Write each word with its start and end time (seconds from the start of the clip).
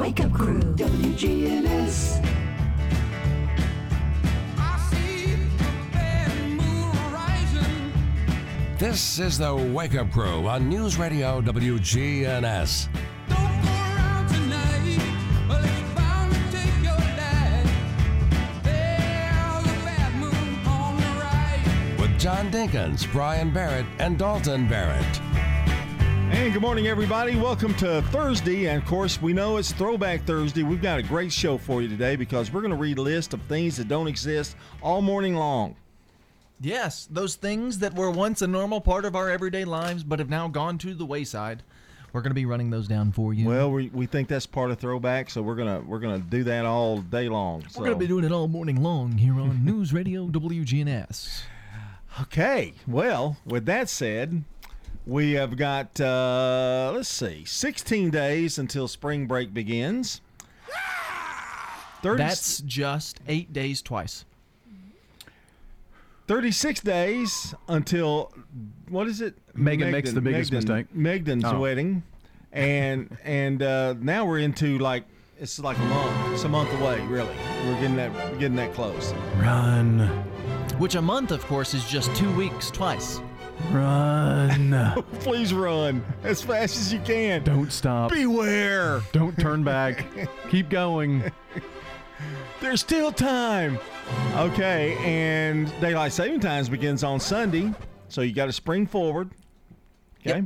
Wake 0.00 0.20
Up 0.20 0.32
Crew, 0.32 0.60
WGNS. 0.76 2.26
This 8.78 9.18
is 9.18 9.36
the 9.36 9.54
Wake 9.54 9.94
Up 9.96 10.10
Crew 10.10 10.48
on 10.48 10.70
News 10.70 10.96
Radio 10.96 11.42
WGNS. 11.42 12.88
With 21.98 22.18
John 22.18 22.50
Dinkins, 22.50 23.12
Brian 23.12 23.52
Barrett, 23.52 23.84
and 23.98 24.18
Dalton 24.18 24.66
Barrett. 24.66 25.29
And 26.40 26.54
good 26.54 26.62
morning, 26.62 26.86
everybody. 26.86 27.36
Welcome 27.36 27.74
to 27.74 28.00
Thursday. 28.04 28.68
And 28.68 28.82
of 28.82 28.88
course, 28.88 29.20
we 29.20 29.34
know 29.34 29.58
it's 29.58 29.72
Throwback 29.72 30.24
Thursday. 30.24 30.62
We've 30.62 30.80
got 30.80 30.98
a 30.98 31.02
great 31.02 31.30
show 31.30 31.58
for 31.58 31.82
you 31.82 31.88
today 31.88 32.16
because 32.16 32.50
we're 32.50 32.62
going 32.62 32.70
to 32.70 32.78
read 32.78 32.96
a 32.96 33.02
list 33.02 33.34
of 33.34 33.42
things 33.42 33.76
that 33.76 33.88
don't 33.88 34.08
exist 34.08 34.56
all 34.80 35.02
morning 35.02 35.34
long. 35.34 35.76
Yes, 36.58 37.06
those 37.10 37.34
things 37.34 37.80
that 37.80 37.94
were 37.94 38.10
once 38.10 38.40
a 38.40 38.46
normal 38.46 38.80
part 38.80 39.04
of 39.04 39.14
our 39.14 39.28
everyday 39.28 39.66
lives 39.66 40.02
but 40.02 40.18
have 40.18 40.30
now 40.30 40.48
gone 40.48 40.78
to 40.78 40.94
the 40.94 41.04
wayside. 41.04 41.62
We're 42.14 42.22
going 42.22 42.30
to 42.30 42.34
be 42.34 42.46
running 42.46 42.70
those 42.70 42.88
down 42.88 43.12
for 43.12 43.34
you. 43.34 43.46
Well, 43.46 43.70
we, 43.70 43.90
we 43.90 44.06
think 44.06 44.26
that's 44.28 44.46
part 44.46 44.70
of 44.70 44.78
throwback, 44.78 45.28
so 45.28 45.42
we're 45.42 45.56
gonna 45.56 45.82
we're 45.82 46.00
gonna 46.00 46.20
do 46.20 46.42
that 46.44 46.64
all 46.64 47.02
day 47.02 47.28
long. 47.28 47.68
So. 47.68 47.80
we're 47.80 47.88
going 47.88 47.98
to 47.98 48.02
be 48.02 48.08
doing 48.08 48.24
it 48.24 48.32
all 48.32 48.48
morning 48.48 48.82
long 48.82 49.12
here 49.12 49.34
on 49.34 49.62
News 49.66 49.92
Radio 49.92 50.26
WGNS. 50.28 51.42
Okay. 52.22 52.72
Well, 52.86 53.36
with 53.44 53.66
that 53.66 53.90
said, 53.90 54.42
we 55.06 55.32
have 55.32 55.56
got 55.56 56.00
uh, 56.00 56.92
let's 56.94 57.08
see, 57.08 57.44
16 57.44 58.10
days 58.10 58.58
until 58.58 58.86
spring 58.88 59.26
break 59.26 59.52
begins. 59.54 60.20
30, 62.02 62.16
That's 62.22 62.60
just 62.62 63.20
eight 63.28 63.52
days 63.52 63.82
twice. 63.82 64.24
36 66.28 66.80
days 66.80 67.54
until 67.68 68.32
what 68.88 69.06
is 69.08 69.20
it? 69.20 69.34
Megan 69.54 69.90
makes 69.90 70.12
the 70.12 70.20
biggest 70.20 70.52
Megden- 70.52 70.68
mistake. 70.76 70.94
Megden's 70.94 71.44
Oh. 71.44 71.58
wedding, 71.58 72.02
and 72.52 73.16
and 73.24 73.62
uh, 73.62 73.94
now 74.00 74.24
we're 74.24 74.38
into 74.38 74.78
like 74.78 75.04
it's 75.40 75.58
like 75.58 75.76
a 75.76 75.82
month. 75.82 76.32
It's 76.34 76.44
a 76.44 76.48
month 76.48 76.72
away, 76.80 77.00
really. 77.06 77.34
We're 77.66 77.74
getting 77.80 77.96
that 77.96 78.12
we're 78.14 78.38
getting 78.38 78.56
that 78.56 78.72
close. 78.74 79.12
Run, 79.38 80.08
Which 80.78 80.94
a 80.94 81.02
month, 81.02 81.32
of 81.32 81.44
course, 81.46 81.74
is 81.74 81.84
just 81.86 82.14
two 82.14 82.32
weeks 82.36 82.70
twice. 82.70 83.20
Run. 83.70 85.02
Please 85.20 85.52
run 85.52 86.04
as 86.24 86.42
fast 86.42 86.76
as 86.76 86.92
you 86.92 87.00
can. 87.00 87.42
Don't 87.44 87.72
stop. 87.72 88.12
Beware. 88.12 89.02
Don't 89.12 89.38
turn 89.38 89.62
back. 89.64 90.06
Keep 90.50 90.70
going. 90.70 91.30
There's 92.60 92.80
still 92.80 93.12
time. 93.12 93.78
Okay, 94.34 94.96
and 94.98 95.72
daylight 95.80 96.12
saving 96.12 96.40
times 96.40 96.68
begins 96.68 97.02
on 97.04 97.20
Sunday, 97.20 97.72
so 98.08 98.20
you 98.20 98.32
got 98.34 98.46
to 98.46 98.52
spring 98.52 98.86
forward. 98.86 99.30
Okay. 100.20 100.40
Yep. 100.40 100.44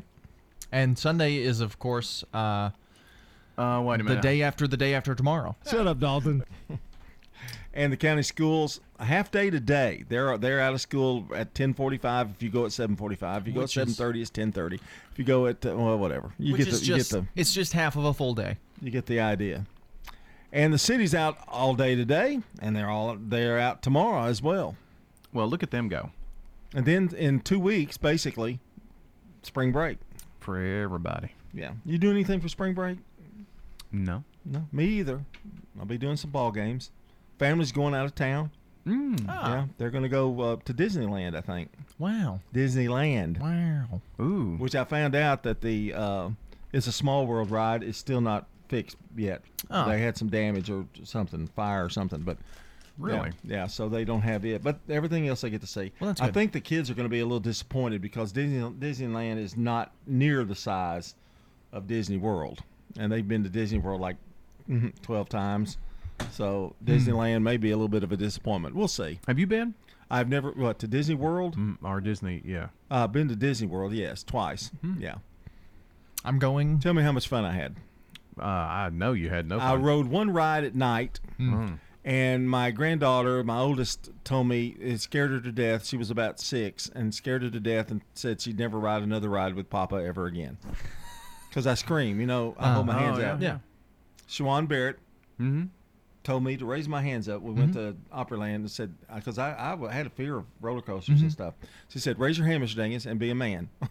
And 0.71 0.99
Sunday 0.99 1.37
is, 1.37 1.61
of 1.61 1.79
course, 1.79 2.25
uh, 2.35 2.71
Uh, 3.57 3.83
wait 3.85 4.01
a 4.01 4.05
the 4.05 4.17
day 4.17 4.43
after 4.43 4.67
the 4.69 4.77
day 4.77 4.95
after 4.95 5.15
tomorrow. 5.15 5.57
Shut 5.69 5.87
up, 5.87 5.99
Dalton. 5.99 6.45
and 7.75 7.93
the 7.93 7.97
county 7.97 8.23
schools 8.23 8.81
a 8.99 9.05
half 9.05 9.31
day 9.31 9.51
today. 9.51 10.05
They're 10.09 10.37
they're 10.39 10.61
out 10.61 10.75
of 10.75 10.81
school 10.81 11.27
at 11.35 11.55
ten 11.55 11.75
forty 11.75 11.99
five. 11.99 12.31
If 12.31 12.43
you 12.43 12.51
go 12.51 12.65
at 12.65 12.73
seven 12.73 12.97
forty 12.97 13.17
five, 13.17 13.43
if 13.43 13.49
you 13.49 13.55
go 13.55 13.61
Which 13.61 13.77
at 13.77 13.83
seven 13.83 13.95
thirty, 13.95 14.21
it's 14.21 14.31
ten 14.31 14.53
thirty. 14.53 14.77
If 15.13 15.19
you 15.19 15.25
go 15.25 15.47
at 15.47 15.65
uh, 15.65 15.75
well, 15.77 15.99
whatever, 15.99 16.33
you 16.39 16.57
get 16.57 16.65
the 16.67 16.71
is 16.73 16.89
you 16.89 16.97
get 16.97 17.09
the 17.09 17.27
it's 17.35 17.53
just 17.53 17.73
half 17.73 17.97
of 17.97 18.05
a 18.05 18.15
full 18.15 18.35
day. 18.35 18.59
you 18.81 18.91
get 18.91 19.07
the 19.07 19.21
idea. 19.21 19.67
And 20.53 20.73
the 20.73 20.79
city's 20.79 21.15
out 21.15 21.39
all 21.49 21.75
day 21.75 21.97
today, 21.97 22.41
and 22.61 22.77
they're 22.77 22.91
all 22.91 23.17
they're 23.19 23.59
out 23.59 23.83
tomorrow 23.83 24.29
as 24.29 24.41
well. 24.41 24.77
Well, 25.33 25.49
look 25.49 25.63
at 25.63 25.71
them 25.73 25.89
go. 25.89 26.11
And 26.75 26.87
then 26.87 27.11
in 27.17 27.41
two 27.41 27.59
weeks, 27.59 27.97
basically, 27.97 28.61
spring 29.43 29.73
break. 29.73 29.99
For 30.41 30.61
everybody. 30.61 31.33
Yeah, 31.53 31.73
you 31.85 31.99
do 31.99 32.11
anything 32.11 32.41
for 32.41 32.49
spring 32.49 32.75
break? 32.75 32.99
No. 33.91 34.25
No, 34.45 34.67
me 34.73 34.85
either. 34.85 35.25
I'll 35.79 35.87
be 35.87 35.97
doing 35.97 36.17
some 36.17 36.31
ball 36.31 36.53
games. 36.53 36.91
Family's 37.39 37.73
going 37.73 37.95
out 37.95 38.05
of 38.05 38.15
town. 38.15 38.51
Mm. 38.87 39.27
Yeah, 39.27 39.67
they're 39.79 39.91
going 39.91 40.03
to 40.03 40.09
go 40.11 40.41
uh, 40.41 40.57
to 40.65 40.75
Disneyland, 40.75 41.35
I 41.35 41.41
think. 41.41 41.71
Wow. 41.99 42.41
Disneyland, 42.55 43.41
Wow. 43.41 44.01
Ooh. 44.21 44.57
which 44.59 44.75
I 44.75 44.85
found 44.85 45.15
out 45.15 45.43
that 45.45 45.61
the 45.63 45.95
uh, 45.95 46.29
it's 46.73 46.87
a 46.87 46.93
small 46.93 47.27
world 47.27 47.51
ride. 47.51 47.83
It's 47.83 47.97
still 47.99 48.21
not 48.21 48.47
fixed 48.69 48.97
yet. 49.17 49.43
Oh. 49.71 49.89
They 49.89 50.01
had 50.01 50.17
some 50.19 50.29
damage 50.29 50.69
or 50.71 50.85
something, 51.05 51.47
fire 51.49 51.85
or 51.85 51.89
something, 51.91 52.21
but 52.23 52.37
Really? 52.99 53.33
yeah, 53.43 53.57
yeah, 53.57 53.67
so 53.67 53.89
they 53.89 54.05
don't 54.05 54.21
have 54.23 54.45
it. 54.45 54.63
But 54.63 54.79
everything 54.89 55.27
else 55.29 55.41
they 55.41 55.51
get 55.51 55.61
to 55.63 55.67
see. 55.67 55.91
Well, 55.99 56.11
that's 56.11 56.21
I 56.21 56.31
think 56.31 56.53
the 56.53 56.61
kids 56.61 56.91
are 56.91 56.95
going 56.95 57.07
to 57.07 57.11
be 57.11 57.21
a 57.21 57.25
little 57.25 57.41
disappointed 57.41 58.01
because 58.03 58.33
Disney 58.33 58.61
Disneyland 58.61 59.39
is 59.39 59.57
not 59.57 59.93
near 60.07 60.45
the 60.45 60.55
size 60.55 61.15
of 61.73 61.87
Disney 61.89 62.19
World, 62.19 62.61
and 62.99 63.11
they've 63.11 63.27
been 63.27 63.43
to 63.43 63.49
Disney 63.49 63.79
World 63.79 64.01
like 64.01 64.17
twelve 65.03 65.29
times. 65.29 65.77
So 66.31 66.75
Hmm. 66.85 66.91
Disneyland 66.91 67.43
may 67.43 67.57
be 67.57 67.71
a 67.71 67.77
little 67.77 67.89
bit 67.89 68.03
of 68.05 68.13
a 68.13 68.17
disappointment. 68.17 68.75
We'll 68.75 68.89
see. 68.89 69.21
Have 69.27 69.39
you 69.39 69.47
been? 69.47 69.75
I've 70.11 70.29
never 70.29 70.51
what 70.53 70.79
to 70.81 70.87
Disney 70.87 71.15
World. 71.15 71.57
Mm, 71.57 71.79
or 71.83 72.01
Disney? 72.01 72.43
Yeah. 72.45 72.69
I've 72.91 73.13
been 73.13 73.29
to 73.29 73.37
Disney 73.37 73.67
World, 73.67 73.93
yes, 73.93 74.23
twice. 74.23 74.71
Hmm. 74.81 75.01
Yeah. 75.01 75.17
I'm 76.25 76.39
going. 76.39 76.79
Tell 76.81 76.95
me 76.95 77.03
how 77.03 77.13
much 77.13 77.29
fun 77.29 77.45
I 77.45 77.53
had. 77.53 77.77
Uh, 78.39 78.45
I 78.45 78.91
know 78.91 79.13
you 79.13 79.29
had 79.31 79.49
no. 79.49 79.57
I 79.59 79.71
fun. 79.71 79.83
rode 79.83 80.07
one 80.07 80.31
ride 80.31 80.65
at 80.65 80.75
night, 80.75 81.21
Mm. 81.39 81.79
and 82.05 82.51
my 82.51 82.71
granddaughter, 82.73 83.45
my 83.45 83.59
oldest, 83.59 84.11
told 84.25 84.49
me 84.49 84.75
it 84.81 85.01
scared 85.01 85.31
her 85.31 85.41
to 85.41 85.53
death. 85.53 85.87
She 85.87 85.97
was 85.97 86.11
about 86.11 86.41
six 86.41 86.91
and 86.95 87.15
scared 87.15 87.43
her 87.43 87.51
to 87.51 87.61
death 87.61 87.91
and 87.91 88.01
said 88.15 88.41
she'd 88.41 88.59
never 88.59 88.79
ride 88.81 89.03
another 89.03 89.29
ride 89.29 89.55
with 89.55 89.71
Papa 89.71 89.97
ever 89.97 90.27
again. 90.27 90.59
Because 91.49 91.69
I 91.69 91.75
scream, 91.75 92.19
you 92.21 92.27
know, 92.27 92.57
I 92.59 92.73
hold 92.73 92.87
my 92.87 92.97
Oh, 92.97 92.99
hands 92.99 93.19
yeah. 93.21 93.33
out. 93.33 93.41
Yeah. 93.41 93.59
Shawan 94.29 94.67
Barrett 94.67 94.99
Mm-hmm. 95.41 95.67
Told 96.25 96.43
me 96.43 96.57
to 96.57 96.65
raise 96.65 96.89
my 96.89 97.01
hands 97.03 97.29
up. 97.29 97.43
We 97.43 97.53
went 97.53 97.75
to 97.75 97.95
Mm-hmm. 97.95 98.19
Opryland 98.19 98.55
and 98.57 98.71
said, 98.71 98.93
because 99.15 99.39
I, 99.39 99.53
I, 99.53 99.93
had 99.93 100.07
a 100.07 100.11
fear 100.11 100.39
of 100.39 100.45
roller 100.61 100.81
coasters 100.81 101.17
Mm-hmm. 101.17 101.25
and 101.25 101.33
stuff. 101.33 101.55
She 101.89 101.99
said, 102.01 102.19
raise 102.19 102.37
your 102.39 102.47
hand, 102.47 102.65
Mr. 102.65 102.77
Dingus, 102.77 103.05
and 103.07 103.19
be 103.21 103.31
a 103.31 103.35
man. 103.35 103.69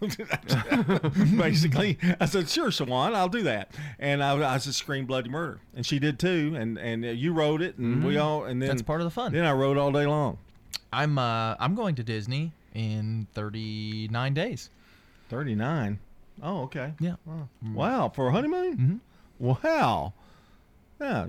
Basically, 1.36 1.98
I 2.20 2.26
said, 2.26 2.48
sure, 2.48 2.68
Shawan, 2.70 3.14
I'll 3.14 3.28
do 3.28 3.42
that. 3.44 3.72
And 3.98 4.22
I, 4.22 4.54
I 4.54 4.58
just 4.58 4.78
screamed 4.78 5.06
bloody 5.08 5.30
murder. 5.30 5.60
And 5.74 5.84
she 5.86 5.98
did 5.98 6.18
too. 6.18 6.54
And, 6.56 6.78
and 6.78 7.04
uh, 7.04 7.08
you 7.08 7.32
rode 7.32 7.62
it, 7.62 7.78
and 7.78 8.04
we 8.04 8.18
all, 8.18 8.44
and 8.44 8.60
then 8.60 8.68
That's 8.68 8.82
part 8.82 9.00
of 9.00 9.04
the 9.06 9.10
fun. 9.10 9.32
Then 9.32 9.44
I 9.44 9.52
rode 9.52 9.76
all 9.78 9.92
day 9.92 10.06
long. 10.06 10.38
I'm 10.92 11.18
uh 11.18 11.56
I'm 11.58 11.74
going 11.74 11.96
to 11.96 12.04
Disney 12.04 12.52
in 12.72 13.26
39 13.34 14.34
days. 14.34 14.70
39. 15.28 15.98
Oh, 16.42 16.62
okay. 16.62 16.92
Yeah. 17.00 17.14
Oh. 17.28 17.48
Wow, 17.72 18.10
for 18.14 18.28
a 18.28 18.32
honeymoon? 18.32 18.76
Mhm. 19.40 19.56
Wow. 19.64 20.12
Yeah. 21.00 21.26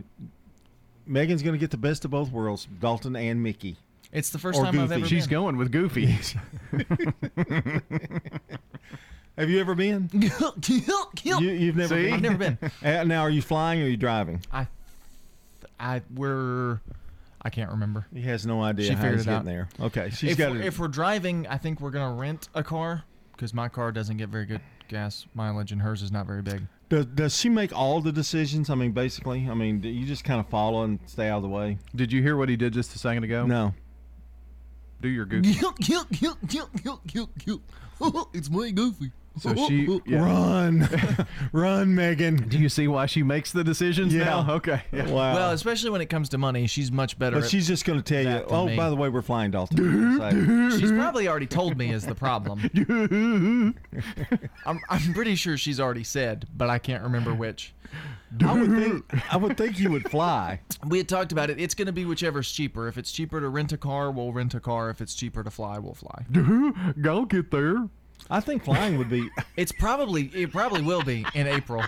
Megan's 1.08 1.42
going 1.44 1.54
to 1.54 1.60
get 1.60 1.72
the 1.72 1.78
best 1.78 2.06
of 2.06 2.12
both 2.12 2.32
worlds, 2.32 2.68
Dalton 2.80 3.16
and 3.16 3.42
Mickey. 3.44 3.78
It's 4.12 4.30
the 4.30 4.40
first 4.40 4.58
Or 4.60 4.66
time 4.66 4.80
I've 4.80 4.90
Goofy. 4.90 5.02
ever 5.02 5.08
She's 5.10 5.28
been. 5.28 5.32
going 5.38 5.58
with 5.58 5.72
Goofy. 5.72 6.06
Have 9.38 9.50
you 9.50 9.60
ever 9.60 9.76
been? 9.76 10.10
You, 11.24 11.40
you've 11.40 11.76
never 11.76 11.96
See? 11.96 12.04
been? 12.06 12.14
I've 12.14 12.22
never 12.22 12.38
been. 12.38 12.58
Uh, 12.84 13.04
now, 13.04 13.22
are 13.22 13.30
you 13.30 13.42
flying 13.42 13.82
or 13.82 13.86
are 13.86 13.90
you 13.90 13.98
driving? 13.98 14.42
I 14.52 14.68
I 15.80 16.02
we're 16.14 16.80
I 17.42 17.50
can't 17.50 17.72
remember. 17.72 18.06
He 18.14 18.22
has 18.24 18.46
no 18.46 18.62
idea 18.64 18.88
She 18.88 18.94
how 18.94 19.02
figured 19.02 19.20
he's 19.20 19.28
it 19.28 19.30
getting 19.32 19.40
out. 19.40 19.46
there. 19.46 19.70
Okay, 19.88 20.10
she's 20.12 20.32
if, 20.32 20.38
got 20.38 20.52
we're, 20.52 20.60
it. 20.62 20.66
if 20.66 20.80
we're 20.80 20.88
driving, 20.88 21.46
I 21.48 21.58
think 21.58 21.82
we're 21.82 21.92
gonna 21.92 22.16
rent 22.16 22.48
a 22.54 22.64
car 22.64 23.04
because 23.34 23.54
my 23.54 23.68
car 23.68 23.92
doesn't 23.92 24.18
get 24.18 24.30
very 24.30 24.46
good 24.46 24.62
gas 24.88 25.26
mileage 25.34 25.72
and 25.72 25.82
hers 25.82 26.02
is 26.02 26.12
not 26.12 26.28
very 26.28 26.42
big. 26.42 26.64
Does, 26.90 27.06
does 27.08 27.36
she 27.36 27.50
make 27.50 27.76
all 27.76 28.02
the 28.02 28.12
decisions? 28.12 28.70
I 28.70 28.76
mean, 28.76 28.92
basically, 28.92 29.48
I 29.50 29.54
mean, 29.54 29.80
do 29.80 29.90
you 29.90 30.06
just 30.06 30.24
kind 30.24 30.40
of 30.40 30.48
follow 30.50 30.84
and 30.84 31.00
stay 31.08 31.30
out 31.30 31.38
of 31.38 31.44
the 31.44 31.50
way? 31.50 31.78
Did 31.96 32.12
you 32.12 32.22
hear 32.22 32.38
what 32.38 32.48
he 32.48 32.56
did 32.56 32.74
just 32.74 32.96
a 32.96 33.00
second 33.00 33.24
ago? 33.24 33.46
No. 33.46 33.74
Do 35.02 35.10
your 35.10 35.26
Goofy. 35.26 35.54
it's 38.34 38.50
my 38.50 38.70
goofy. 38.72 39.12
So 39.38 39.54
she. 39.68 40.00
Yeah. 40.06 40.24
Run, 40.26 40.88
run, 41.52 41.94
Megan. 41.96 42.38
Do 42.48 42.58
you 42.58 42.70
see 42.70 42.88
why 42.88 43.06
she 43.06 43.22
makes 43.24 43.52
the 43.52 43.64
decisions 43.64 44.14
Yeah. 44.14 44.26
now? 44.26 44.46
Okay. 44.56 44.82
Yeah. 44.92 45.10
Wow. 45.10 45.34
Well, 45.36 45.52
especially 45.52 45.90
when 45.90 46.00
it 46.02 46.06
comes 46.10 46.30
to 46.30 46.38
money, 46.38 46.68
she's 46.68 46.92
much 46.92 47.20
better. 47.20 47.36
but 47.38 47.44
at- 47.46 47.50
she's 47.50 47.68
just 47.68 47.84
going 47.86 48.02
to 48.02 48.04
tell 48.04 48.24
you. 48.34 48.46
Oh, 48.50 48.68
me. 48.68 48.76
by 48.78 48.90
the 48.90 48.96
way, 48.96 49.10
we're 49.10 49.22
flying, 49.22 49.52
Dalton. 49.52 50.18
Say, 50.72 50.80
she's 50.80 50.92
probably 50.92 51.28
already 51.28 51.48
told 51.48 51.78
me 51.78 51.92
is 51.92 52.06
the 52.06 52.16
problem. 52.16 52.62
I'm, 54.66 54.80
I'm 54.90 55.14
pretty 55.14 55.36
sure 55.36 55.58
she's 55.58 55.80
already 55.80 56.04
said, 56.04 56.48
but 56.56 56.70
I 56.70 56.80
can't 56.80 57.04
remember 57.04 57.34
which. 57.34 57.74
I 58.46 58.54
would 58.54 58.72
think. 58.72 59.34
I 59.34 59.38
would 59.38 59.58
think 59.58 59.80
you 59.80 59.92
would 59.92 60.10
fly. 60.10 60.60
We 60.88 60.98
had 60.98 61.08
talked 61.08 61.32
about 61.32 61.50
it. 61.50 61.60
It's 61.60 61.74
going 61.74 61.86
to 61.86 61.94
be 61.94 62.04
whichever's 62.06 62.52
cheaper. 62.52 62.88
If 62.88 62.98
it's 62.98 63.12
cheaper 63.12 63.40
to 63.40 63.48
rent 63.50 63.72
a 63.72 63.78
car, 63.78 64.12
we'll 64.12 64.34
rent 64.34 64.54
a 64.54 64.60
car. 64.60 64.90
If 64.90 65.00
it's 65.02 65.16
cheaper 65.16 65.44
to 65.44 65.52
fly, 65.52 65.80
we'll 65.80 65.94
fly. 65.94 66.26
Go 67.02 67.26
get 67.26 67.52
there. 67.52 67.88
I 68.30 68.40
think 68.40 68.64
flying 68.64 68.98
would 68.98 69.10
be. 69.10 69.30
It's 69.58 69.72
probably 69.72 70.30
it 70.34 70.52
probably 70.52 70.82
will 70.82 71.02
be 71.02 71.26
in 71.34 71.48
April. 71.48 71.82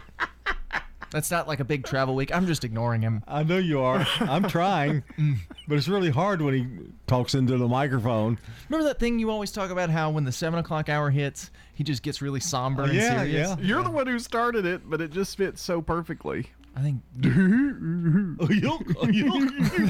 That's 1.11 1.31
not 1.31 1.47
like 1.47 1.59
a 1.59 1.65
big 1.65 1.85
travel 1.85 2.15
week. 2.15 2.33
I'm 2.33 2.47
just 2.47 2.63
ignoring 2.63 3.01
him. 3.01 3.23
I 3.27 3.43
know 3.43 3.57
you 3.57 3.81
are. 3.81 4.05
I'm 4.21 4.43
trying, 4.43 5.03
but 5.67 5.77
it's 5.77 5.87
really 5.87 6.09
hard 6.09 6.41
when 6.41 6.53
he 6.53 6.67
talks 7.07 7.33
into 7.33 7.57
the 7.57 7.67
microphone. 7.67 8.37
Remember 8.69 8.87
that 8.87 8.99
thing 8.99 9.19
you 9.19 9.29
always 9.29 9.51
talk 9.51 9.69
about 9.69 9.89
how 9.89 10.09
when 10.11 10.23
the 10.25 10.31
seven 10.31 10.59
o'clock 10.59 10.89
hour 10.89 11.09
hits, 11.09 11.51
he 11.73 11.83
just 11.83 12.03
gets 12.03 12.21
really 12.21 12.39
somber 12.39 12.83
and 12.83 12.93
yeah, 12.93 13.19
serious? 13.19 13.49
yeah. 13.49 13.55
You're 13.59 13.83
the 13.83 13.91
one 13.91 14.07
who 14.07 14.19
started 14.19 14.65
it, 14.65 14.89
but 14.89 15.01
it 15.01 15.11
just 15.11 15.37
fits 15.37 15.61
so 15.61 15.81
perfectly. 15.81 16.49
I 16.77 16.81
think 16.81 17.01
Is 17.23 17.31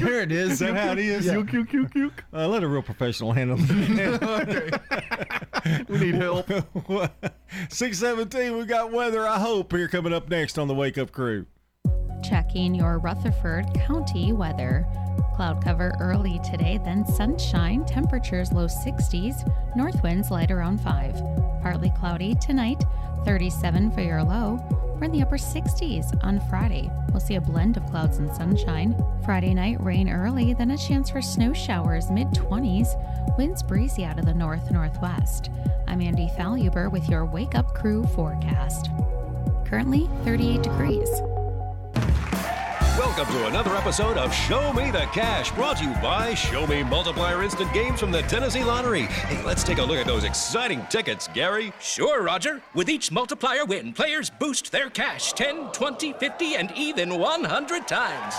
there 0.00 0.22
it 0.22 0.32
is. 0.32 0.52
Is. 0.52 0.58
that 0.60 0.74
how 0.74 0.92
it 0.92 0.98
is? 0.98 1.26
Yuck, 1.26 1.50
yuck, 1.50 1.68
yuck, 1.68 1.92
yuck. 1.92 2.12
Uh, 2.32 2.48
let 2.48 2.62
a 2.62 2.68
real 2.68 2.80
professional 2.80 3.32
handle 3.32 3.58
it. 3.60 4.80
We 5.88 5.98
need 5.98 6.14
help. 6.14 6.48
617, 7.68 8.56
we 8.56 8.64
got 8.64 8.90
weather, 8.90 9.26
I 9.26 9.38
hope, 9.38 9.70
here 9.72 9.86
coming 9.86 10.14
up 10.14 10.30
next 10.30 10.58
on 10.58 10.66
the 10.66 10.74
Wake 10.74 10.96
Up 10.96 11.12
Crew. 11.12 11.44
Checking 12.22 12.74
your 12.74 12.98
Rutherford 12.98 13.66
County 13.74 14.32
weather. 14.32 14.86
Cloud 15.34 15.62
cover 15.62 15.94
early 16.00 16.40
today, 16.42 16.80
then 16.82 17.04
sunshine, 17.06 17.84
temperatures 17.84 18.50
low 18.50 18.66
60s, 18.66 19.44
north 19.76 20.02
winds 20.02 20.30
light 20.30 20.50
around 20.50 20.80
5. 20.80 21.16
Partly 21.60 21.92
cloudy 21.98 22.34
tonight, 22.36 22.82
37 23.26 23.90
for 23.90 24.00
your 24.00 24.24
low. 24.24 24.58
We're 24.98 25.04
in 25.04 25.12
the 25.12 25.22
upper 25.22 25.38
60s 25.38 26.24
on 26.24 26.40
Friday. 26.50 26.90
We'll 27.12 27.20
see 27.20 27.36
a 27.36 27.40
blend 27.40 27.76
of 27.76 27.86
clouds 27.86 28.18
and 28.18 28.34
sunshine. 28.34 29.00
Friday 29.24 29.54
night, 29.54 29.80
rain 29.80 30.08
early, 30.08 30.54
then 30.54 30.72
a 30.72 30.76
chance 30.76 31.08
for 31.08 31.22
snow 31.22 31.52
showers 31.52 32.10
mid 32.10 32.26
20s. 32.32 32.88
Winds 33.38 33.62
breezy 33.62 34.04
out 34.04 34.18
of 34.18 34.26
the 34.26 34.34
north 34.34 34.72
northwest. 34.72 35.50
I'm 35.86 36.00
Andy 36.00 36.28
Faluber 36.36 36.90
with 36.90 37.08
your 37.08 37.24
Wake 37.24 37.54
Up 37.54 37.74
Crew 37.74 38.04
forecast. 38.08 38.90
Currently 39.66 40.10
38 40.24 40.64
degrees. 40.64 41.08
Welcome 43.18 43.34
to 43.34 43.46
another 43.48 43.74
episode 43.74 44.16
of 44.16 44.32
Show 44.32 44.72
Me 44.74 44.92
the 44.92 45.04
Cash, 45.06 45.50
brought 45.50 45.78
to 45.78 45.84
you 45.84 45.92
by 45.94 46.34
Show 46.34 46.68
Me 46.68 46.84
Multiplier 46.84 47.42
Instant 47.42 47.74
Games 47.74 47.98
from 47.98 48.12
the 48.12 48.22
Tennessee 48.22 48.62
Lottery. 48.62 49.06
Hey, 49.06 49.44
let's 49.44 49.64
take 49.64 49.78
a 49.78 49.82
look 49.82 49.96
at 49.96 50.06
those 50.06 50.22
exciting 50.22 50.86
tickets, 50.88 51.28
Gary. 51.34 51.72
Sure, 51.80 52.22
Roger. 52.22 52.62
With 52.74 52.88
each 52.88 53.10
multiplier 53.10 53.64
win, 53.64 53.92
players 53.92 54.30
boost 54.30 54.70
their 54.70 54.88
cash 54.88 55.32
10, 55.32 55.72
20, 55.72 56.12
50, 56.12 56.54
and 56.54 56.70
even 56.76 57.18
100 57.18 57.88
times. 57.88 58.34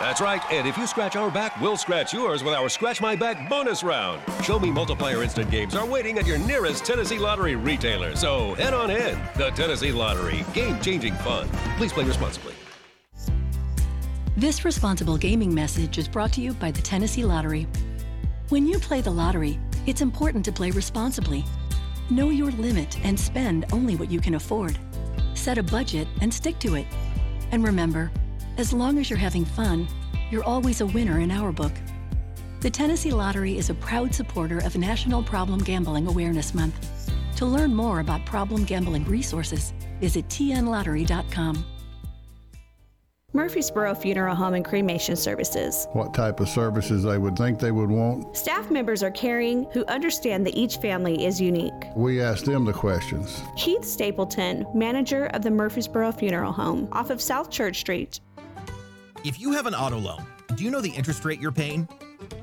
That's 0.00 0.20
right, 0.20 0.42
and 0.50 0.66
if 0.66 0.76
you 0.76 0.88
scratch 0.88 1.14
our 1.14 1.30
back, 1.30 1.60
we'll 1.60 1.76
scratch 1.76 2.12
yours 2.12 2.42
with 2.42 2.54
our 2.54 2.68
Scratch 2.68 3.00
My 3.00 3.14
Back 3.14 3.48
bonus 3.48 3.84
round. 3.84 4.20
Show 4.42 4.58
Me 4.58 4.72
Multiplier 4.72 5.22
Instant 5.22 5.48
Games 5.48 5.76
are 5.76 5.86
waiting 5.86 6.18
at 6.18 6.26
your 6.26 6.38
nearest 6.38 6.84
Tennessee 6.84 7.20
Lottery 7.20 7.54
retailer, 7.54 8.16
so 8.16 8.54
head 8.54 8.74
on 8.74 8.90
in. 8.90 9.16
The 9.36 9.50
Tennessee 9.50 9.92
Lottery, 9.92 10.44
game 10.52 10.80
changing 10.80 11.14
fun. 11.18 11.48
Please 11.76 11.92
play 11.92 12.02
responsibly. 12.02 12.54
This 14.36 14.64
responsible 14.64 15.16
gaming 15.16 15.54
message 15.54 15.96
is 15.96 16.08
brought 16.08 16.32
to 16.32 16.40
you 16.40 16.54
by 16.54 16.72
the 16.72 16.82
Tennessee 16.82 17.24
Lottery. 17.24 17.68
When 18.48 18.66
you 18.66 18.80
play 18.80 19.00
the 19.00 19.12
lottery, 19.12 19.60
it's 19.86 20.00
important 20.00 20.44
to 20.46 20.52
play 20.52 20.72
responsibly. 20.72 21.44
Know 22.10 22.30
your 22.30 22.50
limit 22.50 22.98
and 23.04 23.18
spend 23.18 23.66
only 23.72 23.94
what 23.94 24.10
you 24.10 24.18
can 24.18 24.34
afford. 24.34 24.76
Set 25.34 25.56
a 25.56 25.62
budget 25.62 26.08
and 26.20 26.34
stick 26.34 26.58
to 26.58 26.74
it. 26.74 26.86
And 27.52 27.62
remember, 27.62 28.10
as 28.58 28.72
long 28.72 28.98
as 28.98 29.08
you're 29.08 29.20
having 29.20 29.44
fun, 29.44 29.86
you're 30.32 30.42
always 30.42 30.80
a 30.80 30.86
winner 30.86 31.20
in 31.20 31.30
our 31.30 31.52
book. 31.52 31.72
The 32.58 32.70
Tennessee 32.70 33.12
Lottery 33.12 33.56
is 33.56 33.70
a 33.70 33.74
proud 33.74 34.12
supporter 34.12 34.58
of 34.58 34.76
National 34.76 35.22
Problem 35.22 35.60
Gambling 35.60 36.08
Awareness 36.08 36.54
Month. 36.54 36.74
To 37.36 37.46
learn 37.46 37.72
more 37.72 38.00
about 38.00 38.26
problem 38.26 38.64
gambling 38.64 39.04
resources, 39.04 39.72
visit 40.00 40.26
tnlottery.com. 40.26 41.64
Murfreesboro 43.34 43.96
Funeral 43.96 44.36
Home 44.36 44.54
and 44.54 44.64
Cremation 44.64 45.16
Services. 45.16 45.88
what 45.92 46.14
type 46.14 46.38
of 46.38 46.48
services 46.48 47.02
they 47.02 47.18
would 47.18 47.36
think 47.36 47.58
they 47.58 47.72
would 47.72 47.90
want. 47.90 48.36
Staff 48.36 48.70
members 48.70 49.02
are 49.02 49.10
caring 49.10 49.64
who 49.72 49.84
understand 49.86 50.46
that 50.46 50.56
each 50.56 50.76
family 50.76 51.26
is 51.26 51.40
unique. 51.40 51.72
We 51.96 52.22
ask 52.22 52.44
them 52.44 52.64
the 52.64 52.72
questions. 52.72 53.42
Keith 53.56 53.84
Stapleton, 53.84 54.64
manager 54.72 55.26
of 55.34 55.42
the 55.42 55.50
Murfreesboro 55.50 56.12
Funeral 56.12 56.52
Home, 56.52 56.88
off 56.92 57.10
of 57.10 57.20
South 57.20 57.50
Church 57.50 57.80
Street. 57.80 58.20
If 59.24 59.40
you 59.40 59.50
have 59.50 59.66
an 59.66 59.74
auto 59.74 59.98
loan, 59.98 60.24
do 60.54 60.62
you 60.62 60.70
know 60.70 60.80
the 60.80 60.90
interest 60.92 61.24
rate 61.24 61.40
you're 61.40 61.50
paying? 61.50 61.88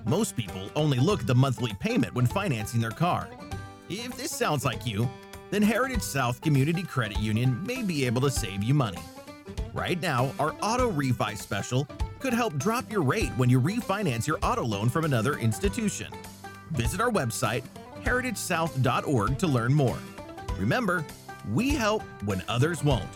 Most 0.06 0.36
people 0.36 0.70
only 0.76 1.00
look 1.00 1.22
at 1.22 1.28
the 1.28 1.36
monthly 1.36 1.74
payment 1.76 2.14
when 2.14 2.26
financing 2.26 2.82
their 2.82 2.92
car. 2.92 3.30
If 3.88 4.18
this 4.18 4.32
sounds 4.32 4.66
like 4.66 4.86
you, 4.86 5.10
then 5.52 5.62
Heritage 5.62 6.02
South 6.02 6.42
Community 6.42 6.84
Credit 6.84 7.20
Union 7.20 7.66
may 7.66 7.82
be 7.82 8.06
able 8.06 8.20
to 8.22 8.30
save 8.30 8.62
you 8.62 8.74
money. 8.74 9.00
Right 9.74 10.02
now, 10.02 10.34
our 10.40 10.56
auto 10.62 10.92
refi 10.92 11.38
special 11.38 11.88
could 12.20 12.34
help 12.34 12.56
drop 12.58 12.92
your 12.92 13.02
rate 13.02 13.32
when 13.38 13.50
you 13.50 13.60
refinance 13.60 14.28
your 14.28 14.38
auto 14.44 14.64
loan 14.64 14.90
from 14.90 15.06
another 15.06 15.38
institution. 15.40 16.12
Visit 16.72 17.02
our 17.02 17.12
website, 17.12 17.64
heritagesouth.org, 18.04 19.38
to 19.38 19.48
learn 19.48 19.74
more. 19.74 19.98
Remember, 20.58 21.06
we 21.52 21.72
help 21.72 22.04
when 22.26 22.44
others 22.48 22.84
won't. 22.84 23.10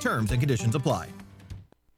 Terms 0.00 0.30
and 0.30 0.40
conditions 0.40 0.74
apply. 0.74 1.08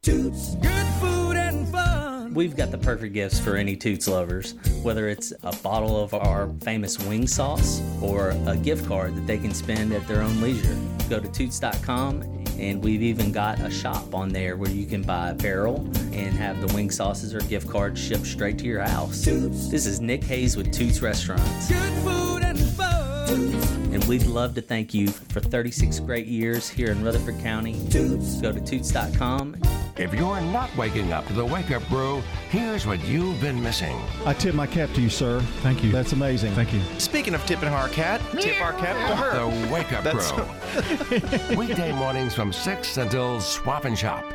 Toots. 0.01 0.55
Good 0.55 0.87
food 0.99 1.37
and 1.37 1.67
fun. 1.67 2.33
We've 2.33 2.55
got 2.55 2.71
the 2.71 2.77
perfect 2.77 3.13
gifts 3.13 3.39
for 3.39 3.55
any 3.55 3.75
Toots 3.75 4.07
lovers, 4.07 4.55
whether 4.81 5.07
it's 5.07 5.31
a 5.43 5.55
bottle 5.57 6.01
of 6.03 6.13
our 6.13 6.49
famous 6.61 6.97
wing 6.99 7.27
sauce 7.27 7.81
or 8.01 8.29
a 8.47 8.57
gift 8.57 8.87
card 8.87 9.15
that 9.15 9.27
they 9.27 9.37
can 9.37 9.53
spend 9.53 9.93
at 9.93 10.07
their 10.07 10.21
own 10.21 10.41
leisure. 10.41 10.75
Go 11.09 11.19
to 11.19 11.27
toots.com 11.31 12.40
and 12.59 12.83
we've 12.83 13.01
even 13.01 13.31
got 13.31 13.59
a 13.59 13.69
shop 13.69 14.13
on 14.13 14.29
there 14.29 14.55
where 14.55 14.69
you 14.69 14.85
can 14.85 15.01
buy 15.01 15.29
apparel 15.29 15.77
and 16.13 16.33
have 16.33 16.59
the 16.65 16.73
wing 16.73 16.89
sauces 16.89 17.33
or 17.33 17.39
gift 17.41 17.69
cards 17.69 17.99
shipped 17.99 18.25
straight 18.25 18.57
to 18.59 18.65
your 18.65 18.81
house. 18.81 19.25
This 19.25 19.85
is 19.85 20.01
Nick 20.01 20.23
Hayes 20.25 20.55
with 20.57 20.71
Toots 20.71 21.01
Restaurants. 21.01 21.67
Good 21.67 21.93
food 22.03 22.43
and 22.43 22.59
fun. 22.59 22.91
And 23.29 23.80
we'd 24.11 24.25
love 24.25 24.53
to 24.53 24.61
thank 24.61 24.93
you 24.93 25.07
for 25.07 25.39
36 25.39 26.01
great 26.01 26.25
years 26.25 26.67
here 26.67 26.91
in 26.91 27.01
Rutherford 27.01 27.39
County. 27.39 27.81
Toots. 27.89 28.41
Go 28.41 28.51
to 28.51 28.59
toots.com 28.59 29.55
If 29.95 30.13
you're 30.13 30.41
not 30.41 30.75
waking 30.75 31.13
up 31.13 31.25
to 31.27 31.33
the 31.33 31.45
Wake 31.45 31.71
Up 31.71 31.81
Crew, 31.83 32.21
here's 32.49 32.85
what 32.85 33.01
you've 33.05 33.39
been 33.39 33.63
missing. 33.63 33.97
I 34.25 34.33
tip 34.33 34.53
my 34.53 34.67
cap 34.67 34.91
to 34.95 35.01
you, 35.01 35.09
sir. 35.09 35.39
Thank 35.61 35.81
you. 35.81 35.93
That's 35.93 36.11
amazing. 36.11 36.51
Thank 36.55 36.73
you. 36.73 36.81
Speaking 36.97 37.33
of 37.33 37.45
tipping 37.45 37.69
our 37.69 37.87
cat, 37.87 38.19
tip 38.37 38.61
our 38.61 38.73
cat 38.73 38.97
to 39.09 39.15
her. 39.15 39.65
The 39.65 39.71
Wake 39.71 39.93
Up 39.93 40.03
That's- 40.03 40.29
Crew. 40.33 41.55
Weekday 41.55 41.93
mornings 41.93 42.33
from 42.33 42.51
6 42.51 42.97
until 42.97 43.39
Swap 43.39 43.85
and 43.85 43.97
Shop. 43.97 44.25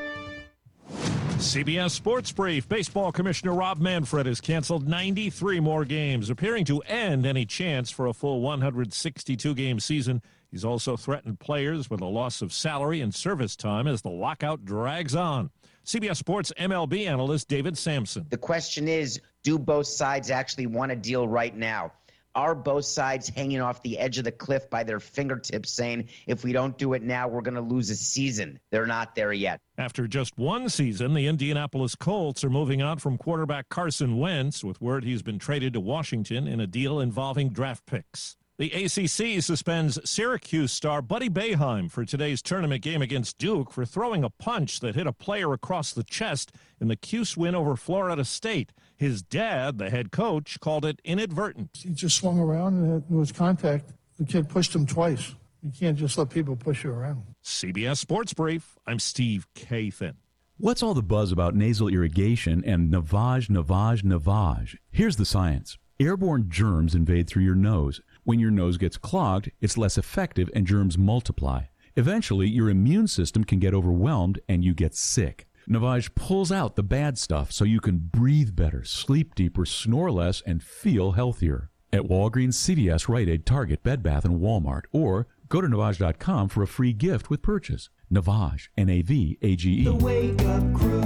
CBS 1.46 1.92
Sports 1.92 2.32
Brief. 2.32 2.68
Baseball 2.68 3.12
Commissioner 3.12 3.54
Rob 3.54 3.78
Manfred 3.78 4.26
has 4.26 4.40
canceled 4.40 4.88
93 4.88 5.60
more 5.60 5.84
games, 5.84 6.28
appearing 6.28 6.64
to 6.64 6.80
end 6.80 7.24
any 7.24 7.46
chance 7.46 7.88
for 7.88 8.08
a 8.08 8.12
full 8.12 8.40
162 8.40 9.54
game 9.54 9.78
season. 9.78 10.20
He's 10.50 10.64
also 10.64 10.96
threatened 10.96 11.38
players 11.38 11.88
with 11.88 12.00
a 12.00 12.06
loss 12.06 12.42
of 12.42 12.52
salary 12.52 13.00
and 13.00 13.14
service 13.14 13.54
time 13.54 13.86
as 13.86 14.02
the 14.02 14.10
lockout 14.10 14.64
drags 14.64 15.14
on. 15.14 15.50
CBS 15.84 16.16
Sports 16.16 16.52
MLB 16.58 17.06
analyst 17.06 17.46
David 17.46 17.78
Samson. 17.78 18.26
The 18.28 18.36
question 18.36 18.88
is 18.88 19.20
do 19.44 19.56
both 19.56 19.86
sides 19.86 20.32
actually 20.32 20.66
want 20.66 20.90
a 20.90 20.96
deal 20.96 21.28
right 21.28 21.54
now? 21.56 21.92
Are 22.36 22.54
both 22.54 22.84
sides 22.84 23.30
hanging 23.30 23.62
off 23.62 23.82
the 23.82 23.98
edge 23.98 24.18
of 24.18 24.24
the 24.24 24.30
cliff 24.30 24.68
by 24.68 24.84
their 24.84 25.00
fingertips, 25.00 25.72
saying, 25.72 26.10
if 26.26 26.44
we 26.44 26.52
don't 26.52 26.76
do 26.76 26.92
it 26.92 27.02
now, 27.02 27.26
we're 27.26 27.40
going 27.40 27.54
to 27.54 27.62
lose 27.62 27.88
a 27.88 27.96
season? 27.96 28.60
They're 28.70 28.86
not 28.86 29.14
there 29.14 29.32
yet. 29.32 29.58
After 29.78 30.06
just 30.06 30.36
one 30.36 30.68
season, 30.68 31.14
the 31.14 31.26
Indianapolis 31.26 31.94
Colts 31.94 32.44
are 32.44 32.50
moving 32.50 32.82
on 32.82 32.98
from 32.98 33.16
quarterback 33.16 33.70
Carson 33.70 34.18
Wentz, 34.18 34.62
with 34.62 34.82
word 34.82 35.02
he's 35.02 35.22
been 35.22 35.38
traded 35.38 35.72
to 35.72 35.80
Washington 35.80 36.46
in 36.46 36.60
a 36.60 36.66
deal 36.66 37.00
involving 37.00 37.48
draft 37.48 37.86
picks. 37.86 38.36
The 38.58 38.72
ACC 38.72 39.42
suspends 39.42 39.98
Syracuse 40.08 40.72
star 40.72 41.02
Buddy 41.02 41.28
Boeheim 41.28 41.90
for 41.90 42.06
today's 42.06 42.40
tournament 42.40 42.80
game 42.80 43.02
against 43.02 43.36
Duke 43.36 43.70
for 43.70 43.84
throwing 43.84 44.24
a 44.24 44.30
punch 44.30 44.80
that 44.80 44.94
hit 44.94 45.06
a 45.06 45.12
player 45.12 45.52
across 45.52 45.92
the 45.92 46.02
chest 46.02 46.52
in 46.80 46.88
the 46.88 46.96
Cuse 46.96 47.36
win 47.36 47.54
over 47.54 47.76
Florida 47.76 48.24
State. 48.24 48.72
His 48.96 49.20
dad, 49.20 49.76
the 49.76 49.90
head 49.90 50.10
coach, 50.10 50.58
called 50.58 50.86
it 50.86 51.02
inadvertent. 51.04 51.68
He 51.74 51.90
just 51.90 52.16
swung 52.16 52.38
around 52.38 52.82
and 52.82 53.02
it 53.02 53.10
was 53.10 53.30
contact. 53.30 53.92
The 54.18 54.24
kid 54.24 54.48
pushed 54.48 54.74
him 54.74 54.86
twice. 54.86 55.34
You 55.62 55.70
can't 55.78 55.98
just 55.98 56.16
let 56.16 56.30
people 56.30 56.56
push 56.56 56.82
you 56.82 56.92
around. 56.92 57.24
CBS 57.44 57.98
Sports 57.98 58.32
Brief. 58.32 58.78
I'm 58.86 59.00
Steve 59.00 59.46
Kathan. 59.54 60.14
What's 60.56 60.82
all 60.82 60.94
the 60.94 61.02
buzz 61.02 61.30
about 61.30 61.54
nasal 61.54 61.88
irrigation 61.88 62.64
and 62.64 62.90
navage, 62.90 63.50
navage, 63.50 64.02
navage? 64.02 64.78
Here's 64.90 65.16
the 65.16 65.26
science. 65.26 65.76
Airborne 66.00 66.46
germs 66.48 66.94
invade 66.94 67.26
through 67.26 67.44
your 67.44 67.54
nose. 67.54 68.00
When 68.26 68.40
your 68.40 68.50
nose 68.50 68.76
gets 68.76 68.96
clogged, 68.96 69.52
it's 69.60 69.78
less 69.78 69.96
effective 69.96 70.50
and 70.52 70.66
germs 70.66 70.98
multiply. 70.98 71.66
Eventually, 71.94 72.48
your 72.48 72.68
immune 72.68 73.06
system 73.06 73.44
can 73.44 73.60
get 73.60 73.72
overwhelmed 73.72 74.40
and 74.48 74.64
you 74.64 74.74
get 74.74 74.96
sick. 74.96 75.46
Navage 75.70 76.12
pulls 76.16 76.50
out 76.50 76.74
the 76.74 76.82
bad 76.82 77.18
stuff 77.18 77.52
so 77.52 77.64
you 77.64 77.78
can 77.78 77.98
breathe 77.98 78.56
better, 78.56 78.82
sleep 78.82 79.36
deeper, 79.36 79.64
snore 79.64 80.10
less, 80.10 80.42
and 80.44 80.60
feel 80.60 81.12
healthier. 81.12 81.70
At 81.92 82.02
Walgreens, 82.02 82.54
CVS, 82.54 83.08
Rite 83.08 83.28
Aid, 83.28 83.46
Target, 83.46 83.84
Bed 83.84 84.02
Bath, 84.02 84.24
and 84.24 84.40
Walmart, 84.40 84.86
or 84.90 85.28
go 85.48 85.60
to 85.60 85.68
Navage.com 85.68 86.48
for 86.48 86.64
a 86.64 86.66
free 86.66 86.92
gift 86.92 87.30
with 87.30 87.42
purchase. 87.42 87.90
Navage, 88.12 88.70
N 88.76 88.90
A 88.90 89.02
V 89.02 89.38
A 89.40 89.54
G 89.54 89.70
E. 89.70 89.84
The 89.84 89.94
Wake 89.94 90.42
Up 90.42 90.74
Crew, 90.74 91.00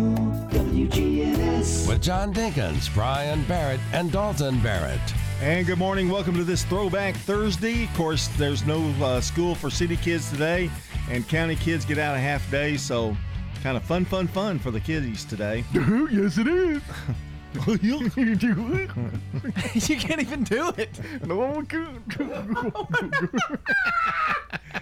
WGNS. 0.49 1.87
With 1.87 2.01
John 2.01 2.33
Dinkins, 2.33 2.93
Brian 2.95 3.45
Barrett, 3.45 3.81
and 3.93 4.11
Dalton 4.11 4.59
Barrett. 4.61 5.01
And 5.41 5.67
good 5.67 5.79
morning. 5.79 6.11
Welcome 6.11 6.35
to 6.35 6.45
this 6.45 6.65
Throwback 6.65 7.17
Thursday. 7.17 7.85
Of 7.85 7.95
course, 7.95 8.29
there's 8.37 8.67
no 8.67 8.87
uh, 9.03 9.23
school 9.23 9.55
for 9.55 9.71
city 9.71 9.97
kids 9.97 10.31
today, 10.31 10.71
and 11.09 11.27
county 11.27 11.57
kids 11.57 11.87
get 11.87 11.97
out 11.97 12.15
a 12.15 12.21
half 12.21 12.49
day, 12.51 12.77
so 12.77 13.17
kind 13.63 13.75
of 13.75 13.83
fun, 13.83 14.05
fun, 14.05 14.29
fun 14.29 14.59
for 14.59 14.71
the 14.71 14.81
kiddies 14.81 15.25
today. 15.25 15.65
yes, 15.73 16.37
it 16.37 16.47
is. 16.47 16.83
you 19.89 19.97
can't 19.97 20.21
even 20.21 20.45
do 20.45 20.69
it. 20.77 21.01
No, 21.27 21.55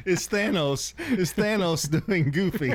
it's 0.04 0.26
Thanos. 0.26 0.94
It's 1.12 1.32
Thanos 1.32 1.88
doing 1.88 2.32
Goofy. 2.32 2.74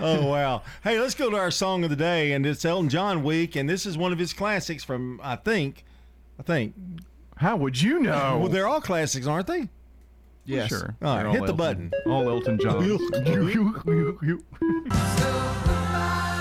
oh 0.00 0.26
wow! 0.26 0.62
Hey, 0.82 0.98
let's 0.98 1.14
go 1.14 1.28
to 1.28 1.36
our 1.36 1.50
song 1.50 1.84
of 1.84 1.90
the 1.90 1.96
day, 1.96 2.32
and 2.32 2.46
it's 2.46 2.64
Elton 2.64 2.88
John 2.88 3.22
week, 3.22 3.56
and 3.56 3.68
this 3.68 3.84
is 3.84 3.98
one 3.98 4.12
of 4.12 4.18
his 4.18 4.32
classics 4.32 4.82
from 4.82 5.20
I 5.22 5.36
think, 5.36 5.84
I 6.38 6.42
think. 6.42 6.74
How 7.36 7.56
would 7.56 7.80
you 7.80 8.00
know? 8.00 8.38
Well, 8.40 8.48
they're 8.48 8.68
all 8.68 8.80
classics, 8.80 9.26
aren't 9.26 9.46
they? 9.46 9.68
Yes. 10.44 10.68
Sure. 10.68 10.94
All 11.02 11.16
right, 11.16 11.22
They're 11.24 11.32
hit 11.32 11.46
the 11.46 11.52
Elton. 11.52 11.56
button. 11.56 11.92
All 12.06 12.28
Elton 12.30 12.58
John. 12.60 12.86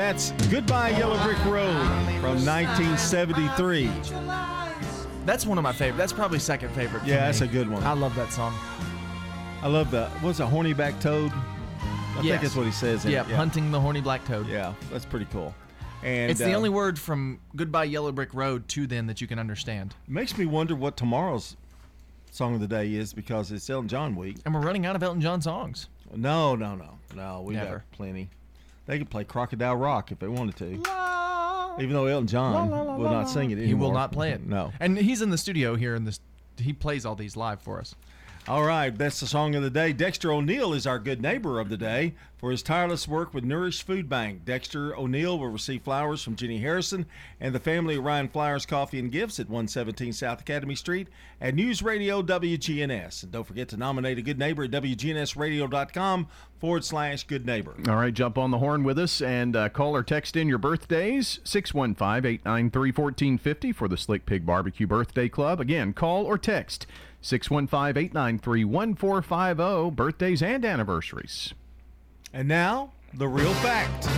that's 0.00 0.30
Goodbye 0.48 0.90
Yellow 0.90 1.22
Brick 1.22 1.44
Road 1.44 1.76
from 2.20 2.42
1973. 2.46 3.90
That's 5.26 5.44
one 5.44 5.58
of 5.58 5.62
my 5.62 5.74
favorite. 5.74 5.98
That's 5.98 6.14
probably 6.14 6.38
second 6.38 6.70
favorite. 6.70 7.04
Yeah, 7.04 7.26
that's 7.26 7.42
me. 7.42 7.48
a 7.48 7.50
good 7.50 7.68
one. 7.68 7.82
I 7.82 7.92
love 7.92 8.14
that 8.14 8.32
song. 8.32 8.54
I 9.60 9.68
love 9.68 9.90
the 9.90 10.06
what's 10.22 10.40
a 10.40 10.46
horny 10.46 10.72
back 10.72 10.98
toad? 11.00 11.30
I 12.16 12.22
think 12.22 12.40
that's 12.40 12.56
what 12.56 12.64
he 12.64 12.72
says. 12.72 13.04
Yeah, 13.04 13.28
yeah, 13.28 13.36
hunting 13.36 13.70
the 13.70 13.78
horny 13.78 14.00
black 14.00 14.24
toad. 14.24 14.46
Yeah, 14.46 14.72
that's 14.90 15.04
pretty 15.04 15.26
cool. 15.26 15.54
And 16.02 16.30
it's 16.30 16.40
the 16.40 16.54
uh, 16.54 16.56
only 16.56 16.70
word 16.70 16.98
from 16.98 17.38
Goodbye 17.54 17.84
Yellow 17.84 18.10
Brick 18.10 18.32
Road 18.32 18.66
to 18.68 18.86
then 18.86 19.06
that 19.06 19.20
you 19.20 19.26
can 19.26 19.38
understand. 19.38 19.94
makes 20.08 20.38
me 20.38 20.46
wonder 20.46 20.74
what 20.74 20.96
tomorrow's 20.96 21.58
song 22.30 22.54
of 22.54 22.60
the 22.60 22.68
day 22.68 22.94
is 22.94 23.12
because 23.12 23.52
it's 23.52 23.68
Elton 23.68 23.88
John 23.88 24.16
week. 24.16 24.38
And 24.46 24.54
we're 24.54 24.62
running 24.62 24.86
out 24.86 24.96
of 24.96 25.02
Elton 25.02 25.20
John 25.20 25.42
songs. 25.42 25.88
No, 26.16 26.56
no, 26.56 26.74
no, 26.74 26.98
no. 27.14 27.42
We 27.42 27.52
Never. 27.52 27.70
got 27.78 27.92
plenty. 27.92 28.30
They 28.90 28.98
could 28.98 29.08
play 29.08 29.22
Crocodile 29.22 29.76
Rock 29.76 30.10
if 30.10 30.18
they 30.18 30.26
wanted 30.26 30.56
to. 30.56 30.64
Even 31.80 31.92
though 31.94 32.06
Elton 32.06 32.26
John 32.26 32.70
will 32.70 33.08
not 33.08 33.28
sing 33.28 33.52
it 33.52 33.54
anymore. 33.54 33.68
He 33.68 33.74
will 33.74 33.92
not 33.92 34.10
play 34.10 34.32
it. 34.32 34.44
No. 34.44 34.72
And 34.80 34.98
he's 34.98 35.22
in 35.22 35.30
the 35.30 35.38
studio 35.38 35.76
here 35.76 35.94
in 35.94 36.04
this. 36.04 36.18
He 36.56 36.72
plays 36.72 37.06
all 37.06 37.14
these 37.14 37.36
live 37.36 37.62
for 37.62 37.78
us. 37.78 37.94
All 38.48 38.64
right, 38.64 38.90
that's 38.90 39.20
the 39.20 39.28
song 39.28 39.54
of 39.54 39.62
the 39.62 39.70
day. 39.70 39.92
Dexter 39.92 40.32
O'Neill 40.32 40.72
is 40.72 40.88
our 40.88 40.98
good 40.98 41.22
neighbor 41.22 41.60
of 41.60 41.68
the 41.68 41.76
day 41.76 42.14
for 42.40 42.50
his 42.50 42.62
tireless 42.62 43.06
work 43.06 43.34
with 43.34 43.44
Nourish 43.44 43.82
Food 43.82 44.08
Bank. 44.08 44.46
Dexter 44.46 44.96
O'Neill 44.96 45.38
will 45.38 45.50
receive 45.50 45.82
flowers 45.82 46.22
from 46.22 46.36
Jenny 46.36 46.58
Harrison 46.58 47.04
and 47.38 47.54
the 47.54 47.60
family 47.60 47.96
of 47.96 48.04
Ryan 48.04 48.28
Flowers 48.28 48.64
Coffee 48.64 48.98
and 48.98 49.12
Gifts 49.12 49.38
at 49.38 49.50
117 49.50 50.14
South 50.14 50.40
Academy 50.40 50.74
Street 50.74 51.08
at 51.38 51.54
News 51.54 51.82
Radio 51.82 52.22
WGNS. 52.22 53.22
And 53.22 53.30
don't 53.30 53.46
forget 53.46 53.68
to 53.68 53.76
nominate 53.76 54.16
a 54.16 54.22
good 54.22 54.38
neighbor 54.38 54.64
at 54.64 54.70
WGNSradio.com 54.70 56.28
forward 56.58 56.84
slash 56.84 57.24
good 57.24 57.44
neighbor. 57.44 57.76
All 57.86 57.96
right, 57.96 58.14
jump 58.14 58.38
on 58.38 58.50
the 58.50 58.58
horn 58.58 58.84
with 58.84 58.98
us 58.98 59.20
and 59.20 59.54
uh, 59.54 59.68
call 59.68 59.94
or 59.94 60.02
text 60.02 60.34
in 60.34 60.48
your 60.48 60.58
birthdays 60.58 61.40
615 61.44 62.30
893 62.30 62.80
1450 62.90 63.72
for 63.72 63.86
the 63.86 63.98
Slick 63.98 64.24
Pig 64.24 64.46
Barbecue 64.46 64.86
Birthday 64.86 65.28
Club. 65.28 65.60
Again, 65.60 65.92
call 65.92 66.24
or 66.24 66.38
text 66.38 66.86
615 67.20 68.02
893 68.02 68.64
1450, 68.64 69.62
oh, 69.62 69.90
birthdays 69.90 70.42
and 70.42 70.64
anniversaries. 70.64 71.52
And 72.32 72.46
now, 72.46 72.92
the 73.14 73.26
real 73.26 73.52
fact. 73.54 74.08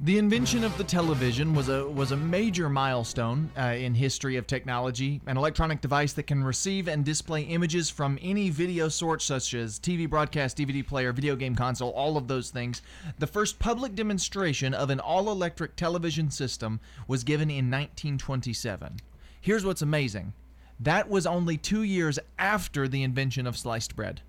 The 0.00 0.18
invention 0.18 0.64
of 0.64 0.76
the 0.78 0.82
television 0.82 1.54
was 1.54 1.68
a 1.68 1.86
was 1.88 2.10
a 2.10 2.16
major 2.16 2.68
milestone 2.68 3.50
uh, 3.56 3.74
in 3.78 3.94
history 3.94 4.36
of 4.36 4.48
technology. 4.48 5.20
An 5.26 5.36
electronic 5.36 5.80
device 5.80 6.12
that 6.14 6.24
can 6.24 6.42
receive 6.42 6.88
and 6.88 7.04
display 7.04 7.42
images 7.42 7.88
from 7.88 8.18
any 8.20 8.50
video 8.50 8.88
source, 8.88 9.24
such 9.24 9.54
as 9.54 9.78
TV 9.78 10.10
broadcast, 10.10 10.56
DVD 10.56 10.84
player, 10.84 11.12
video 11.12 11.36
game 11.36 11.54
console, 11.54 11.90
all 11.90 12.16
of 12.16 12.26
those 12.26 12.50
things. 12.50 12.82
The 13.18 13.28
first 13.28 13.60
public 13.60 13.94
demonstration 13.94 14.74
of 14.74 14.90
an 14.90 14.98
all-electric 14.98 15.76
television 15.76 16.30
system 16.30 16.80
was 17.06 17.22
given 17.22 17.48
in 17.48 17.70
1927. 17.70 18.96
Here's 19.40 19.64
what's 19.64 19.82
amazing: 19.82 20.32
that 20.80 21.08
was 21.08 21.26
only 21.26 21.58
two 21.58 21.82
years 21.82 22.18
after 22.38 22.88
the 22.88 23.04
invention 23.04 23.46
of 23.46 23.56
sliced 23.56 23.94
bread. 23.94 24.22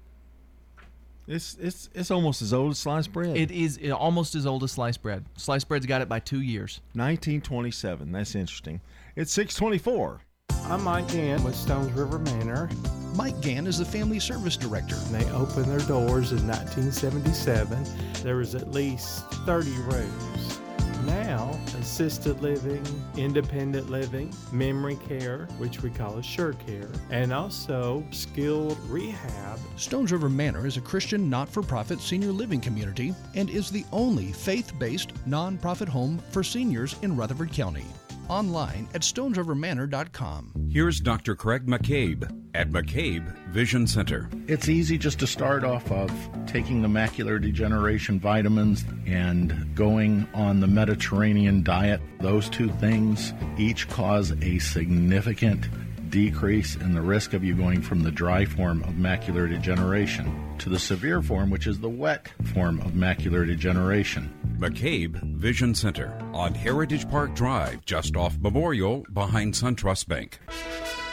It's 1.28 1.56
it's 1.62 1.90
it's 1.94 2.12
almost 2.12 2.42
as 2.42 2.54
old 2.54 2.72
as 2.72 2.80
sliced 2.80 3.14
bread. 3.14 3.38
It 3.38 3.52
is 3.52 3.80
almost 3.92 4.36
as 4.36 4.46
old 4.46 4.64
as 4.64 4.72
sliced 4.72 5.02
bread. 5.02 5.26
Sliced 5.38 5.68
bread's 5.68 5.86
got 5.86 6.02
it 6.02 6.10
by 6.10 6.20
two 6.20 6.42
years. 6.42 6.82
1927. 6.94 8.12
That's 8.12 8.36
interesting. 8.36 8.82
It's 9.16 9.32
624. 9.32 10.22
I'm 10.66 10.84
Mike 10.84 11.08
Gann 11.10 11.44
with 11.44 11.56
Stones 11.56 11.92
River 11.94 12.20
Manor. 12.20 12.70
Mike 13.16 13.40
Gann 13.42 13.68
is 13.68 13.78
the 13.78 13.86
Family 13.86 14.20
Service 14.20 14.56
Director. 14.56 14.96
They 14.96 15.30
opened 15.32 15.66
their 15.66 15.86
doors 15.88 16.32
in 16.32 16.48
1977. 16.48 17.84
There 18.24 18.38
was 18.38 18.56
at 18.56 18.72
least 18.72 19.26
30 19.46 19.70
rooms. 19.82 20.61
Now, 21.06 21.60
assisted 21.80 22.42
living, 22.42 22.84
independent 23.18 23.90
living, 23.90 24.34
memory 24.52 24.98
care, 25.08 25.48
which 25.58 25.82
we 25.82 25.90
call 25.90 26.18
Assure 26.18 26.54
Care, 26.54 26.90
and 27.10 27.34
also 27.34 28.04
skilled 28.12 28.78
rehab. 28.88 29.60
Stones 29.78 30.12
River 30.12 30.30
Manor 30.30 30.68
is 30.68 30.78
a 30.78 30.82
Christian 30.82 31.30
not 31.30 31.50
for 31.50 31.64
profit 31.64 32.00
senior 32.00 32.32
living 32.32 32.62
community 32.62 33.16
and 33.36 33.50
is 33.50 33.70
the 33.70 33.86
only 33.92 34.32
faith 34.32 34.78
based 34.78 35.14
nonprofit 35.28 35.88
home 35.88 36.22
for 36.30 36.44
seniors 36.44 36.96
in 37.02 37.16
Rutherford 37.16 37.52
County. 37.52 37.86
Online 38.32 38.88
at 38.94 39.02
stonesrivermanor.com. 39.02 40.70
Here's 40.72 41.02
Dr. 41.02 41.36
Craig 41.36 41.68
McCabe 41.68 42.24
at 42.56 42.70
McCabe 42.70 43.28
Vision 43.50 43.86
Center. 43.86 44.30
It's 44.48 44.70
easy 44.70 44.98
just 44.98 45.20
to 45.20 45.28
start 45.28 45.66
off 45.66 45.92
of 45.92 46.10
taking 46.48 46.82
the 46.82 46.88
macular 46.88 47.42
degeneration 47.42 48.22
vitamins 48.22 48.86
and 49.06 49.76
going 49.76 50.28
on 50.34 50.62
the 50.62 50.68
Mediterranean 50.68 51.62
diet. 51.62 52.00
Those 52.22 52.48
two 52.50 52.70
things 52.70 53.34
each 53.58 53.90
cause 53.90 54.32
a 54.42 54.60
significant 54.60 55.66
decrease 56.12 56.76
in 56.76 56.94
the 56.94 57.02
risk 57.02 57.34
of 57.34 57.44
you 57.44 57.56
going 57.56 57.82
from 57.82 58.04
the 58.04 58.12
dry 58.12 58.46
form 58.46 58.84
of 58.84 58.90
macular 58.96 59.50
degeneration 59.50 60.56
to 60.60 60.70
the 60.70 60.78
severe 60.78 61.22
form, 61.22 61.50
which 61.50 61.66
is 61.66 61.80
the 61.80 61.90
wet 61.90 62.30
form 62.54 62.80
of 62.82 62.92
macular 62.92 63.48
degeneration. 63.48 64.32
McCabe 64.60 65.16
Vision 65.38 65.74
Center 65.74 66.14
on 66.34 66.54
Heritage 66.54 67.10
Park 67.10 67.34
Drive, 67.34 67.84
just 67.86 68.16
off 68.16 68.38
Memorial 68.40 69.06
behind 69.14 69.54
SunTrust 69.54 70.08
Bank. 70.08 70.40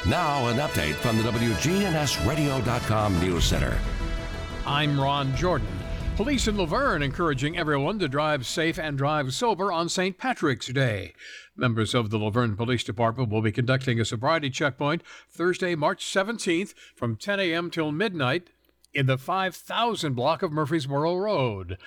Now, 0.06 0.48
an 0.48 0.56
update 0.58 0.94
from 0.94 1.16
the 1.16 1.22
WGNSradio.com 1.24 3.20
News 3.20 3.44
Center. 3.44 3.78
I'm 4.66 5.00
Ron 5.00 5.34
Jordan. 5.36 5.77
Police 6.18 6.48
in 6.48 6.56
La 6.56 6.64
Vergne 6.64 7.04
encouraging 7.04 7.56
everyone 7.56 8.00
to 8.00 8.08
drive 8.08 8.44
safe 8.44 8.76
and 8.76 8.98
drive 8.98 9.32
sober 9.32 9.70
on 9.70 9.88
St. 9.88 10.18
Patrick's 10.18 10.66
Day. 10.66 11.12
Members 11.54 11.94
of 11.94 12.10
the 12.10 12.18
La 12.18 12.28
Vergne 12.28 12.56
Police 12.56 12.82
Department 12.82 13.30
will 13.30 13.40
be 13.40 13.52
conducting 13.52 14.00
a 14.00 14.04
sobriety 14.04 14.50
checkpoint 14.50 15.04
Thursday, 15.30 15.76
March 15.76 16.04
17th 16.04 16.74
from 16.96 17.14
10 17.14 17.38
a.m. 17.38 17.70
till 17.70 17.92
midnight 17.92 18.50
in 18.92 19.06
the 19.06 19.16
5000 19.16 20.14
block 20.14 20.42
of 20.42 20.50
Murfreesboro 20.50 21.14
Road. 21.14 21.78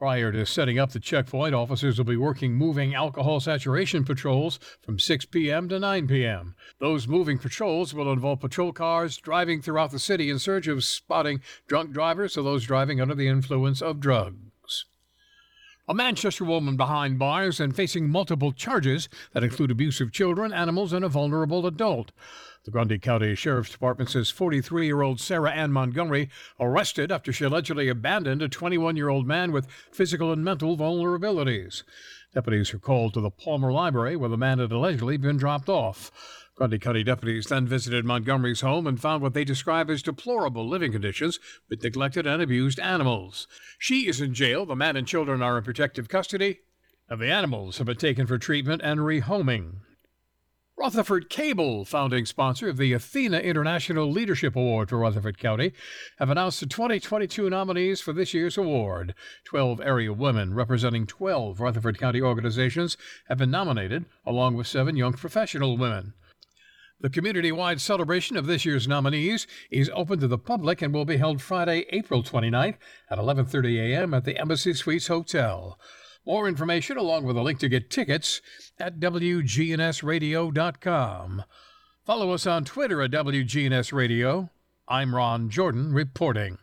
Prior 0.00 0.32
to 0.32 0.46
setting 0.46 0.78
up 0.78 0.92
the 0.92 0.98
checkpoint, 0.98 1.54
officers 1.54 1.98
will 1.98 2.06
be 2.06 2.16
working 2.16 2.54
moving 2.54 2.94
alcohol 2.94 3.38
saturation 3.38 4.02
patrols 4.02 4.58
from 4.80 4.98
6 4.98 5.26
p.m. 5.26 5.68
to 5.68 5.78
9 5.78 6.08
p.m. 6.08 6.54
Those 6.78 7.06
moving 7.06 7.36
patrols 7.36 7.92
will 7.92 8.10
involve 8.10 8.40
patrol 8.40 8.72
cars 8.72 9.18
driving 9.18 9.60
throughout 9.60 9.90
the 9.90 9.98
city 9.98 10.30
in 10.30 10.38
search 10.38 10.66
of 10.68 10.84
spotting 10.84 11.42
drunk 11.66 11.92
drivers 11.92 12.38
or 12.38 12.42
those 12.42 12.64
driving 12.64 12.98
under 12.98 13.14
the 13.14 13.28
influence 13.28 13.82
of 13.82 14.00
drugs. 14.00 14.86
A 15.86 15.92
Manchester 15.92 16.46
woman 16.46 16.78
behind 16.78 17.18
bars 17.18 17.60
and 17.60 17.76
facing 17.76 18.08
multiple 18.08 18.52
charges 18.52 19.10
that 19.34 19.44
include 19.44 19.70
abuse 19.70 20.00
of 20.00 20.12
children, 20.12 20.50
animals, 20.50 20.94
and 20.94 21.04
a 21.04 21.10
vulnerable 21.10 21.66
adult. 21.66 22.10
The 22.64 22.70
Grundy 22.70 22.98
County 22.98 23.34
Sheriff's 23.34 23.70
Department 23.70 24.10
says 24.10 24.28
43 24.28 24.84
year 24.84 25.00
old 25.00 25.18
Sarah 25.18 25.50
Ann 25.50 25.72
Montgomery 25.72 26.28
arrested 26.58 27.10
after 27.10 27.32
she 27.32 27.44
allegedly 27.44 27.88
abandoned 27.88 28.42
a 28.42 28.50
21 28.50 28.96
year 28.96 29.08
old 29.08 29.26
man 29.26 29.50
with 29.50 29.66
physical 29.90 30.30
and 30.30 30.44
mental 30.44 30.76
vulnerabilities. 30.76 31.84
Deputies 32.34 32.74
were 32.74 32.78
called 32.78 33.14
to 33.14 33.22
the 33.22 33.30
Palmer 33.30 33.72
Library 33.72 34.14
where 34.14 34.28
the 34.28 34.36
man 34.36 34.58
had 34.58 34.72
allegedly 34.72 35.16
been 35.16 35.38
dropped 35.38 35.70
off. 35.70 36.12
Grundy 36.54 36.78
County 36.78 37.02
deputies 37.02 37.46
then 37.46 37.66
visited 37.66 38.04
Montgomery's 38.04 38.60
home 38.60 38.86
and 38.86 39.00
found 39.00 39.22
what 39.22 39.32
they 39.32 39.44
describe 39.44 39.88
as 39.88 40.02
deplorable 40.02 40.68
living 40.68 40.92
conditions 40.92 41.40
with 41.70 41.82
neglected 41.82 42.26
and 42.26 42.42
abused 42.42 42.78
animals. 42.78 43.48
She 43.78 44.06
is 44.06 44.20
in 44.20 44.34
jail, 44.34 44.66
the 44.66 44.76
man 44.76 44.96
and 44.96 45.06
children 45.06 45.40
are 45.40 45.56
in 45.56 45.64
protective 45.64 46.10
custody, 46.10 46.60
and 47.08 47.18
the 47.18 47.30
animals 47.30 47.78
have 47.78 47.86
been 47.86 47.96
taken 47.96 48.26
for 48.26 48.36
treatment 48.36 48.82
and 48.84 49.00
rehoming. 49.00 49.76
Rutherford 50.80 51.28
Cable, 51.28 51.84
founding 51.84 52.24
sponsor 52.24 52.66
of 52.66 52.78
the 52.78 52.94
Athena 52.94 53.40
International 53.40 54.10
Leadership 54.10 54.56
Award 54.56 54.88
for 54.88 54.96
Rutherford 54.96 55.36
County, 55.36 55.72
have 56.18 56.30
announced 56.30 56.58
the 56.60 56.64
2022 56.64 57.50
nominees 57.50 58.00
for 58.00 58.14
this 58.14 58.32
year's 58.32 58.56
award. 58.56 59.14
Twelve 59.44 59.82
area 59.82 60.10
women 60.10 60.54
representing 60.54 61.06
12 61.06 61.60
Rutherford 61.60 61.98
County 61.98 62.22
organizations 62.22 62.96
have 63.28 63.36
been 63.36 63.50
nominated, 63.50 64.06
along 64.24 64.54
with 64.54 64.66
seven 64.66 64.96
young 64.96 65.12
professional 65.12 65.76
women. 65.76 66.14
The 66.98 67.10
community-wide 67.10 67.82
celebration 67.82 68.38
of 68.38 68.46
this 68.46 68.64
year's 68.64 68.88
nominees 68.88 69.46
is 69.70 69.90
open 69.94 70.18
to 70.20 70.28
the 70.28 70.38
public 70.38 70.80
and 70.80 70.94
will 70.94 71.04
be 71.04 71.18
held 71.18 71.42
Friday, 71.42 71.84
April 71.90 72.22
29th 72.22 72.76
at 73.10 73.18
11:30 73.18 73.92
a.m. 73.92 74.14
at 74.14 74.24
the 74.24 74.38
Embassy 74.38 74.72
Suites 74.72 75.08
Hotel. 75.08 75.78
More 76.26 76.48
information 76.48 76.96
along 76.96 77.24
with 77.24 77.36
a 77.36 77.42
link 77.42 77.58
to 77.60 77.68
get 77.68 77.90
tickets 77.90 78.40
at 78.78 78.98
WGNSradio.com. 79.00 81.44
Follow 82.04 82.32
us 82.32 82.46
on 82.46 82.64
Twitter 82.64 83.02
at 83.02 83.10
WGNS 83.10 83.92
Radio. 83.92 84.48
I'm 84.88 85.14
Ron 85.14 85.50
Jordan 85.50 85.92
reporting. 85.92 86.56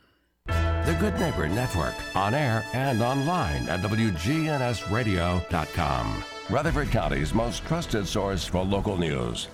The 0.45 0.95
Good 0.99 1.19
Neighbor 1.19 1.49
Network, 1.49 1.93
on 2.15 2.33
air 2.33 2.65
and 2.73 3.01
online 3.01 3.67
at 3.67 3.81
WGNSradio.com. 3.81 6.23
Rutherford 6.49 6.89
County's 6.91 7.33
most 7.33 7.65
trusted 7.65 8.07
source 8.07 8.45
for 8.45 8.63
local 8.63 8.95
news. 8.97 9.49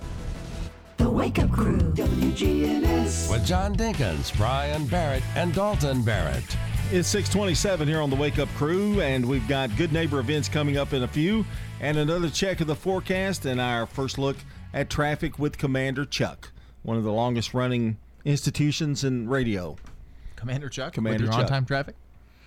The 0.96 1.10
Wake 1.10 1.40
Up 1.40 1.50
Crew, 1.50 1.78
WGNS. 1.78 3.28
With 3.30 3.44
John 3.44 3.74
Dinkins, 3.74 4.36
Brian 4.36 4.86
Barrett, 4.86 5.24
and 5.34 5.52
Dalton 5.52 6.02
Barrett. 6.02 6.56
It's 6.92 7.08
627 7.08 7.88
here 7.88 8.00
on 8.00 8.08
the 8.08 8.14
Wake 8.16 8.38
Up 8.38 8.48
Crew, 8.50 9.00
and 9.00 9.26
we've 9.26 9.46
got 9.48 9.74
good 9.76 9.92
neighbor 9.92 10.20
events 10.20 10.48
coming 10.48 10.76
up 10.76 10.92
in 10.92 11.02
a 11.02 11.08
few, 11.08 11.44
and 11.80 11.98
another 11.98 12.30
check 12.30 12.60
of 12.60 12.68
the 12.68 12.76
forecast, 12.76 13.46
and 13.46 13.60
our 13.60 13.84
first 13.86 14.16
look 14.16 14.36
at 14.72 14.90
traffic 14.90 15.38
with 15.38 15.58
Commander 15.58 16.04
Chuck, 16.04 16.52
one 16.82 16.96
of 16.96 17.02
the 17.02 17.12
longest 17.12 17.52
running 17.52 17.96
institutions 18.24 19.02
in 19.02 19.28
radio. 19.28 19.76
Commander 20.36 20.68
Chuck, 20.68 20.92
Commander 20.92 21.26
Chuck. 21.26 21.36
on-time 21.40 21.64
traffic. 21.64 21.96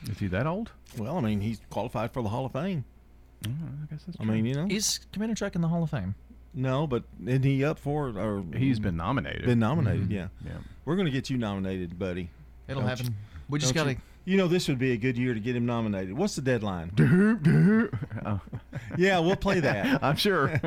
Is 0.09 0.17
he 0.19 0.27
that 0.27 0.47
old? 0.47 0.71
Well, 0.97 1.17
I 1.17 1.21
mean, 1.21 1.41
he's 1.41 1.59
qualified 1.69 2.11
for 2.13 2.21
the 2.21 2.29
Hall 2.29 2.45
of 2.45 2.53
Fame. 2.53 2.85
I 3.43 3.49
guess 3.91 4.03
that's 4.05 4.17
I 4.19 4.23
mean, 4.23 4.45
you 4.45 4.53
know. 4.55 4.67
Is 4.69 4.99
Commander 5.11 5.35
Chuck 5.35 5.55
in 5.55 5.61
the 5.61 5.67
Hall 5.67 5.83
of 5.83 5.89
Fame? 5.89 6.15
No, 6.53 6.87
but 6.87 7.03
isn't 7.25 7.43
he 7.43 7.65
up 7.65 7.79
for 7.79 8.09
it? 8.09 8.15
Or 8.15 8.43
He's 8.55 8.79
been 8.79 8.95
nominated. 8.95 9.45
Been 9.45 9.59
nominated, 9.59 10.07
Mhm. 10.09 10.13
yeah. 10.13 10.27
Yeah. 10.45 10.51
We're 10.85 10.95
going 10.95 11.05
to 11.05 11.11
get 11.11 11.29
you 11.29 11.37
nominated, 11.37 11.99
buddy. 11.99 12.29
It'll 12.69 12.81
Don't 12.81 12.89
happen. 12.89 13.07
you- 13.07 13.13
We 13.49 13.59
just 13.59 13.73
gotta- 13.73 13.97
You, 14.27 14.31
you 14.31 14.37
know, 14.37 14.47
this 14.47 14.67
would 14.67 14.77
be 14.77 14.91
a 14.91 14.97
good 14.97 15.17
year 15.17 15.33
to 15.33 15.39
get 15.39 15.55
him 15.55 15.65
nominated. 15.65 16.17
What's 16.17 16.35
the 16.35 16.41
deadline? 16.41 16.91
Oh. 18.25 18.39
Yeah, 18.97 19.19
we'll 19.19 19.35
play 19.35 19.59
that. 19.59 19.99
I'm 20.03 20.15
sure. 20.15 20.59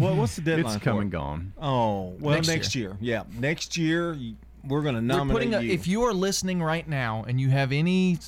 well, 0.00 0.16
what's 0.16 0.36
the 0.36 0.42
deadline? 0.42 0.74
It's 0.76 0.84
come 0.84 0.96
for 0.96 1.02
and 1.02 1.12
it? 1.12 1.16
gone. 1.16 1.52
Oh, 1.60 2.14
well, 2.20 2.34
Next 2.34 2.48
next, 2.48 2.74
year. 2.74 2.96
Yeah, 3.00 3.24
next 3.38 3.76
year 3.76 4.16
we're 4.66 4.82
going 4.82 4.94
to 4.94 5.00
We're 5.00 5.18
nominate 5.18 5.54
a, 5.54 5.64
you. 5.64 5.72
if 5.72 5.86
you 5.86 6.02
are 6.02 6.12
listening 6.12 6.62
right 6.62 6.86
now 6.86 7.24
and 7.26 7.40
you 7.40 7.48
have 7.50 7.72
any 7.72 8.18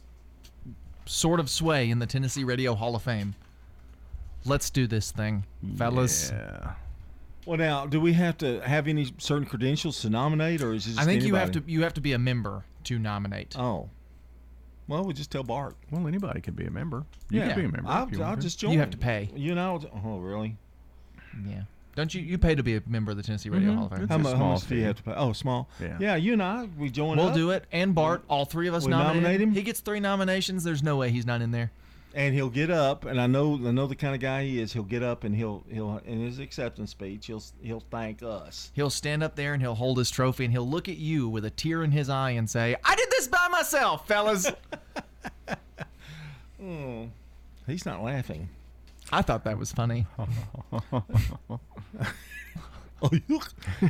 sort 1.06 1.40
of 1.40 1.50
sway 1.50 1.90
in 1.90 1.98
the 1.98 2.06
Tennessee 2.06 2.44
Radio 2.44 2.74
Hall 2.74 2.94
of 2.94 3.02
Fame, 3.02 3.34
let's 4.44 4.70
do 4.70 4.86
this 4.86 5.10
thing, 5.10 5.44
fellas. 5.76 6.30
Yeah. 6.30 6.72
well, 7.46 7.58
now, 7.58 7.86
do 7.86 8.00
we 8.00 8.12
have 8.14 8.38
to 8.38 8.60
have 8.60 8.88
any 8.88 9.12
certain 9.18 9.46
credentials 9.46 10.00
to 10.02 10.10
nominate, 10.10 10.62
or 10.62 10.72
is 10.72 10.86
it 10.86 10.90
just 10.90 11.00
I 11.00 11.04
think 11.04 11.22
you 11.24 11.34
have 11.34 11.52
to 11.52 11.62
you 11.66 11.82
have 11.82 11.94
to 11.94 12.00
be 12.00 12.12
a 12.12 12.18
member 12.18 12.64
to 12.84 12.98
nominate. 12.98 13.54
Oh, 13.58 13.90
well, 14.88 15.04
we 15.04 15.12
just 15.12 15.30
tell 15.30 15.42
Bart. 15.42 15.76
Well, 15.90 16.06
anybody 16.08 16.40
can 16.40 16.54
be 16.54 16.64
a 16.64 16.70
member. 16.70 17.04
You 17.30 17.40
yeah, 17.40 17.48
can 17.48 17.56
be 17.56 17.64
a 17.66 17.68
member. 17.68 17.88
I'll, 17.88 18.06
if 18.06 18.12
you 18.12 18.22
I'll 18.22 18.30
want 18.30 18.40
to. 18.40 18.46
just 18.46 18.58
join. 18.58 18.72
You 18.72 18.80
have 18.80 18.90
to 18.90 18.98
pay. 18.98 19.30
You 19.36 19.54
know? 19.54 19.80
Oh, 20.04 20.18
really? 20.18 20.56
Yeah. 21.46 21.62
Don't 21.94 22.14
you 22.14 22.22
you 22.22 22.38
pay 22.38 22.54
to 22.54 22.62
be 22.62 22.76
a 22.76 22.82
member 22.86 23.10
of 23.10 23.16
the 23.16 23.22
Tennessee 23.24 23.50
Radio 23.50 23.70
mm-hmm. 23.70 23.78
Hall 23.78 23.86
of 23.86 23.98
Fame? 23.98 24.08
How, 24.08 24.14
a 24.14 24.18
mu- 24.18 24.28
how 24.28 24.36
small 24.36 24.52
much 24.52 24.68
do 24.68 24.76
you 24.76 24.84
have 24.84 24.96
to 24.96 25.02
pay? 25.02 25.14
Oh, 25.16 25.32
small. 25.32 25.68
Yeah. 25.80 25.98
Yeah, 26.00 26.14
you 26.14 26.32
and 26.32 26.42
I, 26.42 26.68
we 26.78 26.90
join 26.90 27.18
We'll 27.18 27.28
up, 27.28 27.34
do 27.34 27.50
it. 27.50 27.64
And 27.72 27.94
Bart, 27.94 28.22
all 28.28 28.44
three 28.44 28.68
of 28.68 28.74
us 28.74 28.84
We 28.84 28.90
nominate, 28.90 29.22
nominate 29.22 29.40
him? 29.40 29.52
He 29.52 29.62
gets 29.62 29.80
three 29.80 30.00
nominations. 30.00 30.62
There's 30.64 30.82
no 30.82 30.96
way 30.96 31.10
he's 31.10 31.26
not 31.26 31.42
in 31.42 31.50
there. 31.50 31.72
And 32.14 32.34
he'll 32.34 32.48
get 32.48 32.70
up, 32.70 33.04
and 33.04 33.20
I 33.20 33.26
know 33.26 33.54
I 33.54 33.70
know 33.70 33.86
the 33.86 33.94
kind 33.96 34.14
of 34.14 34.20
guy 34.20 34.44
he 34.44 34.60
is. 34.60 34.72
He'll 34.72 34.82
get 34.82 35.02
up 35.02 35.24
and 35.24 35.34
he'll 35.34 35.64
he'll 35.70 36.00
in 36.06 36.20
his 36.20 36.38
acceptance 36.38 36.90
speech 36.90 37.26
he'll 37.26 37.42
he'll 37.62 37.84
thank 37.90 38.22
us. 38.22 38.70
He'll 38.74 38.90
stand 38.90 39.22
up 39.22 39.36
there 39.36 39.52
and 39.52 39.62
he'll 39.62 39.74
hold 39.74 39.98
his 39.98 40.10
trophy 40.10 40.44
and 40.44 40.52
he'll 40.52 40.68
look 40.68 40.88
at 40.88 40.96
you 40.96 41.28
with 41.28 41.44
a 41.44 41.50
tear 41.50 41.82
in 41.82 41.90
his 41.92 42.08
eye 42.08 42.30
and 42.30 42.48
say, 42.48 42.76
"I 42.84 42.94
did 42.96 43.10
this 43.10 43.28
by 43.28 43.48
myself, 43.50 44.06
fellas." 44.08 44.50
Oh, 46.62 47.08
he's 47.66 47.86
not 47.86 48.02
laughing. 48.02 48.48
I 49.10 49.22
thought 49.22 49.44
that 49.44 49.58
was 49.58 49.72
funny. 49.72 50.06
Oh, 53.00 53.10
you- 53.28 53.40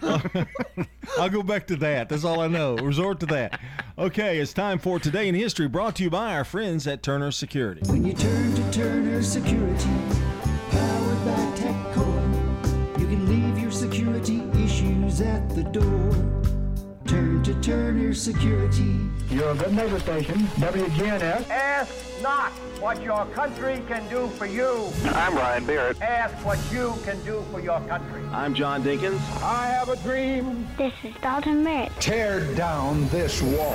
I'll 1.18 1.31
go 1.31 1.42
back 1.42 1.66
to 1.68 1.77
that. 1.77 2.09
That's 2.09 2.25
all 2.25 2.40
I 2.40 2.49
know. 2.49 2.77
Resort 2.77 3.21
to 3.21 3.27
that. 3.27 3.59
Okay, 3.97 4.38
it's 4.38 4.53
time 4.53 4.79
for 4.79 4.99
Today 4.99 5.29
in 5.29 5.35
History, 5.35 5.66
brought 5.66 5.97
to 5.97 6.03
you 6.03 6.11
by 6.11 6.35
our 6.35 6.44
friends 6.44 6.87
at 6.87 7.03
Turner 7.03 7.31
Security. 7.31 7.81
When 7.90 8.05
you 8.05 8.12
turn 8.12 8.55
to 8.55 8.71
Turner 8.73 9.23
Security, 9.23 9.88
powered 10.71 11.25
by 11.25 11.53
TechCore, 11.57 13.01
you 13.01 13.07
can 13.07 13.27
leave 13.29 13.59
your 13.59 13.71
security 13.73 14.42
issues 14.62 15.21
at 15.21 15.49
the 15.55 15.64
door. 15.64 16.12
Turn 17.07 17.42
to 17.44 17.55
Turner 17.62 18.12
Security. 18.12 19.01
Your 19.31 19.55
good 19.55 19.73
neighbor 19.73 19.99
station, 20.01 20.37
WGNS. 20.61 21.49
Ask 21.49 21.94
not 22.23 22.51
what 22.81 23.03
your 23.03 23.25
country 23.27 23.83
can 23.88 24.07
do 24.11 24.29
for 24.29 24.44
you. 24.47 24.90
I'm 25.07 25.33
Brian 25.33 25.64
Barrett. 25.64 26.01
Ask 26.03 26.35
what 26.44 26.59
you 26.71 26.94
can 27.05 27.18
do 27.25 27.42
for 27.51 27.61
your 27.61 27.81
country. 27.88 28.18
I'm 28.33 28.55
John 28.55 28.83
Dinkins. 28.83 29.19
I 29.43 29.69
have 29.69 29.88
a 29.88 29.97
dream. 29.97 30.67
This 30.77 30.93
is 31.03 31.14
Dalton 31.23 31.64
Barrett. 31.64 31.93
Tear 31.99 32.41
down 32.55 33.09
this 33.09 33.41
wall. 33.41 33.75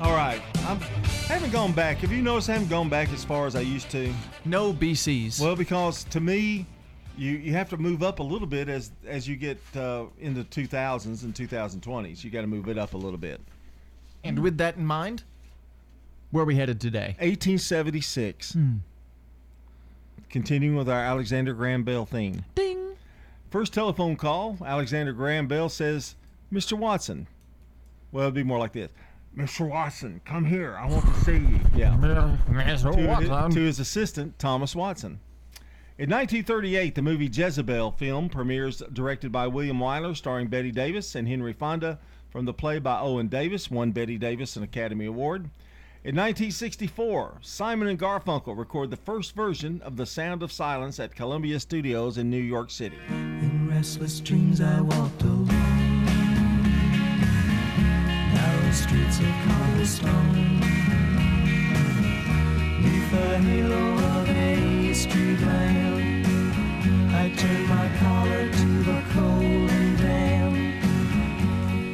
All 0.00 0.12
right, 0.16 0.42
I'm, 0.66 0.78
I 0.80 1.34
haven't 1.34 1.52
gone 1.52 1.72
back. 1.72 1.98
Have 1.98 2.10
you 2.10 2.22
noticed 2.22 2.50
I 2.50 2.54
haven't 2.54 2.68
gone 2.68 2.88
back 2.88 3.12
as 3.12 3.24
far 3.24 3.46
as 3.46 3.54
I 3.54 3.60
used 3.60 3.88
to? 3.92 4.12
No 4.44 4.72
BCs. 4.72 5.40
Well, 5.40 5.54
because 5.54 6.02
to 6.04 6.20
me, 6.20 6.66
you 7.16 7.32
you 7.32 7.52
have 7.52 7.68
to 7.70 7.76
move 7.76 8.02
up 8.02 8.18
a 8.18 8.22
little 8.22 8.48
bit 8.48 8.68
as 8.68 8.90
as 9.06 9.28
you 9.28 9.36
get 9.36 9.58
uh, 9.76 10.06
in 10.18 10.34
the 10.34 10.42
2000s 10.44 11.22
and 11.22 11.34
2020s. 11.34 12.24
You 12.24 12.30
got 12.30 12.40
to 12.40 12.46
move 12.48 12.68
it 12.68 12.78
up 12.78 12.94
a 12.94 12.98
little 12.98 13.18
bit. 13.18 13.40
And 14.24 14.40
with 14.40 14.58
that 14.58 14.76
in 14.76 14.84
mind, 14.84 15.22
where 16.32 16.42
are 16.42 16.46
we 16.46 16.56
headed 16.56 16.80
today? 16.80 17.16
1876. 17.20 18.56
Continuing 20.32 20.76
with 20.76 20.88
our 20.88 21.04
Alexander 21.04 21.52
Graham 21.52 21.84
Bell 21.84 22.06
theme. 22.06 22.46
Ding. 22.54 22.96
First 23.50 23.74
telephone 23.74 24.16
call. 24.16 24.56
Alexander 24.64 25.12
Graham 25.12 25.46
Bell 25.46 25.68
says, 25.68 26.16
"Mr. 26.50 26.72
Watson." 26.72 27.26
Well, 28.10 28.24
it'd 28.24 28.34
be 28.34 28.42
more 28.42 28.58
like 28.58 28.72
this. 28.72 28.90
Mr. 29.36 29.68
Watson, 29.68 30.22
come 30.24 30.46
here. 30.46 30.74
I 30.74 30.86
want 30.86 31.04
to 31.04 31.20
see 31.20 31.36
you. 31.36 31.60
Yeah. 31.74 31.96
Mr. 31.96 32.92
to, 32.94 32.98
his, 32.98 33.28
Watson. 33.28 33.50
to 33.52 33.60
his 33.60 33.78
assistant, 33.78 34.38
Thomas 34.38 34.74
Watson. 34.74 35.20
In 35.98 36.08
1938, 36.08 36.94
the 36.94 37.02
movie 37.02 37.30
Jezebel 37.32 37.92
film 37.92 38.30
premieres, 38.30 38.82
directed 38.90 39.32
by 39.32 39.46
William 39.46 39.78
Wyler, 39.78 40.16
starring 40.16 40.48
Bette 40.48 40.70
Davis 40.70 41.14
and 41.14 41.28
Henry 41.28 41.52
Fonda, 41.52 41.98
from 42.30 42.46
the 42.46 42.54
play 42.54 42.78
by 42.78 42.98
Owen 43.00 43.28
Davis, 43.28 43.70
won 43.70 43.92
Bette 43.92 44.16
Davis 44.16 44.56
an 44.56 44.62
Academy 44.62 45.04
Award. 45.04 45.50
In 46.04 46.16
1964, 46.16 47.38
Simon 47.42 47.86
and 47.86 47.96
Garfunkel 47.96 48.58
record 48.58 48.90
the 48.90 48.96
first 48.96 49.36
version 49.36 49.80
of 49.84 49.96
The 49.96 50.04
Sound 50.04 50.42
of 50.42 50.50
Silence 50.50 50.98
at 50.98 51.14
Columbia 51.14 51.60
Studios 51.60 52.18
in 52.18 52.28
New 52.28 52.42
York 52.42 52.72
City. 52.72 52.96
In 53.08 53.70
restless 53.70 54.18
dreams 54.18 54.60
I 54.60 54.80
walked 54.80 55.22
alone. 55.22 55.46
Narrow 58.34 58.72
streets 58.72 59.20
of 59.20 59.32
cobblestone. 59.46 60.58
Neath 62.82 63.10
the 63.12 63.38
halo 63.38 63.94
of 63.94 64.28
a 64.28 64.94
street 64.94 65.40
lamp, 65.42 66.26
I 67.14 67.32
turned 67.36 67.68
my 67.68 67.88
collar 68.00 68.50
to 68.50 68.82
the 68.82 69.02
cold 69.12 69.70
and 69.70 69.98
damp. 69.98 70.56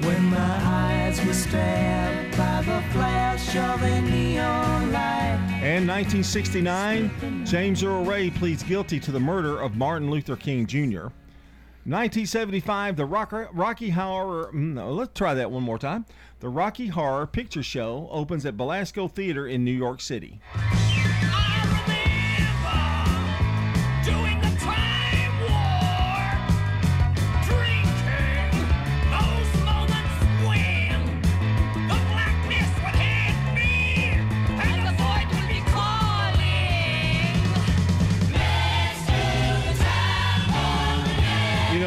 When 0.07 0.25
my 0.31 0.61
eyes 0.65 1.23
were 1.27 1.35
stabbed 1.35 2.18
the 2.67 2.83
flash 2.93 3.55
of 3.57 3.83
a 3.83 4.01
neon 4.03 4.93
light. 4.93 5.39
And 5.63 5.87
1969, 5.89 7.45
James 7.47 7.83
Earl 7.83 8.05
Ray 8.05 8.31
pleads 8.31 8.63
guilty 8.63 8.99
to 9.01 9.11
the 9.13 9.21
murder 9.21 9.59
of 9.61 9.77
Martin 9.77 10.11
Luther 10.11 10.37
King 10.37 10.67
Jr. 10.67 11.09
1975, 11.85 12.97
the 12.97 13.07
Rock- 13.07 13.49
Rocky 13.53 13.91
Horror. 13.91 14.51
mm, 14.53 14.75
No, 14.75 14.93
let's 14.93 15.13
try 15.15 15.35
that 15.35 15.51
one 15.51 15.63
more 15.63 15.79
time. 15.79 16.05
The 16.41 16.49
Rocky 16.49 16.89
Horror 16.89 17.27
Picture 17.27 17.63
Show 17.63 18.09
opens 18.13 18.45
at 18.45 18.57
Belasco 18.57 19.09
Theater 19.09 19.47
in 19.47 19.65
New 19.65 19.73
York 19.73 20.01
City. 20.01 20.41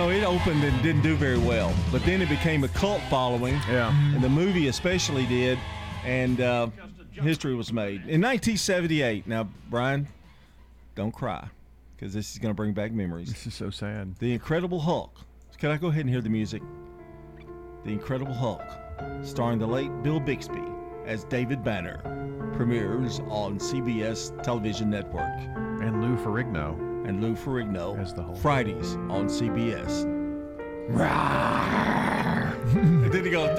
Know, 0.02 0.10
it 0.10 0.24
opened 0.24 0.64
and 0.64 0.82
didn't 0.82 1.02
do 1.04 1.16
very 1.16 1.38
well, 1.38 1.74
but 1.92 2.04
then 2.06 2.22
it 2.22 2.30
became 2.30 2.64
a 2.64 2.68
cult 2.70 3.02
following. 3.04 3.54
Yeah. 3.70 3.94
And 4.16 4.24
the 4.24 4.30
movie 4.30 4.68
especially 4.68 5.26
did, 5.28 5.60
and 6.04 6.42
uh, 6.42 6.70
history 7.14 7.54
was 7.54 7.72
made. 7.72 8.02
In 8.08 8.22
1978, 8.22 9.28
now, 9.28 9.48
Brian, 9.70 10.08
don't 10.96 11.12
cry, 11.12 11.48
because 11.96 12.14
this 12.14 12.32
is 12.32 12.40
going 12.40 12.50
to 12.50 12.56
bring 12.56 12.74
back 12.74 12.92
memories. 12.92 13.30
This 13.30 13.48
is 13.48 13.54
so 13.54 13.70
sad. 13.70 14.16
The 14.18 14.34
Incredible 14.34 14.80
Hulk. 14.80 15.14
Can 15.60 15.70
I 15.70 15.78
go 15.78 15.88
ahead 15.88 16.02
and 16.02 16.10
hear 16.10 16.22
the 16.22 16.30
music? 16.30 16.64
The 17.84 17.92
Incredible 17.92 18.34
Hulk, 18.34 18.64
starring 19.22 19.60
the 19.60 19.68
late 19.68 19.92
Bill 20.02 20.20
Bixby 20.20 20.64
as 21.06 21.26
David 21.26 21.64
Banner, 21.64 21.98
premieres 22.56 23.20
on 23.28 23.60
CBS 23.60 24.42
television 24.42 24.90
network. 24.90 25.30
And 25.82 26.02
Lou 26.02 26.16
Ferrigno. 26.24 26.91
And 27.12 27.22
Lou 27.22 27.36
Ferrigno 27.36 28.00
as 28.00 28.14
the 28.14 28.24
Hulk. 28.24 28.38
Fridays 28.38 28.94
on 29.10 29.28
CBS. 29.28 30.06
and 32.74 33.12
then 33.12 33.26
he 33.26 33.30
goes, 33.30 33.50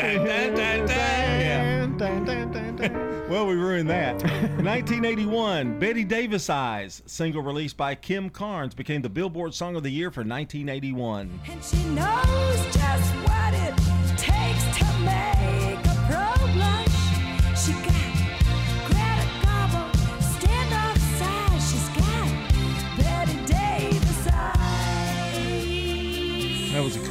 well, 3.28 3.46
we 3.46 3.54
ruined 3.54 3.90
that. 3.90 4.22
1981, 4.22 5.78
Bette 5.78 6.04
Davis 6.04 6.48
Eyes, 6.48 7.02
single 7.04 7.42
released 7.42 7.76
by 7.76 7.94
Kim 7.94 8.30
Carnes, 8.30 8.72
became 8.74 9.02
the 9.02 9.10
Billboard 9.10 9.52
Song 9.52 9.76
of 9.76 9.82
the 9.82 9.90
Year 9.90 10.10
for 10.10 10.24
1981. 10.24 11.38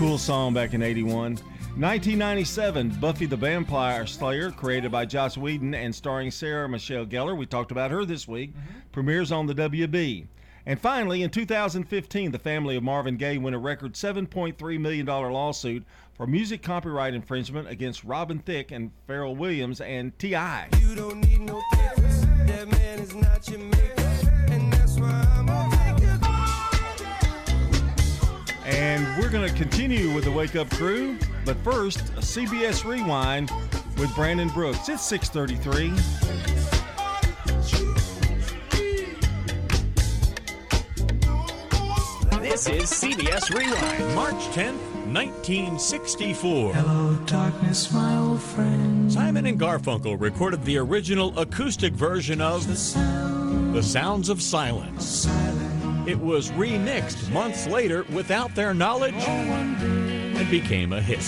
Cool 0.01 0.17
song 0.17 0.51
back 0.51 0.73
in 0.73 0.81
81. 0.81 1.13
1997, 1.13 2.89
Buffy 2.99 3.27
the 3.27 3.37
Vampire 3.37 4.07
Slayer, 4.07 4.49
created 4.49 4.91
by 4.91 5.05
Joss 5.05 5.37
Whedon 5.37 5.75
and 5.75 5.93
starring 5.93 6.31
Sarah 6.31 6.67
Michelle 6.67 7.05
Gellar. 7.05 7.37
We 7.37 7.45
talked 7.45 7.69
about 7.69 7.91
her 7.91 8.03
this 8.03 8.27
week. 8.27 8.49
Mm-hmm. 8.49 8.79
Premieres 8.91 9.31
on 9.31 9.45
the 9.45 9.53
WB. 9.53 10.25
And 10.65 10.79
finally, 10.79 11.21
in 11.21 11.29
2015, 11.29 12.31
the 12.31 12.39
family 12.39 12.75
of 12.75 12.81
Marvin 12.81 13.15
Gaye 13.15 13.37
won 13.37 13.53
a 13.53 13.59
record 13.59 13.93
$7.3 13.93 14.79
million 14.79 15.05
lawsuit 15.05 15.85
for 16.15 16.25
music 16.25 16.63
copyright 16.63 17.13
infringement 17.13 17.67
against 17.67 18.03
Robin 18.03 18.39
Thicke 18.39 18.71
and 18.71 18.89
Pharrell 19.07 19.37
Williams 19.37 19.81
and 19.81 20.17
T.I. 20.17 20.69
And 28.81 29.05
we're 29.21 29.29
going 29.29 29.47
to 29.47 29.55
continue 29.55 30.11
with 30.11 30.23
the 30.23 30.31
Wake 30.31 30.55
Up 30.55 30.67
Crew, 30.71 31.15
but 31.45 31.55
first, 31.57 31.99
a 31.99 32.21
CBS 32.21 32.83
Rewind 32.83 33.51
with 33.99 34.13
Brandon 34.15 34.47
Brooks. 34.49 34.89
It's 34.89 35.05
633. 35.05 35.89
This 42.41 42.67
is 42.67 42.85
CBS 42.85 43.53
Rewind, 43.53 44.15
March 44.15 44.43
10th, 44.47 44.81
1964. 45.13 46.73
Hello, 46.73 47.15
darkness, 47.27 47.93
my 47.93 48.17
old 48.17 48.41
friend. 48.41 49.13
Simon 49.13 49.45
and 49.45 49.59
Garfunkel 49.59 50.19
recorded 50.19 50.65
the 50.65 50.79
original 50.79 51.37
acoustic 51.37 51.93
version 51.93 52.41
of 52.41 52.65
The 52.65 53.83
Sounds 53.83 54.29
of 54.29 54.41
Silence. 54.41 55.27
It 56.11 56.19
was 56.19 56.51
remixed 56.51 57.31
months 57.31 57.67
later 57.67 58.03
without 58.11 58.53
their 58.53 58.73
knowledge 58.73 59.13
and 59.15 60.51
became 60.51 60.91
a 60.91 60.99
hit. 60.99 61.19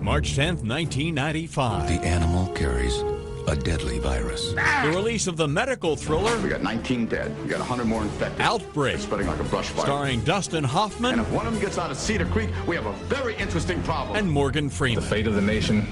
March 0.00 0.32
10th, 0.32 0.64
1995. 0.64 1.88
The 1.88 2.06
animal 2.06 2.46
carries 2.54 2.94
a 3.46 3.54
deadly 3.56 3.98
virus. 3.98 4.52
The 4.54 4.92
release 4.94 5.26
of 5.26 5.36
the 5.36 5.46
medical 5.46 5.96
thriller 5.96 6.34
We 6.40 6.48
got 6.48 6.62
19 6.62 7.06
dead. 7.06 7.36
We 7.42 7.50
got 7.50 7.58
100 7.58 7.84
more 7.84 8.00
infected. 8.00 8.40
Outbreak. 8.40 8.98
Spreading 8.98 9.26
like 9.26 9.38
a 9.38 9.44
brush 9.44 9.68
fire. 9.68 9.84
starring 9.84 10.20
Dustin 10.22 10.64
Hoffman 10.64 11.12
And 11.12 11.20
if 11.20 11.30
one 11.30 11.46
of 11.46 11.52
them 11.52 11.60
gets 11.60 11.76
out 11.76 11.90
of 11.90 11.98
Cedar 11.98 12.24
Creek, 12.24 12.48
we 12.66 12.74
have 12.74 12.86
a 12.86 12.92
very 13.04 13.36
interesting 13.36 13.82
problem. 13.82 14.16
and 14.16 14.30
Morgan 14.30 14.70
Freeman. 14.70 15.04
The 15.04 15.10
fate 15.10 15.26
of 15.26 15.34
the 15.34 15.42
nation, 15.42 15.86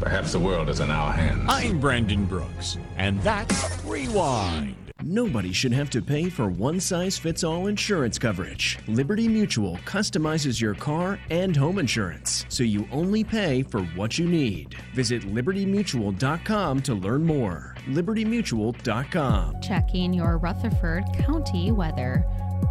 perhaps 0.00 0.32
the 0.32 0.38
world, 0.38 0.68
is 0.68 0.80
in 0.80 0.90
our 0.90 1.12
hands. 1.12 1.44
I'm 1.48 1.80
Brandon 1.80 2.24
Brooks, 2.24 2.78
and 2.96 3.20
that's 3.22 3.84
Rewind. 3.84 4.76
Nobody 5.02 5.52
should 5.52 5.72
have 5.72 5.90
to 5.90 6.00
pay 6.00 6.30
for 6.30 6.48
one 6.48 6.80
size 6.80 7.18
fits 7.18 7.44
all 7.44 7.66
insurance 7.66 8.18
coverage. 8.18 8.78
Liberty 8.88 9.28
Mutual 9.28 9.76
customizes 9.84 10.58
your 10.60 10.74
car 10.74 11.20
and 11.30 11.54
home 11.54 11.78
insurance, 11.78 12.46
so 12.48 12.62
you 12.62 12.88
only 12.90 13.22
pay 13.22 13.62
for 13.62 13.82
what 13.94 14.18
you 14.18 14.26
need. 14.26 14.74
Visit 14.94 15.22
libertymutual.com 15.22 16.80
to 16.82 16.94
learn 16.94 17.24
more. 17.24 17.74
libertymutual.com. 17.88 19.60
Checking 19.60 20.14
your 20.14 20.38
Rutherford 20.38 21.04
County 21.18 21.72
weather. 21.72 22.24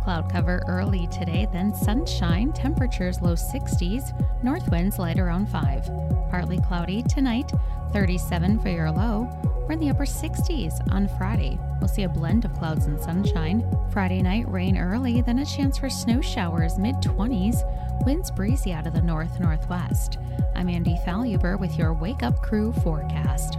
Cloud 0.03 0.31
cover 0.31 0.63
early 0.67 1.07
today, 1.07 1.47
then 1.51 1.73
sunshine, 1.73 2.53
temperatures 2.53 3.21
low 3.21 3.33
60s, 3.33 4.13
north 4.43 4.69
winds 4.69 4.99
light 4.99 5.19
around 5.19 5.47
5. 5.49 5.89
Partly 6.29 6.59
cloudy 6.59 7.01
tonight, 7.03 7.51
37 7.91 8.59
for 8.59 8.69
your 8.69 8.91
low. 8.91 9.29
We're 9.65 9.73
in 9.73 9.79
the 9.79 9.89
upper 9.89 10.05
60s 10.05 10.91
on 10.91 11.07
Friday. 11.17 11.57
We'll 11.79 11.87
see 11.87 12.03
a 12.03 12.09
blend 12.09 12.45
of 12.45 12.53
clouds 12.53 12.85
and 12.85 13.01
sunshine. 13.01 13.65
Friday 13.91 14.21
night, 14.21 14.47
rain 14.47 14.77
early, 14.77 15.21
then 15.21 15.39
a 15.39 15.45
chance 15.45 15.77
for 15.77 15.89
snow 15.89 16.21
showers 16.21 16.77
mid 16.77 16.95
20s. 16.97 17.63
Winds 18.05 18.29
breezy 18.29 18.73
out 18.73 18.85
of 18.85 18.93
the 18.93 19.01
north 19.01 19.39
northwest. 19.39 20.19
I'm 20.55 20.69
Andy 20.69 20.97
Faluber 21.05 21.57
with 21.57 21.77
your 21.77 21.93
Wake 21.93 22.21
Up 22.21 22.41
Crew 22.43 22.73
forecast. 22.83 23.57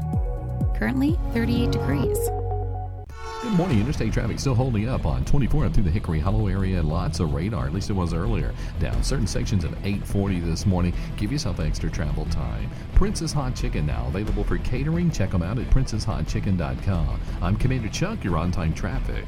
Currently 0.76 1.18
38 1.32 1.72
degrees. 1.72 2.45
Good 3.42 3.53
morning. 3.53 3.81
Interstate 3.81 4.12
traffic 4.12 4.40
still 4.40 4.55
holding 4.55 4.88
up 4.88 5.05
on 5.05 5.25
24 5.27 5.66
up 5.66 5.75
through 5.75 5.83
the 5.85 5.90
Hickory 5.90 6.18
Hollow 6.18 6.46
area. 6.49 6.83
Lots 6.83 7.20
of 7.20 7.35
radar, 7.35 7.66
at 7.66 7.75
least 7.75 7.90
it 7.90 7.92
was 7.92 8.14
earlier. 8.14 8.55
Down 8.81 9.03
certain 9.03 9.27
sections 9.27 9.62
of 9.62 9.72
840 9.85 10.40
this 10.40 10.64
morning. 10.64 10.94
Give 11.16 11.31
yourself 11.31 11.61
extra 11.61 11.90
travel 11.90 12.25
time. 12.27 12.70
Prince's 12.94 13.33
Hot 13.33 13.55
Chicken 13.55 13.87
now 13.87 14.07
available 14.09 14.42
for 14.42 14.57
catering. 14.59 15.11
Check 15.11 15.31
them 15.31 15.42
out 15.42 15.59
at 15.59 15.68
princesshotchicken.com. 15.70 17.20
I'm 17.42 17.57
Commander 17.57 17.90
Chuck. 17.90 18.25
You're 18.25 18.38
on 18.38 18.51
time 18.51 18.72
traffic. 18.72 19.25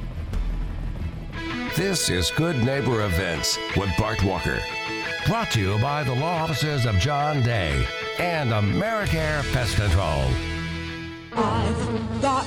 This 1.76 2.08
is 2.08 2.30
Good 2.30 2.56
Neighbor 2.64 3.04
Events 3.04 3.58
with 3.76 3.90
Bart 3.98 4.24
Walker. 4.24 4.58
Brought 5.26 5.50
to 5.52 5.60
you 5.60 5.78
by 5.80 6.02
the 6.02 6.14
law 6.14 6.44
offices 6.44 6.86
of 6.86 6.96
John 6.96 7.42
Day 7.42 7.86
and 8.18 8.50
Americare 8.50 9.42
Pest 9.52 9.76
Control. 9.76 10.24
I've 11.32 12.22
got 12.22 12.46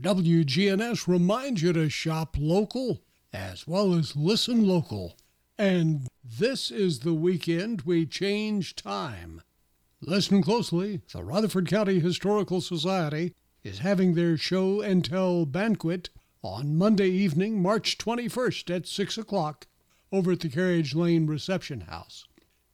WGNS 0.00 1.06
reminds 1.06 1.62
you 1.62 1.72
to 1.72 1.88
shop 1.88 2.36
local 2.38 3.02
as 3.32 3.66
well 3.66 3.94
as 3.94 4.16
listen 4.16 4.66
local. 4.66 5.16
And 5.58 6.08
this 6.22 6.70
is 6.70 7.00
the 7.00 7.14
weekend 7.14 7.82
we 7.82 8.06
change 8.06 8.76
time. 8.76 9.42
Listen 10.00 10.42
closely. 10.42 11.00
The 11.12 11.24
Rutherford 11.24 11.68
County 11.68 12.00
Historical 12.00 12.60
Society 12.60 13.34
is 13.62 13.78
having 13.78 14.14
their 14.14 14.36
show 14.36 14.80
and 14.80 15.04
tell 15.04 15.46
banquet 15.46 16.10
on 16.42 16.76
Monday 16.76 17.08
evening, 17.08 17.62
March 17.62 17.96
21st 17.98 18.74
at 18.74 18.86
6 18.86 19.18
o'clock 19.18 19.66
over 20.12 20.32
at 20.32 20.40
the 20.40 20.48
Carriage 20.48 20.94
Lane 20.94 21.26
Reception 21.26 21.82
House. 21.82 22.26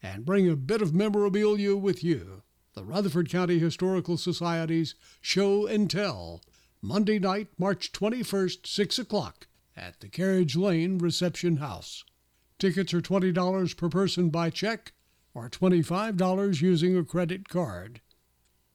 And 0.02 0.24
bring 0.24 0.48
a 0.48 0.56
bit 0.56 0.82
of 0.82 0.94
memorabilia 0.94 1.76
with 1.76 2.02
you. 2.02 2.42
The 2.74 2.84
Rutherford 2.84 3.28
County 3.30 3.58
Historical 3.58 4.16
Society's 4.16 4.94
Show 5.20 5.66
and 5.66 5.90
Tell, 5.90 6.40
Monday 6.82 7.18
night, 7.18 7.48
March 7.58 7.92
21st, 7.92 8.66
6 8.66 8.98
o'clock 8.98 9.46
at 9.76 10.00
the 10.00 10.08
Carriage 10.08 10.56
Lane 10.56 10.96
Reception 10.96 11.58
House. 11.58 12.04
Tickets 12.58 12.94
are 12.94 13.02
$20 13.02 13.76
per 13.76 13.88
person 13.90 14.30
by 14.30 14.48
check 14.48 14.94
or 15.34 15.50
$25 15.50 16.62
using 16.62 16.96
a 16.96 17.04
credit 17.04 17.50
card. 17.50 18.00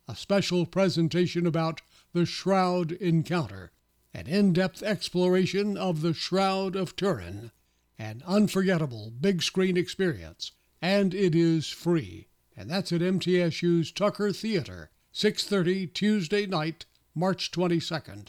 A 0.07 0.15
special 0.15 0.67
presentation 0.67 1.47
about 1.47 1.81
the 2.13 2.27
Shroud 2.27 2.91
Encounter, 2.91 3.71
an 4.13 4.27
in 4.27 4.53
depth 4.53 4.83
exploration 4.83 5.75
of 5.75 6.01
the 6.01 6.13
Shroud 6.13 6.75
of 6.75 6.95
Turin, 6.95 7.51
an 7.97 8.21
unforgettable 8.27 9.09
big 9.19 9.41
screen 9.41 9.77
experience, 9.77 10.51
and 10.79 11.15
it 11.15 11.33
is 11.33 11.69
free. 11.69 12.27
And 12.55 12.69
that's 12.69 12.91
at 12.91 13.01
MTSU's 13.01 13.91
Tucker 13.91 14.31
Theater, 14.31 14.91
6:30 15.11 15.87
Tuesday 15.87 16.45
night, 16.45 16.85
March 17.15 17.49
22nd. 17.51 18.27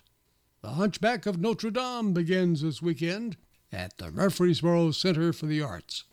The 0.63 0.71
Hunchback 0.71 1.27
of 1.27 1.41
Notre 1.41 1.71
Dame 1.71 2.13
begins 2.13 2.63
this 2.63 2.81
weekend 2.81 3.37
at 3.73 3.99
the 3.99 4.13
Murfreesboro 4.13 4.93
Center 4.93 5.33
for 5.33 5.47
the 5.47 5.61
Arts. 5.61 6.05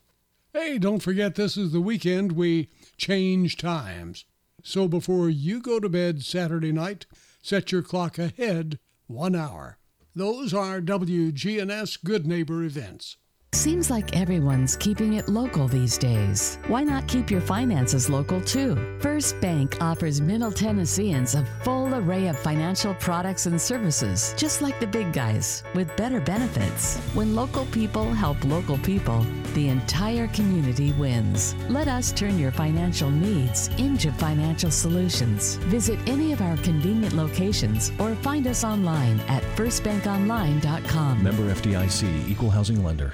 Hey, 0.54 0.80
don't 0.80 1.02
forget 1.04 1.36
this 1.36 1.56
is 1.56 1.72
the 1.72 1.82
weekend 1.82 2.32
we 2.32 2.70
change 2.98 3.58
times. 3.58 4.26
So 4.64 4.88
before 4.88 5.30
you 5.30 5.62
go 5.62 5.80
to 5.80 5.88
bed 5.88 6.24
Saturday 6.24 6.72
night, 6.72 7.06
set 7.42 7.72
your 7.72 7.84
clock 7.84 8.18
ahead 8.18 8.80
one 9.06 9.36
hour. 9.36 9.78
Those 10.16 10.54
are 10.54 10.82
WGNS 10.82 12.04
Good 12.04 12.26
Neighbor 12.26 12.64
events. 12.64 13.18
Seems 13.54 13.92
like 13.92 14.18
everyone's 14.18 14.76
keeping 14.76 15.14
it 15.14 15.30
local 15.30 15.68
these 15.68 16.00
days. 16.00 16.58
Why 16.66 16.84
not 16.84 17.08
keep 17.08 17.30
your 17.30 17.40
finances 17.40 18.10
local 18.10 18.42
too? 18.42 18.98
First 19.00 19.40
Bank 19.42 19.78
offers 19.80 20.20
Middle 20.20 20.52
Tennesseans 20.52 21.36
a 21.36 21.46
full 21.64 21.94
array 21.94 22.30
of 22.30 22.40
financial 22.40 22.96
products 22.96 23.46
and 23.46 23.62
services, 23.62 24.34
just 24.38 24.64
like 24.64 24.80
the 24.80 24.88
big 24.88 25.14
guys, 25.14 25.62
with 25.76 25.96
better 25.96 26.20
benefits. 26.20 26.98
When 27.14 27.36
local 27.36 27.68
people 27.68 28.12
help 28.12 28.44
local 28.44 28.80
people, 28.80 29.24
the 29.54 29.70
entire 29.70 30.28
community 30.30 30.92
wins. 30.94 31.54
Let 31.70 31.88
us 31.88 32.12
turn 32.12 32.40
your 32.40 32.52
financial 32.52 33.12
needs 33.12 33.68
into 33.78 34.12
financial 34.14 34.72
solutions. 34.72 35.58
Visit 35.70 36.00
any 36.08 36.34
of 36.34 36.42
our 36.42 36.58
convenient 36.58 37.14
locations 37.14 37.92
or 38.00 38.16
find 38.16 38.48
us 38.48 38.64
online 38.64 39.20
at 39.28 39.44
firstbankonline.com. 39.56 41.24
Member 41.24 41.54
FDIC, 41.54 42.28
Equal 42.28 42.50
Housing 42.50 42.84
Lender. 42.84 43.14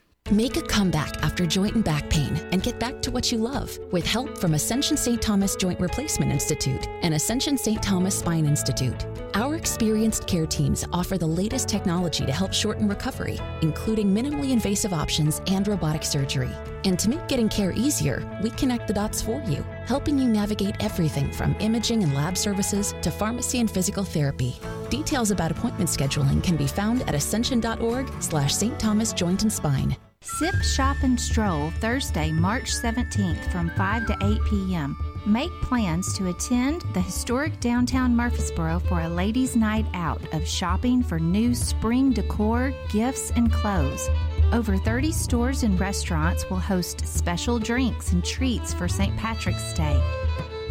Make 0.31 0.55
a 0.55 0.61
comeback 0.61 1.21
after 1.23 1.45
joint 1.45 1.75
and 1.75 1.83
back 1.83 2.09
pain 2.09 2.37
and 2.53 2.63
get 2.63 2.79
back 2.79 3.01
to 3.01 3.11
what 3.11 3.33
you 3.33 3.37
love 3.37 3.77
with 3.91 4.05
help 4.05 4.37
from 4.37 4.53
Ascension 4.53 4.95
St. 4.95 5.21
Thomas 5.21 5.57
Joint 5.57 5.77
Replacement 5.77 6.31
Institute 6.31 6.87
and 7.01 7.13
Ascension 7.13 7.57
St. 7.57 7.83
Thomas 7.83 8.19
Spine 8.19 8.45
Institute. 8.45 9.05
Our 9.33 9.57
experienced 9.57 10.27
care 10.27 10.45
teams 10.45 10.85
offer 10.93 11.17
the 11.17 11.27
latest 11.27 11.67
technology 11.67 12.25
to 12.25 12.31
help 12.31 12.53
shorten 12.53 12.87
recovery, 12.87 13.39
including 13.61 14.15
minimally 14.15 14.51
invasive 14.51 14.93
options 14.93 15.41
and 15.47 15.67
robotic 15.67 16.03
surgery. 16.03 16.51
And 16.85 16.97
to 16.99 17.09
make 17.09 17.27
getting 17.27 17.49
care 17.49 17.73
easier, 17.73 18.25
we 18.41 18.51
connect 18.51 18.87
the 18.87 18.93
dots 18.93 19.21
for 19.21 19.43
you, 19.47 19.65
helping 19.85 20.17
you 20.17 20.29
navigate 20.29 20.81
everything 20.81 21.29
from 21.33 21.57
imaging 21.59 22.03
and 22.03 22.13
lab 22.13 22.37
services 22.37 22.95
to 23.01 23.11
pharmacy 23.11 23.59
and 23.59 23.69
physical 23.69 24.05
therapy. 24.05 24.55
Details 24.89 25.31
about 25.31 25.51
appointment 25.51 25.89
scheduling 25.89 26.41
can 26.41 26.55
be 26.55 26.67
found 26.67 27.01
at 27.01 27.15
ascension.org 27.15 28.09
slash 28.21 28.55
St. 28.55 28.79
Thomas 28.79 29.11
Joint 29.11 29.41
and 29.43 29.51
Spine. 29.51 29.97
Sip, 30.41 30.61
Shop, 30.63 30.97
and 31.03 31.19
Stroll 31.19 31.71
Thursday, 31.81 32.31
March 32.31 32.71
17th 32.71 33.51
from 33.51 33.69
5 33.71 34.07
to 34.07 34.17
8 34.21 34.39
p.m. 34.49 34.97
Make 35.25 35.51
plans 35.61 36.15
to 36.17 36.29
attend 36.29 36.81
the 36.93 37.01
historic 37.01 37.59
downtown 37.59 38.15
Murfreesboro 38.15 38.79
for 38.79 39.01
a 39.01 39.07
ladies' 39.07 39.55
night 39.55 39.85
out 39.93 40.21
of 40.33 40.47
shopping 40.47 41.03
for 41.03 41.19
new 41.19 41.53
spring 41.55 42.11
decor, 42.11 42.73
gifts, 42.91 43.31
and 43.35 43.51
clothes. 43.51 44.09
Over 44.51 44.77
30 44.77 45.11
stores 45.11 45.63
and 45.63 45.79
restaurants 45.79 46.49
will 46.49 46.59
host 46.59 47.07
special 47.07 47.59
drinks 47.59 48.11
and 48.11 48.23
treats 48.23 48.73
for 48.73 48.87
St. 48.87 49.15
Patrick's 49.17 49.73
Day. 49.73 49.99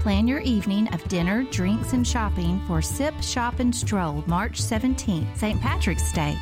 Plan 0.01 0.29
your 0.29 0.41
evening 0.41 0.93
of 0.95 1.03
dinner, 1.09 1.45
drinks, 1.45 1.93
and 1.93 2.07
shopping 2.07 2.61
for 2.67 2.81
Sip, 2.81 3.15
Shop, 3.21 3.59
and 3.59 3.75
Stroll 3.75 4.25
March 4.27 4.61
17th, 4.61 5.37
St. 5.37 5.61
Patrick's 5.61 6.13
Day. 6.13 6.37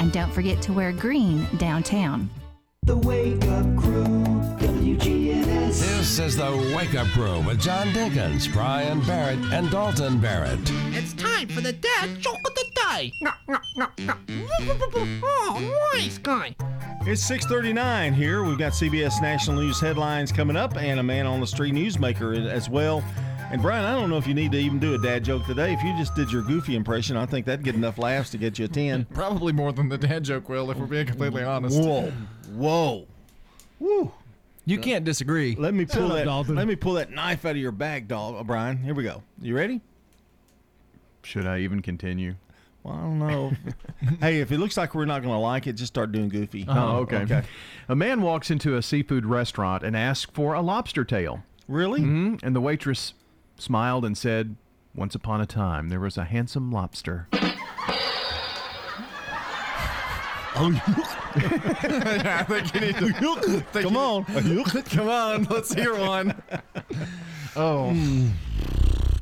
And 0.00 0.12
don't 0.12 0.32
forget 0.32 0.60
to 0.62 0.72
wear 0.72 0.92
green 0.92 1.46
downtown. 1.58 2.30
The 2.84 2.96
Wake 2.96 3.44
Up 3.44 3.76
Crew, 3.76 4.24
WGNS. 4.58 5.80
This 5.80 6.18
is 6.18 6.36
the 6.36 6.74
Wake 6.74 6.94
Up 6.94 7.06
Crew 7.08 7.40
with 7.46 7.60
John 7.60 7.88
Dinkins, 7.88 8.50
Brian 8.50 9.00
Barrett, 9.02 9.38
and 9.52 9.70
Dalton 9.70 10.18
Barrett. 10.18 10.58
It's 10.88 11.12
time 11.12 11.48
for 11.48 11.60
the 11.60 11.74
dad 11.74 12.18
joke 12.20 12.38
of 12.46 12.54
the 12.54 12.64
day. 12.74 13.12
Oh, 15.22 15.90
nice 15.92 16.16
guy. 16.16 16.56
It's 17.06 17.22
6:39 17.22 18.14
here. 18.14 18.42
We've 18.44 18.58
got 18.58 18.72
CBS 18.72 19.20
National 19.20 19.60
News 19.60 19.78
headlines 19.78 20.32
coming 20.32 20.56
up, 20.56 20.76
and 20.76 20.98
a 20.98 21.02
man 21.02 21.26
on 21.26 21.40
the 21.40 21.46
street 21.46 21.74
newsmaker 21.74 22.48
as 22.48 22.70
well. 22.70 23.04
And 23.50 23.60
Brian, 23.60 23.84
I 23.84 23.98
don't 23.98 24.08
know 24.08 24.16
if 24.16 24.28
you 24.28 24.34
need 24.34 24.52
to 24.52 24.58
even 24.58 24.78
do 24.78 24.94
a 24.94 24.98
dad 24.98 25.24
joke 25.24 25.44
today. 25.44 25.72
If 25.72 25.82
you 25.82 25.92
just 25.98 26.14
did 26.14 26.30
your 26.30 26.42
goofy 26.42 26.76
impression, 26.76 27.16
I 27.16 27.26
think 27.26 27.46
that'd 27.46 27.64
get 27.64 27.74
enough 27.74 27.98
laughs 27.98 28.30
to 28.30 28.38
get 28.38 28.60
you 28.60 28.66
a 28.66 28.68
ten. 28.68 29.04
Probably 29.12 29.52
more 29.52 29.72
than 29.72 29.88
the 29.88 29.98
dad 29.98 30.22
joke 30.22 30.48
will, 30.48 30.70
if 30.70 30.78
we're 30.78 30.86
being 30.86 31.06
completely 31.06 31.42
honest. 31.42 31.80
Whoa, 31.80 32.12
whoa, 32.52 33.06
woo! 33.80 34.12
You 34.66 34.78
can't 34.78 35.04
disagree. 35.04 35.56
Let 35.56 35.74
me 35.74 35.84
pull 35.84 36.10
that. 36.10 36.26
Dalton. 36.26 36.54
Let 36.54 36.68
me 36.68 36.76
pull 36.76 36.92
that 36.94 37.10
knife 37.10 37.44
out 37.44 37.52
of 37.52 37.56
your 37.56 37.72
bag, 37.72 38.06
dog, 38.06 38.36
uh, 38.36 38.44
Brian. 38.44 38.76
Here 38.84 38.94
we 38.94 39.02
go. 39.02 39.24
You 39.40 39.56
ready? 39.56 39.80
Should 41.24 41.44
I 41.46 41.58
even 41.58 41.82
continue? 41.82 42.36
Well, 42.84 42.94
I 42.94 43.00
don't 43.00 43.18
know. 43.18 43.52
hey, 44.20 44.40
if 44.40 44.52
it 44.52 44.58
looks 44.58 44.76
like 44.76 44.94
we're 44.94 45.06
not 45.06 45.22
going 45.22 45.34
to 45.34 45.38
like 45.40 45.66
it, 45.66 45.72
just 45.72 45.92
start 45.92 46.12
doing 46.12 46.28
goofy. 46.28 46.64
Oh, 46.68 46.98
okay. 46.98 47.42
A 47.88 47.96
man 47.96 48.22
walks 48.22 48.50
into 48.50 48.76
a 48.76 48.82
seafood 48.82 49.26
restaurant 49.26 49.82
and 49.82 49.96
asks 49.96 50.30
for 50.32 50.54
a 50.54 50.62
lobster 50.62 51.04
tail. 51.04 51.42
Really? 51.68 52.00
hmm 52.00 52.36
And 52.42 52.54
the 52.56 52.60
waitress 52.60 53.14
smiled 53.60 54.04
and 54.04 54.16
said, 54.16 54.56
Once 54.94 55.14
upon 55.14 55.40
a 55.40 55.46
time, 55.46 55.88
there 55.88 56.00
was 56.00 56.16
a 56.18 56.24
handsome 56.24 56.70
lobster. 56.70 57.28
Oh, 60.56 60.72
I 61.34 62.44
think 62.48 62.74
you 62.74 62.80
need 62.80 62.96
to. 62.96 63.60
think 63.72 63.84
Come 63.86 63.94
you- 63.94 64.00
on. 64.00 64.24
Come 64.84 65.08
on. 65.08 65.44
Let's 65.50 65.72
hear 65.72 65.96
one. 65.96 66.42
Oh. 67.56 67.94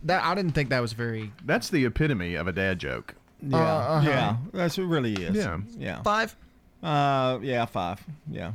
That 0.05 0.25
I 0.25 0.35
didn't 0.35 0.53
think 0.53 0.71
that 0.71 0.81
was 0.81 0.95
very. 0.95 1.33
That's 1.45 1.69
the 1.69 1.85
epitome 1.85 2.35
of 2.35 2.49
a 2.49 2.53
dad 2.53 2.79
joke. 2.79 3.15
Yeah, 3.43 3.57
Uh, 3.59 3.61
uh-huh. 3.61 4.09
yeah, 4.09 4.37
that's 4.53 4.79
what 4.79 4.85
it 4.85 4.87
really 4.89 5.13
is. 5.15 5.37
Yeah. 5.37 5.59
yeah. 5.77 6.03
Five. 6.03 6.35
Uh, 6.83 7.39
yeah, 7.43 7.67
five. 7.67 8.03
Yeah. 8.31 8.53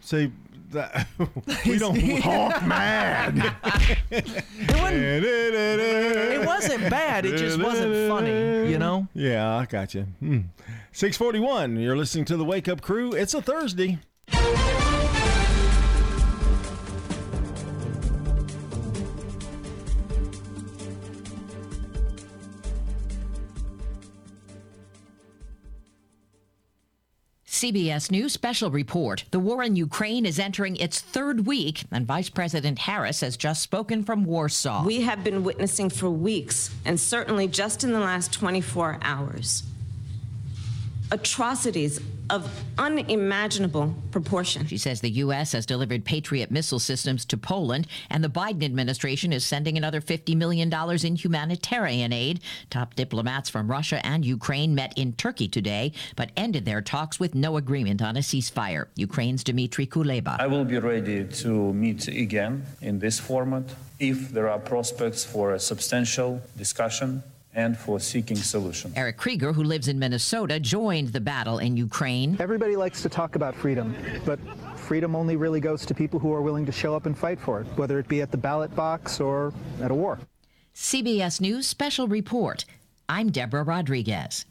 See, 0.00 0.32
that 0.74 1.06
we 1.66 1.78
don't 1.78 1.98
Hawk 2.20 2.62
mad. 2.66 3.54
It 4.10 4.24
wasn't, 4.70 5.24
it 5.24 6.46
wasn't 6.46 6.90
bad. 6.90 7.24
It 7.26 7.36
just 7.36 7.60
wasn't 7.60 8.08
funny, 8.08 8.70
you 8.70 8.78
know? 8.78 9.08
Yeah, 9.14 9.56
I 9.56 9.64
got 9.64 9.94
you. 9.94 10.02
Hmm. 10.20 10.40
641, 10.92 11.76
you're 11.80 11.96
listening 11.96 12.24
to 12.26 12.36
the 12.36 12.44
Wake 12.44 12.68
Up 12.68 12.80
Crew. 12.80 13.12
It's 13.12 13.34
a 13.34 13.42
Thursday. 13.42 13.98
CBS 27.64 28.10
News 28.10 28.34
special 28.34 28.70
report. 28.70 29.24
The 29.30 29.38
war 29.38 29.62
in 29.62 29.74
Ukraine 29.74 30.26
is 30.26 30.38
entering 30.38 30.76
its 30.76 31.00
third 31.00 31.46
week, 31.46 31.84
and 31.90 32.06
Vice 32.06 32.28
President 32.28 32.80
Harris 32.80 33.22
has 33.22 33.38
just 33.38 33.62
spoken 33.62 34.04
from 34.04 34.26
Warsaw. 34.26 34.84
We 34.84 35.00
have 35.00 35.24
been 35.24 35.42
witnessing 35.44 35.88
for 35.88 36.10
weeks, 36.10 36.70
and 36.84 37.00
certainly 37.00 37.48
just 37.48 37.82
in 37.82 37.92
the 37.92 38.00
last 38.00 38.34
24 38.34 38.98
hours, 39.00 39.62
atrocities 41.14 42.00
of 42.28 42.50
unimaginable 42.76 43.94
proportion. 44.10 44.66
She 44.66 44.78
says 44.78 45.00
the 45.00 45.10
U.S. 45.10 45.52
has 45.52 45.64
delivered 45.64 46.04
Patriot 46.04 46.50
missile 46.50 46.80
systems 46.80 47.24
to 47.26 47.36
Poland, 47.36 47.86
and 48.10 48.24
the 48.24 48.28
Biden 48.28 48.64
administration 48.64 49.32
is 49.32 49.44
sending 49.44 49.76
another 49.78 50.00
$50 50.00 50.36
million 50.36 50.72
in 51.04 51.16
humanitarian 51.16 52.12
aid. 52.12 52.40
Top 52.68 52.94
diplomats 52.94 53.48
from 53.48 53.70
Russia 53.70 54.04
and 54.04 54.24
Ukraine 54.24 54.74
met 54.74 54.92
in 54.96 55.12
Turkey 55.12 55.46
today, 55.46 55.92
but 56.16 56.30
ended 56.36 56.64
their 56.64 56.82
talks 56.82 57.20
with 57.20 57.34
no 57.34 57.56
agreement 57.56 58.02
on 58.02 58.16
a 58.16 58.20
ceasefire. 58.20 58.86
Ukraine's 58.96 59.44
Dmytro 59.44 59.88
Kuleba. 59.88 60.40
I 60.40 60.48
will 60.48 60.64
be 60.64 60.78
ready 60.78 61.24
to 61.24 61.72
meet 61.72 62.08
again 62.08 62.66
in 62.80 62.98
this 62.98 63.20
format 63.20 63.64
if 64.00 64.30
there 64.30 64.48
are 64.48 64.58
prospects 64.58 65.24
for 65.24 65.52
a 65.52 65.60
substantial 65.60 66.42
discussion 66.56 67.22
and 67.54 67.76
for 67.76 68.00
seeking 68.00 68.36
solutions. 68.36 68.94
Eric 68.96 69.16
Krieger, 69.16 69.52
who 69.52 69.62
lives 69.62 69.88
in 69.88 69.98
Minnesota, 69.98 70.58
joined 70.60 71.08
the 71.08 71.20
battle 71.20 71.58
in 71.58 71.76
Ukraine. 71.76 72.36
Everybody 72.40 72.76
likes 72.76 73.02
to 73.02 73.08
talk 73.08 73.36
about 73.36 73.54
freedom, 73.54 73.94
but 74.24 74.38
freedom 74.76 75.14
only 75.16 75.36
really 75.36 75.60
goes 75.60 75.86
to 75.86 75.94
people 75.94 76.18
who 76.18 76.32
are 76.32 76.42
willing 76.42 76.66
to 76.66 76.72
show 76.72 76.94
up 76.94 77.06
and 77.06 77.16
fight 77.16 77.38
for 77.38 77.60
it, 77.60 77.66
whether 77.76 77.98
it 77.98 78.08
be 78.08 78.20
at 78.20 78.30
the 78.30 78.36
ballot 78.36 78.74
box 78.74 79.20
or 79.20 79.52
at 79.80 79.90
a 79.90 79.94
war. 79.94 80.18
CBS 80.74 81.40
News 81.40 81.66
Special 81.66 82.08
Report. 82.08 82.64
I'm 83.08 83.30
Deborah 83.30 83.62
Rodriguez. 83.62 84.44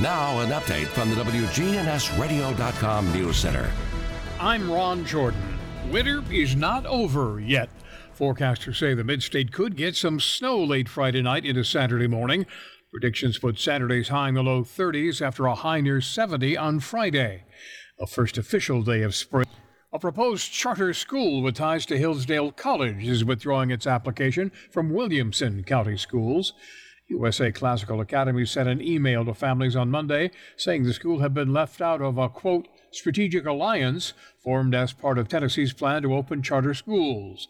Now, 0.00 0.38
an 0.40 0.50
update 0.50 0.86
from 0.86 1.10
the 1.10 1.16
WGNSradio.com 1.16 3.12
News 3.12 3.36
Center. 3.36 3.68
I'm 4.38 4.70
Ron 4.70 5.04
Jordan. 5.04 5.42
Winter 5.90 6.22
is 6.30 6.54
not 6.54 6.86
over 6.86 7.40
yet. 7.40 7.68
Forecasters 8.18 8.80
say 8.80 8.94
the 8.94 9.04
midstate 9.04 9.52
could 9.52 9.76
get 9.76 9.94
some 9.94 10.18
snow 10.18 10.60
late 10.60 10.88
Friday 10.88 11.22
night 11.22 11.44
into 11.44 11.62
Saturday 11.62 12.08
morning. 12.08 12.46
Predictions 12.90 13.38
put 13.38 13.60
Saturday's 13.60 14.08
high 14.08 14.28
in 14.28 14.34
the 14.34 14.42
low 14.42 14.64
30s 14.64 15.22
after 15.22 15.46
a 15.46 15.54
high 15.54 15.80
near 15.80 16.00
70 16.00 16.56
on 16.56 16.80
Friday, 16.80 17.44
a 18.00 18.08
first 18.08 18.36
official 18.36 18.82
day 18.82 19.02
of 19.02 19.14
spring. 19.14 19.46
A 19.92 20.00
proposed 20.00 20.50
charter 20.50 20.92
school 20.94 21.42
with 21.42 21.54
ties 21.54 21.86
to 21.86 21.96
Hillsdale 21.96 22.50
College 22.50 23.06
is 23.06 23.24
withdrawing 23.24 23.70
its 23.70 23.86
application 23.86 24.50
from 24.68 24.90
Williamson 24.90 25.62
County 25.62 25.96
Schools. 25.96 26.54
USA 27.06 27.52
Classical 27.52 28.00
Academy 28.00 28.44
sent 28.44 28.68
an 28.68 28.82
email 28.82 29.24
to 29.26 29.32
families 29.32 29.76
on 29.76 29.92
Monday 29.92 30.32
saying 30.56 30.82
the 30.82 30.92
school 30.92 31.20
had 31.20 31.34
been 31.34 31.52
left 31.52 31.80
out 31.80 32.02
of 32.02 32.18
a 32.18 32.28
quote 32.28 32.66
strategic 32.90 33.46
alliance 33.46 34.12
formed 34.42 34.74
as 34.74 34.92
part 34.92 35.18
of 35.18 35.28
Tennessee's 35.28 35.72
plan 35.72 36.02
to 36.02 36.16
open 36.16 36.42
charter 36.42 36.74
schools. 36.74 37.46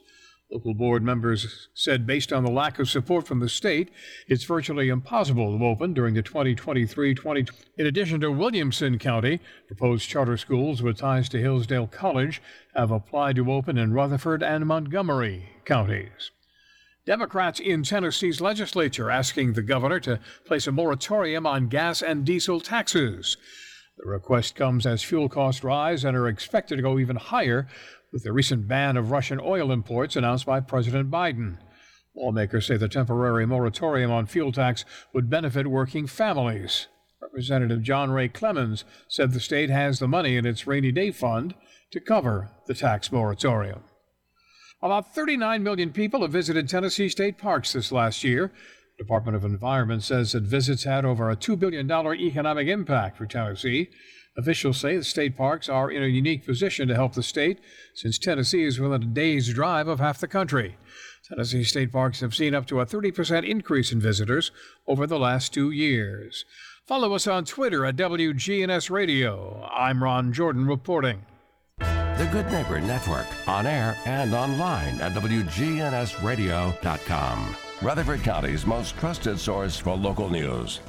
Local 0.51 0.73
board 0.73 1.03
members 1.03 1.69
said 1.75 2.07
based 2.07 2.33
on 2.33 2.43
the 2.43 2.51
lack 2.51 2.79
of 2.79 2.89
support 2.89 3.27
from 3.27 3.39
the 3.39 3.51
state, 3.51 3.91
it's 4.29 4.45
virtually 4.45 4.89
impossible 4.89 5.59
to 5.59 5.65
open 5.65 5.93
during 5.93 6.15
the 6.15 6.23
2023 6.23 7.15
20. 7.15 7.47
In 7.77 7.87
addition 7.87 8.19
to 8.21 8.33
Williamson 8.33 8.99
County, 8.99 9.41
proposed 9.67 10.09
charter 10.09 10.39
schools 10.39 10.83
with 10.83 10.97
ties 10.97 11.29
to 11.31 11.39
Hillsdale 11.39 11.87
College 11.87 12.41
have 12.75 12.91
applied 12.91 13.37
to 13.37 13.53
open 13.53 13.77
in 13.77 13.93
Rutherford 13.93 14.43
and 14.43 14.65
Montgomery 14.65 15.51
counties. 15.67 16.31
Democrats 17.05 17.61
in 17.61 17.83
Tennessee's 17.83 18.41
legislature 18.41 19.11
asking 19.11 19.53
the 19.53 19.63
governor 19.63 20.01
to 20.01 20.19
place 20.47 20.67
a 20.67 20.73
moratorium 20.73 21.47
on 21.47 21.69
gas 21.69 22.01
and 22.01 22.25
diesel 22.25 22.59
taxes. 22.59 23.37
The 23.99 24.09
request 24.09 24.55
comes 24.55 24.87
as 24.87 25.03
fuel 25.03 25.29
costs 25.29 25.65
rise 25.65 26.05
and 26.05 26.17
are 26.17 26.29
expected 26.29 26.77
to 26.77 26.83
go 26.83 26.99
even 26.99 27.17
higher 27.17 27.67
with 28.13 28.23
the 28.23 28.33
recent 28.33 28.67
ban 28.69 28.97
of 28.97 29.11
Russian 29.11 29.41
oil 29.43 29.71
imports 29.71 30.17
announced 30.17 30.47
by 30.47 30.61
President 30.61 31.11
Biden. 31.11 31.59
Lawmakers 32.15 32.67
say 32.67 32.77
the 32.77 32.89
temporary 32.89 33.47
moratorium 33.47 34.11
on 34.11 34.27
fuel 34.27 34.53
tax 34.53 34.85
would 35.13 35.31
benefit 35.31 35.67
working 35.67 36.07
families. 36.07 36.89
Representative 37.21 37.83
John 37.83 38.11
Ray 38.11 38.29
Clemmons 38.29 38.85
said 39.09 39.33
the 39.33 39.41
state 39.41 39.71
has 39.71 39.99
the 39.99 40.09
money 40.09 40.37
in 40.37 40.47
its 40.47 40.67
rainy 40.67 40.93
day 40.93 41.11
fund 41.11 41.55
to 41.91 42.01
cover 42.01 42.51
the 42.67 42.75
tax 42.75 43.13
moratorium. 43.13 43.83
About 44.81 45.15
39 45.15 45.63
million 45.63 45.93
people 45.93 46.23
have 46.23 46.31
visited 46.31 46.69
Tennessee 46.69 47.09
state 47.09 47.39
parks 47.39 47.73
this 47.73 47.91
last 47.91 48.23
year. 48.23 48.53
The 48.97 49.05
Department 49.05 49.37
of 49.37 49.45
Environment 49.45 50.03
says 50.03 50.33
that 50.33 50.45
visits 50.45 50.85
had 50.85 51.05
over 51.05 51.31
a 51.31 51.37
$2 51.37 51.59
billion 51.59 51.91
economic 51.91 52.69
impact 52.69 53.17
for 53.17 53.27
Tennessee. 53.27 53.91
Officials 54.39 54.79
say 54.79 54.97
the 54.97 55.03
state 55.03 55.37
parks 55.37 55.69
are 55.69 55.91
in 55.91 56.01
a 56.03 56.07
unique 56.07 56.47
position 56.47 56.87
to 56.87 56.95
help 56.95 57.15
the 57.15 57.25
state 57.25 57.59
since 57.93 58.19
Tennessee 58.19 58.63
is 58.63 58.79
within 58.79 59.03
a 59.03 59.07
day's 59.07 59.53
drive 59.53 59.89
of 59.89 59.99
half 59.99 60.21
the 60.21 60.29
country. 60.29 60.77
Tennessee 61.29 61.65
state 61.65 61.91
parks 61.91 62.21
have 62.21 62.37
seen 62.37 62.55
up 62.55 62.65
to 62.67 62.81
a 62.81 62.87
30% 62.87 63.45
increase 63.47 63.91
in 63.91 64.01
visitors 64.01 64.53
over 64.87 65.09
the 65.09 65.19
last 65.19 65.53
two 65.53 65.73
years. 65.73 66.45
Follow 66.87 67.15
us 67.15 67.27
on 67.27 67.45
Twitter 67.45 67.85
at 67.85 67.97
WGNS 67.97 68.91
Radio. 68.91 69.69
I'm 69.75 70.05
Ron 70.05 70.33
Jordan 70.33 70.69
reporting. 70.69 71.27
The 71.79 72.29
Good 72.33 72.51
Neighbor 72.53 72.81
Network, 72.81 73.27
on 73.49 73.67
air 73.67 73.97
and 74.07 74.33
online 74.35 75.01
at 75.01 75.15
WGNSradio.com. 75.15 77.57
Rutherford 77.83 78.23
County's 78.23 78.67
most 78.67 78.97
trusted 78.99 79.39
source 79.39 79.77
for 79.77 79.97
local 79.97 80.29
news. 80.29 80.81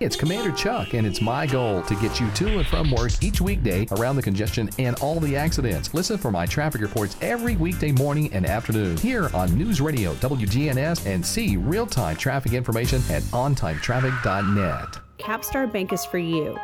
It's 0.00 0.14
Commander 0.14 0.52
Chuck, 0.52 0.94
and 0.94 1.04
it's 1.04 1.20
my 1.20 1.44
goal 1.44 1.82
to 1.82 1.94
get 1.96 2.20
you 2.20 2.30
to 2.30 2.58
and 2.58 2.66
from 2.68 2.92
work 2.92 3.10
each 3.20 3.40
weekday 3.40 3.84
around 3.90 4.14
the 4.14 4.22
congestion 4.22 4.70
and 4.78 4.96
all 5.00 5.18
the 5.18 5.34
accidents. 5.34 5.92
Listen 5.92 6.16
for 6.16 6.30
my 6.30 6.46
traffic 6.46 6.82
reports 6.82 7.16
every 7.20 7.56
weekday 7.56 7.90
morning 7.90 8.32
and 8.32 8.46
afternoon 8.46 8.96
here 8.98 9.28
on 9.34 9.52
News 9.58 9.80
Radio 9.80 10.14
WGNS 10.14 11.04
and 11.04 11.26
see 11.26 11.56
real 11.56 11.84
time 11.84 12.14
traffic 12.14 12.52
information 12.52 13.02
at 13.10 13.24
ontimetraffic.net. 13.24 15.00
Capstar 15.18 15.72
Bank 15.72 15.92
is 15.92 16.04
for 16.04 16.18
you. 16.18 16.56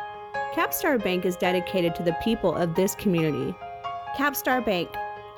Capstar 0.53 1.03
Bank 1.03 1.25
is 1.25 1.35
dedicated 1.35 1.93
to 1.95 2.03
the 2.03 2.15
people 2.23 2.55
of 2.55 2.73
this 2.73 2.95
community. 2.95 3.53
Capstar 4.15 4.65
Bank, 4.65 4.87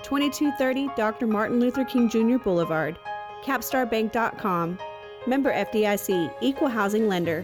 2230 0.03 0.89
Dr. 0.95 1.25
Martin 1.25 1.59
Luther 1.59 1.83
King 1.83 2.07
Jr. 2.07 2.37
Boulevard, 2.37 2.99
capstarbank.com. 3.43 4.77
Member 5.25 5.51
FDIC, 5.51 6.31
Equal 6.41 6.69
Housing 6.69 7.07
Lender. 7.07 7.43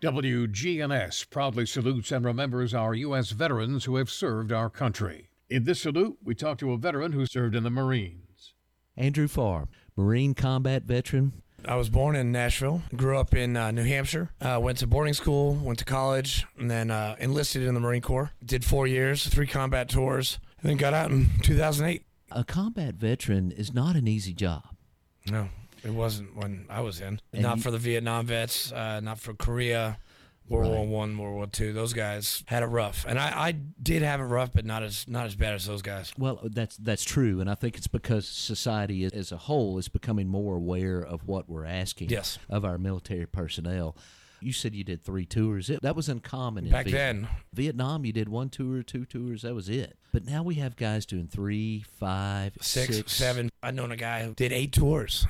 WGNS 0.00 1.28
proudly 1.28 1.66
salutes 1.66 2.12
and 2.12 2.24
remembers 2.24 2.72
our 2.72 2.94
U.S. 2.94 3.30
veterans 3.30 3.84
who 3.84 3.96
have 3.96 4.08
served 4.08 4.52
our 4.52 4.70
country. 4.70 5.28
In 5.50 5.64
this 5.64 5.82
salute, 5.82 6.18
we 6.22 6.36
talk 6.36 6.58
to 6.58 6.72
a 6.72 6.78
veteran 6.78 7.10
who 7.10 7.26
served 7.26 7.56
in 7.56 7.64
the 7.64 7.70
Marines. 7.70 8.54
Andrew 8.96 9.26
Farr, 9.26 9.66
Marine 9.96 10.34
combat 10.34 10.84
veteran. 10.84 11.42
I 11.64 11.74
was 11.74 11.90
born 11.90 12.14
in 12.14 12.30
Nashville, 12.30 12.82
grew 12.94 13.18
up 13.18 13.34
in 13.34 13.56
uh, 13.56 13.72
New 13.72 13.82
Hampshire, 13.82 14.30
uh, 14.40 14.60
went 14.62 14.78
to 14.78 14.86
boarding 14.86 15.14
school, 15.14 15.54
went 15.54 15.80
to 15.80 15.84
college, 15.84 16.46
and 16.56 16.70
then 16.70 16.92
uh, 16.92 17.16
enlisted 17.18 17.64
in 17.64 17.74
the 17.74 17.80
Marine 17.80 18.02
Corps. 18.02 18.30
Did 18.44 18.64
four 18.64 18.86
years, 18.86 19.26
three 19.26 19.48
combat 19.48 19.88
tours, 19.88 20.38
and 20.60 20.70
then 20.70 20.76
got 20.76 20.94
out 20.94 21.10
in 21.10 21.30
2008. 21.42 22.04
A 22.30 22.44
combat 22.44 22.94
veteran 22.94 23.50
is 23.50 23.74
not 23.74 23.96
an 23.96 24.06
easy 24.06 24.32
job. 24.32 24.76
No, 25.28 25.48
it 25.84 25.90
wasn't 25.90 26.36
when 26.36 26.66
I 26.68 26.80
was 26.80 27.00
in. 27.00 27.20
And 27.32 27.42
not 27.42 27.56
you- 27.58 27.62
for 27.62 27.70
the 27.70 27.78
Vietnam 27.78 28.26
vets, 28.26 28.72
uh, 28.72 29.00
not 29.00 29.18
for 29.20 29.34
Korea, 29.34 29.98
World 30.48 30.70
War 30.72 30.78
Right. 30.80 30.88
One, 30.88 31.18
World 31.18 31.34
War 31.34 31.46
Two. 31.46 31.72
Those 31.74 31.92
guys 31.92 32.42
had 32.46 32.62
it 32.62 32.66
rough, 32.66 33.04
and 33.06 33.18
I, 33.18 33.48
I 33.48 33.52
did 33.52 34.00
have 34.02 34.18
it 34.20 34.24
rough, 34.24 34.50
but 34.52 34.64
not 34.64 34.82
as 34.82 35.06
not 35.06 35.26
as 35.26 35.34
bad 35.34 35.52
as 35.54 35.66
those 35.66 35.82
guys. 35.82 36.10
Well, 36.16 36.40
that's 36.44 36.76
that's 36.78 37.04
true, 37.04 37.40
and 37.42 37.50
I 37.50 37.54
think 37.54 37.76
it's 37.76 37.86
because 37.86 38.26
society 38.26 39.04
as- 39.04 39.30
a 39.30 39.36
whole 39.36 39.76
is 39.76 39.88
becoming 39.88 40.26
more 40.26 40.56
aware 40.56 41.00
of 41.02 41.26
what 41.28 41.50
we're 41.50 41.66
asking 41.66 42.08
Yes. 42.08 42.38
of 42.48 42.64
our 42.64 42.78
military 42.78 43.26
personnel. 43.26 43.94
You 44.40 44.52
said 44.54 44.74
you 44.74 44.84
did 44.84 45.02
three 45.04 45.26
tours. 45.26 45.68
It, 45.68 45.82
that 45.82 45.96
was 45.96 46.08
uncommon 46.08 46.64
in 46.66 46.70
Back 46.70 46.86
Viet- 46.86 46.92
then. 46.94 47.28
Vietnam, 47.52 48.04
you 48.06 48.12
did 48.12 48.28
one 48.28 48.48
tour, 48.48 48.82
two 48.84 49.04
tours. 49.04 49.42
That 49.42 49.52
was 49.54 49.68
it. 49.68 49.98
But 50.12 50.24
now 50.24 50.42
we 50.44 50.54
have 50.54 50.76
guys 50.76 51.04
doing 51.04 51.26
three, 51.26 51.84
five, 51.98 52.56
six, 52.60 52.96
six. 52.96 53.12
seven. 53.12 53.50
I 53.62 53.72
known 53.72 53.90
a 53.92 53.96
guy 53.96 54.22
who 54.24 54.32
did 54.34 54.52
eight 54.52 54.72
tours. 54.72 55.26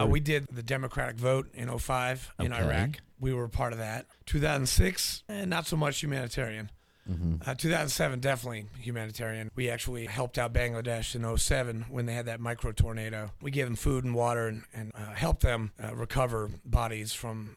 Uh, 0.00 0.06
we 0.06 0.20
did 0.20 0.46
the 0.50 0.62
Democratic 0.62 1.16
vote 1.16 1.48
in 1.54 1.68
05 1.68 2.32
in 2.38 2.52
Okay. 2.52 2.62
Iraq. 2.64 2.90
We 3.18 3.34
were 3.34 3.48
part 3.48 3.72
of 3.72 3.78
that. 3.78 4.06
2006, 4.26 5.24
eh, 5.28 5.44
not 5.44 5.66
so 5.66 5.76
much 5.76 6.00
humanitarian. 6.02 6.70
Mhm. 7.08 7.46
Uh, 7.46 7.54
2007, 7.54 8.20
definitely 8.20 8.66
humanitarian. 8.78 9.50
We 9.56 9.68
actually 9.68 10.06
helped 10.06 10.38
out 10.38 10.52
Bangladesh 10.52 11.14
in 11.14 11.24
07 11.24 11.86
when 11.88 12.06
they 12.06 12.14
had 12.14 12.26
that 12.26 12.40
micro 12.40 12.72
tornado. 12.72 13.32
We 13.42 13.50
gave 13.50 13.66
them 13.66 13.76
food 13.76 14.04
and 14.04 14.14
water 14.14 14.46
and, 14.46 14.62
and 14.72 14.92
uh, 14.94 15.14
helped 15.14 15.42
them 15.42 15.72
uh, 15.82 15.94
recover 15.94 16.50
bodies 16.64 17.12
from 17.12 17.56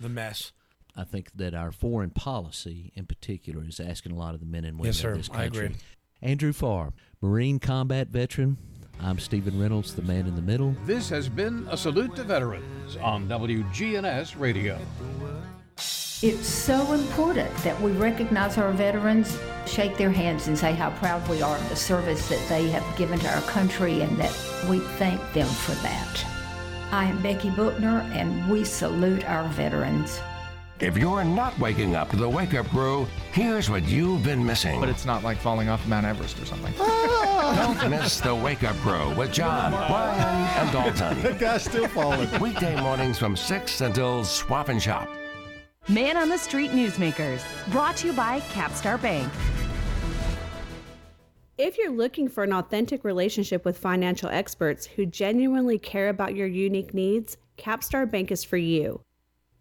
the 0.00 0.08
mess. 0.08 0.52
I 0.96 1.02
think 1.04 1.32
that 1.34 1.54
our 1.54 1.72
foreign 1.72 2.10
policy, 2.10 2.92
in 2.94 3.06
particular, 3.06 3.64
is 3.64 3.80
asking 3.80 4.12
a 4.12 4.16
lot 4.16 4.34
of 4.34 4.40
the 4.40 4.46
men 4.46 4.64
and 4.64 4.76
women 4.78 4.86
Yes, 4.86 4.98
sir. 4.98 5.12
of 5.12 5.18
this 5.18 5.30
I 5.30 5.44
country. 5.44 5.66
agree. 5.66 5.78
Andrew 6.22 6.52
Farr, 6.52 6.92
Marine 7.20 7.58
combat 7.58 8.08
veteran. 8.08 8.56
I'm 9.00 9.18
Stephen 9.18 9.60
Reynolds, 9.60 9.94
the 9.94 10.02
man 10.02 10.26
in 10.26 10.34
the 10.34 10.42
middle. 10.42 10.74
This 10.86 11.08
has 11.10 11.28
been 11.28 11.66
a 11.70 11.76
salute 11.76 12.16
to 12.16 12.24
veterans 12.24 12.96
on 12.96 13.28
WGNS 13.28 14.38
Radio. 14.38 14.78
It's 16.22 16.46
so 16.46 16.92
important 16.94 17.54
that 17.58 17.78
we 17.82 17.92
recognize 17.92 18.56
our 18.56 18.72
veterans, 18.72 19.38
shake 19.66 19.98
their 19.98 20.10
hands, 20.10 20.48
and 20.48 20.56
say 20.56 20.72
how 20.72 20.90
proud 20.92 21.28
we 21.28 21.42
are 21.42 21.56
of 21.56 21.68
the 21.68 21.76
service 21.76 22.28
that 22.28 22.48
they 22.48 22.70
have 22.70 22.96
given 22.96 23.18
to 23.18 23.34
our 23.34 23.42
country 23.42 24.00
and 24.00 24.16
that 24.16 24.32
we 24.70 24.78
thank 24.78 25.20
them 25.34 25.46
for 25.48 25.72
that. 25.82 26.24
I 26.92 27.04
am 27.04 27.20
Becky 27.22 27.50
Bookner, 27.50 28.00
and 28.14 28.48
we 28.50 28.64
salute 28.64 29.24
our 29.28 29.46
veterans. 29.48 30.20
If 30.80 30.98
you're 30.98 31.22
not 31.22 31.56
waking 31.60 31.94
up 31.94 32.10
to 32.10 32.16
the 32.16 32.28
Wake 32.28 32.52
Up 32.54 32.66
Crew, 32.66 33.06
here's 33.30 33.70
what 33.70 33.84
you've 33.84 34.24
been 34.24 34.44
missing. 34.44 34.80
But 34.80 34.88
it's 34.88 35.04
not 35.04 35.22
like 35.22 35.38
falling 35.38 35.68
off 35.68 35.86
Mount 35.86 36.04
Everest 36.04 36.40
or 36.40 36.44
something. 36.46 36.74
Ah. 36.80 37.76
Don't 37.78 37.90
miss 37.90 38.18
the 38.18 38.34
Wake 38.34 38.64
Up 38.64 38.74
Crew 38.78 39.14
with 39.14 39.32
John, 39.32 39.70
Brian, 39.70 40.48
and 40.58 40.72
Dalton. 40.72 41.22
That 41.22 41.38
guy's 41.38 41.62
still 41.62 41.86
falling. 41.86 42.28
Weekday 42.40 42.80
mornings 42.80 43.18
from 43.18 43.36
6 43.36 43.80
until 43.82 44.24
Swap 44.24 44.68
and 44.68 44.82
Shop. 44.82 45.08
Man 45.86 46.16
on 46.16 46.28
the 46.28 46.38
Street 46.38 46.72
Newsmakers, 46.72 47.44
brought 47.70 47.96
to 47.98 48.08
you 48.08 48.12
by 48.12 48.40
Capstar 48.40 49.00
Bank. 49.00 49.32
If 51.56 51.78
you're 51.78 51.92
looking 51.92 52.28
for 52.28 52.42
an 52.42 52.52
authentic 52.52 53.04
relationship 53.04 53.64
with 53.64 53.78
financial 53.78 54.28
experts 54.28 54.86
who 54.86 55.06
genuinely 55.06 55.78
care 55.78 56.08
about 56.08 56.34
your 56.34 56.48
unique 56.48 56.94
needs, 56.94 57.36
Capstar 57.56 58.10
Bank 58.10 58.32
is 58.32 58.42
for 58.42 58.56
you. 58.56 59.00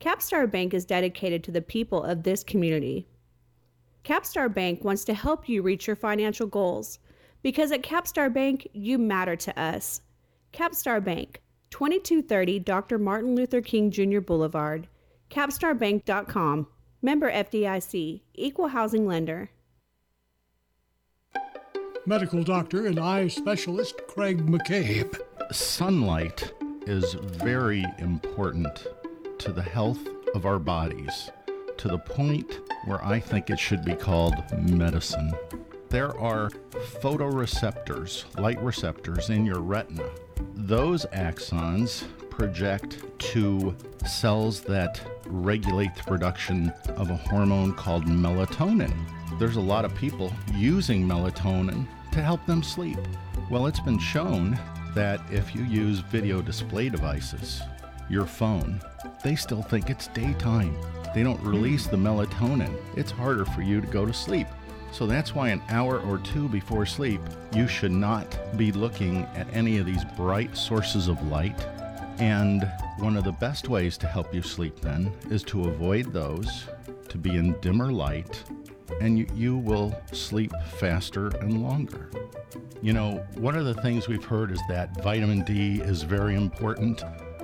Capstar 0.03 0.51
Bank 0.51 0.73
is 0.73 0.83
dedicated 0.83 1.45
to 1.45 1.51
the 1.51 1.61
people 1.61 2.03
of 2.03 2.23
this 2.23 2.43
community. 2.43 3.07
Capstar 4.03 4.53
Bank 4.53 4.83
wants 4.83 5.05
to 5.05 5.13
help 5.13 5.47
you 5.47 5.61
reach 5.61 5.87
your 5.87 5.95
financial 5.95 6.45
goals 6.45 6.99
because 7.41 7.71
at 7.71 7.83
Capstar 7.83 8.31
Bank, 8.31 8.67
you 8.73 8.97
matter 8.97 9.37
to 9.37 9.57
us. 9.57 10.01
Capstar 10.51 11.01
Bank, 11.01 11.41
2230 11.69 12.59
Dr. 12.59 12.99
Martin 12.99 13.33
Luther 13.33 13.61
King 13.61 13.91
Jr. 13.91 14.19
Boulevard, 14.19 14.89
capstarbank.com. 15.29 16.67
Member 17.01 17.31
FDIC, 17.31 18.23
Equal 18.33 18.67
Housing 18.67 19.07
Lender. 19.07 19.51
Medical 22.05 22.43
doctor 22.43 22.87
and 22.87 22.99
eye 22.99 23.29
specialist 23.29 24.01
Craig 24.07 24.45
McCabe. 24.45 25.17
Sunlight 25.53 26.51
is 26.85 27.13
very 27.13 27.85
important 27.99 28.85
to 29.43 29.51
the 29.51 29.61
health 29.61 29.99
of 30.35 30.45
our 30.45 30.57
bodies 30.57 31.29
to 31.75 31.89
the 31.89 31.97
point 31.97 32.61
where 32.85 33.03
I 33.03 33.19
think 33.19 33.49
it 33.49 33.59
should 33.59 33.83
be 33.83 33.93
called 33.93 34.35
medicine. 34.57 35.33
There 35.89 36.17
are 36.17 36.49
photoreceptors, 37.01 38.23
light 38.39 38.61
receptors 38.63 39.29
in 39.29 39.45
your 39.45 39.59
retina. 39.59 40.09
Those 40.55 41.05
axons 41.07 42.05
project 42.29 43.03
to 43.33 43.75
cells 44.07 44.61
that 44.61 45.01
regulate 45.25 45.93
the 45.93 46.03
production 46.03 46.69
of 46.95 47.09
a 47.09 47.17
hormone 47.17 47.73
called 47.73 48.05
melatonin. 48.05 48.95
There's 49.39 49.57
a 49.57 49.61
lot 49.61 49.83
of 49.83 49.93
people 49.93 50.31
using 50.53 51.05
melatonin 51.05 51.85
to 52.13 52.21
help 52.21 52.45
them 52.45 52.63
sleep. 52.63 52.97
Well, 53.51 53.67
it's 53.67 53.81
been 53.81 53.99
shown 53.99 54.57
that 54.95 55.19
if 55.29 55.53
you 55.53 55.65
use 55.65 55.99
video 55.99 56.41
display 56.41 56.87
devices, 56.87 57.61
your 58.13 58.25
phone, 58.27 58.79
they 59.23 59.35
still 59.35 59.63
think 59.63 59.89
it's 59.89 60.07
daytime. 60.09 60.77
They 61.13 61.23
don't 61.23 61.39
hmm. 61.39 61.49
release 61.49 61.87
the 61.87 61.97
melatonin. 61.97 62.73
It's 62.95 63.11
harder 63.11 63.43
for 63.43 63.61
you 63.61 63.81
to 63.81 63.87
go 63.87 64.05
to 64.05 64.13
sleep. 64.13 64.47
So 64.91 65.07
that's 65.07 65.33
why 65.33 65.49
an 65.49 65.61
hour 65.69 65.99
or 66.01 66.19
two 66.19 66.47
before 66.47 66.85
sleep, 66.85 67.19
you 67.55 67.67
should 67.67 67.91
not 67.91 68.37
be 68.55 68.71
looking 68.71 69.23
at 69.33 69.51
any 69.51 69.79
of 69.79 69.87
these 69.87 70.05
bright 70.15 70.55
sources 70.55 71.07
of 71.07 71.21
light. 71.27 71.59
And 72.19 72.71
one 72.99 73.17
of 73.17 73.23
the 73.23 73.31
best 73.31 73.69
ways 73.69 73.97
to 73.97 74.07
help 74.07 74.33
you 74.35 74.43
sleep 74.43 74.79
then 74.81 75.11
is 75.31 75.41
to 75.43 75.67
avoid 75.67 76.13
those, 76.13 76.65
to 77.09 77.17
be 77.17 77.35
in 77.35 77.59
dimmer 77.59 77.91
light, 77.91 78.43
and 79.01 79.17
you, 79.17 79.27
you 79.33 79.57
will 79.57 79.99
sleep 80.11 80.53
faster 80.77 81.29
and 81.39 81.63
longer. 81.63 82.11
You 82.83 82.93
know, 82.93 83.25
one 83.35 83.55
of 83.55 83.65
the 83.65 83.73
things 83.75 84.07
we've 84.07 84.23
heard 84.23 84.51
is 84.51 84.61
that 84.69 85.01
vitamin 85.01 85.43
D 85.43 85.81
is 85.81 86.03
very 86.03 86.35
important. 86.35 87.03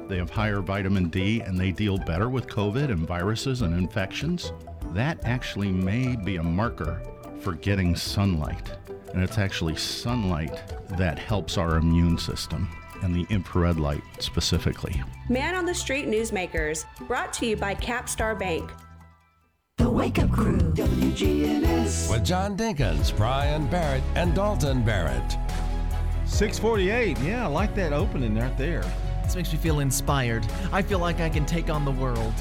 They 0.10 0.18
have 0.18 0.32
higher 0.32 0.60
vitamin 0.60 1.10
D 1.10 1.42
and 1.42 1.56
they 1.56 1.72
deal 1.72 2.00
better 2.00 2.30
with 2.30 2.48
COVID 2.48 2.90
and 2.90 3.08
viruses 3.08 3.62
and 3.62 3.76
infections. 3.76 4.52
That 4.94 5.20
actually 5.24 5.72
may 5.72 6.16
be 6.16 6.38
a 6.38 6.44
marker 6.44 7.00
for 7.42 7.54
getting 7.54 7.96
sunlight. 7.96 8.72
And 9.14 9.22
it's 9.22 9.38
actually 9.38 9.76
sunlight 9.76 10.64
that 10.98 11.20
helps 11.20 11.60
our 11.60 11.78
immune 11.78 12.18
system 12.18 12.68
and 13.04 13.14
the 13.14 13.32
infrared 13.32 13.80
light 13.80 14.02
specifically. 14.18 15.00
Man 15.30 15.54
on 15.54 15.66
the 15.66 15.76
Street 15.76 16.08
Newsmakers, 16.08 16.86
brought 17.08 17.32
to 17.34 17.46
you 17.46 17.56
by 17.56 17.76
Capstar 17.76 18.38
Bank. 18.38 18.72
The 19.78 19.90
Wake 19.90 20.18
Up 20.18 20.32
Crew, 20.32 20.58
WGNS. 20.58 22.10
With 22.12 22.26
John 22.26 22.58
Dinkins, 22.58 23.16
Brian 23.16 23.68
Barrett, 23.68 24.04
and 24.16 24.34
Dalton 24.34 24.84
Barrett. 24.84 25.38
648. 26.26 27.20
Yeah, 27.20 27.46
I 27.46 27.48
like 27.48 27.76
that 27.76 27.94
opening 27.94 28.36
right 28.36 28.58
there. 28.58 28.84
This 29.30 29.36
makes 29.36 29.54
me 29.54 29.60
feel 29.60 29.80
inspired. 29.82 30.44
I 30.72 30.82
feel 30.82 30.98
like 30.98 31.20
I 31.20 31.30
can 31.30 31.46
take 31.46 31.70
on 31.70 31.86
the 31.86 31.92
world. 31.92 32.34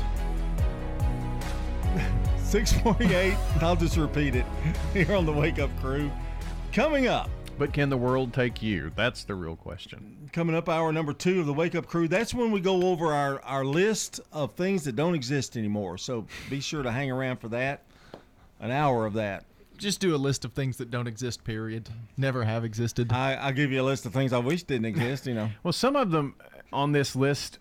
648. 2.43 3.36
I'll 3.61 3.76
just 3.76 3.99
repeat 3.99 4.34
it 4.34 4.47
here 4.95 5.14
on 5.14 5.26
the 5.26 5.32
Wake 5.32 5.59
Up 5.59 5.68
Crew. 5.82 6.11
Coming 6.72 7.07
up. 7.07 7.28
But 7.59 7.74
can 7.74 7.91
the 7.91 7.99
world 7.99 8.32
take 8.32 8.62
you? 8.62 8.91
That's 8.97 9.24
the 9.24 9.34
real 9.34 9.55
question. 9.55 10.30
Coming 10.32 10.57
up, 10.57 10.70
hour 10.70 10.91
number 10.91 11.12
two 11.12 11.41
of 11.41 11.47
the 11.47 11.53
Wake 11.53 11.74
Up 11.74 11.86
Crew. 11.86 12.09
That's 12.09 12.32
when 12.32 12.51
we 12.51 12.59
go 12.59 12.84
over 12.84 13.12
our, 13.12 13.43
our 13.43 13.66
list 13.66 14.20
of 14.32 14.53
things 14.53 14.84
that 14.84 14.97
don't 14.97 15.14
exist 15.14 15.59
anymore. 15.59 15.99
So 15.99 16.24
be 16.49 16.61
sure 16.61 16.82
to 16.82 16.91
hang 16.91 17.11
around 17.11 17.36
for 17.36 17.49
that. 17.49 17.82
An 18.61 18.70
hour 18.70 19.05
of 19.05 19.12
that. 19.12 19.45
Just 19.76 20.01
do 20.01 20.14
a 20.14 20.16
list 20.16 20.45
of 20.45 20.55
things 20.55 20.78
that 20.78 20.91
don't 20.91 21.07
exist, 21.07 21.45
period. 21.45 21.89
Never 22.16 22.43
have 22.45 22.64
existed. 22.64 23.12
I, 23.12 23.34
I'll 23.34 23.53
give 23.53 23.70
you 23.70 23.80
a 23.80 23.84
list 23.84 24.07
of 24.07 24.12
things 24.12 24.32
I 24.32 24.39
wish 24.39 24.64
didn't 24.64 24.86
exist, 24.86 25.26
you 25.26 25.34
know. 25.34 25.51
Well, 25.62 25.72
some 25.72 25.95
of 25.95 26.11
them 26.11 26.34
on 26.72 26.92
this 26.92 27.14
list 27.16 27.58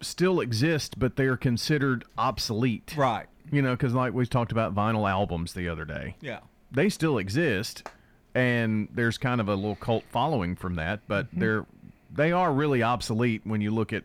still 0.00 0.40
exist, 0.40 0.98
but 0.98 1.16
they're 1.16 1.36
considered 1.36 2.04
obsolete. 2.18 2.94
Right. 2.96 3.26
You 3.50 3.62
know, 3.62 3.72
because 3.72 3.94
like 3.94 4.12
we 4.12 4.26
talked 4.26 4.52
about 4.52 4.74
vinyl 4.74 5.08
albums 5.08 5.52
the 5.54 5.68
other 5.68 5.84
day. 5.84 6.16
Yeah. 6.20 6.40
They 6.72 6.88
still 6.88 7.18
exist, 7.18 7.88
and 8.34 8.88
there's 8.92 9.18
kind 9.18 9.40
of 9.40 9.48
a 9.48 9.54
little 9.54 9.76
cult 9.76 10.04
following 10.10 10.56
from 10.56 10.74
that, 10.76 11.00
but 11.08 11.26
Mm-hmm. 11.28 11.40
they're 11.40 11.66
they 12.12 12.32
are 12.32 12.52
really 12.52 12.82
obsolete 12.82 13.42
when 13.44 13.60
you 13.60 13.70
look 13.70 13.92
at 13.92 14.04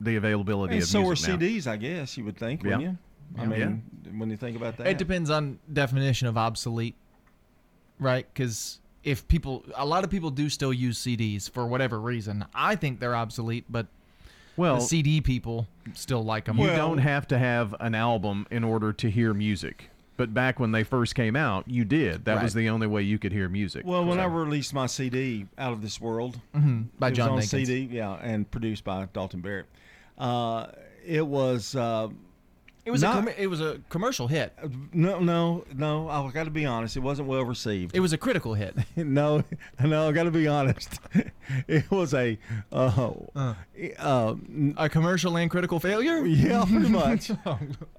the 0.00 0.16
availability 0.16 0.74
And 0.74 0.82
of 0.82 0.88
so 0.88 1.00
are 1.00 1.04
music 1.06 1.28
now. 1.28 1.36
CDs, 1.46 1.66
I 1.66 1.76
guess 1.76 2.16
you 2.18 2.24
would 2.24 2.36
think, 2.36 2.62
Yeah. 2.62 2.76
wouldn't 2.76 2.82
you? 2.82 2.98
I 3.40 3.42
Yeah. 3.56 3.66
mean, 3.66 3.82
when 4.18 4.30
you 4.30 4.36
think 4.36 4.56
about 4.56 4.76
that. 4.76 4.86
It 4.86 4.98
depends 4.98 5.30
on 5.30 5.58
definition 5.72 6.28
of 6.28 6.36
obsolete, 6.38 6.94
right? 7.98 8.26
Because 8.32 8.80
if 9.04 9.26
people, 9.28 9.64
a 9.74 9.86
lot 9.86 10.04
of 10.04 10.10
people 10.10 10.30
do 10.30 10.48
still 10.48 10.72
use 10.72 10.98
CDs 10.98 11.50
for 11.50 11.66
whatever 11.66 12.00
reason. 12.00 12.44
I 12.54 12.76
think 12.76 13.00
they're 13.00 13.16
obsolete, 13.16 13.64
but 13.70 13.86
Well, 14.56 14.76
the 14.76 14.80
CD 14.82 15.20
people 15.20 15.66
still 15.94 16.24
like 16.24 16.46
them. 16.46 16.58
You 16.58 16.66
don't 16.68 16.98
have 16.98 17.26
to 17.28 17.38
have 17.38 17.74
an 17.80 17.94
album 17.94 18.46
in 18.50 18.64
order 18.64 18.92
to 18.92 19.10
hear 19.10 19.32
music. 19.34 19.90
But 20.16 20.34
back 20.34 20.58
when 20.58 20.72
they 20.72 20.82
first 20.82 21.14
came 21.14 21.36
out, 21.36 21.68
you 21.68 21.84
did. 21.84 22.24
That 22.24 22.42
was 22.42 22.52
the 22.52 22.68
only 22.70 22.88
way 22.88 23.02
you 23.02 23.20
could 23.20 23.30
hear 23.30 23.48
music. 23.48 23.86
Well, 23.86 24.04
when 24.04 24.18
So- 24.18 24.22
I 24.22 24.26
released 24.26 24.74
my 24.74 24.86
CD, 24.86 25.46
Out 25.56 25.72
of 25.72 25.80
This 25.80 26.00
World, 26.00 26.40
Mhm, 26.56 26.86
by 26.98 27.06
it 27.06 27.10
was 27.10 27.16
John 27.18 27.30
on 27.30 27.38
Dinkins. 27.38 27.48
CD, 27.66 27.88
yeah, 27.92 28.14
and 28.20 28.50
produced 28.50 28.82
by 28.82 29.06
Dalton 29.12 29.40
Barrett. 29.42 29.66
Uh, 30.18 30.66
it 31.06 31.24
was. 31.24 31.76
Uh, 31.76 32.08
It 32.88 32.90
was 32.90 33.02
not- 33.02 33.18
a 33.18 33.20
com- 33.20 33.34
it 33.36 33.48
was 33.48 33.60
a 33.60 33.80
commercial 33.90 34.28
hit. 34.28 34.50
No, 34.94 35.20
no, 35.20 35.66
no. 35.74 36.08
I 36.08 36.30
got 36.30 36.44
to 36.44 36.50
be 36.50 36.64
honest. 36.64 36.96
It 36.96 37.00
wasn't 37.00 37.28
well 37.28 37.44
received. 37.44 37.94
It 37.94 38.00
was 38.00 38.14
a 38.14 38.16
critical 38.18 38.54
hit. 38.54 38.74
no, 38.96 39.44
no. 39.84 40.08
I 40.08 40.12
got 40.12 40.22
to 40.22 40.30
be 40.30 40.48
honest. 40.48 40.98
it 41.68 41.90
was 41.90 42.14
a 42.14 42.38
uh, 42.72 43.12
uh, 43.98 44.34
a 44.78 44.88
commercial 44.88 45.36
and 45.36 45.50
critical 45.50 45.78
failure. 45.80 46.24
Yeah, 46.38 46.64
pretty 46.64 46.88
much. 46.88 47.30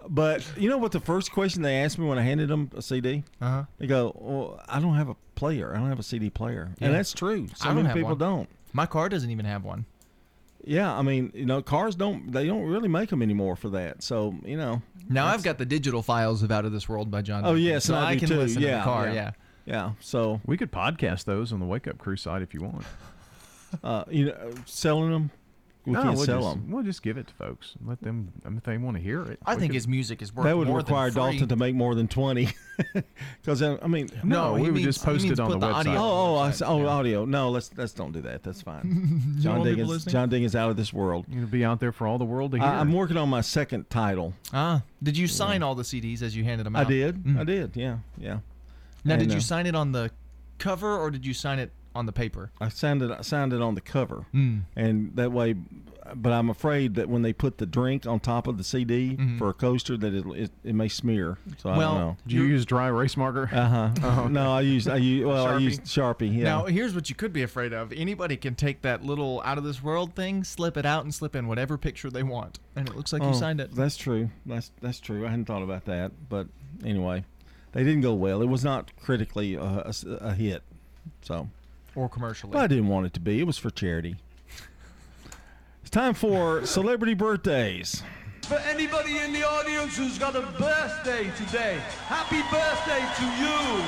but 0.10 0.44
you 0.58 0.70
know 0.70 0.80
what? 0.80 0.92
The 0.92 1.00
first 1.00 1.32
question 1.32 1.62
they 1.62 1.78
asked 1.84 2.00
me 2.00 2.08
when 2.08 2.18
I 2.18 2.24
handed 2.24 2.50
them 2.50 2.72
a 2.76 2.82
CD, 2.82 3.24
uh-huh. 3.40 3.66
they 3.78 3.86
go, 3.86 4.16
"Well, 4.18 4.60
I 4.68 4.80
don't 4.80 4.96
have 4.96 5.10
a 5.10 5.16
player. 5.36 5.72
I 5.72 5.78
don't 5.78 5.90
have 5.90 6.00
a 6.00 6.04
CD 6.04 6.32
player," 6.32 6.72
Yeah. 6.80 6.88
and 6.88 6.96
that's 6.96 7.14
true. 7.14 7.48
So 7.56 7.70
I 7.70 7.74
many 7.76 7.90
people 7.90 8.10
one. 8.10 8.18
don't. 8.18 8.50
My 8.74 8.88
car 8.88 9.08
doesn't 9.10 9.30
even 9.30 9.46
have 9.46 9.64
one. 9.64 9.86
Yeah, 10.64 10.94
I 10.94 11.02
mean, 11.02 11.32
you 11.34 11.46
know, 11.46 11.62
cars 11.62 11.96
don't. 11.96 12.32
They 12.32 12.46
don't 12.48 12.64
really 12.64 12.90
make 12.90 13.10
them 13.10 13.22
anymore 13.22 13.56
for 13.56 13.70
that. 13.70 14.04
So 14.04 14.36
you 14.44 14.58
know. 14.58 14.82
Now 15.08 15.26
I've 15.28 15.42
got 15.44 15.58
the 15.58 15.66
digital 15.66 16.04
files 16.04 16.44
of 16.44 16.52
Out 16.52 16.66
of 16.66 16.72
This 16.72 16.88
World 16.88 17.10
by 17.10 17.22
John. 17.24 17.46
Oh 17.46 17.54
Dinkins, 17.56 17.64
yes, 17.64 17.86
so 17.86 17.96
and 17.96 18.06
I, 18.06 18.16
can 18.16 18.28
too. 18.28 18.38
listen 18.38 18.62
yeah, 18.62 18.68
in 18.74 18.78
the 18.80 18.84
car. 18.84 19.08
yeah, 19.08 19.14
Yeah. 19.14 19.32
yeah. 19.66 19.92
So 20.02 20.42
we 20.46 20.56
could 20.58 20.72
podcast 20.72 21.24
those 21.24 21.52
on 21.52 21.60
the 21.60 21.66
Wake 21.66 21.88
Up 21.88 21.98
Crew 21.98 22.16
side 22.16 22.42
if 22.44 22.54
you 22.54 22.60
want. 22.62 22.84
uh, 23.84 24.04
you 24.10 24.26
know, 24.26 24.52
selling 24.66 25.12
them. 25.12 25.32
We 25.86 25.94
no, 25.94 26.04
can't 26.04 26.16
we'll 26.18 26.26
sell 26.26 26.42
just, 26.42 26.56
them. 26.56 26.72
We'll 26.72 26.84
just 26.84 27.02
give 27.02 27.18
it 27.18 27.28
to 27.28 27.34
folks. 27.34 27.74
Let 27.84 28.02
them 28.02 28.34
I 28.46 28.50
mean, 28.50 28.58
if 28.58 28.64
they 28.66 28.78
want 28.78 28.98
to 28.98 29.02
hear 29.04 29.24
it. 29.24 29.40
I 29.46 29.56
think 29.56 29.72
could- 29.72 29.76
his 29.76 29.88
music 29.88 30.22
is 30.22 30.34
worth 30.36 30.46
That 30.46 30.58
would 30.58 30.68
more 30.68 30.78
require 30.78 31.10
than. 31.10 31.24
Dalton 31.32 31.48
to 31.48 31.56
make 31.56 31.74
more 31.74 31.96
than 31.96 32.08
twenty, 32.08 32.50
because 33.42 33.64
I 33.64 33.76
mean, 33.88 34.10
No, 34.24 34.56
he 34.56 34.64
we 34.64 34.72
would 34.72 34.82
just 34.84 35.00
he 35.00 35.06
post 35.06 35.26
it 35.26 35.40
on 35.40 35.52
the 35.52 35.58
the 35.58 35.66
website. 35.68 35.74
audio 35.74 35.94
Oh, 35.94 35.98
oh, 35.98 36.36
I 36.36 36.46
on 36.48 36.52
website, 36.52 36.68
oh, 36.68 36.80
yeah. 36.82 36.88
audio. 36.88 37.26
No, 37.26 37.50
let's 37.50 37.72
let's 37.78 37.94
don't 37.94 38.12
do 38.12 38.22
that. 38.22 38.44
That's 38.44 38.62
fine. 38.62 39.36
John 39.40 39.60
want 39.60 39.70
people 39.70 39.86
Dinkins. 39.86 39.88
listening? 39.88 40.12
John 40.14 40.30
Dinkins 40.30 40.56
out 40.56 40.70
of 40.70 40.78
this 40.78 40.92
world. 40.94 41.26
You're 41.30 41.40
gonna 41.42 41.52
be 41.52 41.64
out 41.66 41.80
there 41.80 41.92
for 41.94 42.08
all 42.08 42.18
the 42.18 42.26
world 42.26 42.52
to 42.52 42.58
hear. 42.58 42.68
I, 42.68 42.80
I'm 42.80 42.92
working 42.92 43.18
on 43.18 43.30
my 43.30 43.42
second 43.42 43.90
title. 43.90 44.34
Ah, 44.54 44.84
did 45.02 45.18
you 45.18 45.28
sign 45.28 45.64
all 45.64 45.76
the 45.76 45.84
CDs 45.84 46.22
as 46.22 46.36
you 46.36 46.44
handed 46.44 46.66
them 46.66 46.76
out? 46.76 46.86
I 46.88 46.90
did. 46.90 47.24
Mm. 47.24 47.40
I 47.40 47.44
did. 47.46 47.76
Yeah, 47.78 47.98
yeah. 48.18 48.40
Now, 49.06 49.14
And, 49.14 49.24
did 49.24 49.32
you 49.32 49.38
uh, 49.38 49.42
sign 49.42 49.66
it 49.66 49.76
on 49.76 49.94
the 49.94 50.12
cover 50.58 50.98
or 51.00 51.10
did 51.10 51.26
you 51.26 51.34
sign 51.34 51.58
it 51.58 51.72
on 52.00 52.06
the 52.06 52.12
paper? 52.12 52.52
I 52.60 52.70
signed 52.70 53.02
it. 53.04 53.12
I 53.12 53.22
signed 53.22 53.54
it 53.54 53.62
on 53.62 53.76
the 53.76 53.82
cover, 53.82 54.26
Mm. 54.34 54.62
and 54.76 55.12
that 55.16 55.32
way, 55.32 55.56
but 56.16 56.32
I'm 56.34 56.50
afraid 56.50 56.96
that 56.96 57.08
when 57.10 57.22
they 57.22 57.34
put 57.34 57.58
the 57.60 57.66
drink 57.68 58.08
on 58.08 58.20
top 58.20 58.48
of 58.48 58.58
the 58.58 58.64
CD 58.64 59.16
Mhm. 59.18 59.38
for 59.38 59.50
a 59.50 59.54
coaster, 59.54 59.96
that 59.98 60.14
it 60.14 60.26
it, 60.36 60.52
it 60.64 60.74
may 60.76 60.88
smear. 60.88 61.38
So 61.58 61.70
I 61.70 61.78
don't 61.80 61.96
know. 62.00 62.18
Do 62.26 62.36
you 62.36 62.44
use 62.44 62.66
dry 62.66 62.88
erase 62.88 63.16
marker? 63.18 63.50
Uh 63.54 63.68
huh. 63.68 63.90
Oh, 64.04 64.22
okay. 64.24 64.34
No, 64.34 64.52
I 64.54 64.62
use 64.62 64.88
I 64.88 64.96
use 64.98 65.26
well 65.26 65.46
I 65.46 65.52
Sharpie? 65.52 65.62
use 65.62 65.80
Sharpie. 65.82 66.36
Yeah. 66.38 66.44
Now, 66.46 66.66
here's 66.66 66.96
what 66.96 67.10
you 67.10 67.16
could 67.16 67.34
be 67.34 67.44
afraid 67.44 67.74
of. 67.74 67.92
Anybody 67.94 68.38
can 68.38 68.56
take 68.56 68.82
that 68.82 69.04
little 69.04 69.42
out 69.46 69.58
of 69.60 69.64
this 69.64 69.84
world 69.84 70.16
thing, 70.16 70.44
slip 70.44 70.78
it 70.78 70.86
out, 70.86 71.04
and 71.04 71.14
slip 71.14 71.36
in 71.36 71.48
whatever 71.48 71.78
picture 71.78 72.10
they 72.10 72.24
want, 72.24 72.58
and 72.76 72.88
it 72.90 72.96
looks 72.96 73.14
like 73.14 73.22
you 73.22 73.30
Oh, 73.30 73.34
signed 73.34 73.60
it. 73.60 73.76
That's 73.76 73.98
true. 73.98 74.30
That's 74.46 74.72
that's 74.82 75.00
true. 75.00 75.26
I 75.28 75.30
hadn't 75.30 75.46
thought 75.46 75.64
about 75.64 75.86
that, 75.86 76.12
but 76.30 76.48
anyway, 76.84 77.24
they 77.74 77.84
didn't 77.84 78.02
go 78.02 78.16
well. 78.16 78.42
It 78.42 78.48
was 78.48 78.64
not 78.64 78.96
critically 79.00 79.54
a 79.56 80.34
hit. 80.36 80.64
So, 81.22 81.50
Or 82.00 82.08
commercially. 82.08 82.54
but 82.54 82.60
I 82.62 82.68
didn't 82.68 82.88
want 82.88 83.08
it 83.08 83.14
to 83.16 83.20
be. 83.20 83.40
It 83.42 83.44
was 83.44 83.58
for 83.58 83.70
charity. 83.70 84.16
It's 85.82 85.90
time 85.90 86.14
for 86.14 86.66
celebrity 86.66 87.14
birthdays. 87.14 88.02
For 88.44 88.56
anybody 88.60 89.18
in 89.18 89.34
the 89.34 89.44
audience 89.46 89.98
who's 89.98 90.18
got 90.18 90.36
a 90.36 90.42
birthday 90.42 91.30
today, 91.38 91.78
happy 92.08 92.42
birthday 92.50 93.04
to 93.18 93.26
you. 93.44 93.84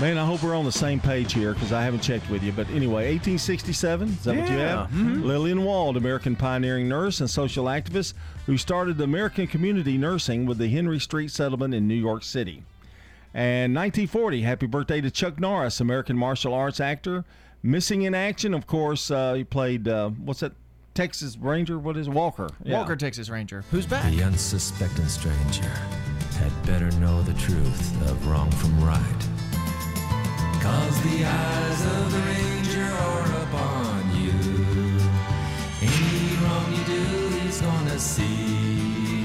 Man, 0.00 0.18
I 0.18 0.24
hope 0.26 0.42
we're 0.42 0.56
on 0.56 0.64
the 0.64 0.72
same 0.72 0.98
page 1.00 1.32
here 1.32 1.54
because 1.54 1.72
I 1.72 1.82
haven't 1.82 2.00
checked 2.00 2.28
with 2.28 2.42
you. 2.42 2.50
But 2.52 2.68
anyway, 2.70 3.06
1867, 3.14 4.08
is 4.08 4.24
that 4.24 4.36
what 4.36 4.48
you 4.50 4.56
Yeah. 4.58 4.68
have? 4.86 4.90
Mhm. 4.90 5.24
Lillian 5.24 5.62
Wald, 5.64 5.96
American 5.96 6.34
pioneering 6.36 6.88
nurse 6.88 7.20
and 7.20 7.30
social 7.30 7.64
activist 7.66 8.14
who 8.46 8.56
started 8.58 8.96
the 8.98 9.04
American 9.04 9.46
Community 9.46 9.96
Nursing 9.96 10.44
with 10.46 10.58
the 10.58 10.68
Henry 10.68 10.98
Street 11.00 11.30
Settlement 11.30 11.72
in 11.74 11.86
New 11.88 11.94
York 11.96 12.22
City. 12.24 12.62
And 13.34 13.74
1940, 13.74 14.42
happy 14.42 14.66
birthday 14.66 15.00
to 15.00 15.10
Chuck 15.10 15.38
Norris, 15.38 15.80
American 15.80 16.16
martial 16.16 16.54
arts 16.54 16.80
actor. 16.80 17.24
Missing 17.62 18.02
in 18.02 18.14
action, 18.14 18.54
of 18.54 18.66
course, 18.66 19.10
uh, 19.10 19.34
he 19.34 19.44
played, 19.44 19.86
uh, 19.88 20.10
what's 20.10 20.40
that, 20.40 20.52
Texas 20.94 21.36
Ranger? 21.36 21.78
What 21.78 21.96
is 21.96 22.08
it? 22.08 22.10
Walker? 22.10 22.48
Yeah. 22.64 22.78
Walker, 22.78 22.96
Texas 22.96 23.28
Ranger. 23.28 23.64
Who's 23.70 23.86
back? 23.86 24.10
The 24.12 24.22
unsuspecting 24.22 25.06
stranger 25.06 25.68
had 26.38 26.66
better 26.66 26.90
know 26.98 27.22
the 27.22 27.34
truth 27.34 28.10
of 28.10 28.26
wrong 28.28 28.50
from 28.52 28.84
right. 28.84 29.28
Cause 30.60 31.02
the 31.02 31.24
eyes 31.24 31.86
of 31.86 32.12
the 32.12 32.18
ranger 32.18 32.84
are 32.84 33.42
upon 33.42 34.16
you. 34.16 34.32
Any 35.80 36.36
wrong 36.42 36.72
you 36.74 36.84
do, 36.84 37.38
he's 37.38 37.60
gonna 37.60 37.98
see. 37.98 39.24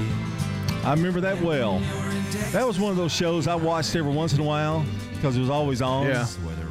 I 0.84 0.92
remember 0.94 1.20
that 1.22 1.40
well. 1.40 1.80
That 2.52 2.66
was 2.66 2.78
one 2.78 2.90
of 2.90 2.96
those 2.96 3.12
shows 3.12 3.46
I 3.48 3.54
watched 3.54 3.94
every 3.96 4.12
once 4.12 4.32
in 4.32 4.40
a 4.40 4.44
while 4.44 4.84
because 5.14 5.36
it 5.36 5.40
was 5.40 5.50
always 5.50 5.82
on. 5.82 6.06
Yeah. 6.06 6.26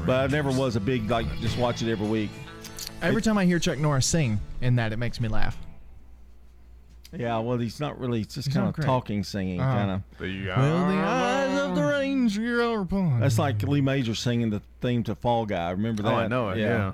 But 0.06 0.20
I 0.20 0.28
never 0.28 0.52
was 0.52 0.76
a 0.76 0.80
big, 0.80 1.10
like, 1.10 1.26
just 1.40 1.58
watch 1.58 1.82
it 1.82 1.92
every 1.92 2.08
week. 2.08 2.30
Every 3.02 3.22
time 3.22 3.38
I 3.38 3.46
hear 3.46 3.60
Chuck 3.60 3.78
Norris 3.80 4.06
sing 4.06 4.40
in 4.62 4.76
that, 4.78 4.94
it 4.94 4.98
makes 4.98 5.20
me 5.20 5.28
laugh. 5.28 5.58
Yeah, 7.16 7.38
well, 7.40 7.58
he's 7.58 7.80
not 7.80 8.00
really, 8.00 8.22
it's 8.22 8.34
just 8.34 8.48
He's 8.48 8.56
kind 8.56 8.66
not 8.66 8.70
of 8.70 8.76
great. 8.76 8.86
talking, 8.86 9.24
singing, 9.24 9.62
Uh-huh. 9.62 9.72
kind 9.78 9.92
of. 9.92 10.02
Well, 10.20 10.88
the 10.88 10.96
eyes 10.96 11.60
of 11.60 11.76
the 11.76 11.84
ranger 11.84 12.64
are 12.64 12.82
upon 12.82 13.20
That's 13.20 13.38
like 13.38 13.62
Lee 13.64 13.82
Major 13.82 14.16
singing 14.16 14.50
the 14.50 14.62
theme 14.82 15.04
to 15.04 15.14
Fall 15.16 15.46
Guy. 15.46 15.70
Remember 15.72 16.02
that? 16.04 16.12
Oh, 16.12 16.16
I 16.18 16.28
know 16.28 16.50
it, 16.50 16.58
yeah. 16.58 16.94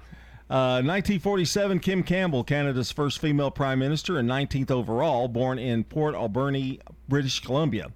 Uh, 0.49 0.81
1947, 0.81 1.79
Kim 1.79 2.03
Campbell, 2.03 2.43
Canada's 2.43 2.91
first 2.91 3.19
female 3.19 3.51
prime 3.51 3.79
minister 3.79 4.17
and 4.17 4.27
19th 4.27 4.71
overall, 4.71 5.27
born 5.27 5.57
in 5.59 5.83
Port 5.83 6.15
Alberni, 6.15 6.79
British 7.07 7.39
Columbia. 7.39 7.87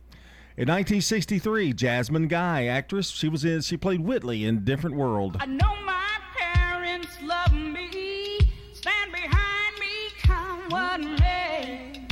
In 0.56 0.68
1963, 0.68 1.74
Jasmine 1.74 2.28
Guy, 2.28 2.66
actress, 2.66 3.10
she 3.10 3.28
was 3.28 3.43
in. 3.43 3.62
She 3.62 3.76
played 3.76 4.01
Whitley 4.01 4.45
in 4.45 4.64
Different 4.64 4.95
World. 4.95 5.36
I 5.39 5.47
know 5.47 5.76
my 5.84 6.12
parents 6.38 7.08
love 7.24 7.51
me, 7.51 8.38
stand 8.72 9.12
behind 9.12 9.80
me, 9.80 9.88
come 10.22 10.70
what 10.70 10.99
may. 10.99 12.06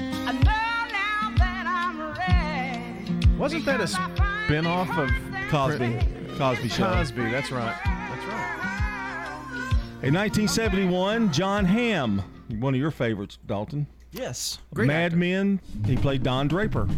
I 0.00 0.32
know 0.32 0.90
now 0.90 1.34
that 1.36 1.66
I'm 1.68 2.00
ready. 2.18 3.36
Wasn't 3.36 3.64
that 3.64 3.80
a 3.80 3.86
spin-off 3.86 4.90
of 4.98 5.08
Cosby? 5.48 5.96
Cosby 6.36 6.68
Show. 6.70 6.92
Cosby, 6.94 7.30
that's 7.30 7.52
right. 7.52 7.78
That's 7.84 8.26
right. 8.26 8.50
In 10.02 10.14
1971, 10.14 11.32
Jon 11.32 11.64
Hamm, 11.64 12.24
one 12.58 12.74
of 12.74 12.80
your 12.80 12.90
favorites, 12.90 13.38
Dalton. 13.46 13.86
Yes. 14.10 14.58
Mad 14.74 15.12
Men. 15.12 15.60
He 15.86 15.96
played 15.96 16.24
Don 16.24 16.48
Draper. 16.48 16.88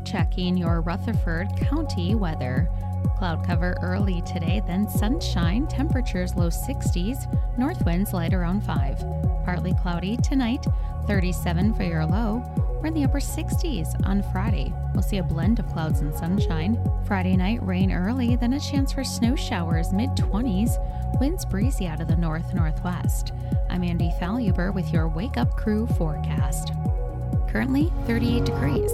Checking 0.06 0.56
your 0.56 0.80
Rutherford 0.80 1.48
County 1.56 2.14
weather. 2.14 2.68
Cloud 3.18 3.44
cover 3.44 3.76
early 3.82 4.22
today, 4.22 4.62
then 4.68 4.88
sunshine, 4.88 5.66
temperatures 5.66 6.36
low 6.36 6.48
60s, 6.48 7.26
north 7.58 7.84
winds 7.84 8.12
light 8.12 8.32
around 8.32 8.60
5. 8.60 8.98
Partly 9.44 9.74
cloudy 9.82 10.16
tonight, 10.18 10.64
37 11.10 11.74
for 11.74 11.82
your 11.82 12.06
low. 12.06 12.40
We're 12.80 12.86
in 12.86 12.94
the 12.94 13.02
upper 13.02 13.18
60s 13.18 14.06
on 14.06 14.22
Friday. 14.30 14.72
We'll 14.94 15.02
see 15.02 15.18
a 15.18 15.24
blend 15.24 15.58
of 15.58 15.66
clouds 15.66 16.02
and 16.02 16.14
sunshine. 16.14 16.78
Friday 17.04 17.36
night, 17.36 17.60
rain 17.66 17.90
early, 17.90 18.36
then 18.36 18.52
a 18.52 18.60
chance 18.60 18.92
for 18.92 19.02
snow 19.02 19.34
showers 19.34 19.92
mid 19.92 20.10
20s. 20.10 20.70
Winds 21.18 21.44
breezy 21.44 21.88
out 21.88 22.00
of 22.00 22.06
the 22.06 22.14
north 22.14 22.54
northwest. 22.54 23.32
I'm 23.68 23.82
Andy 23.82 24.12
Faluber 24.20 24.72
with 24.72 24.92
your 24.92 25.08
Wake 25.08 25.36
Up 25.36 25.56
Crew 25.56 25.88
forecast. 25.98 26.70
Currently 27.48 27.92
38 28.06 28.44
degrees. 28.44 28.92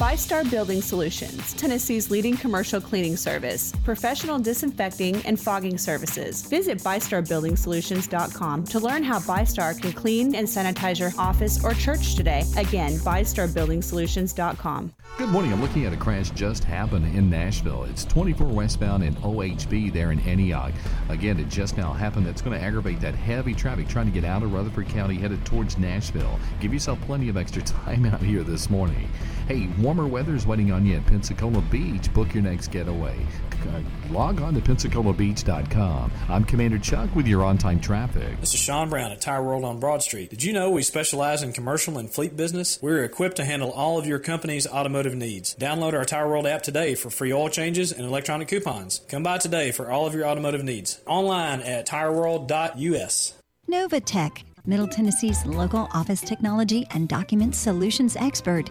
Five 0.00 0.18
Star 0.18 0.42
Building 0.44 0.80
Solutions, 0.80 1.52
Tennessee's 1.52 2.10
leading 2.10 2.34
commercial 2.34 2.80
cleaning 2.80 3.18
service, 3.18 3.74
professional 3.84 4.38
disinfecting 4.38 5.16
and 5.26 5.38
fogging 5.38 5.76
services. 5.76 6.40
Visit 6.40 6.78
FiveStarBuildingSolutions.com 6.78 8.64
to 8.64 8.80
learn 8.80 9.02
how 9.02 9.20
Five 9.20 9.46
Star 9.46 9.74
can 9.74 9.92
clean 9.92 10.34
and 10.34 10.48
sanitize 10.48 11.00
your 11.00 11.12
office 11.18 11.62
or 11.62 11.74
church 11.74 12.14
today. 12.14 12.44
Again, 12.56 12.92
FiveStarBuildingSolutions.com. 12.92 14.94
Good 15.18 15.28
morning. 15.28 15.52
I'm 15.52 15.60
looking 15.60 15.84
at 15.84 15.92
a 15.92 15.98
crash 15.98 16.30
just 16.30 16.64
happened 16.64 17.14
in 17.14 17.28
Nashville. 17.28 17.84
It's 17.84 18.06
24 18.06 18.46
westbound 18.46 19.04
in 19.04 19.14
OHB 19.16 19.92
there 19.92 20.12
in 20.12 20.20
Antioch. 20.20 20.72
Again, 21.10 21.38
it 21.38 21.50
just 21.50 21.76
now 21.76 21.92
happened. 21.92 22.24
That's 22.24 22.40
going 22.40 22.58
to 22.58 22.64
aggravate 22.64 23.02
that 23.02 23.14
heavy 23.14 23.52
traffic 23.52 23.86
trying 23.86 24.06
to 24.06 24.12
get 24.12 24.24
out 24.24 24.42
of 24.42 24.54
Rutherford 24.54 24.88
County 24.88 25.16
headed 25.16 25.44
towards 25.44 25.76
Nashville. 25.76 26.40
Give 26.58 26.72
yourself 26.72 26.98
plenty 27.02 27.28
of 27.28 27.36
extra 27.36 27.60
time 27.62 28.06
out 28.06 28.22
here 28.22 28.42
this 28.42 28.70
morning. 28.70 29.06
Hey, 29.48 29.68
warmer 29.78 30.06
weather 30.06 30.34
is 30.34 30.46
waiting 30.46 30.70
on 30.72 30.86
you 30.86 30.96
at 30.96 31.06
Pensacola 31.06 31.60
Beach. 31.62 32.12
Book 32.14 32.32
your 32.34 32.42
next 32.42 32.68
getaway. 32.68 33.16
Uh, 33.62 33.80
log 34.10 34.40
on 34.40 34.54
to 34.54 34.60
PensacolaBeach.com. 34.60 36.12
I'm 36.28 36.44
Commander 36.44 36.78
Chuck 36.78 37.14
with 37.14 37.26
your 37.26 37.42
on 37.44 37.58
time 37.58 37.80
traffic. 37.80 38.40
This 38.40 38.54
is 38.54 38.60
Sean 38.60 38.88
Brown 38.88 39.10
at 39.12 39.20
Tire 39.20 39.42
World 39.42 39.64
on 39.64 39.80
Broad 39.80 40.02
Street. 40.02 40.30
Did 40.30 40.42
you 40.42 40.52
know 40.52 40.70
we 40.70 40.82
specialize 40.82 41.42
in 41.42 41.52
commercial 41.52 41.98
and 41.98 42.10
fleet 42.10 42.36
business? 42.36 42.78
We're 42.80 43.04
equipped 43.04 43.36
to 43.36 43.44
handle 43.44 43.70
all 43.70 43.98
of 43.98 44.06
your 44.06 44.18
company's 44.18 44.66
automotive 44.66 45.14
needs. 45.14 45.54
Download 45.56 45.94
our 45.94 46.04
Tire 46.04 46.28
World 46.28 46.46
app 46.46 46.62
today 46.62 46.94
for 46.94 47.10
free 47.10 47.32
oil 47.32 47.48
changes 47.48 47.92
and 47.92 48.06
electronic 48.06 48.48
coupons. 48.48 49.00
Come 49.08 49.22
by 49.22 49.38
today 49.38 49.72
for 49.72 49.90
all 49.90 50.06
of 50.06 50.14
your 50.14 50.26
automotive 50.26 50.64
needs. 50.64 51.00
Online 51.06 51.60
at 51.60 51.86
tireworld.us. 51.86 53.34
Novatech, 53.68 54.42
Middle 54.66 54.88
Tennessee's 54.88 55.44
local 55.46 55.88
office 55.92 56.20
technology 56.20 56.86
and 56.90 57.08
document 57.08 57.54
solutions 57.54 58.16
expert. 58.16 58.70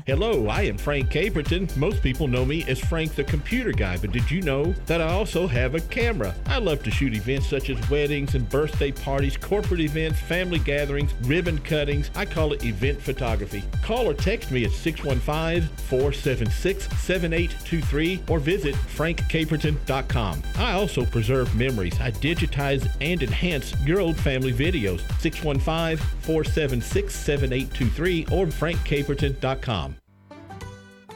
Hello, 0.07 0.47
I 0.47 0.63
am 0.63 0.79
Frank 0.79 1.11
Caperton. 1.11 1.75
Most 1.77 2.01
people 2.01 2.27
know 2.27 2.43
me 2.43 2.65
as 2.67 2.79
Frank 2.79 3.13
the 3.13 3.23
Computer 3.23 3.71
Guy, 3.71 3.97
but 3.97 4.11
did 4.11 4.31
you 4.31 4.41
know 4.41 4.73
that 4.87 4.99
I 4.99 5.11
also 5.11 5.45
have 5.45 5.75
a 5.75 5.79
camera? 5.79 6.33
I 6.47 6.57
love 6.57 6.81
to 6.83 6.91
shoot 6.91 7.13
events 7.13 7.47
such 7.47 7.69
as 7.69 7.89
weddings 7.89 8.33
and 8.33 8.49
birthday 8.49 8.91
parties, 8.91 9.37
corporate 9.37 9.79
events, 9.79 10.19
family 10.19 10.57
gatherings, 10.57 11.13
ribbon 11.21 11.59
cuttings. 11.59 12.09
I 12.15 12.25
call 12.25 12.51
it 12.53 12.65
event 12.65 12.99
photography. 12.99 13.63
Call 13.83 14.09
or 14.09 14.15
text 14.15 14.49
me 14.49 14.65
at 14.65 14.71
615 14.71 15.69
476 15.77 16.85
7823 16.99 18.23
or 18.27 18.39
visit 18.39 18.73
frankcaperton.com. 18.73 20.41
I 20.57 20.71
also 20.71 21.05
preserve 21.05 21.55
memories. 21.55 21.99
I 22.01 22.09
digitize 22.09 22.89
and 23.01 23.21
enhance 23.21 23.79
your 23.85 23.99
old 23.99 24.17
family 24.17 24.53
videos. 24.53 25.01
615 25.21 25.97
476 26.21 27.13
7823 27.13 28.25
or 28.31 28.47
frankcaperton.com. 28.47 29.90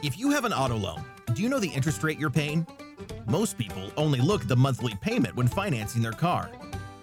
If 0.06 0.16
you 0.16 0.30
have 0.30 0.44
an 0.44 0.52
auto 0.52 0.76
loan, 0.76 1.02
do 1.34 1.42
you 1.42 1.48
know 1.48 1.58
the 1.58 1.66
interest 1.68 2.04
rate 2.04 2.16
you're 2.16 2.30
paying? 2.30 2.64
Most 3.26 3.58
people 3.58 3.90
only 3.96 4.20
look 4.20 4.42
at 4.42 4.46
the 4.46 4.54
monthly 4.54 4.94
payment 5.00 5.34
when 5.34 5.48
financing 5.48 6.00
their 6.00 6.12
car. 6.12 6.48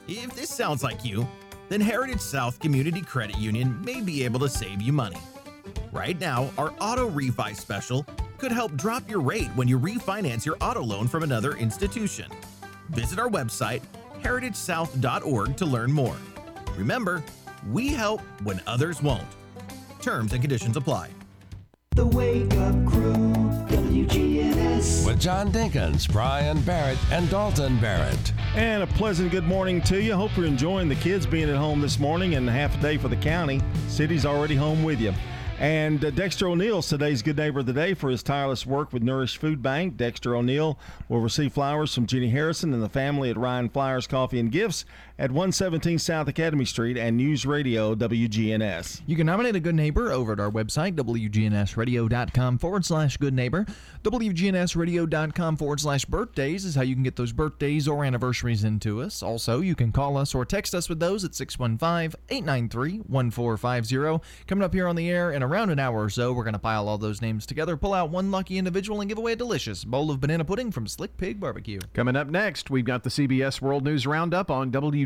If 0.07 0.33
this 0.33 0.49
sounds 0.49 0.83
like 0.83 1.03
you, 1.03 1.27
then 1.67 1.81
Heritage 1.81 2.21
South 2.21 2.61
Community 2.61 3.01
Credit 3.01 3.37
Union 3.37 3.77
may 3.83 3.99
be 3.99 4.23
able 4.23 4.39
to 4.39 4.47
save 4.47 4.81
you 4.81 4.93
money. 4.93 5.17
Right 5.91 6.17
now, 6.17 6.49
our 6.57 6.73
auto 6.79 7.09
refi 7.09 7.53
special 7.57 8.05
could 8.37 8.53
help 8.53 8.73
drop 8.75 9.09
your 9.09 9.19
rate 9.19 9.49
when 9.55 9.67
you 9.67 9.77
refinance 9.77 10.45
your 10.45 10.55
auto 10.61 10.81
loan 10.81 11.09
from 11.09 11.23
another 11.23 11.57
institution. 11.57 12.31
Visit 12.91 13.19
our 13.19 13.29
website, 13.29 13.81
heritagesouth.org, 14.21 15.57
to 15.57 15.65
learn 15.65 15.91
more. 15.91 16.15
Remember, 16.77 17.21
we 17.69 17.89
help 17.89 18.21
when 18.43 18.61
others 18.65 19.01
won't. 19.01 19.27
Terms 20.01 20.31
and 20.31 20.41
conditions 20.41 20.77
apply. 20.77 21.09
The 21.95 22.07
Wake 22.07 22.51
Up 22.55 22.73
Crew, 22.87 23.13
WGNS. 23.69 25.05
With 25.05 25.19
John 25.19 25.51
Dinkins, 25.51 26.11
Brian 26.11 26.59
Barrett, 26.61 26.97
and 27.11 27.29
Dalton 27.29 27.79
Barrett. 27.79 28.33
And 28.55 28.81
a 28.81 28.87
pleasant 28.87 29.29
good 29.29 29.43
morning 29.43 29.79
to 29.83 30.01
you. 30.01 30.15
Hope 30.15 30.35
you're 30.35 30.47
enjoying 30.47 30.89
the 30.89 30.95
kids 30.95 31.27
being 31.27 31.51
at 31.51 31.55
home 31.55 31.81
this 31.81 31.99
morning 31.99 32.33
and 32.33 32.49
half 32.49 32.75
a 32.79 32.81
day 32.81 32.97
for 32.97 33.09
the 33.09 33.15
county. 33.17 33.61
City's 33.89 34.25
already 34.25 34.55
home 34.55 34.83
with 34.83 34.99
you. 34.99 35.13
And 35.59 36.03
uh, 36.03 36.09
Dexter 36.09 36.47
O'Neill's 36.47 36.89
today's 36.89 37.21
Good 37.21 37.37
Neighbor 37.37 37.59
of 37.59 37.67
the 37.67 37.73
Day 37.73 37.93
for 37.93 38.09
his 38.09 38.23
tireless 38.23 38.65
work 38.65 38.91
with 38.91 39.03
Nourish 39.03 39.37
Food 39.37 39.61
Bank. 39.61 39.95
Dexter 39.95 40.35
O'Neill 40.35 40.79
will 41.09 41.19
receive 41.19 41.53
flowers 41.53 41.93
from 41.93 42.07
Jenny 42.07 42.29
Harrison 42.29 42.73
and 42.73 42.81
the 42.81 42.89
family 42.89 43.29
at 43.29 43.37
Ryan 43.37 43.69
Flowers 43.69 44.07
Coffee 44.07 44.39
and 44.39 44.51
Gifts 44.51 44.83
at 45.19 45.29
117 45.29 45.99
South 45.99 46.27
Academy 46.27 46.65
Street 46.65 46.97
and 46.97 47.15
News 47.15 47.45
Radio 47.45 47.93
WGNS. 47.93 49.01
You 49.05 49.15
can 49.15 49.27
nominate 49.27 49.55
a 49.55 49.59
good 49.59 49.75
neighbor 49.75 50.11
over 50.11 50.33
at 50.33 50.39
our 50.39 50.49
website, 50.49 50.95
WGNSradio.com 50.95 52.57
forward 52.57 52.83
slash 52.83 53.17
good 53.17 53.33
neighbor. 53.33 53.65
WGNSradio.com 54.03 55.57
forward 55.57 55.79
slash 55.79 56.05
birthdays 56.05 56.65
is 56.65 56.75
how 56.75 56.81
you 56.81 56.95
can 56.95 57.03
get 57.03 57.15
those 57.15 57.31
birthdays 57.31 57.87
or 57.87 58.03
anniversaries 58.03 58.63
into 58.63 59.01
us. 59.01 59.21
Also, 59.21 59.61
you 59.61 59.75
can 59.75 59.91
call 59.91 60.17
us 60.17 60.33
or 60.33 60.45
text 60.45 60.73
us 60.73 60.89
with 60.89 60.99
those 60.99 61.23
at 61.23 61.35
615 61.35 62.19
893 62.29 62.97
1450. 63.07 64.25
Coming 64.47 64.63
up 64.63 64.73
here 64.73 64.87
on 64.87 64.95
the 64.95 65.09
air 65.09 65.31
in 65.31 65.43
around 65.43 65.69
an 65.69 65.79
hour 65.79 66.03
or 66.03 66.09
so, 66.09 66.33
we're 66.33 66.43
going 66.43 66.53
to 66.53 66.59
pile 66.59 66.87
all 66.87 66.97
those 66.97 67.21
names 67.21 67.45
together, 67.45 67.77
pull 67.77 67.93
out 67.93 68.09
one 68.09 68.31
lucky 68.31 68.57
individual, 68.57 68.99
and 69.01 69.09
give 69.09 69.19
away 69.19 69.33
a 69.33 69.35
delicious 69.35 69.85
bowl 69.85 70.09
of 70.09 70.19
banana 70.19 70.43
pudding 70.43 70.71
from 70.71 70.87
Slick 70.87 71.15
Pig 71.17 71.39
Barbecue. 71.39 71.79
Coming 71.93 72.15
up 72.15 72.27
next, 72.27 72.71
we've 72.71 72.83
got 72.83 73.03
the 73.03 73.09
CBS 73.11 73.61
World 73.61 73.83
News 73.83 74.07
Roundup 74.07 74.49
on 74.49 74.71
WGNS 74.71 75.02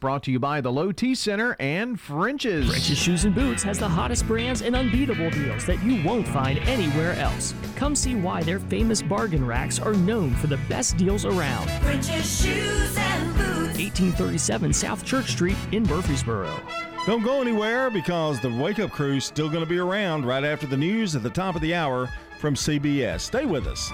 brought 0.00 0.22
to 0.24 0.30
you 0.30 0.38
by 0.38 0.60
the 0.60 0.70
Low 0.70 0.92
T 0.92 1.14
Center 1.14 1.56
and 1.58 1.98
French's. 2.00 2.68
French's 2.68 2.98
Shoes 2.98 3.24
and 3.24 3.34
Boots 3.34 3.62
has 3.62 3.78
the 3.78 3.88
hottest 3.88 4.26
brands 4.26 4.62
and 4.62 4.74
unbeatable 4.74 5.30
deals 5.30 5.66
that 5.66 5.82
you 5.82 6.02
won't 6.04 6.26
find 6.28 6.58
anywhere 6.60 7.14
else. 7.14 7.54
Come 7.76 7.94
see 7.94 8.14
why 8.14 8.42
their 8.42 8.58
famous 8.58 9.02
bargain 9.02 9.46
racks 9.46 9.78
are 9.78 9.94
known 9.94 10.34
for 10.34 10.46
the 10.46 10.58
best 10.68 10.96
deals 10.96 11.24
around. 11.24 11.70
French's 11.82 12.42
Shoes 12.42 12.96
and 12.96 13.34
Boots. 13.34 13.78
1837 13.78 14.72
South 14.72 15.04
Church 15.04 15.30
Street 15.30 15.56
in 15.72 15.82
Murfreesboro. 15.84 16.54
Don't 17.06 17.22
go 17.22 17.40
anywhere 17.40 17.90
because 17.90 18.40
the 18.40 18.50
Wake 18.50 18.78
Up 18.78 18.90
Crew's 18.90 19.24
still 19.24 19.48
going 19.48 19.64
to 19.64 19.68
be 19.68 19.78
around 19.78 20.24
right 20.24 20.44
after 20.44 20.66
the 20.66 20.76
news 20.76 21.14
at 21.14 21.22
the 21.22 21.30
top 21.30 21.54
of 21.54 21.60
the 21.60 21.74
hour 21.74 22.08
from 22.38 22.54
CBS. 22.54 23.20
Stay 23.20 23.44
with 23.44 23.66
us. 23.66 23.90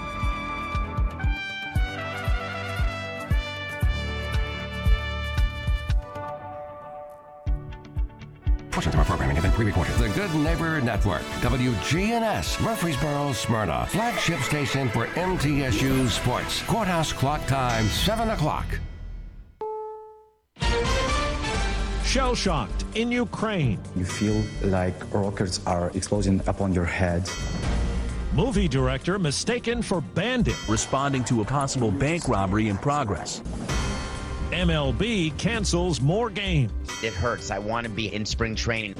Our 9.67 9.73
programming 9.73 9.91
have 9.91 9.93
been 9.93 9.95
pre-recorded. 9.95 9.95
The 9.97 10.09
Good 10.09 10.35
Neighbor 10.35 10.81
Network, 10.81 11.21
WGNS, 11.41 12.61
Murfreesboro, 12.63 13.33
Smyrna, 13.33 13.85
flagship 13.87 14.39
station 14.41 14.89
for 14.89 15.07
MTSU 15.07 16.09
Sports. 16.09 16.61
Courthouse 16.63 17.13
clock 17.13 17.45
time, 17.47 17.85
7 17.85 18.29
o'clock. 18.29 18.65
Shell 22.05 22.35
shocked 22.35 22.83
in 22.95 23.11
Ukraine. 23.11 23.79
You 23.95 24.03
feel 24.03 24.43
like 24.69 24.95
rockets 25.13 25.65
are 25.65 25.91
exploding 25.91 26.41
upon 26.45 26.73
your 26.73 26.85
head. 26.85 27.29
Movie 28.33 28.67
director 28.67 29.17
mistaken 29.17 29.81
for 29.81 30.01
bandit. 30.01 30.55
Responding 30.67 31.23
to 31.25 31.41
a 31.41 31.45
possible 31.45 31.91
bank 31.91 32.27
robbery 32.27 32.67
in 32.67 32.77
progress. 32.77 33.41
MLB 34.51 35.37
cancels 35.37 36.01
more 36.01 36.29
games. 36.29 36.71
It 37.01 37.13
hurts. 37.13 37.51
I 37.51 37.59
want 37.59 37.85
to 37.85 37.89
be 37.89 38.13
in 38.13 38.25
spring 38.25 38.55
training. 38.55 38.95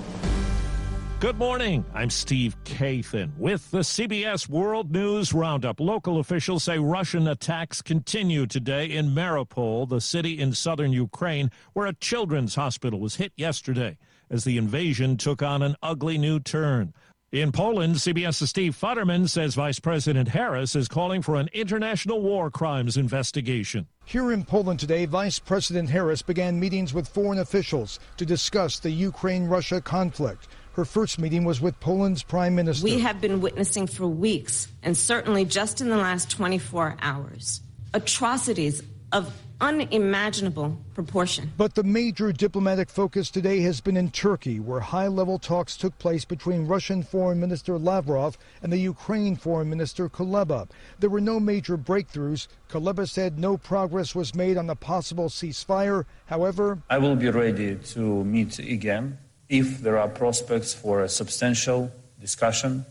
Good 1.22 1.38
morning. 1.38 1.86
I'm 1.94 2.10
Steve 2.10 2.58
Kathan 2.64 3.38
with 3.38 3.70
the 3.70 3.82
CBS 3.82 4.50
World 4.50 4.92
News 4.92 5.36
Roundup. 5.36 5.80
Local 5.80 6.18
officials 6.20 6.64
say 6.64 6.80
Russian 6.80 7.28
attacks 7.28 7.80
continue 7.80 8.48
today 8.48 8.88
in 8.88 9.12
Mariupol, 9.12 9.88
the 9.88 10.02
city 10.02 10.40
in 10.40 10.52
southern 10.54 10.92
Ukraine, 10.92 11.52
where 11.74 11.86
a 11.86 11.94
children's 11.94 12.56
hospital 12.56 13.00
was 13.00 13.18
hit 13.18 13.34
yesterday 13.36 14.00
as 14.32 14.46
the 14.46 14.58
invasion 14.58 15.16
took 15.16 15.44
on 15.44 15.62
an 15.62 15.76
ugly 15.84 16.18
new 16.18 16.40
turn. 16.40 16.92
In 17.32 17.52
Poland, 17.52 17.96
CBS's 17.96 18.50
Steve 18.50 18.76
Futterman 18.76 19.30
says 19.30 19.54
Vice 19.54 19.80
President 19.80 20.28
Harris 20.28 20.76
is 20.76 20.88
calling 20.88 21.22
for 21.22 21.36
an 21.36 21.50
international 21.54 22.20
war 22.20 22.50
crimes 22.50 22.98
investigation. 22.98 23.88
Here 24.06 24.32
in 24.32 24.44
Poland 24.44 24.80
today, 24.80 25.06
Vice 25.06 25.38
President 25.38 25.88
Harris 25.92 26.24
began 26.24 26.60
meetings 26.60 26.96
with 26.96 27.08
foreign 27.08 27.40
officials 27.40 28.00
to 28.18 28.26
discuss 28.26 28.80
the 28.80 28.90
Ukraine 28.90 29.46
Russia 29.46 29.80
conflict. 29.80 30.48
Her 30.74 30.86
first 30.86 31.20
meeting 31.20 31.44
was 31.44 31.60
with 31.60 31.78
Poland's 31.82 32.24
Prime 32.24 32.56
Minister. 32.56 32.86
We 32.86 33.00
have 33.00 33.20
been 33.20 33.42
witnessing 33.42 33.88
for 33.88 34.08
weeks, 34.08 34.70
and 34.84 34.96
certainly 34.96 35.44
just 35.44 35.82
in 35.82 35.90
the 35.90 35.98
last 35.98 36.30
24 36.32 36.98
hours, 37.02 37.62
atrocities 37.94 38.82
of 39.12 39.34
unimaginable 39.60 40.76
proportion. 40.94 41.52
But 41.58 41.76
the 41.76 41.84
major 41.84 42.32
diplomatic 42.32 42.90
focus 42.90 43.30
today 43.30 43.60
has 43.62 43.82
been 43.82 43.98
in 43.98 44.12
Turkey, 44.12 44.60
where 44.60 44.80
high 44.80 45.08
level 45.08 45.38
talks 45.38 45.78
took 45.78 45.98
place 46.00 46.26
between 46.26 46.68
Russian 46.68 47.04
Foreign 47.04 47.40
Minister 47.40 47.78
Lavrov 47.78 48.38
and 48.64 48.72
the 48.72 48.78
Ukraine 48.78 49.36
Foreign 49.36 49.70
Minister 49.70 50.10
Kuleba. 50.10 50.70
There 51.00 51.10
were 51.10 51.22
no 51.22 51.40
major 51.40 51.78
breakthroughs. 51.78 52.48
Kuleba 52.70 53.08
said 53.08 53.38
no 53.38 53.58
progress 53.58 54.16
was 54.16 54.34
made 54.34 54.58
on 54.58 54.70
a 54.70 54.76
possible 54.76 55.30
ceasefire. 55.30 56.06
However, 56.26 56.82
I 56.90 56.98
will 56.98 57.16
be 57.16 57.30
ready 57.30 57.76
to 57.76 58.24
meet 58.24 58.58
again 58.58 59.20
if 59.52 59.82
there 59.82 59.97
are 59.97 60.08
prospects 60.08 60.74
for 60.74 61.02
a 61.02 61.10
substantial 61.10 61.91
discussion 62.22 62.86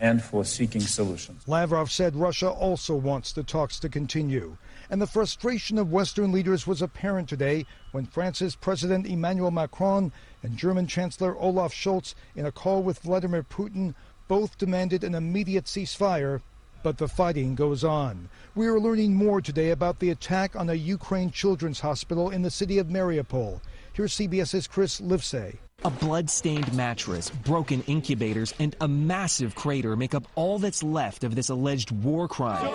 and 0.00 0.20
for 0.20 0.44
seeking 0.44 0.80
solutions. 0.80 1.46
Lavrov 1.46 1.88
said 1.88 2.16
Russia 2.16 2.50
also 2.50 2.96
wants 2.96 3.32
the 3.32 3.44
talks 3.44 3.78
to 3.78 3.88
continue. 3.88 4.56
And 4.90 5.00
the 5.00 5.06
frustration 5.06 5.78
of 5.78 5.92
Western 5.92 6.32
leaders 6.32 6.66
was 6.66 6.82
apparent 6.82 7.28
today 7.28 7.64
when 7.92 8.06
France's 8.06 8.56
President 8.56 9.06
Emmanuel 9.06 9.52
Macron 9.52 10.10
and 10.42 10.56
German 10.56 10.88
Chancellor 10.88 11.38
Olaf 11.38 11.72
Scholz, 11.72 12.14
in 12.34 12.44
a 12.44 12.50
call 12.50 12.82
with 12.82 12.98
Vladimir 12.98 13.44
Putin, 13.44 13.94
both 14.26 14.58
demanded 14.58 15.04
an 15.04 15.14
immediate 15.14 15.66
ceasefire. 15.66 16.40
But 16.82 16.98
the 16.98 17.08
fighting 17.08 17.54
goes 17.54 17.84
on. 17.84 18.28
We 18.56 18.66
are 18.66 18.80
learning 18.80 19.14
more 19.14 19.40
today 19.40 19.70
about 19.70 20.00
the 20.00 20.10
attack 20.10 20.56
on 20.56 20.70
a 20.70 20.74
Ukraine 20.74 21.30
children's 21.30 21.80
hospital 21.80 22.30
in 22.30 22.42
the 22.42 22.50
city 22.50 22.78
of 22.78 22.88
Mariupol. 22.88 23.60
Here's 23.92 24.16
CBS's 24.16 24.66
Chris 24.66 25.00
Livesay. 25.00 25.58
A 25.82 25.90
blood-stained 25.90 26.74
mattress, 26.74 27.30
broken 27.30 27.82
incubators, 27.86 28.52
and 28.58 28.76
a 28.82 28.88
massive 28.88 29.54
crater 29.54 29.96
make 29.96 30.14
up 30.14 30.26
all 30.34 30.58
that's 30.58 30.82
left 30.82 31.24
of 31.24 31.34
this 31.34 31.48
alleged 31.48 31.90
war 31.90 32.28
crime. 32.28 32.68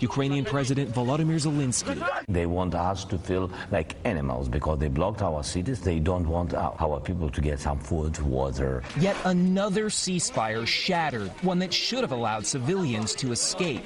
Ukrainian 0.00 0.46
President 0.46 0.90
Volodymyr 0.94 1.38
Zelensky. 1.38 2.02
They 2.28 2.46
want 2.46 2.74
us 2.74 3.04
to 3.04 3.18
feel 3.18 3.50
like 3.70 3.96
animals 4.04 4.48
because 4.48 4.78
they 4.78 4.88
blocked 4.88 5.20
our 5.20 5.42
cities. 5.42 5.82
They 5.82 5.98
don't 5.98 6.26
want 6.26 6.54
our, 6.54 7.00
people 7.00 7.28
to 7.28 7.40
get 7.42 7.60
some 7.60 7.78
food, 7.78 8.18
water. 8.20 8.82
Yet 8.98 9.16
another 9.26 9.90
ceasefire 9.90 10.66
shattered, 10.66 11.28
one 11.42 11.58
that 11.58 11.74
should 11.74 12.00
have 12.00 12.12
allowed 12.12 12.46
civilians 12.46 13.14
to 13.16 13.32
escape. 13.32 13.84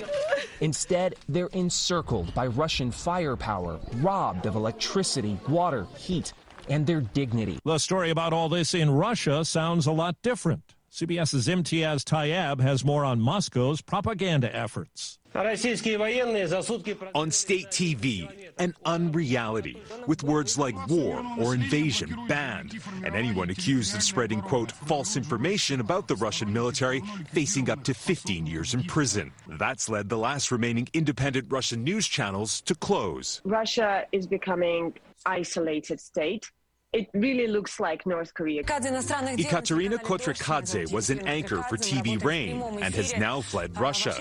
Instead, 0.60 1.16
they're 1.28 1.50
encircled 1.52 2.32
by 2.32 2.46
Russian 2.46 2.92
firepower, 2.92 3.80
robbed 3.96 4.46
of 4.46 4.54
electricity, 4.54 5.36
water, 5.48 5.86
heat, 5.96 6.32
and 6.68 6.86
their 6.86 7.00
dignity. 7.00 7.58
The 7.64 7.78
story 7.78 8.10
about 8.10 8.32
all 8.32 8.48
this 8.48 8.74
in 8.74 8.90
Russia 8.90 9.44
sounds 9.44 9.86
a 9.86 9.92
lot 9.92 10.16
different. 10.22 10.74
CBS's 10.92 11.46
Imtiaz 11.46 12.04
Tyab 12.04 12.60
has 12.60 12.82
more 12.82 13.04
on 13.04 13.20
Moscow's 13.20 13.82
propaganda 13.82 14.54
efforts. 14.56 15.18
On 15.34 15.44
state 17.30 17.66
TV, 17.68 18.50
an 18.58 18.72
unreality, 18.86 19.82
with 20.06 20.22
words 20.22 20.56
like 20.56 20.74
war 20.88 21.22
or 21.38 21.52
invasion 21.52 22.16
banned, 22.26 22.80
and 23.04 23.14
anyone 23.14 23.50
accused 23.50 23.94
of 23.94 24.02
spreading, 24.02 24.40
quote, 24.40 24.72
false 24.72 25.18
information 25.18 25.80
about 25.80 26.08
the 26.08 26.16
Russian 26.16 26.50
military 26.50 27.02
facing 27.30 27.68
up 27.68 27.84
to 27.84 27.92
15 27.92 28.46
years 28.46 28.72
in 28.72 28.82
prison. 28.84 29.30
That's 29.46 29.90
led 29.90 30.08
the 30.08 30.16
last 30.16 30.50
remaining 30.50 30.88
independent 30.94 31.48
Russian 31.50 31.84
news 31.84 32.08
channels 32.08 32.62
to 32.62 32.74
close. 32.74 33.42
Russia 33.44 34.06
is 34.12 34.26
becoming 34.26 34.94
isolated 35.26 36.00
state. 36.00 36.50
It 36.92 37.08
really 37.12 37.46
looks 37.46 37.78
like 37.78 38.06
North 38.06 38.32
Korea. 38.32 38.62
Ekaterina 38.62 39.98
Kotrikadze 39.98 40.90
was 40.92 41.10
an 41.10 41.26
anchor 41.26 41.62
for 41.64 41.76
TV 41.76 42.22
Rain 42.22 42.62
and 42.80 42.94
has 42.94 43.14
now 43.18 43.40
fled 43.42 43.78
Russia. 43.78 44.16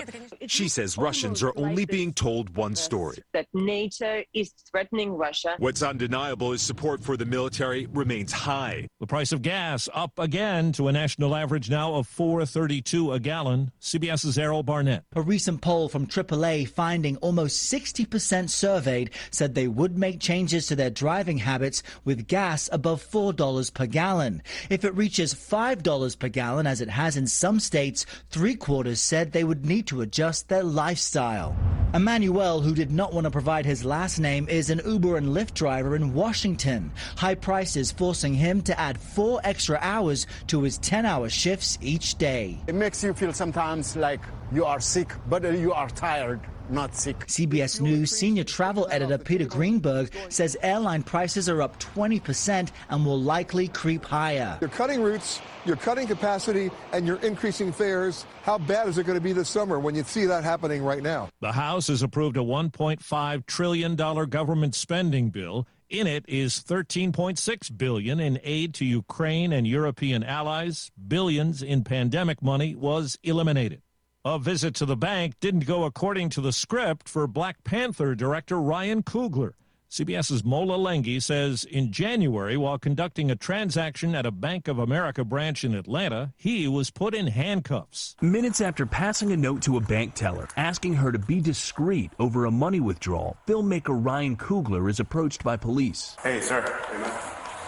She 0.46 0.68
says 0.68 0.98
Russians 0.98 1.42
are 1.42 1.54
only 1.56 1.86
being 1.86 2.12
told 2.12 2.54
one 2.56 2.74
story. 2.74 3.18
That 3.32 3.46
NATO 3.54 4.22
is 4.34 4.52
threatening 4.70 5.12
Russia. 5.12 5.54
What's 5.58 5.82
undeniable 5.82 6.52
is 6.52 6.60
support 6.60 7.02
for 7.02 7.16
the 7.16 7.24
military 7.24 7.86
remains 7.86 8.32
high. 8.32 8.88
The 9.00 9.06
price 9.06 9.32
of 9.32 9.42
gas 9.42 9.88
up 9.94 10.12
again 10.18 10.72
to 10.72 10.88
a 10.88 10.92
national 10.92 11.34
average 11.34 11.70
now 11.70 11.94
of 11.94 12.08
4.32 12.08 13.14
a 13.14 13.20
gallon. 13.20 13.70
CBS's 13.80 14.38
Errol 14.38 14.62
Barnett. 14.62 15.04
A 15.14 15.22
recent 15.22 15.62
poll 15.62 15.88
from 15.88 16.06
AAA 16.06 16.68
finding 16.68 17.16
almost 17.18 17.72
60% 17.72 18.50
surveyed 18.50 19.10
said 19.30 19.54
they 19.54 19.68
would 19.68 19.96
make 19.96 20.20
changes 20.20 20.66
to 20.66 20.76
their 20.76 20.90
driving 20.90 21.38
habits 21.38 21.82
with 22.04 22.26
gas 22.26 22.55
above 22.72 23.04
$4 23.04 23.74
per 23.74 23.86
gallon. 23.86 24.42
If 24.70 24.84
it 24.84 24.96
reaches 24.96 25.34
$5 25.34 26.18
per 26.18 26.28
gallon, 26.28 26.66
as 26.66 26.80
it 26.80 26.88
has 26.88 27.16
in 27.16 27.26
some 27.26 27.60
states, 27.60 28.06
three 28.30 28.54
quarters 28.54 29.00
said 29.00 29.32
they 29.32 29.44
would 29.44 29.66
need 29.66 29.86
to 29.88 30.00
adjust 30.00 30.48
their 30.48 30.62
lifestyle. 30.62 31.54
Emmanuel, 31.94 32.60
who 32.60 32.74
did 32.74 32.90
not 32.90 33.12
want 33.12 33.24
to 33.24 33.30
provide 33.30 33.64
his 33.64 33.84
last 33.84 34.18
name, 34.18 34.48
is 34.48 34.70
an 34.70 34.80
Uber 34.84 35.16
and 35.16 35.28
Lyft 35.28 35.54
driver 35.54 35.94
in 35.94 36.14
Washington. 36.14 36.90
High 37.16 37.36
prices 37.36 37.92
forcing 37.92 38.34
him 38.34 38.60
to 38.62 38.78
add 38.78 38.98
four 38.98 39.40
extra 39.44 39.78
hours 39.80 40.26
to 40.48 40.62
his 40.62 40.78
10 40.78 41.06
hour 41.06 41.28
shifts 41.28 41.78
each 41.80 42.16
day. 42.16 42.58
It 42.66 42.74
makes 42.74 43.02
you 43.04 43.14
feel 43.14 43.32
sometimes 43.32 43.96
like 43.96 44.20
you 44.52 44.64
are 44.64 44.80
sick, 44.80 45.12
but 45.28 45.42
you 45.44 45.72
are 45.72 45.88
tired 45.90 46.40
not 46.70 46.94
sick. 46.94 47.18
CBS 47.26 47.80
News 47.80 48.10
senior 48.10 48.44
travel 48.44 48.86
editor 48.90 49.18
Peter 49.18 49.44
Greenberg 49.44 50.10
says 50.28 50.56
airline 50.62 51.02
prices 51.02 51.48
are 51.48 51.62
up 51.62 51.78
20% 51.80 52.70
and 52.88 53.06
will 53.06 53.20
likely 53.20 53.68
creep 53.68 54.04
higher. 54.04 54.58
You're 54.60 54.70
cutting 54.70 55.02
routes, 55.02 55.40
you're 55.64 55.76
cutting 55.76 56.06
capacity, 56.06 56.70
and 56.92 57.06
you're 57.06 57.20
increasing 57.20 57.72
fares. 57.72 58.26
How 58.42 58.58
bad 58.58 58.88
is 58.88 58.98
it 58.98 59.04
going 59.04 59.18
to 59.18 59.22
be 59.22 59.32
this 59.32 59.48
summer 59.48 59.78
when 59.78 59.94
you 59.94 60.04
see 60.04 60.26
that 60.26 60.44
happening 60.44 60.82
right 60.82 61.02
now? 61.02 61.28
The 61.40 61.52
House 61.52 61.88
has 61.88 62.02
approved 62.02 62.36
a 62.36 62.40
$1.5 62.40 63.46
trillion 63.46 63.96
government 63.96 64.74
spending 64.74 65.30
bill. 65.30 65.66
In 65.88 66.08
it 66.08 66.24
is 66.26 66.64
13.6 66.64 67.78
billion 67.78 68.18
in 68.18 68.40
aid 68.42 68.74
to 68.74 68.84
Ukraine 68.84 69.52
and 69.52 69.66
European 69.66 70.24
allies. 70.24 70.90
Billions 71.06 71.62
in 71.62 71.84
pandemic 71.84 72.42
money 72.42 72.74
was 72.74 73.16
eliminated. 73.22 73.82
A 74.28 74.40
visit 74.40 74.74
to 74.74 74.86
the 74.86 74.96
bank 74.96 75.38
didn't 75.38 75.66
go 75.66 75.84
according 75.84 76.30
to 76.30 76.40
the 76.40 76.50
script 76.50 77.08
for 77.08 77.28
Black 77.28 77.62
Panther 77.62 78.16
director 78.16 78.60
Ryan 78.60 79.04
Coogler. 79.04 79.52
CBS's 79.88 80.44
Mola 80.44 80.76
Lenghi 80.76 81.22
says 81.22 81.62
in 81.62 81.92
January, 81.92 82.56
while 82.56 82.76
conducting 82.76 83.30
a 83.30 83.36
transaction 83.36 84.16
at 84.16 84.26
a 84.26 84.32
Bank 84.32 84.66
of 84.66 84.80
America 84.80 85.22
branch 85.24 85.62
in 85.62 85.76
Atlanta, 85.76 86.32
he 86.36 86.66
was 86.66 86.90
put 86.90 87.14
in 87.14 87.28
handcuffs. 87.28 88.16
Minutes 88.20 88.60
after 88.60 88.84
passing 88.84 89.30
a 89.30 89.36
note 89.36 89.62
to 89.62 89.76
a 89.76 89.80
bank 89.80 90.14
teller 90.14 90.48
asking 90.56 90.94
her 90.94 91.12
to 91.12 91.20
be 91.20 91.40
discreet 91.40 92.10
over 92.18 92.46
a 92.46 92.50
money 92.50 92.80
withdrawal, 92.80 93.36
filmmaker 93.46 94.04
Ryan 94.04 94.36
Coogler 94.36 94.90
is 94.90 94.98
approached 94.98 95.44
by 95.44 95.56
police. 95.56 96.16
Hey, 96.20 96.40
sir. 96.40 96.62
Hey, 96.90 96.98
man. 96.98 97.12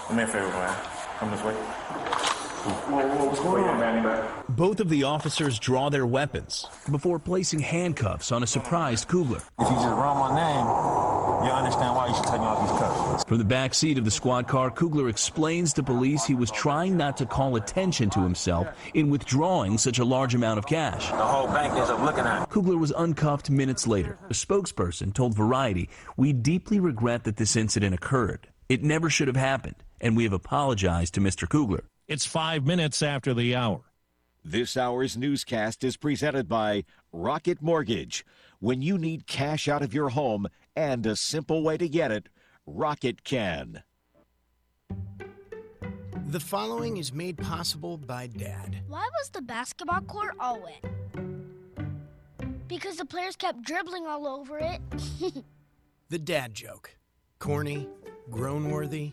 Do 0.08 0.14
me 0.16 0.22
a 0.24 0.26
favor, 0.26 0.48
man. 0.48 0.76
Come 1.18 1.30
this 1.30 1.44
way. 1.44 1.54
Whoa, 2.68 3.06
whoa, 3.06 3.24
what's 3.26 3.40
going 3.40 3.64
on, 3.64 3.80
man? 3.80 4.28
Both 4.48 4.80
of 4.80 4.88
the 4.88 5.04
officers 5.04 5.58
draw 5.58 5.88
their 5.88 6.06
weapons 6.06 6.66
before 6.90 7.18
placing 7.18 7.60
handcuffs 7.60 8.32
on 8.32 8.42
a 8.42 8.46
surprised 8.46 9.08
Coogler. 9.08 9.42
If 9.58 9.68
you 9.68 9.74
just 9.74 9.86
run 9.86 10.16
my 10.18 10.34
name, 10.34 11.46
you 11.46 11.52
understand 11.52 11.94
why 11.94 12.08
you 12.08 12.14
should 12.14 12.24
take 12.24 12.40
off 12.40 12.68
these 12.68 12.78
cuffs. 12.78 13.24
From 13.24 13.38
the 13.38 13.44
back 13.44 13.74
seat 13.74 13.98
of 13.98 14.04
the 14.04 14.10
squad 14.10 14.48
car, 14.48 14.70
Coogler 14.70 15.08
explains 15.08 15.72
to 15.74 15.82
police 15.82 16.24
he 16.24 16.34
was 16.34 16.50
trying 16.50 16.96
not 16.96 17.16
to 17.18 17.26
call 17.26 17.56
attention 17.56 18.10
to 18.10 18.20
himself 18.20 18.66
in 18.94 19.10
withdrawing 19.10 19.78
such 19.78 19.98
a 19.98 20.04
large 20.04 20.34
amount 20.34 20.58
of 20.58 20.66
cash. 20.66 21.08
The 21.08 21.16
whole 21.16 21.46
bank 21.46 21.74
is 21.80 21.90
up 21.90 22.00
looking 22.02 22.24
at. 22.24 22.50
Coogler 22.50 22.78
was 22.78 22.92
uncuffed 22.96 23.50
minutes 23.50 23.86
later. 23.86 24.18
A 24.30 24.34
spokesperson 24.34 25.14
told 25.14 25.34
Variety, 25.34 25.88
We 26.16 26.32
deeply 26.32 26.80
regret 26.80 27.24
that 27.24 27.36
this 27.36 27.54
incident 27.56 27.94
occurred. 27.94 28.48
It 28.68 28.82
never 28.82 29.08
should 29.08 29.28
have 29.28 29.36
happened, 29.36 29.76
and 30.00 30.16
we 30.16 30.24
have 30.24 30.32
apologized 30.32 31.14
to 31.14 31.20
Mr. 31.20 31.46
Coogler. 31.46 31.84
It's 32.08 32.24
five 32.24 32.64
minutes 32.64 33.02
after 33.02 33.34
the 33.34 33.54
hour. 33.54 33.82
This 34.42 34.78
hour's 34.78 35.14
newscast 35.14 35.84
is 35.84 35.98
presented 35.98 36.48
by 36.48 36.84
Rocket 37.12 37.60
Mortgage. 37.60 38.24
When 38.60 38.80
you 38.80 38.96
need 38.96 39.26
cash 39.26 39.68
out 39.68 39.82
of 39.82 39.92
your 39.92 40.08
home 40.08 40.48
and 40.74 41.04
a 41.04 41.14
simple 41.14 41.62
way 41.62 41.76
to 41.76 41.86
get 41.86 42.10
it, 42.10 42.30
Rocket 42.64 43.24
can. 43.24 43.82
The 46.28 46.40
following 46.40 46.96
is 46.96 47.12
made 47.12 47.36
possible 47.36 47.98
by 47.98 48.28
Dad. 48.28 48.78
Why 48.88 49.06
was 49.20 49.28
the 49.28 49.42
basketball 49.42 50.00
court 50.00 50.34
all 50.40 50.62
wet? 50.62 50.82
Because 52.68 52.96
the 52.96 53.04
players 53.04 53.36
kept 53.36 53.62
dribbling 53.64 54.06
all 54.06 54.26
over 54.26 54.58
it. 54.58 54.80
the 56.08 56.18
dad 56.18 56.54
joke. 56.54 56.96
Corny, 57.38 57.86
grown 58.30 58.70
worthy, 58.70 59.12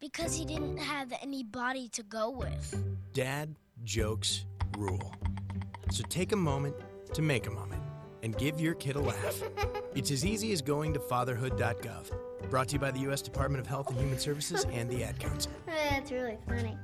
Because 0.00 0.34
he 0.34 0.46
didn't 0.46 0.78
have 0.78 1.12
anybody 1.22 1.88
to 1.90 2.02
go 2.02 2.30
with. 2.30 2.82
Dad 3.12 3.54
jokes 3.84 4.46
rule. 4.78 5.14
So 5.90 6.02
take 6.08 6.32
a 6.32 6.36
moment 6.36 6.74
to 7.12 7.20
make 7.20 7.46
a 7.46 7.50
moment 7.50 7.82
and 8.22 8.36
give 8.38 8.60
your 8.60 8.74
kid 8.74 8.96
a 8.96 9.00
laugh. 9.00 9.42
It's 9.92 10.12
as 10.12 10.24
easy 10.24 10.52
as 10.52 10.62
going 10.62 10.94
to 10.94 11.00
fatherhood.gov. 11.00 12.12
Brought 12.48 12.68
to 12.68 12.74
you 12.74 12.78
by 12.78 12.92
the 12.92 13.00
U.S. 13.00 13.22
Department 13.22 13.60
of 13.60 13.66
Health 13.66 13.90
and 13.90 13.98
Human 13.98 14.20
Services 14.20 14.64
and 14.70 14.88
the 14.88 15.02
Ad 15.02 15.18
Council. 15.18 15.50
That's 15.66 16.12
really 16.12 16.38
funny. 16.46 16.78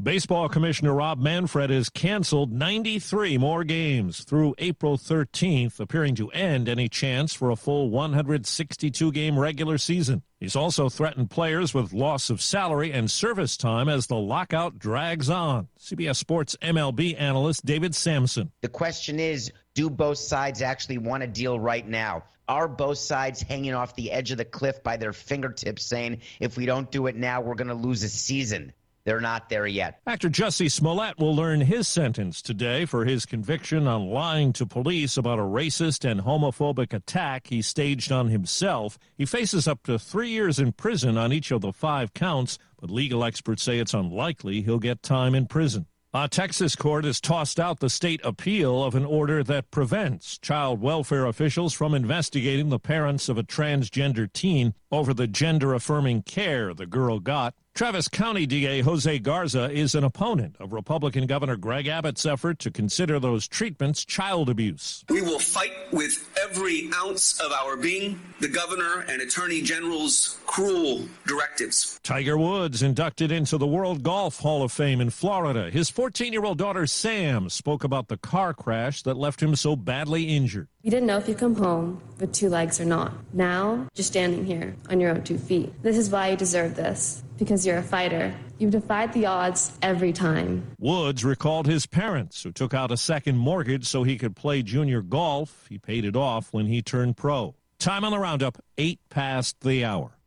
Baseball 0.00 0.48
Commissioner 0.48 0.94
Rob 0.94 1.18
Manfred 1.18 1.70
has 1.70 1.90
canceled 1.90 2.52
93 2.52 3.36
more 3.36 3.64
games 3.64 4.22
through 4.22 4.54
April 4.58 4.96
13th, 4.96 5.80
appearing 5.80 6.14
to 6.14 6.30
end 6.30 6.68
any 6.68 6.88
chance 6.88 7.34
for 7.34 7.50
a 7.50 7.56
full 7.56 7.90
162 7.90 9.10
game 9.10 9.36
regular 9.36 9.76
season. 9.76 10.22
He's 10.38 10.54
also 10.54 10.88
threatened 10.88 11.30
players 11.30 11.74
with 11.74 11.92
loss 11.92 12.30
of 12.30 12.40
salary 12.40 12.92
and 12.92 13.10
service 13.10 13.56
time 13.56 13.88
as 13.88 14.06
the 14.06 14.14
lockout 14.14 14.78
drags 14.78 15.28
on. 15.28 15.66
CBS 15.80 16.14
Sports 16.14 16.56
MLB 16.62 17.20
analyst 17.20 17.66
David 17.66 17.92
Samson. 17.92 18.52
The 18.60 18.68
question 18.68 19.18
is 19.18 19.50
do 19.74 19.90
both 19.90 20.18
sides 20.18 20.62
actually 20.62 20.98
want 20.98 21.24
a 21.24 21.26
deal 21.26 21.58
right 21.58 21.86
now? 21.86 22.22
Are 22.46 22.68
both 22.68 22.98
sides 22.98 23.42
hanging 23.42 23.74
off 23.74 23.96
the 23.96 24.12
edge 24.12 24.30
of 24.30 24.38
the 24.38 24.44
cliff 24.44 24.80
by 24.84 24.96
their 24.96 25.12
fingertips 25.12 25.84
saying, 25.84 26.20
if 26.38 26.56
we 26.56 26.66
don't 26.66 26.88
do 26.88 27.08
it 27.08 27.16
now, 27.16 27.40
we're 27.40 27.56
going 27.56 27.66
to 27.66 27.74
lose 27.74 28.04
a 28.04 28.08
season? 28.08 28.72
They're 29.08 29.22
not 29.22 29.48
there 29.48 29.66
yet. 29.66 30.00
Actor 30.06 30.28
Jussie 30.28 30.70
Smollett 30.70 31.18
will 31.18 31.34
learn 31.34 31.62
his 31.62 31.88
sentence 31.88 32.42
today 32.42 32.84
for 32.84 33.06
his 33.06 33.24
conviction 33.24 33.88
on 33.88 34.10
lying 34.10 34.52
to 34.52 34.66
police 34.66 35.16
about 35.16 35.38
a 35.38 35.42
racist 35.42 36.04
and 36.04 36.20
homophobic 36.20 36.92
attack 36.92 37.46
he 37.46 37.62
staged 37.62 38.12
on 38.12 38.28
himself. 38.28 38.98
He 39.16 39.24
faces 39.24 39.66
up 39.66 39.84
to 39.84 39.98
three 39.98 40.28
years 40.28 40.58
in 40.58 40.72
prison 40.72 41.16
on 41.16 41.32
each 41.32 41.50
of 41.50 41.62
the 41.62 41.72
five 41.72 42.12
counts, 42.12 42.58
but 42.78 42.90
legal 42.90 43.24
experts 43.24 43.62
say 43.62 43.78
it's 43.78 43.94
unlikely 43.94 44.60
he'll 44.60 44.78
get 44.78 45.02
time 45.02 45.34
in 45.34 45.46
prison. 45.46 45.86
A 46.12 46.26
Texas 46.26 46.76
court 46.76 47.04
has 47.04 47.20
tossed 47.20 47.60
out 47.60 47.80
the 47.80 47.88
state 47.88 48.20
appeal 48.24 48.82
of 48.82 48.94
an 48.94 49.04
order 49.04 49.42
that 49.44 49.70
prevents 49.70 50.36
child 50.36 50.82
welfare 50.82 51.24
officials 51.24 51.72
from 51.72 51.94
investigating 51.94 52.70
the 52.70 52.78
parents 52.78 53.28
of 53.28 53.38
a 53.38 53.42
transgender 53.42 54.30
teen 54.30 54.74
over 54.90 55.14
the 55.14 55.26
gender 55.26 55.72
affirming 55.72 56.22
care 56.22 56.74
the 56.74 56.86
girl 56.86 57.20
got. 57.20 57.54
Travis 57.78 58.08
County 58.08 58.44
DA 58.44 58.80
Jose 58.80 59.20
Garza 59.20 59.70
is 59.70 59.94
an 59.94 60.02
opponent 60.02 60.56
of 60.58 60.72
Republican 60.72 61.26
Governor 61.26 61.54
Greg 61.54 61.86
Abbott's 61.86 62.26
effort 62.26 62.58
to 62.58 62.72
consider 62.72 63.20
those 63.20 63.46
treatments 63.46 64.04
child 64.04 64.50
abuse. 64.50 65.04
We 65.08 65.22
will 65.22 65.38
fight 65.38 65.70
with 65.92 66.28
every 66.42 66.90
ounce 66.96 67.38
of 67.38 67.52
our 67.52 67.76
being 67.76 68.20
the 68.40 68.48
governor 68.48 69.04
and 69.08 69.22
attorney 69.22 69.62
general's 69.62 70.40
cruel 70.44 71.06
directives. 71.24 72.00
Tiger 72.02 72.36
Woods 72.36 72.82
inducted 72.82 73.30
into 73.30 73.56
the 73.58 73.66
World 73.68 74.02
Golf 74.02 74.40
Hall 74.40 74.64
of 74.64 74.72
Fame 74.72 75.00
in 75.00 75.10
Florida. 75.10 75.70
His 75.70 75.88
14 75.88 76.32
year 76.32 76.42
old 76.42 76.58
daughter 76.58 76.84
Sam 76.88 77.48
spoke 77.48 77.84
about 77.84 78.08
the 78.08 78.16
car 78.16 78.54
crash 78.54 79.02
that 79.02 79.16
left 79.16 79.40
him 79.40 79.54
so 79.54 79.76
badly 79.76 80.36
injured. 80.36 80.66
You 80.82 80.90
didn't 80.90 81.06
know 81.06 81.18
if 81.18 81.28
you 81.28 81.36
come 81.36 81.54
home 81.54 82.02
with 82.18 82.32
two 82.32 82.48
legs 82.48 82.80
or 82.80 82.84
not. 82.84 83.12
Now, 83.32 83.86
you're 83.94 84.04
standing 84.04 84.44
here 84.44 84.76
on 84.90 85.00
your 85.00 85.10
own 85.10 85.22
two 85.22 85.38
feet. 85.38 85.72
This 85.82 85.96
is 85.96 86.10
why 86.10 86.28
you 86.30 86.36
deserve 86.36 86.74
this. 86.74 87.22
Because 87.38 87.66
you're 87.66 87.78
a 87.78 87.82
fighter. 87.82 88.34
You've 88.58 88.72
defied 88.72 89.12
the 89.12 89.26
odds 89.26 89.78
every 89.80 90.12
time. 90.12 90.66
Woods 90.80 91.24
recalled 91.24 91.66
his 91.66 91.86
parents, 91.86 92.42
who 92.42 92.50
took 92.50 92.74
out 92.74 92.90
a 92.90 92.96
second 92.96 93.38
mortgage 93.38 93.86
so 93.86 94.02
he 94.02 94.18
could 94.18 94.34
play 94.34 94.62
junior 94.62 95.02
golf. 95.02 95.66
He 95.68 95.78
paid 95.78 96.04
it 96.04 96.16
off 96.16 96.52
when 96.52 96.66
he 96.66 96.82
turned 96.82 97.16
pro. 97.16 97.54
Time 97.78 98.04
on 98.04 98.10
the 98.10 98.18
roundup, 98.18 98.58
eight 98.76 98.98
past 99.08 99.60
the 99.60 99.84
hour. 99.84 100.17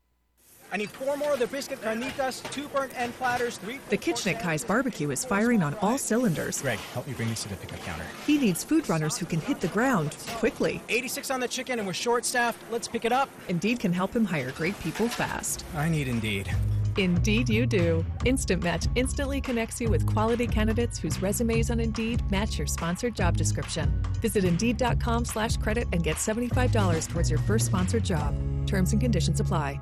I 0.72 0.78
need 0.78 0.89
four 0.89 1.17
more 1.17 1.34
of 1.34 1.39
the 1.39 1.47
biscuit 1.47 1.82
carnitas, 1.82 2.49
two 2.51 2.67
burnt 2.69 2.93
end 2.95 3.13
platters, 3.17 3.57
three. 3.57 3.80
The 3.89 3.97
kitchen 3.97 4.34
at 4.34 4.41
Kai's 4.41 4.63
Barbecue 4.63 5.11
is 5.11 5.26
firing 5.26 5.61
on 5.61 5.76
all 5.82 5.97
cylinders. 5.97 6.61
Greg, 6.61 6.80
help 6.93 7.07
me 7.07 7.13
bring 7.13 7.28
these 7.28 7.43
to 7.43 7.49
the 7.49 7.55
certificate 7.55 7.84
counter. 7.86 8.05
He 8.26 8.38
needs 8.38 8.63
food 8.63 8.88
runners 8.88 9.17
who 9.17 9.26
can 9.26 9.41
hit 9.41 9.59
the 9.59 9.67
ground 9.67 10.15
quickly. 10.36 10.82
86 10.88 11.30
on 11.30 11.41
the 11.41 11.47
chicken 11.47 11.80
and 11.80 11.88
we're 11.88 11.93
short 11.93 12.24
staffed. 12.24 12.63
Let's 12.72 12.88
pick 12.88 13.03
it 13.03 13.11
up. 13.11 13.30
Indeed 13.49 13.80
can 13.82 13.91
help 13.91 14.15
him 14.15 14.24
hire 14.24 14.51
great 14.51 14.80
people 14.80 15.09
fast. 15.09 15.65
I 15.76 15.89
need 15.89 16.07
Indeed. 16.07 16.49
Indeed, 16.97 17.49
you 17.49 17.65
do. 17.65 18.05
Instant 18.26 18.63
Match 18.63 18.88
instantly 18.95 19.41
connects 19.41 19.82
you 19.82 19.89
with 19.89 20.05
quality 20.05 20.47
candidates 20.47 20.99
whose 20.99 21.22
resumes 21.22 21.69
on 21.69 21.80
Indeed 21.80 22.30
match 22.32 22.57
your 22.57 22.67
sponsored 22.67 23.15
job 23.15 23.36
description. 23.38 23.91
Visit 24.22 24.45
Indeed.com/slash 24.45 25.57
credit 25.57 25.88
and 25.91 26.03
get 26.03 26.17
$75 26.17 27.07
towards 27.07 27.30
your 27.30 27.39
first 27.39 27.65
sponsored 27.65 28.05
job. 28.05 28.36
Terms 28.67 28.91
and 28.93 29.01
conditions 29.01 29.39
apply. 29.39 29.80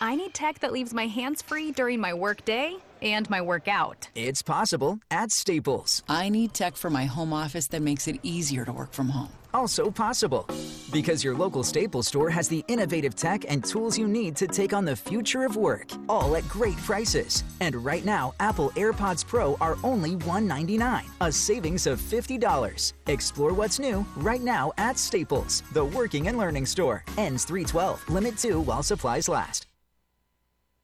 I 0.00 0.14
need 0.14 0.32
tech 0.32 0.60
that 0.60 0.72
leaves 0.72 0.94
my 0.94 1.06
hands 1.06 1.42
free 1.42 1.72
during 1.72 2.00
my 2.00 2.14
workday 2.14 2.76
and 3.02 3.28
my 3.30 3.40
workout. 3.40 4.08
It's 4.14 4.42
possible 4.42 5.00
at 5.10 5.32
Staples. 5.32 6.02
I 6.08 6.28
need 6.28 6.54
tech 6.54 6.76
for 6.76 6.88
my 6.88 7.04
home 7.04 7.32
office 7.32 7.66
that 7.68 7.82
makes 7.82 8.06
it 8.06 8.20
easier 8.22 8.64
to 8.64 8.72
work 8.72 8.92
from 8.92 9.08
home. 9.08 9.30
Also 9.54 9.90
possible. 9.90 10.46
Because 10.92 11.24
your 11.24 11.34
local 11.34 11.64
Staples 11.64 12.06
store 12.06 12.30
has 12.30 12.48
the 12.48 12.64
innovative 12.68 13.16
tech 13.16 13.44
and 13.48 13.64
tools 13.64 13.98
you 13.98 14.06
need 14.06 14.36
to 14.36 14.46
take 14.46 14.72
on 14.72 14.84
the 14.84 14.94
future 14.94 15.44
of 15.44 15.56
work, 15.56 15.88
all 16.08 16.36
at 16.36 16.48
great 16.48 16.76
prices. 16.76 17.42
And 17.60 17.74
right 17.74 18.04
now, 18.04 18.34
Apple 18.40 18.70
AirPods 18.70 19.26
Pro 19.26 19.56
are 19.60 19.76
only 19.82 20.16
199, 20.16 21.04
a 21.20 21.32
savings 21.32 21.86
of 21.86 22.00
$50. 22.00 22.92
Explore 23.06 23.52
what's 23.52 23.78
new 23.78 24.06
right 24.16 24.42
now 24.42 24.72
at 24.78 24.98
Staples, 24.98 25.62
the 25.72 25.84
working 25.84 26.28
and 26.28 26.38
learning 26.38 26.66
store. 26.66 27.04
Ends 27.16 27.44
312, 27.44 28.08
limit 28.10 28.36
2 28.36 28.60
while 28.60 28.82
supplies 28.82 29.28
last. 29.28 29.67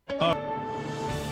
Uh, 0.09 0.37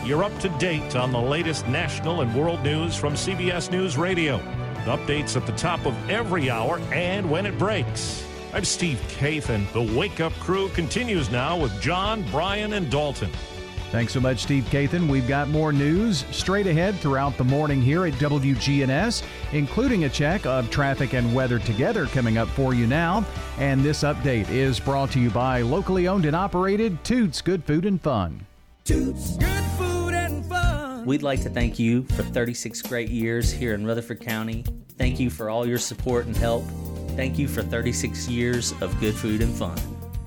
you're 0.03 0.25
up 0.25 0.37
to 0.41 0.49
date 0.59 0.97
on 0.97 1.13
the 1.13 1.21
latest 1.21 1.69
national 1.69 2.23
and 2.23 2.35
world 2.35 2.63
news 2.63 2.97
from 2.97 3.13
CBS 3.13 3.71
News 3.71 3.99
Radio. 3.99 4.39
Updates 4.85 5.37
at 5.37 5.47
the 5.47 5.53
top 5.53 5.85
of 5.87 6.11
every 6.11 6.51
hour 6.51 6.79
and 6.91 7.31
when 7.31 7.45
it 7.45 7.59
breaks. 7.59 8.27
I'm 8.55 8.65
Steve 8.65 8.99
Kathan. 9.09 9.71
The 9.73 9.97
Wake 9.97 10.21
Up 10.21 10.33
Crew 10.35 10.69
continues 10.71 11.31
now 11.31 11.57
with 11.57 11.81
John, 11.81 12.25
Brian, 12.31 12.73
and 12.73 12.91
Dalton. 12.91 13.31
Thanks 13.91 14.15
so 14.15 14.21
much, 14.21 14.39
Steve 14.39 14.65
Kathan. 14.65 15.07
We've 15.07 15.29
got 15.29 15.49
more 15.49 15.71
news 15.71 16.25
straight 16.31 16.67
ahead 16.67 16.97
throughout 16.97 17.37
the 17.37 17.45
morning 17.45 17.83
here 17.83 18.07
at 18.07 18.15
WGNS, 18.15 19.23
including 19.53 20.05
a 20.05 20.09
check 20.09 20.47
of 20.47 20.71
traffic 20.71 21.13
and 21.13 21.35
weather 21.35 21.59
together 21.59 22.07
coming 22.07 22.39
up 22.39 22.49
for 22.49 22.73
you 22.73 22.87
now. 22.87 23.23
And 23.59 23.83
this 23.83 24.03
update 24.03 24.49
is 24.49 24.81
brought 24.81 25.11
to 25.13 25.21
you 25.21 25.29
by 25.29 25.61
locally 25.61 26.09
owned 26.09 26.25
and 26.25 26.35
operated 26.35 27.05
Toots 27.05 27.43
Good 27.43 27.65
Food 27.65 27.85
and 27.85 28.01
Fun. 28.01 28.47
Toots 28.85 29.37
Good 29.37 29.65
Food 29.79 30.13
and 30.13 30.45
Fun. 30.47 31.07
We'd 31.07 31.23
like 31.23 31.41
to 31.43 31.49
thank 31.49 31.79
you 31.79 32.03
for 32.03 32.25
36 32.25 32.83
great 32.83 33.09
years 33.11 33.53
here 33.53 33.75
in 33.75 33.87
Rutherford 33.87 34.21
County. 34.21 34.65
Thank 34.99 35.21
you 35.21 35.31
for 35.31 35.49
all 35.49 35.65
your 35.65 35.79
support 35.79 36.27
and 36.27 36.37
help. 36.37 36.65
Thank 37.11 37.39
you 37.39 37.47
for 37.47 37.63
36 37.63 38.29
years 38.29 38.73
of 38.81 38.99
good 38.99 39.15
food 39.15 39.41
and 39.41 39.55
fun. 39.55 39.79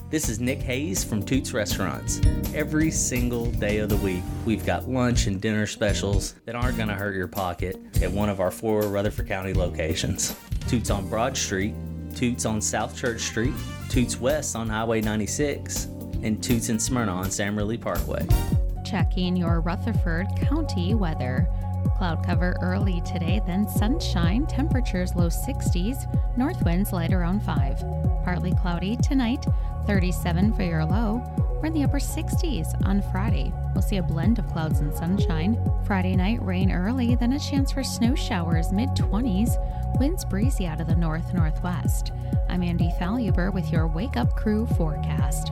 This 0.09 0.29
is 0.29 0.39
Nick 0.39 0.61
Hayes 0.61 1.03
from 1.03 1.21
Toots 1.21 1.51
Restaurants. 1.51 2.21
Every 2.53 2.91
single 2.91 3.47
day 3.51 3.79
of 3.79 3.89
the 3.89 3.97
week, 3.97 4.23
we've 4.45 4.65
got 4.65 4.87
lunch 4.87 5.27
and 5.27 5.41
dinner 5.41 5.67
specials 5.67 6.35
that 6.45 6.55
aren't 6.55 6.77
going 6.77 6.87
to 6.87 6.95
hurt 6.95 7.15
your 7.15 7.27
pocket 7.27 7.77
at 8.01 8.09
one 8.09 8.29
of 8.29 8.39
our 8.39 8.51
four 8.51 8.83
Rutherford 8.83 9.27
County 9.27 9.53
locations 9.53 10.39
Toots 10.69 10.89
on 10.89 11.09
Broad 11.09 11.35
Street, 11.35 11.73
Toots 12.15 12.45
on 12.45 12.61
South 12.61 12.95
Church 12.95 13.19
Street, 13.19 13.53
Toots 13.89 14.17
West 14.17 14.55
on 14.55 14.69
Highway 14.69 15.01
96, 15.01 15.87
and 16.25 16.43
Toots 16.43 16.69
in 16.69 16.79
Smyrna 16.79 17.13
on 17.13 17.29
Sam 17.31 17.55
Parkway. 17.79 18.27
Checking 18.83 19.35
your 19.35 19.61
Rutherford 19.61 20.27
County 20.35 20.95
weather. 20.95 21.47
Cloud 21.97 22.25
cover 22.25 22.57
early 22.61 22.99
today, 23.01 23.41
then 23.45 23.69
sunshine, 23.69 24.47
temperatures 24.47 25.15
low 25.15 25.27
60s, 25.27 25.97
north 26.35 26.61
winds 26.65 26.91
light 26.91 27.13
around 27.13 27.41
5. 27.41 28.23
Partly 28.23 28.53
cloudy 28.53 28.97
tonight, 28.97 29.45
37 29.85 30.53
for 30.53 30.63
your 30.63 30.83
low. 30.83 31.21
We're 31.61 31.67
in 31.67 31.73
the 31.73 31.83
upper 31.83 31.99
60s 31.99 32.85
on 32.85 33.03
Friday. 33.11 33.53
We'll 33.73 33.83
see 33.83 33.97
a 33.97 34.03
blend 34.03 34.39
of 34.39 34.47
clouds 34.47 34.79
and 34.79 34.93
sunshine. 34.93 35.57
Friday 35.85 36.15
night, 36.15 36.41
rain 36.43 36.71
early, 36.71 37.15
then 37.15 37.33
a 37.33 37.39
chance 37.39 37.71
for 37.71 37.83
snow 37.83 38.15
showers 38.15 38.71
mid 38.71 38.89
20s. 38.89 39.51
Winds 39.99 40.25
breezy 40.25 40.65
out 40.65 40.81
of 40.81 40.87
the 40.87 40.95
north 40.95 41.33
northwest. 41.33 42.11
I'm 42.49 42.63
Andy 42.63 42.91
Faluber 42.99 43.53
with 43.53 43.71
your 43.71 43.87
Wake 43.87 44.17
Up 44.17 44.35
Crew 44.35 44.65
forecast. 44.75 45.51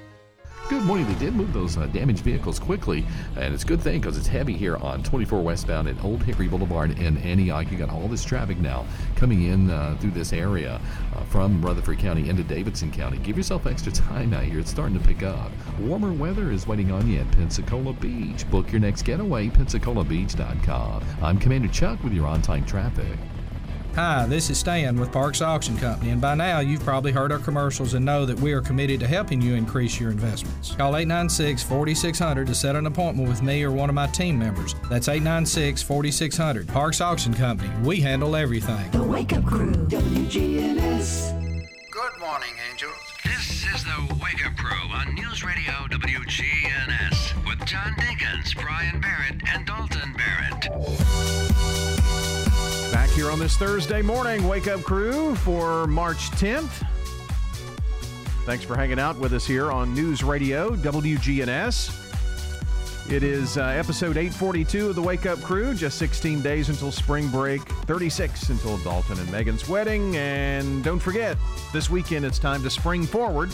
Good 0.69 0.83
morning. 0.83 1.07
They 1.07 1.15
did 1.15 1.35
move 1.35 1.53
those 1.53 1.77
uh, 1.77 1.87
damaged 1.87 2.23
vehicles 2.23 2.59
quickly, 2.59 3.05
and 3.37 3.53
it's 3.53 3.63
a 3.63 3.67
good 3.67 3.81
thing 3.81 3.99
because 3.99 4.17
it's 4.17 4.27
heavy 4.27 4.53
here 4.53 4.77
on 4.77 5.03
24 5.03 5.41
westbound 5.41 5.87
at 5.87 6.03
Old 6.03 6.23
Hickory 6.23 6.47
Boulevard 6.47 6.97
in 6.99 7.17
Antioch. 7.17 7.71
You 7.71 7.77
got 7.77 7.89
all 7.89 8.07
this 8.07 8.23
traffic 8.23 8.57
now 8.57 8.85
coming 9.15 9.43
in 9.43 9.69
uh, 9.69 9.95
through 9.99 10.11
this 10.11 10.33
area 10.33 10.79
uh, 11.15 11.23
from 11.25 11.61
Rutherford 11.61 11.99
County 11.99 12.29
into 12.29 12.43
Davidson 12.43 12.91
County. 12.91 13.17
Give 13.17 13.37
yourself 13.37 13.65
extra 13.65 13.91
time 13.91 14.33
out 14.33 14.43
here. 14.43 14.59
It's 14.59 14.71
starting 14.71 14.97
to 14.97 15.05
pick 15.05 15.23
up. 15.23 15.51
Warmer 15.79 16.13
weather 16.13 16.51
is 16.51 16.67
waiting 16.67 16.91
on 16.91 17.07
you 17.09 17.19
at 17.19 17.31
Pensacola 17.31 17.93
Beach. 17.93 18.49
Book 18.49 18.71
your 18.71 18.81
next 18.81 19.03
getaway, 19.03 19.49
PensacolaBeach.com. 19.49 21.03
I'm 21.21 21.37
Commander 21.37 21.69
Chuck 21.69 22.03
with 22.03 22.13
your 22.13 22.27
on-time 22.27 22.65
traffic. 22.65 23.17
Hi, 23.95 24.25
this 24.25 24.49
is 24.49 24.57
Stan 24.57 24.97
with 24.97 25.11
Parks 25.11 25.41
Auction 25.41 25.77
Company, 25.77 26.11
and 26.11 26.21
by 26.21 26.33
now 26.33 26.61
you've 26.61 26.81
probably 26.81 27.11
heard 27.11 27.29
our 27.29 27.39
commercials 27.39 27.93
and 27.93 28.05
know 28.05 28.25
that 28.25 28.39
we 28.39 28.53
are 28.53 28.61
committed 28.61 29.01
to 29.01 29.07
helping 29.07 29.41
you 29.41 29.53
increase 29.53 29.99
your 29.99 30.11
investments. 30.11 30.73
Call 30.75 30.95
896 30.95 31.61
4600 31.63 32.47
to 32.47 32.55
set 32.55 32.77
an 32.77 32.87
appointment 32.87 33.27
with 33.27 33.41
me 33.41 33.63
or 33.63 33.71
one 33.71 33.89
of 33.89 33.95
my 33.95 34.07
team 34.07 34.39
members. 34.39 34.75
That's 34.89 35.09
896 35.09 35.83
4600. 35.83 36.69
Parks 36.69 37.01
Auction 37.01 37.33
Company, 37.33 37.69
we 37.83 37.99
handle 37.99 38.37
everything. 38.37 38.89
The 38.91 39.03
Wake 39.03 39.33
Up 39.33 39.43
Crew, 39.43 39.73
WGNS. 39.73 41.31
Good 41.91 42.19
morning, 42.21 42.53
angels. 42.71 42.93
This 43.25 43.65
is 43.75 43.83
the 43.83 44.17
Wake 44.23 44.47
Up 44.47 44.55
Crew 44.55 44.89
on 44.93 45.13
News 45.15 45.43
Radio 45.43 45.73
WGNS 45.89 47.45
with 47.45 47.67
John 47.67 47.91
Dinkins, 47.95 48.55
Brian 48.55 49.01
Barrett, 49.01 49.41
and 49.53 49.65
Dalton 49.65 50.13
Barrett. 50.13 51.50
Here 53.21 53.29
on 53.29 53.37
this 53.37 53.55
Thursday 53.55 54.01
morning, 54.01 54.47
Wake 54.47 54.67
Up 54.67 54.81
Crew 54.81 55.35
for 55.35 55.85
March 55.85 56.31
10th. 56.31 56.83
Thanks 58.45 58.63
for 58.63 58.75
hanging 58.75 58.97
out 58.97 59.15
with 59.19 59.33
us 59.33 59.45
here 59.45 59.71
on 59.71 59.93
News 59.93 60.23
Radio 60.23 60.75
WGNS. 60.75 61.91
It 63.11 63.21
is 63.21 63.59
uh, 63.59 63.65
episode 63.65 64.17
842 64.17 64.89
of 64.89 64.95
the 64.95 65.03
Wake 65.03 65.27
Up 65.27 65.39
Crew. 65.43 65.75
Just 65.75 65.99
16 65.99 66.41
days 66.41 66.69
until 66.69 66.91
spring 66.91 67.27
break, 67.27 67.61
36 67.61 68.49
until 68.49 68.79
Dalton 68.79 69.19
and 69.19 69.31
Megan's 69.31 69.69
wedding. 69.69 70.17
And 70.17 70.83
don't 70.83 70.97
forget, 70.97 71.37
this 71.73 71.91
weekend 71.91 72.25
it's 72.25 72.39
time 72.39 72.63
to 72.63 72.71
spring 72.71 73.03
forward. 73.03 73.51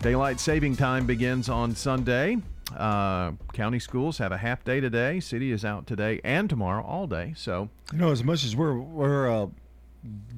Daylight 0.00 0.40
saving 0.40 0.74
time 0.74 1.06
begins 1.06 1.48
on 1.48 1.72
Sunday. 1.72 2.38
Uh, 2.76 3.32
county 3.52 3.78
schools 3.78 4.18
have 4.18 4.32
a 4.32 4.38
half 4.38 4.64
day 4.64 4.80
today. 4.80 5.20
City 5.20 5.52
is 5.52 5.64
out 5.64 5.86
today 5.86 6.20
and 6.24 6.48
tomorrow 6.48 6.84
all 6.84 7.06
day. 7.06 7.34
So 7.36 7.68
You 7.92 7.98
know, 7.98 8.10
as 8.10 8.24
much 8.24 8.44
as 8.44 8.56
we're 8.56 8.78
we're 8.78 9.30
uh, 9.30 9.46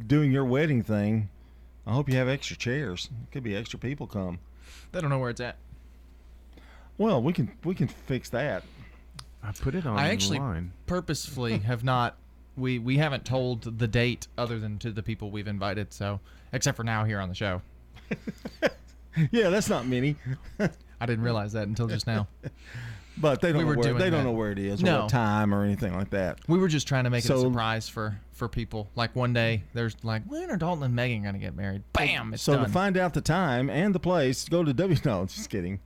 doing 0.07 0.33
your 0.33 0.45
wedding 0.45 0.83
thing, 0.83 1.29
I 1.87 1.93
hope 1.93 2.09
you 2.09 2.17
have 2.17 2.29
extra 2.29 2.57
chairs. 2.57 3.09
Could 3.31 3.43
be 3.43 3.57
extra 3.57 3.79
people 3.79 4.07
come. 4.07 4.39
They 4.93 5.01
don't 5.01 5.11
know 5.11 5.19
where 5.19 5.31
it's 5.31 5.41
at. 5.41 5.57
Well, 6.99 7.23
we 7.23 7.33
can 7.33 7.51
we 7.65 7.75
can 7.75 7.89
fix 7.89 8.31
that. 8.31 8.63
I 9.43 9.53
put 9.53 9.75
it 9.75 9.87
on 9.87 9.99
I 9.99 10.09
actually 10.09 10.41
purposefully 10.87 11.59
have 11.67 11.85
not. 11.85 12.17
We 12.57 12.79
we 12.79 12.99
haven't 12.99 13.25
told 13.25 13.79
the 13.79 13.89
date 13.89 14.29
other 14.39 14.59
than 14.59 14.79
to 14.79 14.93
the 14.93 15.03
people 15.03 15.31
we've 15.31 15.49
invited. 15.49 15.93
So 15.93 16.21
except 16.53 16.77
for 16.77 16.85
now 16.85 17.05
here 17.05 17.21
on 17.21 17.29
the 17.29 17.35
show. 17.35 17.63
yeah, 19.31 19.51
that's 19.51 19.69
not 19.69 19.87
many. 19.87 20.17
I 21.05 21.07
didn't 21.13 21.25
realize 21.25 21.53
that 21.53 21.69
until 21.69 21.87
just 21.87 22.07
now. 22.07 22.27
But 23.17 23.41
they 23.41 23.53
don't 23.53 23.59
We 23.59 23.63
know 23.63 23.69
where 23.81 23.91
doing 23.91 23.99
they 23.99 24.11
don't 24.11 24.25
know 24.25 24.33
where 24.33 24.51
it 24.51 24.59
is 24.59 24.83
or 24.83 24.87
No. 24.87 25.01
what 25.03 25.09
time 25.09 25.55
or 25.55 25.63
anything 25.65 25.95
like 25.95 26.11
that. 26.11 26.41
We 26.49 26.59
were 26.59 26.67
just 26.67 26.89
trying 26.89 27.05
to 27.05 27.11
make 27.11 27.25
it 27.25 27.31
a 27.31 27.39
surprise 27.39 27.89
for 27.89 28.19
for 28.33 28.49
people. 28.49 28.91
Like 28.97 29.15
one 29.15 29.33
day, 29.33 29.63
there's 29.73 29.95
like, 30.03 30.25
when 30.25 30.51
are 30.51 30.57
Dalton 30.57 30.83
and 30.83 30.97
Megan 30.97 31.23
gonna 31.23 31.39
get 31.39 31.55
married? 31.55 31.85
Bam! 31.93 32.35
It's 32.35 32.43
so 32.43 32.55
done. 32.57 32.65
to 32.65 32.71
find 32.73 32.97
out 32.97 33.15
the 33.15 33.21
time 33.21 33.71
and 33.71 33.95
the 33.95 34.01
place, 34.01 34.49
go 34.49 34.65
to 34.65 34.73
W. 34.73 34.99
No, 35.05 35.27
just 35.27 35.49
kidding. 35.49 35.79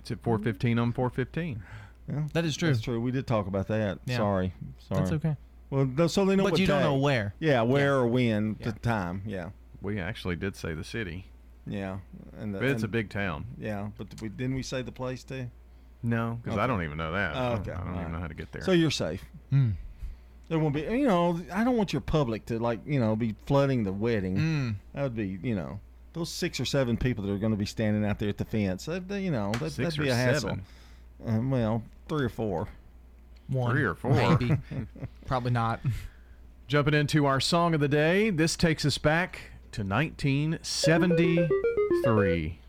It's 0.00 0.10
at 0.10 0.20
415 0.22 0.78
on 0.80 0.92
415. 0.92 1.62
Yeah, 2.08 2.22
that 2.32 2.44
is 2.44 2.56
true. 2.56 2.70
That's 2.70 2.80
true. 2.80 3.00
We 3.00 3.12
did 3.12 3.28
talk 3.28 3.46
about 3.46 3.68
that. 3.68 4.00
Yeah. 4.06 4.16
Sorry, 4.16 4.52
sorry. 4.88 5.00
That's 5.00 5.12
okay. 5.12 5.36
Well, 5.70 5.88
th- 5.96 6.10
so 6.10 6.24
they 6.24 6.34
know 6.34 6.42
But 6.42 6.52
what 6.52 6.60
you 6.60 6.66
don't 6.66 6.82
know 6.82 6.96
where. 6.96 7.34
Yeah, 7.38 7.62
where 7.62 7.96
or 7.98 8.06
when 8.08 8.56
the 8.62 8.72
time. 8.72 9.22
Yeah, 9.26 9.50
We 9.80 10.00
actually 10.00 10.34
did 10.34 10.56
say 10.56 10.74
the 10.74 10.82
city. 10.84 11.26
Yeah. 11.66 11.98
And 12.38 12.54
the, 12.54 12.58
But 12.58 12.68
it's 12.68 12.82
a 12.82 12.88
big 12.88 13.10
town. 13.10 13.46
Yeah, 13.58 13.88
but 13.96 14.08
we, 14.20 14.28
didn't 14.28 14.54
we 14.56 14.62
say 14.62 14.82
the 14.82 14.92
place 14.92 15.24
too? 15.24 15.50
No, 16.02 16.38
because 16.42 16.58
I 16.58 16.66
don't 16.66 16.82
even 16.84 16.98
know 16.98 17.12
that. 17.12 17.32
Oh, 17.34 17.52
okay. 17.60 17.72
I 17.72 17.78
don't 17.78 17.88
all 17.88 17.92
even 17.94 18.04
right. 18.04 18.12
know 18.12 18.18
how 18.20 18.28
to 18.28 18.34
get 18.34 18.52
there. 18.52 18.62
So 18.62 18.72
you're 18.72 18.90
safe. 18.90 19.24
Hmm. 19.50 19.70
There 20.48 20.58
won't 20.60 20.74
be, 20.74 20.82
you 20.82 21.08
know, 21.08 21.40
I 21.52 21.64
don't 21.64 21.76
want 21.76 21.92
your 21.92 22.00
public 22.02 22.46
to 22.46 22.58
like, 22.60 22.78
you 22.86 23.00
know, 23.00 23.16
be 23.16 23.34
flooding 23.46 23.82
the 23.82 23.92
wedding. 23.92 24.36
Mm. 24.36 24.74
That 24.94 25.02
would 25.02 25.16
be, 25.16 25.38
you 25.42 25.56
know, 25.56 25.80
those 26.12 26.30
six 26.30 26.60
or 26.60 26.64
seven 26.64 26.96
people 26.96 27.24
that 27.24 27.32
are 27.32 27.38
going 27.38 27.50
to 27.52 27.58
be 27.58 27.66
standing 27.66 28.04
out 28.08 28.20
there 28.20 28.28
at 28.28 28.38
the 28.38 28.44
fence. 28.44 28.84
That, 28.84 29.08
that, 29.08 29.20
you 29.22 29.32
know, 29.32 29.50
that, 29.52 29.72
Six 29.72 29.76
that'd 29.76 29.98
be 30.00 30.08
a 30.08 30.14
hassle. 30.14 30.50
seven? 30.50 30.64
Um, 31.26 31.50
well, 31.50 31.82
three 32.08 32.24
or 32.24 32.28
four. 32.28 32.68
One, 33.48 33.72
Three 33.72 33.82
or 33.84 33.94
four. 33.94 34.12
maybe. 34.12 34.56
Probably 35.26 35.50
not. 35.50 35.80
Jumping 36.68 36.94
into 36.94 37.26
our 37.26 37.40
song 37.40 37.74
of 37.74 37.80
the 37.80 37.88
day, 37.88 38.30
this 38.30 38.56
takes 38.56 38.84
us 38.84 38.98
back 38.98 39.40
to 39.76 39.84
1973. 39.84 42.60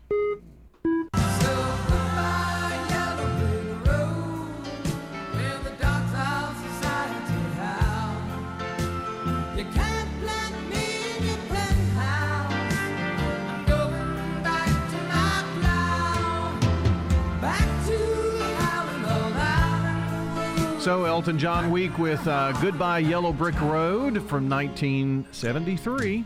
So 20.88 21.04
Elton 21.04 21.38
John 21.38 21.70
week 21.70 21.98
with 21.98 22.26
uh, 22.26 22.52
Goodbye 22.62 23.00
Yellow 23.00 23.30
Brick 23.30 23.60
Road 23.60 24.26
from 24.26 24.48
1973. 24.48 26.24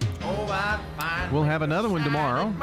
We'll 1.33 1.43
have 1.43 1.63
another 1.63 1.89
one 1.89 2.05
tomorrow. 2.05 2.55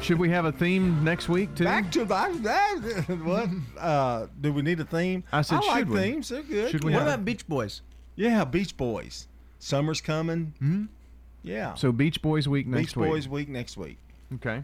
Should 0.00 0.20
we 0.20 0.30
have 0.30 0.44
a 0.44 0.52
theme 0.52 1.02
next 1.02 1.28
week 1.28 1.52
too? 1.56 1.64
Back 1.64 1.90
to 1.90 2.04
that. 2.04 2.30
what? 3.24 3.48
Uh, 3.76 4.28
do 4.40 4.52
we 4.52 4.62
need 4.62 4.78
a 4.78 4.84
theme? 4.84 5.24
I 5.32 5.42
said, 5.42 5.62
like 5.66 5.78
should 5.78 5.88
we? 5.90 5.98
themes. 5.98 6.28
They're 6.28 6.42
good. 6.44 6.70
Should 6.70 6.84
we 6.84 6.92
Yeah. 6.92 6.98
have- 6.98 7.06
What 7.08 7.14
about 7.14 7.24
Beach 7.24 7.48
Boys? 7.48 7.82
Yeah, 8.14 8.44
Beach 8.44 8.76
Boys. 8.76 9.26
Summer's 9.58 10.00
coming. 10.00 10.54
Hmm? 10.60 10.84
Yeah. 11.42 11.74
So 11.74 11.90
Beach 11.90 12.22
Boys 12.22 12.46
week 12.46 12.68
next 12.68 12.90
Beach 12.90 12.96
week. 12.96 13.06
Beach 13.06 13.10
Boys 13.14 13.28
week 13.28 13.48
next 13.48 13.76
week. 13.76 13.98
Okay. 14.34 14.62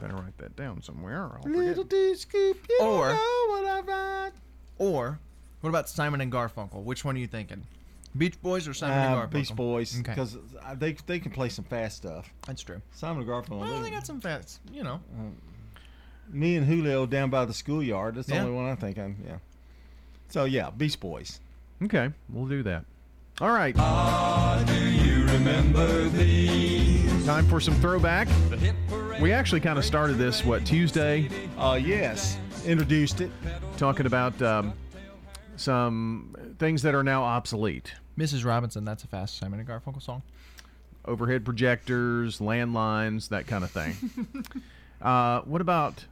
Better 0.00 0.16
write 0.16 0.36
that 0.38 0.56
down 0.56 0.82
somewhere. 0.82 1.22
Or 1.22 1.40
I'll. 1.44 1.52
Little 1.52 1.84
D 1.84 2.16
scoop, 2.16 2.66
you 2.68 2.78
Or- 2.82 3.10
know 3.10 3.44
what 3.50 3.64
I 3.64 3.80
write. 3.86 4.32
Or 4.78 5.18
what 5.60 5.70
about 5.70 5.88
Simon 5.88 6.20
and 6.20 6.32
Garfunkel? 6.32 6.82
Which 6.82 7.04
one 7.04 7.16
are 7.16 7.18
you 7.18 7.26
thinking? 7.26 7.62
Beach 8.16 8.40
Boys 8.42 8.68
or 8.68 8.74
Simon 8.74 8.96
Uh, 8.98 9.02
and 9.22 9.30
Garfunkel? 9.30 9.32
Beach 9.32 9.54
Boys, 9.56 10.00
Okay. 10.00 10.12
because 10.12 10.36
they 10.76 10.92
they 11.06 11.18
can 11.18 11.32
play 11.32 11.48
some 11.48 11.64
fast 11.64 11.96
stuff. 11.98 12.32
That's 12.46 12.62
true. 12.62 12.80
Simon 12.92 13.22
and 13.22 13.28
Garfunkel. 13.30 13.60
Well, 13.60 13.76
they- 13.78 13.88
they 13.88 13.90
got 13.90 14.06
some 14.06 14.20
fast, 14.20 14.60
you 14.72 14.82
know. 14.84 15.00
me 16.28 16.56
and 16.56 16.66
Julio 16.66 17.04
down 17.06 17.28
by 17.30 17.44
the 17.44 17.52
schoolyard. 17.52 18.14
That's 18.14 18.28
the 18.28 18.34
Yeah. 18.34 18.42
only 18.44 18.54
one 18.54 18.64
I 18.70 18.74
think. 18.76 18.98
I, 18.98 19.14
yeah. 19.26 19.36
So 20.28 20.44
yeah, 20.44 20.70
Beach 20.70 20.98
Boys. 20.98 21.38
Okay, 21.82 22.10
we'll 22.30 22.46
do 22.46 22.62
that. 22.62 22.84
All 23.40 23.50
right. 23.50 23.74
do 24.66 24.90
you 24.90 25.24
remember 25.26 26.08
these? 26.10 27.26
Time 27.26 27.46
for 27.46 27.60
some 27.60 27.74
throwback. 27.74 28.28
We 29.20 29.32
actually 29.32 29.60
kind 29.60 29.78
of 29.78 29.84
started 29.84 30.14
this 30.18 30.44
what 30.44 30.64
Tuesday. 30.64 31.28
Uh, 31.58 31.78
yes, 31.82 32.38
introduced 32.64 33.20
it. 33.20 33.30
Talking 33.76 34.06
about 34.06 34.40
um, 34.40 34.72
some 35.56 36.34
things 36.58 36.82
that 36.82 36.94
are 36.94 37.02
now 37.02 37.22
obsolete. 37.24 37.92
Mrs. 38.16 38.44
Robinson, 38.44 38.84
that's 38.84 39.02
a 39.04 39.08
fast 39.08 39.36
Simon 39.36 39.58
and 39.60 39.68
Garfunkel 39.68 40.00
song. 40.02 40.22
Overhead 41.04 41.44
projectors, 41.44 42.38
landlines, 42.38 43.28
that 43.28 43.46
kind 43.46 43.64
of 43.64 43.70
thing. 43.70 43.94
uh, 45.02 45.40
what 45.42 45.60
about 45.60 46.06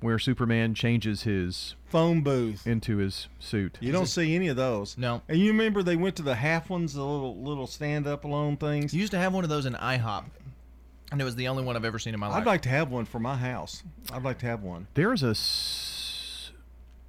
where 0.00 0.18
Superman 0.18 0.74
changes 0.74 1.22
his 1.24 1.74
phone 1.90 2.22
booth 2.22 2.66
into 2.66 2.96
his 2.96 3.28
suit? 3.38 3.76
You 3.80 3.92
don't 3.92 4.06
see 4.06 4.34
any 4.34 4.48
of 4.48 4.56
those. 4.56 4.96
No. 4.98 5.20
And 5.28 5.38
you 5.38 5.48
remember 5.52 5.82
they 5.82 5.96
went 5.96 6.16
to 6.16 6.22
the 6.22 6.34
half 6.34 6.70
ones, 6.70 6.94
the 6.94 7.04
little 7.04 7.36
little 7.36 7.66
stand 7.66 8.06
up 8.06 8.24
alone 8.24 8.56
things. 8.56 8.92
You 8.94 9.00
used 9.00 9.12
to 9.12 9.18
have 9.18 9.32
one 9.34 9.44
of 9.44 9.50
those 9.50 9.66
in 9.66 9.74
IHOP, 9.74 10.24
and 11.12 11.20
it 11.20 11.24
was 11.24 11.36
the 11.36 11.46
only 11.48 11.62
one 11.62 11.76
I've 11.76 11.84
ever 11.84 11.98
seen 12.00 12.14
in 12.14 12.20
my 12.20 12.28
life. 12.28 12.38
I'd 12.38 12.46
like 12.46 12.62
to 12.62 12.68
have 12.70 12.90
one 12.90 13.04
for 13.04 13.20
my 13.20 13.36
house. 13.36 13.82
I'd 14.12 14.24
like 14.24 14.38
to 14.38 14.46
have 14.46 14.62
one. 14.62 14.88
There 14.94 15.12
is 15.12 15.22
a 15.22 15.28
s- 15.30 15.89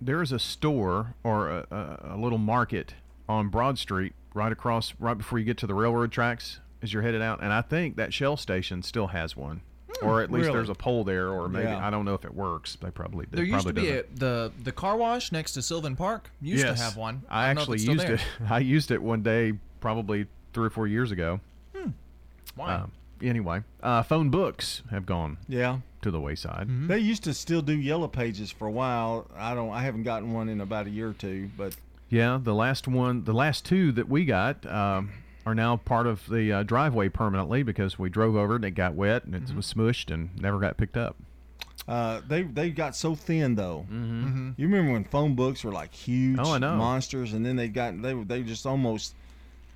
there 0.02 0.22
is 0.22 0.32
a 0.32 0.40
store 0.40 1.14
or 1.24 1.50
a, 1.50 1.68
a, 1.72 2.16
a 2.16 2.18
little 2.18 2.38
market 2.40 2.96
on 3.30 3.50
Broad 3.50 3.78
Street, 3.78 4.14
right 4.34 4.52
across, 4.52 4.94
right 5.00 5.18
before 5.18 5.40
you 5.40 5.46
get 5.46 5.58
to 5.60 5.68
the 5.68 5.74
railroad 5.76 6.12
tracks, 6.12 6.60
as 6.82 6.92
you're 6.92 7.04
headed 7.04 7.22
out, 7.22 7.42
and 7.42 7.54
I 7.54 7.62
think 7.62 7.96
that 7.98 8.14
Shell 8.14 8.38
station 8.38 8.82
still 8.82 9.08
has 9.08 9.38
one, 9.38 9.62
or 10.02 10.22
at 10.22 10.32
least 10.32 10.48
really? 10.48 10.58
there's 10.58 10.70
a 10.70 10.76
pole 10.76 11.04
there, 11.04 11.30
or 11.30 11.48
maybe 11.48 11.66
Yeah. 11.66 11.86
I 11.86 11.90
don't 11.92 12.06
know 12.06 12.16
if 12.16 12.26
it 12.26 12.34
works. 12.34 12.76
They 12.82 12.90
probably 12.90 13.28
There 13.30 13.44
used 13.44 13.68
to 13.68 13.74
be 13.74 13.90
a, 13.90 14.04
the 14.16 14.52
the 14.64 14.72
car 14.72 14.98
wash 14.98 15.32
next 15.32 15.54
to 15.54 15.62
Sylvan 15.62 15.96
Park. 15.96 16.32
Used 16.42 16.66
yes, 16.66 16.78
to 16.80 16.84
have 16.84 16.98
one. 16.98 17.22
I, 17.30 17.52
if 17.52 17.58
actually 17.58 17.80
used 17.80 18.00
there. 18.00 18.16
it. 18.16 18.22
I 18.50 18.60
used 18.60 18.90
it 18.90 19.02
one 19.02 19.22
day, 19.22 19.54
probably 19.80 20.26
three 20.54 20.66
or 20.68 20.72
four 20.72 20.88
years 20.88 21.12
ago. 21.12 21.40
Hmm. 21.76 21.92
Why? 22.56 22.74
Um, 22.74 22.92
anyway, 23.22 23.62
uh, 23.84 24.02
phone 24.04 24.30
books 24.30 24.82
have 24.90 25.06
gone 25.06 25.38
Yeah. 25.48 25.80
To 26.02 26.12
the 26.12 26.20
wayside. 26.20 26.68
They 26.88 27.00
used 27.00 27.24
to 27.26 27.34
still 27.34 27.62
do 27.62 27.74
yellow 27.74 28.08
pages 28.08 28.52
for 28.52 28.68
a 28.68 28.72
while. 28.72 29.28
I 29.36 29.54
don't. 29.56 29.72
I 29.72 29.82
haven't 29.82 30.04
gotten 30.04 30.34
one 30.34 30.50
in 30.50 30.62
about 30.62 30.88
a 30.88 30.90
year 30.90 31.10
or 31.10 31.14
two, 31.14 31.50
but 31.58 31.76
Yeah, 32.10 32.40
the 32.42 32.54
last 32.56 32.88
one, 32.88 33.24
the 33.24 33.34
last 33.34 33.66
two 33.66 33.92
that 33.94 34.10
we 34.10 34.26
got 34.26 34.66
um, 34.66 35.12
are 35.46 35.56
now 35.56 35.78
part 35.78 36.08
of 36.08 36.28
the 36.28 36.52
uh, 36.52 36.64
driveway 36.64 37.10
permanently 37.10 37.64
because 37.64 37.98
we 37.98 38.10
drove 38.10 38.36
over 38.36 38.56
and 38.56 38.66
it 38.66 38.72
got 38.72 38.94
wet 38.96 39.24
and 39.26 39.36
it 39.36 39.44
Mm-hmm. 39.46 39.56
was 39.58 39.74
smushed 39.74 40.14
and 40.14 40.30
never 40.40 40.60
got 40.60 40.78
picked 40.78 40.98
up. 40.98 41.16
uh, 41.88 42.22
they 42.28 42.44
they 42.44 42.70
got 42.70 42.96
so 42.96 43.16
thin 43.16 43.56
though. 43.56 43.86
Mhm. 43.92 44.54
You 44.58 44.68
remember 44.68 44.92
when 44.94 45.04
phone 45.04 45.36
books 45.36 45.64
were 45.64 45.72
like 45.72 45.94
huge 45.94 46.40
Oh, 46.42 46.54
I 46.54 46.58
know. 46.60 46.76
monsters, 46.76 47.34
and 47.34 47.46
then 47.46 47.56
they 47.56 47.68
got 47.70 48.00
they 48.02 48.14
were 48.14 48.24
they 48.24 48.40
were 48.40 48.48
just 48.48 48.66
almost 48.66 49.16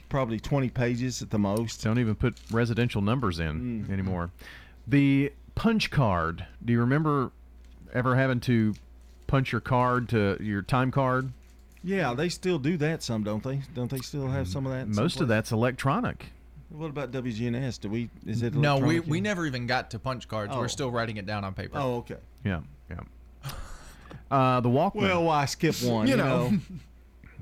probably 0.10 0.40
twenty 0.40 0.70
pages 0.70 1.22
at 1.24 1.30
the 1.32 1.40
most. 1.40 1.84
Don't 1.84 1.98
even 2.00 2.16
put 2.16 2.38
residential 2.52 3.02
numbers 3.02 3.40
in 3.40 3.86
Mm. 3.88 3.92
anymore. 3.92 4.30
The 4.88 5.32
punch 5.56 5.90
card. 5.92 6.46
Do 6.64 6.74
you 6.74 6.80
remember 6.80 7.32
ever 7.94 8.16
having 8.16 8.40
to 8.42 8.76
punch 9.28 9.52
your 9.52 9.62
card 9.62 10.10
to 10.10 10.38
your 10.40 10.62
time 10.62 10.92
card? 10.92 11.32
Yeah, 11.84 12.14
they 12.14 12.30
still 12.30 12.58
do 12.60 12.78
that 12.78 13.04
some, 13.04 13.24
don't 13.24 13.44
they? 13.44 13.62
Don't 13.74 13.90
they 13.92 14.00
still 14.00 14.28
have 14.28 14.48
some 14.48 14.66
of 14.66 14.72
that? 14.72 14.88
in 14.88 14.94
some 14.94 15.04
Most 15.04 15.22
of 15.22 15.28
that's 15.28 15.52
electronic. 15.52 16.28
What 16.70 16.90
about 16.90 17.12
WGNS? 17.12 17.80
Do 17.80 17.90
we? 17.90 18.10
Is 18.26 18.42
it? 18.42 18.56
No, 18.56 18.78
we, 18.78 19.00
we 19.00 19.22
never 19.22 19.46
even 19.46 19.68
got 19.68 19.92
to 19.92 20.00
punch 20.00 20.28
cards. 20.28 20.52
Oh. 20.54 20.60
We're 20.60 20.68
still 20.68 20.90
writing 20.92 21.18
it 21.18 21.26
down 21.26 21.44
on 21.46 21.54
paper. 21.54 21.78
Oh, 21.78 21.98
okay. 21.98 22.18
Yeah, 22.44 22.62
yeah. 22.90 23.52
Uh, 24.32 24.60
the 24.60 24.70
Walkman. 24.70 24.96
Well, 25.04 25.24
why 25.26 25.46
skip 25.46 25.76
one? 25.84 26.08
You, 26.08 26.14
You 26.14 26.18
know. 26.18 26.50
know. 26.50 26.60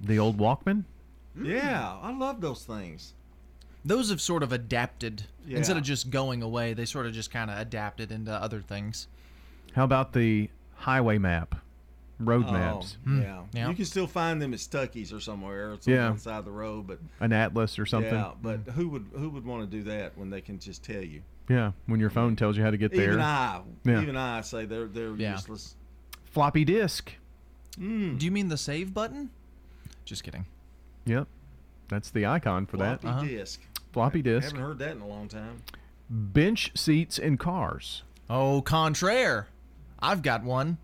the 0.04 0.20
old 0.20 0.38
Walkman. 0.38 0.84
yeah, 1.42 1.98
I 2.02 2.12
love 2.16 2.42
those 2.42 2.64
things. 2.66 3.14
Those 3.86 4.10
have 4.10 4.22
sort 4.22 4.44
of 4.44 4.52
adapted. 4.52 5.24
Instead 5.48 5.76
of 5.78 5.84
just 5.84 6.10
going 6.10 6.42
away, 6.42 6.74
they 6.74 6.86
sort 6.86 7.06
of 7.06 7.14
just 7.14 7.32
kind 7.32 7.52
of 7.52 7.58
adapted 7.58 8.12
into 8.12 8.32
other 8.32 8.62
things. 8.62 9.08
How 9.74 9.84
about 9.84 10.14
the 10.14 10.50
highway 10.76 11.18
map, 11.18 11.56
road 12.20 12.46
Oh, 12.48 12.52
maps, 12.54 12.98
Yeah. 13.06 13.44
Yeah. 13.54 13.70
you 13.70 13.76
can 13.76 13.86
still 13.86 14.08
find 14.08 14.42
them 14.42 14.54
at 14.54 14.60
Stuckey's 14.60 15.12
or 15.12 15.20
somewhere, 15.20 15.74
or 15.74 15.78
somewhere 15.82 16.02
Yeah. 16.02 16.08
on 16.10 16.16
the 16.16 16.22
side 16.22 16.40
of 16.40 16.46
the 16.46 16.52
road. 16.52 16.88
But 16.88 17.00
an 17.20 17.34
atlas 17.34 17.78
or 17.78 17.86
something? 17.86 18.14
yeah, 18.14 18.32
but 18.42 18.60
who 18.76 18.88
would 18.90 19.08
who 19.16 19.30
would 19.32 19.46
want 19.46 19.70
to 19.70 19.78
do 19.78 19.84
that 19.84 20.18
when 20.18 20.30
they 20.30 20.40
can 20.42 20.60
just 20.60 20.84
tell 20.84 21.04
you? 21.04 21.22
Yeah, 21.50 21.74
when 21.88 22.00
your 22.00 22.10
phone 22.10 22.38
tells 22.38 22.56
you 22.56 22.64
how 22.64 22.72
to 22.72 22.78
get 22.78 22.92
there. 22.94 23.10
Even 23.10 23.20
I, 23.22 23.62
Yeah. 23.84 24.02
even 24.02 24.16
I 24.16 24.42
say 24.42 24.66
they're 24.66 24.88
they're 24.88 25.14
Yeah. 25.16 25.34
useless. 25.34 25.76
Floppy 26.24 26.64
disk. 26.64 27.14
Mm. 27.78 28.18
Do 28.18 28.26
you 28.26 28.32
mean 28.32 28.48
the 28.48 28.58
save 28.58 28.94
button? 28.94 29.30
Just 30.06 30.24
kidding. 30.24 30.46
Yep, 31.06 31.28
that's 31.90 32.10
the 32.12 32.26
icon 32.26 32.66
for 32.66 32.78
that. 32.78 33.02
Floppy 33.02 33.28
that. 33.28 33.34
disk. 33.40 33.62
Floppy 33.94 34.20
I 34.20 34.22
disk. 34.24 34.48
haven't 34.48 34.60
heard 34.62 34.80
that 34.80 34.92
in 34.92 35.02
a 35.02 35.08
long 35.08 35.28
time. 35.28 35.62
Bench 36.10 36.72
seats 36.76 37.18
in 37.18 37.38
cars. 37.38 38.04
Oh, 38.30 38.62
contraire. 38.62 39.48
I've 40.00 40.22
got 40.22 40.44
one, 40.44 40.78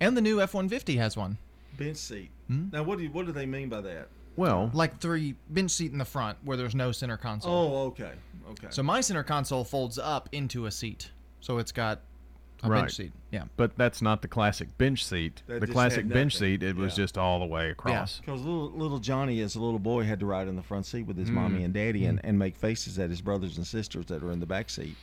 and 0.00 0.16
the 0.16 0.20
new 0.20 0.40
F 0.40 0.54
one 0.54 0.68
fifty 0.68 0.96
has 0.96 1.16
one. 1.16 1.38
Bench 1.78 1.96
seat. 1.98 2.30
Hmm? 2.48 2.66
Now, 2.72 2.82
what 2.82 2.98
do 2.98 3.04
you, 3.04 3.10
what 3.10 3.26
do 3.26 3.32
they 3.32 3.46
mean 3.46 3.68
by 3.68 3.80
that? 3.82 4.08
Well, 4.36 4.70
Like 4.74 4.98
three 4.98 5.36
bench 5.48 5.70
seat 5.70 5.92
in 5.92 5.98
the 5.98 6.04
front 6.04 6.38
where 6.42 6.56
there's 6.56 6.74
no 6.74 6.90
center 6.90 7.16
console. 7.16 7.52
Oh, 7.54 7.86
okay, 7.86 8.12
okay. 8.50 8.66
So 8.70 8.82
my 8.82 9.00
center 9.00 9.22
console 9.22 9.62
folds 9.62 9.96
up 9.96 10.28
into 10.32 10.66
a 10.66 10.70
seat, 10.72 11.10
so 11.40 11.58
it's 11.58 11.70
got 11.70 12.00
a 12.64 12.68
right. 12.68 12.80
bench 12.80 12.94
seat. 12.96 13.12
Yeah. 13.30 13.44
But 13.56 13.76
that's 13.76 14.00
not 14.02 14.22
the 14.22 14.28
classic 14.28 14.76
bench 14.78 15.04
seat. 15.04 15.42
That 15.46 15.60
the 15.60 15.66
classic 15.66 16.08
bench 16.08 16.36
seat, 16.36 16.62
it 16.62 16.76
was 16.76 16.94
just 16.94 17.18
all 17.18 17.38
the 17.40 17.46
way 17.46 17.70
across. 17.70 18.20
Because 18.20 18.40
little 18.42 18.70
little 18.70 18.98
Johnny, 18.98 19.40
as 19.40 19.54
a 19.56 19.60
little 19.60 19.78
boy, 19.78 20.04
had 20.04 20.20
to 20.20 20.26
ride 20.26 20.48
in 20.48 20.56
the 20.56 20.62
front 20.62 20.86
seat 20.86 21.02
with 21.06 21.16
his 21.16 21.30
Mm. 21.30 21.34
mommy 21.34 21.64
and 21.64 21.74
daddy 21.74 22.06
and, 22.06 22.20
and 22.24 22.38
make 22.38 22.56
faces 22.56 22.98
at 22.98 23.10
his 23.10 23.20
brothers 23.20 23.56
and 23.56 23.66
sisters 23.66 24.06
that 24.06 24.22
were 24.22 24.32
in 24.32 24.40
the 24.40 24.46
back 24.46 24.70
seat. 24.70 24.96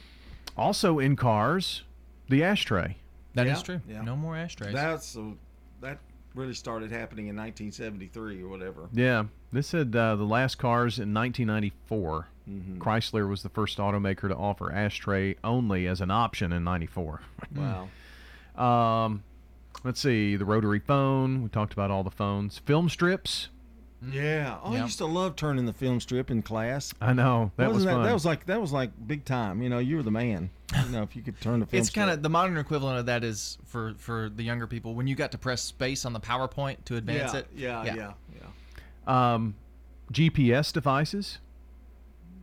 Also 0.57 0.99
in 0.99 1.15
cars, 1.15 1.83
the 2.29 2.43
ashtray. 2.43 2.97
That 3.33 3.47
is 3.47 3.59
Yeah, 3.59 3.63
true. 3.63 3.81
yeah. 3.87 4.01
No 4.01 4.15
more 4.15 4.35
ashtrays. 4.35 4.73
That's 4.73 5.15
uh, 5.15 5.31
that 5.81 5.99
really 6.35 6.53
started 6.53 6.91
happening 6.91 7.27
in 7.27 7.35
1973 7.35 8.41
or 8.41 8.47
whatever. 8.47 8.87
Yeah, 8.93 9.25
this 9.51 9.67
said 9.67 9.95
uh, 9.95 10.15
the 10.15 10.23
last 10.23 10.55
cars 10.57 10.97
in 10.99 11.13
1994. 11.13 12.27
Mhm. 12.51 12.77
Chrysler 12.77 13.29
was 13.29 13.43
the 13.43 13.49
first 13.49 13.77
automaker 13.77 14.27
to 14.27 14.35
offer 14.35 14.71
ashtray 14.71 15.35
only 15.43 15.87
as 15.87 16.01
an 16.01 16.11
option 16.11 16.51
in 16.51 16.63
'94. 16.63 17.21
Wow. 17.55 17.89
um, 18.55 19.23
let's 19.83 19.99
see 19.99 20.35
the 20.35 20.45
rotary 20.45 20.79
phone. 20.79 21.43
We 21.43 21.49
talked 21.49 21.73
about 21.73 21.91
all 21.91 22.03
the 22.03 22.11
phones. 22.11 22.59
Film 22.59 22.89
strips. 22.89 23.49
Yeah. 24.09 24.57
Oh, 24.63 24.73
I 24.73 24.81
used 24.81 24.97
to 24.97 25.05
love 25.05 25.35
turning 25.35 25.65
the 25.65 25.73
film 25.73 25.99
strip 25.99 26.31
in 26.31 26.41
class. 26.41 26.93
I 26.99 27.13
know 27.13 27.51
that 27.57 27.67
was 27.67 27.85
Wasn't 27.85 27.93
fun. 27.93 28.03
that, 28.03 28.13
was 28.13 28.25
like 28.25 28.45
that 28.47 28.59
was 28.59 28.71
like 28.71 28.91
big 29.05 29.25
time. 29.25 29.61
You 29.61 29.69
know, 29.69 29.79
you 29.79 29.97
were 29.97 30.03
the 30.03 30.11
man. 30.11 30.49
You 30.85 30.91
know, 30.91 31.03
if 31.03 31.15
you 31.15 31.21
could 31.21 31.39
turn 31.39 31.59
the 31.59 31.65
film. 31.65 31.79
It's 31.79 31.89
kind 31.89 32.09
of 32.09 32.23
the 32.23 32.29
modern 32.29 32.57
equivalent 32.57 32.99
of 32.99 33.05
that 33.07 33.23
is 33.23 33.57
for 33.65 33.93
for 33.97 34.29
the 34.29 34.43
younger 34.43 34.65
people 34.65 34.95
when 34.95 35.05
you 35.05 35.15
got 35.15 35.31
to 35.33 35.37
press 35.37 35.61
space 35.61 36.05
on 36.05 36.13
the 36.13 36.19
PowerPoint 36.19 36.83
to 36.85 36.95
advance 36.95 37.33
yeah, 37.33 37.39
it. 37.39 37.47
Yeah, 37.55 37.83
yeah, 37.83 38.13
yeah, 39.05 39.33
um, 39.33 39.55
GPS 40.11 40.73
devices. 40.73 41.39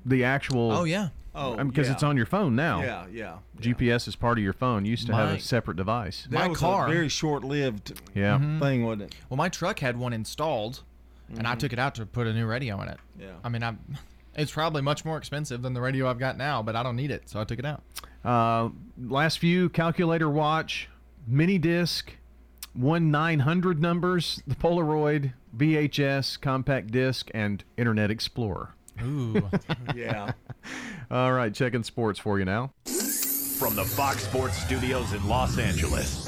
The 0.09 0.25
actual. 0.25 0.73
Oh 0.73 0.85
yeah. 0.85 1.09
Oh, 1.35 1.63
because 1.63 1.87
yeah. 1.87 1.93
it's 1.93 2.03
on 2.03 2.17
your 2.17 2.27
phone 2.27 2.57
now. 2.57 2.83
Yeah, 2.83 3.07
yeah. 3.13 3.37
GPS 3.61 4.09
is 4.09 4.17
part 4.17 4.39
of 4.39 4.45
your 4.45 4.53
phone. 4.55 4.85
You 4.85 4.91
used 4.91 5.07
to 5.07 5.15
have 5.15 5.29
a 5.37 5.41
separate 5.41 5.77
device. 5.77 6.27
That 6.31 6.39
My 6.39 6.49
was 6.49 6.59
car- 6.59 6.89
a 6.89 6.91
very 6.91 7.09
short-lived 7.09 8.01
Yeah. 8.13 8.39
Mhm. 8.39 8.59
thing, 8.59 8.85
wasn't 8.85 9.03
it? 9.03 9.15
Well, 9.29 9.37
my 9.37 9.49
truck 9.49 9.79
had 9.79 9.97
one 9.99 10.13
installed, 10.13 10.83
and 11.37 11.47
I 11.47 11.55
Mhm. 11.55 11.59
took 11.61 11.73
it 11.73 11.79
out 11.79 11.95
to 11.97 12.07
put 12.07 12.27
a 12.27 12.33
new 12.33 12.45
radio 12.47 12.81
in 12.83 12.89
it. 12.89 12.99
Yeah. 13.21 13.27
I 13.45 13.51
mean, 13.51 13.63
I 13.63 13.75
it's 14.35 14.51
probably 14.51 14.83
much 14.83 15.05
more 15.05 15.17
expensive 15.17 15.63
than 15.63 15.75
the 15.75 15.81
radio 15.81 16.11
I've 16.11 16.19
got 16.19 16.37
now, 16.37 16.61
but 16.61 16.75
I 16.75 16.83
don't 16.83 16.97
need 16.97 17.13
it, 17.13 17.29
so 17.29 17.41
I 17.41 17.45
took 17.45 17.61
it 17.61 17.65
out. 17.67 17.83
Uh, 18.25 18.71
last 19.01 19.39
few 19.39 19.69
calculator 19.69 20.29
watch, 20.29 20.89
mini 21.25 21.59
disc, 21.59 22.15
one 22.73 23.13
900 23.13 23.81
numbers, 23.81 24.43
the 24.45 24.57
Polaroid, 24.57 25.35
VHS, 25.57 26.37
compact 26.37 26.91
disc, 26.91 27.29
and 27.33 27.63
Internet 27.77 28.11
Explorer. 28.11 28.75
Ooh. 29.03 29.43
yeah. 29.95 30.33
All 31.11 31.33
right, 31.33 31.55
checking 31.55 31.83
sports 31.83 32.19
for 32.19 32.39
you 32.39 32.45
now. 32.45 32.73
From 33.59 33.75
the 33.75 33.85
Fox 33.85 34.23
Sports 34.23 34.57
Studios 34.57 35.13
in 35.13 35.27
Los 35.29 35.59
Angeles, 35.59 36.25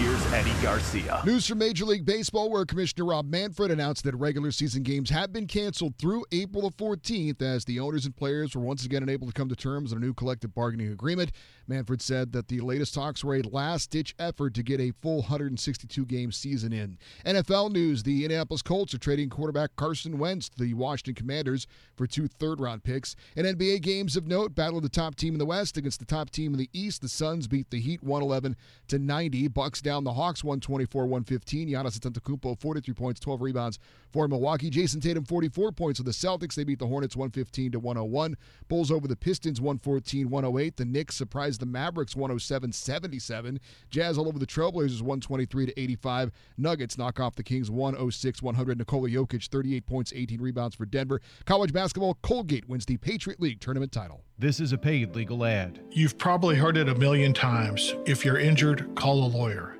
here's 0.00 0.32
Eddie 0.32 0.62
Garcia. 0.62 1.20
News 1.26 1.46
from 1.46 1.58
Major 1.58 1.84
League 1.84 2.06
Baseball, 2.06 2.50
where 2.50 2.64
Commissioner 2.64 3.04
Rob 3.04 3.28
Manfred 3.28 3.70
announced 3.70 4.02
that 4.04 4.14
regular 4.16 4.50
season 4.50 4.82
games 4.82 5.10
have 5.10 5.30
been 5.30 5.46
canceled 5.46 5.94
through 5.98 6.24
April 6.32 6.62
the 6.62 6.74
14th 6.82 7.42
as 7.42 7.66
the 7.66 7.78
owners 7.78 8.06
and 8.06 8.16
players 8.16 8.56
were 8.56 8.62
once 8.62 8.86
again 8.86 9.02
unable 9.02 9.26
to 9.26 9.32
come 9.34 9.50
to 9.50 9.56
terms 9.56 9.92
on 9.92 9.98
a 9.98 10.00
new 10.00 10.14
collective 10.14 10.54
bargaining 10.54 10.90
agreement. 10.90 11.32
Manfred 11.68 12.00
said 12.00 12.32
that 12.32 12.48
the 12.48 12.60
latest 12.60 12.94
talks 12.94 13.22
were 13.22 13.36
a 13.36 13.42
last 13.42 13.90
ditch 13.90 14.14
effort 14.18 14.54
to 14.54 14.62
get 14.62 14.80
a 14.80 14.92
full 15.02 15.18
162 15.20 16.06
game 16.06 16.32
season 16.32 16.72
in. 16.72 16.96
NFL 17.26 17.70
news 17.70 18.02
the 18.02 18.24
Indianapolis 18.24 18.62
Colts 18.62 18.94
are 18.94 18.98
trading 18.98 19.28
quarterback 19.28 19.76
Carson 19.76 20.18
Wentz 20.18 20.48
to 20.48 20.64
the 20.64 20.72
Washington 20.72 21.14
Commanders 21.14 21.66
for 21.94 22.06
two 22.06 22.26
third 22.26 22.58
round 22.58 22.82
picks. 22.84 23.14
And 23.36 23.46
NBA 23.46 23.82
games 23.82 24.16
of 24.16 24.26
note, 24.26 24.54
battle 24.54 24.80
the 24.80 24.88
top 24.88 25.14
team 25.14 25.34
in 25.34 25.38
the 25.38 25.44
West 25.44 25.76
against 25.76 26.00
the 26.00 26.06
top 26.06 26.30
team 26.30 26.52
in 26.52 26.58
the 26.58 26.70
East. 26.72 27.02
The 27.02 27.08
Suns 27.08 27.46
beat 27.46 27.68
the 27.70 27.80
Heat 27.80 28.02
111 28.02 28.56
to 28.88 28.98
90. 28.98 29.48
Bucks 29.48 29.82
down 29.82 29.89
the 30.04 30.12
Hawks 30.12 30.44
124 30.44 31.02
115. 31.02 31.68
Giannis 31.68 31.98
Antetokounmpo 31.98 32.58
43 32.58 32.94
points, 32.94 33.20
12 33.20 33.42
rebounds 33.42 33.78
for 34.12 34.28
Milwaukee. 34.28 34.70
Jayson 34.70 35.00
Tatum 35.00 35.24
44 35.24 35.72
points 35.72 35.98
with 35.98 36.06
the 36.06 36.12
Celtics. 36.12 36.54
They 36.54 36.64
beat 36.64 36.78
the 36.78 36.86
Hornets 36.86 37.16
115 37.16 37.72
to 37.72 37.80
101. 37.80 38.36
Bulls 38.68 38.90
over 38.90 39.08
the 39.08 39.16
Pistons 39.16 39.60
114 39.60 40.30
108. 40.30 40.76
The 40.76 40.84
Knicks 40.84 41.16
surprised 41.16 41.60
the 41.60 41.66
Mavericks 41.66 42.14
107 42.14 42.72
77. 42.72 43.60
Jazz 43.90 44.16
all 44.16 44.28
over 44.28 44.38
the 44.38 44.46
Trailblazers 44.46 45.02
123 45.02 45.66
to 45.66 45.80
85. 45.80 46.30
Nuggets 46.56 46.96
knock 46.96 47.20
off 47.20 47.34
the 47.34 47.42
Kings 47.42 47.70
106 47.70 48.42
100. 48.42 48.78
Nikola 48.78 49.08
Jokic 49.08 49.48
38 49.48 49.86
points, 49.86 50.12
18 50.14 50.40
rebounds 50.40 50.76
for 50.76 50.86
Denver. 50.86 51.20
College 51.44 51.72
basketball, 51.72 52.14
Colgate 52.22 52.68
wins 52.68 52.86
the 52.86 52.96
Patriot 52.98 53.40
League 53.40 53.60
tournament 53.60 53.92
title. 53.92 54.22
This 54.38 54.60
is 54.60 54.72
a 54.72 54.78
paid 54.78 55.14
legal 55.14 55.44
ad. 55.44 55.80
You've 55.90 56.16
probably 56.16 56.56
heard 56.56 56.76
it 56.76 56.88
a 56.88 56.94
million 56.94 57.32
times. 57.32 57.94
If 58.06 58.24
you're 58.24 58.38
injured, 58.38 58.94
call 58.94 59.24
a 59.24 59.28
lawyer. 59.28 59.79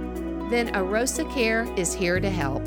Then 0.51 0.73
Arosa 0.73 1.23
Care 1.33 1.63
is 1.77 1.93
here 1.93 2.19
to 2.19 2.29
help. 2.29 2.61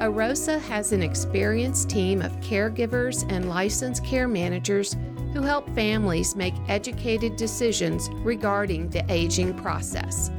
Arosa 0.00 0.58
has 0.62 0.92
an 0.92 1.02
experienced 1.02 1.90
team 1.90 2.22
of 2.22 2.32
caregivers 2.40 3.30
and 3.30 3.50
licensed 3.50 4.02
care 4.02 4.26
managers 4.26 4.96
who 5.34 5.42
help 5.42 5.68
families 5.74 6.34
make 6.34 6.54
educated 6.68 7.36
decisions 7.36 8.08
regarding 8.24 8.88
the 8.88 9.04
aging 9.12 9.52
process. 9.58 10.30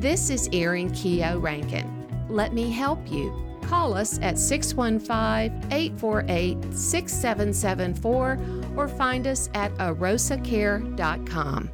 This 0.00 0.30
is 0.30 0.48
Erin 0.54 0.90
Keogh 0.92 1.38
Rankin. 1.38 2.26
Let 2.30 2.54
me 2.54 2.70
help 2.70 3.12
you. 3.12 3.58
Call 3.64 3.92
us 3.92 4.18
at 4.22 4.38
615 4.38 5.70
848 5.70 6.72
6774 6.72 8.38
or 8.74 8.88
find 8.88 9.26
us 9.26 9.50
at 9.52 9.70
arosacare.com. 9.74 11.70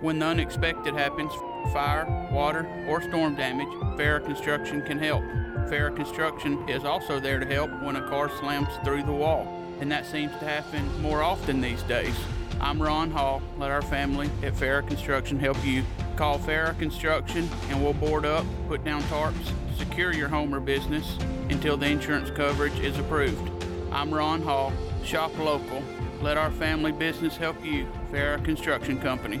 When 0.00 0.20
the 0.20 0.26
unexpected 0.26 0.94
happens, 0.94 1.32
fire, 1.72 2.28
water, 2.32 2.66
or 2.88 3.02
storm 3.02 3.34
damage, 3.34 3.68
Farrah 3.98 4.24
Construction 4.24 4.82
can 4.82 4.98
help. 4.98 5.22
Farrah 5.68 5.94
Construction 5.94 6.68
is 6.68 6.84
also 6.84 7.20
there 7.20 7.38
to 7.38 7.46
help 7.46 7.70
when 7.82 7.96
a 7.96 8.08
car 8.08 8.30
slams 8.38 8.68
through 8.84 9.02
the 9.02 9.12
wall, 9.12 9.46
and 9.80 9.90
that 9.92 10.06
seems 10.06 10.32
to 10.32 10.44
happen 10.44 11.02
more 11.02 11.22
often 11.22 11.60
these 11.60 11.82
days. 11.84 12.16
I'm 12.60 12.82
Ron 12.82 13.10
Hall. 13.10 13.40
Let 13.56 13.70
our 13.70 13.82
family 13.82 14.28
at 14.42 14.52
Farrah 14.54 14.86
Construction 14.86 15.38
help 15.38 15.64
you. 15.64 15.84
Call 16.16 16.38
Farrah 16.38 16.76
Construction 16.78 17.48
and 17.68 17.82
we'll 17.82 17.92
board 17.92 18.24
up, 18.24 18.44
put 18.66 18.82
down 18.82 19.00
tarps, 19.02 19.52
secure 19.76 20.12
your 20.12 20.28
home 20.28 20.52
or 20.52 20.58
business 20.58 21.16
until 21.50 21.76
the 21.76 21.86
insurance 21.86 22.30
coverage 22.30 22.78
is 22.80 22.98
approved. 22.98 23.50
I'm 23.92 24.12
Ron 24.12 24.42
Hall. 24.42 24.72
Shop 25.04 25.36
local. 25.38 25.82
Let 26.20 26.36
our 26.36 26.50
family 26.50 26.90
business 26.90 27.36
help 27.36 27.64
you. 27.64 27.86
Farrah 28.10 28.44
Construction 28.44 28.98
Company. 29.00 29.40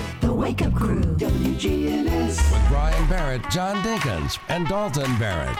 The 0.21 0.33
Wake 0.33 0.61
Up 0.61 0.73
Crew, 0.73 1.01
WGNS. 1.01 2.51
With 2.51 2.67
Brian 2.69 3.09
Barrett, 3.09 3.41
John 3.49 3.75
Dinkins, 3.83 4.39
and 4.49 4.67
Dalton 4.67 5.17
Barrett. 5.17 5.57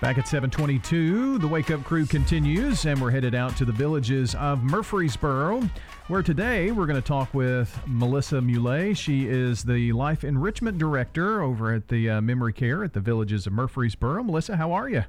Back 0.00 0.16
at 0.16 0.26
722, 0.26 1.36
the 1.38 1.46
Wake 1.46 1.70
Up 1.70 1.84
Crew 1.84 2.06
continues, 2.06 2.86
and 2.86 2.98
we're 3.02 3.10
headed 3.10 3.34
out 3.34 3.54
to 3.58 3.66
the 3.66 3.72
villages 3.72 4.34
of 4.36 4.62
Murfreesboro, 4.64 5.68
where 6.08 6.22
today 6.22 6.70
we're 6.70 6.86
going 6.86 7.00
to 7.00 7.06
talk 7.06 7.34
with 7.34 7.78
Melissa 7.86 8.40
Muley. 8.40 8.94
She 8.94 9.28
is 9.28 9.62
the 9.62 9.92
Life 9.92 10.24
Enrichment 10.24 10.78
Director 10.78 11.42
over 11.42 11.74
at 11.74 11.88
the 11.88 12.08
uh, 12.08 12.20
Memory 12.22 12.54
Care 12.54 12.82
at 12.82 12.94
the 12.94 13.00
villages 13.00 13.46
of 13.46 13.52
Murfreesboro. 13.52 14.22
Melissa, 14.22 14.56
how 14.56 14.72
are 14.72 14.88
you? 14.88 15.04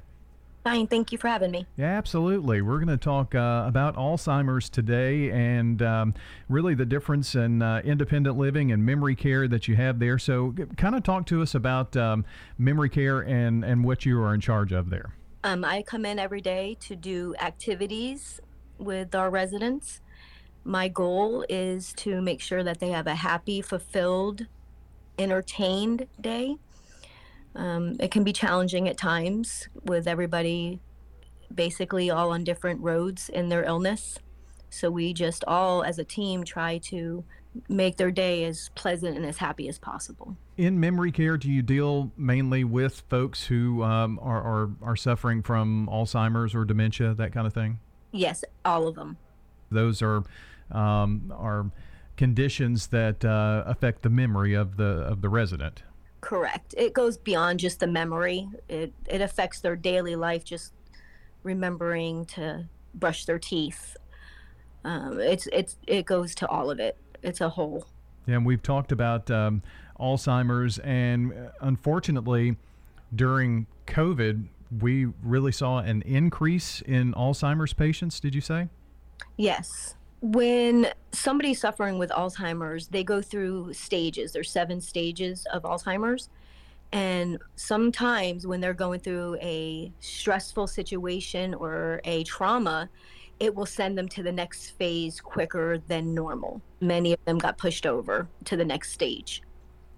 Fine, 0.64 0.86
thank 0.86 1.10
you 1.10 1.18
for 1.18 1.26
having 1.26 1.50
me. 1.50 1.66
Yeah, 1.76 1.86
absolutely. 1.86 2.62
We're 2.62 2.76
going 2.76 2.86
to 2.86 2.96
talk 2.96 3.34
uh, 3.34 3.64
about 3.66 3.96
Alzheimer's 3.96 4.68
today 4.68 5.30
and 5.30 5.82
um, 5.82 6.14
really 6.48 6.74
the 6.74 6.86
difference 6.86 7.34
in 7.34 7.62
uh, 7.62 7.82
independent 7.84 8.38
living 8.38 8.70
and 8.70 8.86
memory 8.86 9.16
care 9.16 9.48
that 9.48 9.66
you 9.66 9.74
have 9.74 9.98
there. 9.98 10.20
So, 10.20 10.54
kind 10.76 10.94
of 10.94 11.02
talk 11.02 11.26
to 11.26 11.42
us 11.42 11.56
about 11.56 11.96
um, 11.96 12.24
memory 12.58 12.90
care 12.90 13.20
and, 13.20 13.64
and 13.64 13.84
what 13.84 14.06
you 14.06 14.20
are 14.20 14.32
in 14.34 14.40
charge 14.40 14.72
of 14.72 14.88
there. 14.88 15.16
Um, 15.42 15.64
I 15.64 15.82
come 15.82 16.06
in 16.06 16.20
every 16.20 16.40
day 16.40 16.76
to 16.80 16.94
do 16.94 17.34
activities 17.40 18.40
with 18.78 19.16
our 19.16 19.30
residents. 19.30 20.00
My 20.62 20.86
goal 20.86 21.44
is 21.48 21.92
to 21.94 22.22
make 22.22 22.40
sure 22.40 22.62
that 22.62 22.78
they 22.78 22.90
have 22.90 23.08
a 23.08 23.16
happy, 23.16 23.62
fulfilled, 23.62 24.46
entertained 25.18 26.06
day. 26.20 26.56
Um, 27.54 27.96
it 28.00 28.10
can 28.10 28.24
be 28.24 28.32
challenging 28.32 28.88
at 28.88 28.96
times 28.96 29.68
with 29.84 30.06
everybody 30.06 30.80
basically 31.54 32.10
all 32.10 32.30
on 32.30 32.44
different 32.44 32.80
roads 32.80 33.28
in 33.28 33.48
their 33.48 33.64
illness. 33.64 34.18
So 34.70 34.90
we 34.90 35.12
just 35.12 35.44
all, 35.46 35.82
as 35.82 35.98
a 35.98 36.04
team, 36.04 36.44
try 36.44 36.78
to 36.78 37.24
make 37.68 37.98
their 37.98 38.10
day 38.10 38.44
as 38.44 38.70
pleasant 38.74 39.16
and 39.16 39.26
as 39.26 39.36
happy 39.36 39.68
as 39.68 39.78
possible. 39.78 40.36
In 40.56 40.80
memory 40.80 41.12
care, 41.12 41.36
do 41.36 41.50
you 41.50 41.60
deal 41.60 42.10
mainly 42.16 42.64
with 42.64 43.02
folks 43.10 43.44
who 43.44 43.82
um, 43.82 44.18
are, 44.22 44.42
are, 44.42 44.70
are 44.82 44.96
suffering 44.96 45.42
from 45.42 45.88
Alzheimer's 45.92 46.54
or 46.54 46.64
dementia, 46.64 47.12
that 47.14 47.32
kind 47.32 47.46
of 47.46 47.52
thing? 47.52 47.78
Yes, 48.12 48.44
all 48.64 48.88
of 48.88 48.94
them. 48.94 49.18
Those 49.70 50.02
are 50.02 50.22
um, 50.70 51.32
are 51.36 51.70
conditions 52.16 52.88
that 52.88 53.24
uh, 53.24 53.64
affect 53.66 54.02
the 54.02 54.10
memory 54.10 54.54
of 54.54 54.76
the 54.76 54.84
of 54.84 55.22
the 55.22 55.28
resident. 55.28 55.82
Correct. 56.22 56.72
It 56.78 56.94
goes 56.94 57.18
beyond 57.18 57.60
just 57.60 57.80
the 57.80 57.86
memory. 57.88 58.48
It 58.68 58.94
it 59.06 59.20
affects 59.20 59.60
their 59.60 59.76
daily 59.76 60.16
life, 60.16 60.44
just 60.44 60.72
remembering 61.42 62.24
to 62.26 62.68
brush 62.94 63.24
their 63.24 63.40
teeth. 63.40 63.96
Um, 64.84 65.18
it's 65.20 65.48
it's 65.52 65.76
it 65.86 66.06
goes 66.06 66.34
to 66.36 66.48
all 66.48 66.70
of 66.70 66.78
it. 66.78 66.96
It's 67.22 67.40
a 67.40 67.50
whole. 67.50 67.86
Yeah, 68.26 68.36
and 68.36 68.46
we've 68.46 68.62
talked 68.62 68.92
about 68.92 69.32
um, 69.32 69.62
Alzheimer's, 69.98 70.78
and 70.78 71.32
uh, 71.32 71.50
unfortunately, 71.60 72.56
during 73.12 73.66
COVID, 73.88 74.46
we 74.80 75.06
really 75.24 75.52
saw 75.52 75.78
an 75.78 76.02
increase 76.02 76.80
in 76.82 77.14
Alzheimer's 77.14 77.72
patients. 77.72 78.20
Did 78.20 78.36
you 78.36 78.40
say? 78.40 78.68
Yes. 79.36 79.96
When 80.22 80.86
somebody's 81.10 81.60
suffering 81.60 81.98
with 81.98 82.10
Alzheimer's, 82.10 82.86
they 82.86 83.02
go 83.02 83.20
through 83.20 83.72
stages. 83.72 84.32
There's 84.32 84.50
seven 84.50 84.80
stages 84.80 85.44
of 85.52 85.64
Alzheimer's. 85.64 86.28
And 86.92 87.38
sometimes 87.56 88.46
when 88.46 88.60
they're 88.60 88.72
going 88.72 89.00
through 89.00 89.36
a 89.40 89.90
stressful 89.98 90.68
situation 90.68 91.54
or 91.54 92.00
a 92.04 92.22
trauma, 92.22 92.88
it 93.40 93.52
will 93.52 93.66
send 93.66 93.98
them 93.98 94.08
to 94.10 94.22
the 94.22 94.30
next 94.30 94.70
phase 94.70 95.20
quicker 95.20 95.78
than 95.88 96.14
normal. 96.14 96.62
Many 96.80 97.14
of 97.14 97.24
them 97.24 97.38
got 97.38 97.58
pushed 97.58 97.84
over 97.84 98.28
to 98.44 98.56
the 98.56 98.64
next 98.64 98.92
stage. 98.92 99.42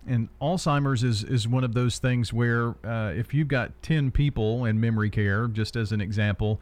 And 0.06 0.30
Alzheimer's 0.40 1.04
is, 1.04 1.22
is 1.24 1.46
one 1.46 1.64
of 1.64 1.74
those 1.74 1.98
things 1.98 2.32
where 2.32 2.74
uh, 2.84 3.12
if 3.14 3.34
you've 3.34 3.48
got 3.48 3.72
10 3.82 4.10
people 4.10 4.64
in 4.64 4.80
memory 4.80 5.10
care, 5.10 5.48
just 5.48 5.76
as 5.76 5.92
an 5.92 6.00
example, 6.00 6.60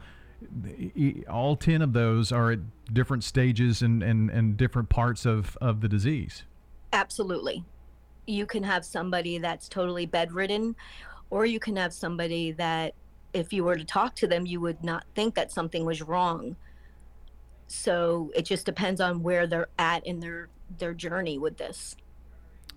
all 1.29 1.55
10 1.55 1.81
of 1.81 1.93
those 1.93 2.31
are 2.31 2.51
at 2.51 2.59
different 2.93 3.23
stages 3.23 3.81
and, 3.81 4.03
and, 4.03 4.29
and 4.29 4.57
different 4.57 4.89
parts 4.89 5.25
of, 5.25 5.57
of 5.61 5.81
the 5.81 5.87
disease. 5.87 6.43
Absolutely. 6.91 7.63
You 8.25 8.45
can 8.45 8.63
have 8.63 8.85
somebody 8.85 9.37
that's 9.37 9.67
totally 9.67 10.05
bedridden, 10.05 10.75
or 11.29 11.45
you 11.45 11.59
can 11.59 11.75
have 11.75 11.93
somebody 11.93 12.51
that, 12.53 12.93
if 13.33 13.51
you 13.51 13.63
were 13.63 13.75
to 13.75 13.83
talk 13.83 14.15
to 14.17 14.27
them, 14.27 14.45
you 14.45 14.61
would 14.61 14.83
not 14.83 15.05
think 15.15 15.35
that 15.35 15.51
something 15.51 15.85
was 15.85 16.01
wrong. 16.01 16.55
So 17.67 18.31
it 18.35 18.43
just 18.43 18.65
depends 18.65 19.01
on 19.01 19.23
where 19.23 19.47
they're 19.47 19.69
at 19.79 20.05
in 20.05 20.19
their, 20.19 20.49
their 20.77 20.93
journey 20.93 21.37
with 21.39 21.57
this. 21.57 21.95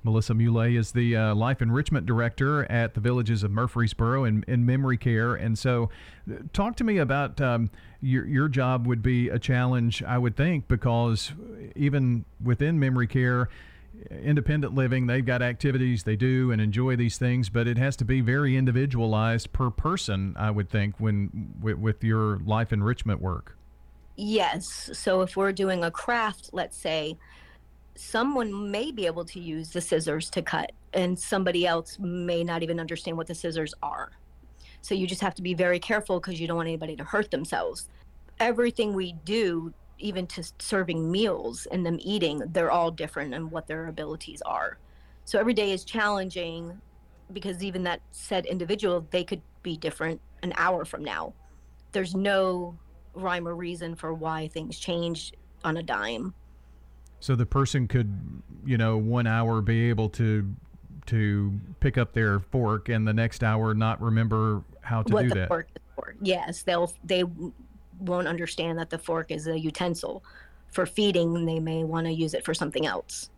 Melissa 0.06 0.34
Muley 0.34 0.76
is 0.76 0.92
the 0.92 1.16
uh, 1.16 1.34
Life 1.34 1.60
Enrichment 1.60 2.06
Director 2.06 2.64
at 2.70 2.94
the 2.94 3.00
Villages 3.00 3.42
of 3.42 3.50
Murfreesboro 3.50 4.24
in, 4.24 4.44
in 4.46 4.64
memory 4.64 4.96
care. 4.96 5.34
And 5.34 5.58
so, 5.58 5.90
uh, 6.30 6.36
talk 6.52 6.76
to 6.76 6.84
me 6.84 6.98
about 6.98 7.40
um, 7.40 7.70
your, 8.00 8.24
your 8.24 8.48
job 8.48 8.86
would 8.86 9.02
be 9.02 9.28
a 9.28 9.38
challenge, 9.38 10.02
I 10.04 10.16
would 10.16 10.36
think, 10.36 10.68
because 10.68 11.32
even 11.74 12.24
within 12.42 12.78
memory 12.78 13.08
care, 13.08 13.48
independent 14.10 14.74
living, 14.74 15.08
they've 15.08 15.26
got 15.26 15.42
activities 15.42 16.04
they 16.04 16.16
do 16.16 16.52
and 16.52 16.60
enjoy 16.62 16.94
these 16.94 17.18
things, 17.18 17.48
but 17.48 17.66
it 17.66 17.76
has 17.76 17.96
to 17.96 18.04
be 18.04 18.20
very 18.20 18.56
individualized 18.56 19.52
per 19.52 19.70
person, 19.70 20.36
I 20.38 20.52
would 20.52 20.70
think, 20.70 21.00
when 21.00 21.54
with, 21.60 21.78
with 21.78 22.04
your 22.04 22.38
life 22.38 22.72
enrichment 22.72 23.20
work. 23.20 23.58
Yes. 24.14 24.88
So 24.92 25.22
if 25.22 25.36
we're 25.36 25.52
doing 25.52 25.82
a 25.82 25.90
craft, 25.90 26.50
let's 26.52 26.76
say, 26.76 27.18
someone 27.98 28.70
may 28.70 28.92
be 28.92 29.06
able 29.06 29.24
to 29.24 29.40
use 29.40 29.70
the 29.70 29.80
scissors 29.80 30.30
to 30.30 30.42
cut, 30.42 30.72
and 30.92 31.18
somebody 31.18 31.66
else 31.66 31.98
may 31.98 32.44
not 32.44 32.62
even 32.62 32.80
understand 32.80 33.16
what 33.16 33.26
the 33.26 33.34
scissors 33.34 33.74
are. 33.82 34.12
So 34.82 34.94
you 34.94 35.06
just 35.06 35.20
have 35.20 35.34
to 35.34 35.42
be 35.42 35.54
very 35.54 35.78
careful 35.78 36.20
because 36.20 36.40
you 36.40 36.46
don't 36.46 36.56
want 36.56 36.68
anybody 36.68 36.96
to 36.96 37.04
hurt 37.04 37.30
themselves. 37.30 37.88
Everything 38.38 38.92
we 38.92 39.14
do, 39.24 39.72
even 39.98 40.26
to 40.28 40.44
serving 40.58 41.10
meals 41.10 41.66
and 41.72 41.84
them 41.84 41.98
eating, 42.00 42.42
they're 42.52 42.70
all 42.70 42.90
different 42.90 43.34
and 43.34 43.50
what 43.50 43.66
their 43.66 43.88
abilities 43.88 44.42
are. 44.42 44.78
So 45.24 45.38
every 45.38 45.54
day 45.54 45.72
is 45.72 45.84
challenging 45.84 46.80
because 47.32 47.64
even 47.64 47.82
that 47.82 48.00
said 48.12 48.46
individual, 48.46 49.06
they 49.10 49.24
could 49.24 49.42
be 49.62 49.76
different 49.76 50.20
an 50.42 50.52
hour 50.56 50.84
from 50.84 51.02
now. 51.02 51.32
There's 51.92 52.14
no 52.14 52.78
rhyme 53.14 53.48
or 53.48 53.56
reason 53.56 53.96
for 53.96 54.14
why 54.14 54.48
things 54.48 54.78
change 54.78 55.32
on 55.64 55.78
a 55.78 55.82
dime. 55.82 56.34
So 57.20 57.34
the 57.34 57.46
person 57.46 57.88
could, 57.88 58.42
you 58.64 58.76
know, 58.78 58.96
one 58.98 59.26
hour 59.26 59.60
be 59.60 59.88
able 59.88 60.08
to 60.10 60.54
to 61.06 61.60
pick 61.80 61.96
up 61.96 62.12
their 62.12 62.40
fork, 62.40 62.88
and 62.88 63.06
the 63.06 63.12
next 63.14 63.44
hour 63.44 63.74
not 63.74 64.00
remember 64.02 64.62
how 64.80 65.02
to 65.02 65.12
what 65.14 65.22
do 65.22 65.28
the 65.28 65.34
that. 65.36 65.48
fork 65.48 65.68
for. 65.94 66.14
Yes, 66.20 66.62
they'll 66.62 66.92
they 67.04 67.24
won't 68.00 68.28
understand 68.28 68.78
that 68.78 68.90
the 68.90 68.98
fork 68.98 69.30
is 69.30 69.46
a 69.46 69.58
utensil 69.58 70.22
for 70.70 70.84
feeding. 70.84 71.46
They 71.46 71.60
may 71.60 71.84
want 71.84 72.06
to 72.06 72.12
use 72.12 72.34
it 72.34 72.44
for 72.44 72.54
something 72.54 72.84
else. 72.86 73.30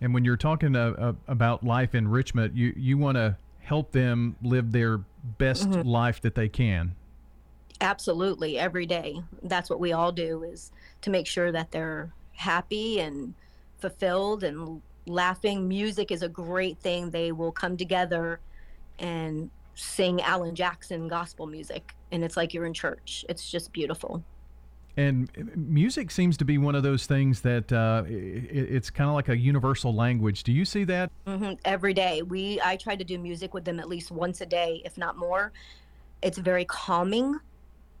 And 0.00 0.12
when 0.14 0.24
you're 0.24 0.36
talking 0.36 0.76
uh, 0.76 0.90
uh, 0.98 1.12
about 1.28 1.64
life 1.64 1.94
enrichment, 1.94 2.54
you 2.54 2.72
you 2.76 2.98
want 2.98 3.16
to 3.16 3.36
help 3.60 3.92
them 3.92 4.36
live 4.42 4.72
their 4.72 4.98
best 5.38 5.68
Mhm. 5.70 5.84
life 5.84 6.20
that 6.20 6.34
they 6.34 6.48
can. 6.48 6.94
Absolutely, 7.80 8.58
every 8.58 8.86
day. 8.86 9.22
That's 9.42 9.70
what 9.70 9.80
we 9.80 9.92
all 9.92 10.12
do 10.12 10.42
is 10.42 10.72
to 11.00 11.10
make 11.10 11.26
sure 11.26 11.50
that 11.52 11.70
they're 11.72 12.12
happy 12.42 13.00
and 13.00 13.34
fulfilled 13.78 14.44
and 14.44 14.82
laughing. 15.06 15.68
Music 15.68 16.10
is 16.10 16.22
a 16.22 16.28
great 16.28 16.78
thing. 16.78 17.10
They 17.10 17.32
will 17.32 17.52
come 17.52 17.76
together 17.76 18.40
and 18.98 19.50
sing 19.74 20.20
Alan 20.20 20.54
Jackson 20.54 21.08
gospel 21.08 21.46
music, 21.46 21.94
and 22.10 22.22
it's 22.22 22.36
like 22.36 22.52
you're 22.52 22.66
in 22.66 22.74
church. 22.74 23.24
It's 23.28 23.50
just 23.50 23.72
beautiful. 23.72 24.22
And 24.96 25.30
uh, 25.38 25.44
music 25.56 26.10
seems 26.10 26.36
to 26.36 26.44
be 26.44 26.58
one 26.58 26.74
of 26.74 26.82
those 26.82 27.06
things 27.06 27.40
that 27.42 27.72
uh, 27.72 28.02
it's 28.06 28.90
kind 28.90 29.08
of 29.08 29.14
like 29.14 29.30
a 29.30 29.36
universal 29.36 29.94
language. 29.94 30.42
Do 30.42 30.52
you 30.52 30.66
see 30.66 30.84
that? 30.84 31.10
hmm 31.26 31.52
Every 31.64 31.94
day, 31.94 32.22
we 32.22 32.60
I 32.62 32.76
try 32.76 32.96
to 32.96 33.04
do 33.04 33.18
music 33.18 33.54
with 33.54 33.64
them 33.64 33.80
at 33.80 33.88
least 33.88 34.10
once 34.10 34.40
a 34.42 34.46
day, 34.46 34.82
if 34.84 34.98
not 34.98 35.16
more. 35.16 35.52
It's 36.20 36.38
very 36.38 36.66
calming, 36.66 37.38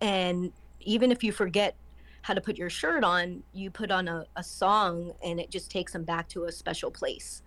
and 0.00 0.52
even 0.80 1.10
if 1.10 1.24
you 1.24 1.32
forget 1.32 1.74
how 2.22 2.34
to 2.34 2.40
put 2.40 2.56
your 2.56 2.70
shirt 2.70 3.04
on, 3.04 3.42
you 3.52 3.70
put 3.70 3.90
on 3.90 4.08
a, 4.08 4.26
a 4.36 4.42
song, 4.42 5.12
and 5.24 5.38
it 5.38 5.50
just 5.50 5.70
takes 5.70 5.92
them 5.92 6.04
back 6.04 6.28
to 6.30 6.44
a 6.44 6.52
special 6.52 6.90
place. 6.90 7.42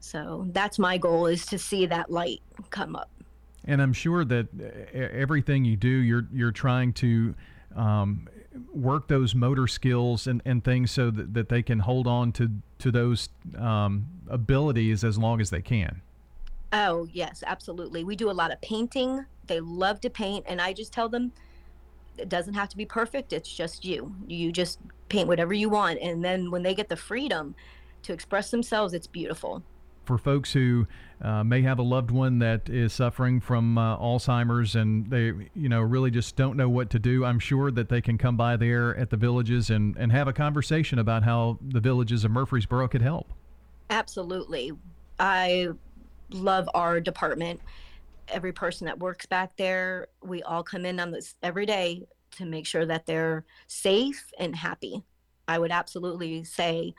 So 0.00 0.46
that's 0.52 0.78
my 0.78 0.98
goal 0.98 1.26
is 1.26 1.44
to 1.46 1.58
see 1.58 1.86
that 1.86 2.10
light 2.10 2.40
come 2.70 2.94
up. 2.94 3.10
And 3.64 3.82
I'm 3.82 3.92
sure 3.92 4.24
that 4.24 4.46
everything 4.94 5.64
you 5.64 5.76
do, 5.76 5.88
you're 5.88 6.26
you're 6.32 6.52
trying 6.52 6.92
to 6.94 7.34
um, 7.74 8.28
work 8.72 9.08
those 9.08 9.34
motor 9.34 9.66
skills 9.66 10.26
and, 10.26 10.40
and 10.44 10.64
things 10.64 10.90
so 10.90 11.10
that, 11.10 11.34
that 11.34 11.48
they 11.48 11.62
can 11.62 11.80
hold 11.80 12.06
on 12.06 12.32
to 12.32 12.50
to 12.78 12.90
those 12.90 13.28
um, 13.58 14.06
abilities 14.28 15.02
as 15.04 15.18
long 15.18 15.40
as 15.40 15.50
they 15.50 15.60
can. 15.60 16.00
Oh, 16.72 17.08
yes, 17.12 17.42
absolutely. 17.46 18.04
We 18.04 18.14
do 18.14 18.30
a 18.30 18.32
lot 18.32 18.52
of 18.52 18.60
painting. 18.60 19.24
They 19.46 19.60
love 19.60 20.00
to 20.02 20.10
paint, 20.10 20.44
and 20.48 20.60
I 20.60 20.72
just 20.72 20.92
tell 20.92 21.08
them 21.08 21.32
it 22.18 22.28
doesn't 22.28 22.54
have 22.54 22.68
to 22.70 22.76
be 22.76 22.84
perfect. 22.84 23.32
It's 23.32 23.52
just 23.52 23.84
you. 23.84 24.14
You 24.26 24.52
just 24.52 24.78
paint 25.08 25.28
whatever 25.28 25.52
you 25.52 25.68
want. 25.68 25.98
And 26.00 26.24
then 26.24 26.50
when 26.50 26.62
they 26.62 26.74
get 26.74 26.88
the 26.88 26.96
freedom 26.96 27.54
to 28.02 28.12
express 28.12 28.50
themselves, 28.50 28.94
it's 28.94 29.06
beautiful. 29.06 29.62
For 30.04 30.16
folks 30.16 30.52
who 30.52 30.86
uh, 31.20 31.44
may 31.44 31.60
have 31.62 31.78
a 31.78 31.82
loved 31.82 32.10
one 32.10 32.38
that 32.38 32.70
is 32.70 32.94
suffering 32.94 33.40
from 33.40 33.76
uh, 33.76 33.98
Alzheimer's 33.98 34.74
and 34.74 35.10
they, 35.10 35.32
you 35.54 35.68
know, 35.68 35.80
really 35.80 36.10
just 36.10 36.34
don't 36.34 36.56
know 36.56 36.68
what 36.68 36.88
to 36.90 36.98
do, 36.98 37.26
I'm 37.26 37.38
sure 37.38 37.70
that 37.70 37.90
they 37.90 38.00
can 38.00 38.16
come 38.16 38.36
by 38.36 38.56
there 38.56 38.96
at 38.96 39.10
the 39.10 39.18
villages 39.18 39.68
and, 39.68 39.96
and 39.98 40.10
have 40.12 40.26
a 40.26 40.32
conversation 40.32 40.98
about 40.98 41.24
how 41.24 41.58
the 41.60 41.80
villages 41.80 42.24
of 42.24 42.30
Murfreesboro 42.30 42.88
could 42.88 43.02
help. 43.02 43.32
Absolutely. 43.90 44.72
I 45.20 45.68
love 46.30 46.70
our 46.72 47.00
department. 47.00 47.60
Every 48.30 48.52
person 48.52 48.86
that 48.86 48.98
works 48.98 49.26
back 49.26 49.56
there, 49.56 50.08
we 50.22 50.42
all 50.42 50.62
come 50.62 50.84
in 50.84 51.00
on 51.00 51.10
this 51.10 51.34
every 51.42 51.66
day 51.66 52.06
to 52.32 52.44
make 52.44 52.66
sure 52.66 52.86
that 52.86 53.06
they're 53.06 53.44
safe 53.66 54.30
and 54.38 54.54
happy. 54.54 55.02
I 55.46 55.58
would 55.58 55.70
absolutely 55.70 56.44
say 56.44 56.94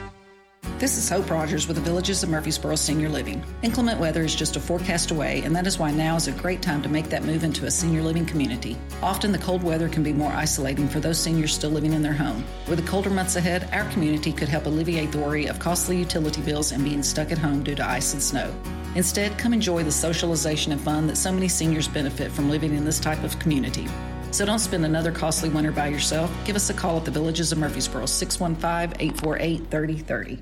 This 0.81 0.97
is 0.97 1.07
Hope 1.07 1.29
Rogers 1.29 1.67
with 1.67 1.77
the 1.77 1.83
Villages 1.83 2.23
of 2.23 2.29
Murfreesboro 2.29 2.75
Senior 2.75 3.07
Living. 3.07 3.45
Inclement 3.61 3.99
weather 3.99 4.23
is 4.23 4.33
just 4.33 4.55
a 4.55 4.59
forecast 4.59 5.11
away, 5.11 5.43
and 5.43 5.55
that 5.55 5.67
is 5.67 5.77
why 5.77 5.91
now 5.91 6.15
is 6.15 6.27
a 6.27 6.31
great 6.31 6.63
time 6.63 6.81
to 6.81 6.89
make 6.89 7.07
that 7.09 7.23
move 7.23 7.43
into 7.43 7.67
a 7.67 7.69
senior 7.69 8.01
living 8.01 8.25
community. 8.25 8.75
Often 9.03 9.31
the 9.31 9.37
cold 9.37 9.61
weather 9.61 9.87
can 9.87 10.01
be 10.01 10.11
more 10.11 10.31
isolating 10.31 10.87
for 10.87 10.99
those 10.99 11.19
seniors 11.19 11.53
still 11.53 11.69
living 11.69 11.93
in 11.93 12.01
their 12.01 12.15
home. 12.15 12.43
With 12.67 12.79
the 12.79 12.89
colder 12.89 13.11
months 13.11 13.35
ahead, 13.35 13.69
our 13.71 13.87
community 13.91 14.33
could 14.33 14.49
help 14.49 14.65
alleviate 14.65 15.11
the 15.11 15.19
worry 15.19 15.45
of 15.45 15.59
costly 15.59 15.97
utility 15.97 16.41
bills 16.41 16.71
and 16.71 16.83
being 16.83 17.03
stuck 17.03 17.31
at 17.31 17.37
home 17.37 17.61
due 17.61 17.75
to 17.75 17.87
ice 17.87 18.13
and 18.13 18.23
snow. 18.23 18.51
Instead, 18.95 19.37
come 19.37 19.53
enjoy 19.53 19.83
the 19.83 19.91
socialization 19.91 20.71
and 20.71 20.81
fun 20.81 21.05
that 21.05 21.15
so 21.15 21.31
many 21.31 21.47
seniors 21.47 21.87
benefit 21.87 22.31
from 22.31 22.49
living 22.49 22.73
in 22.73 22.85
this 22.85 22.99
type 22.99 23.23
of 23.23 23.37
community. 23.37 23.87
So 24.31 24.47
don't 24.47 24.57
spend 24.57 24.83
another 24.83 25.11
costly 25.11 25.49
winter 25.49 25.71
by 25.71 25.89
yourself. 25.89 26.31
Give 26.43 26.55
us 26.55 26.71
a 26.71 26.73
call 26.73 26.97
at 26.97 27.05
the 27.05 27.11
Villages 27.11 27.51
of 27.51 27.59
Murfreesboro, 27.59 28.07
615 28.07 28.99
848 28.99 29.69
3030. 29.69 30.41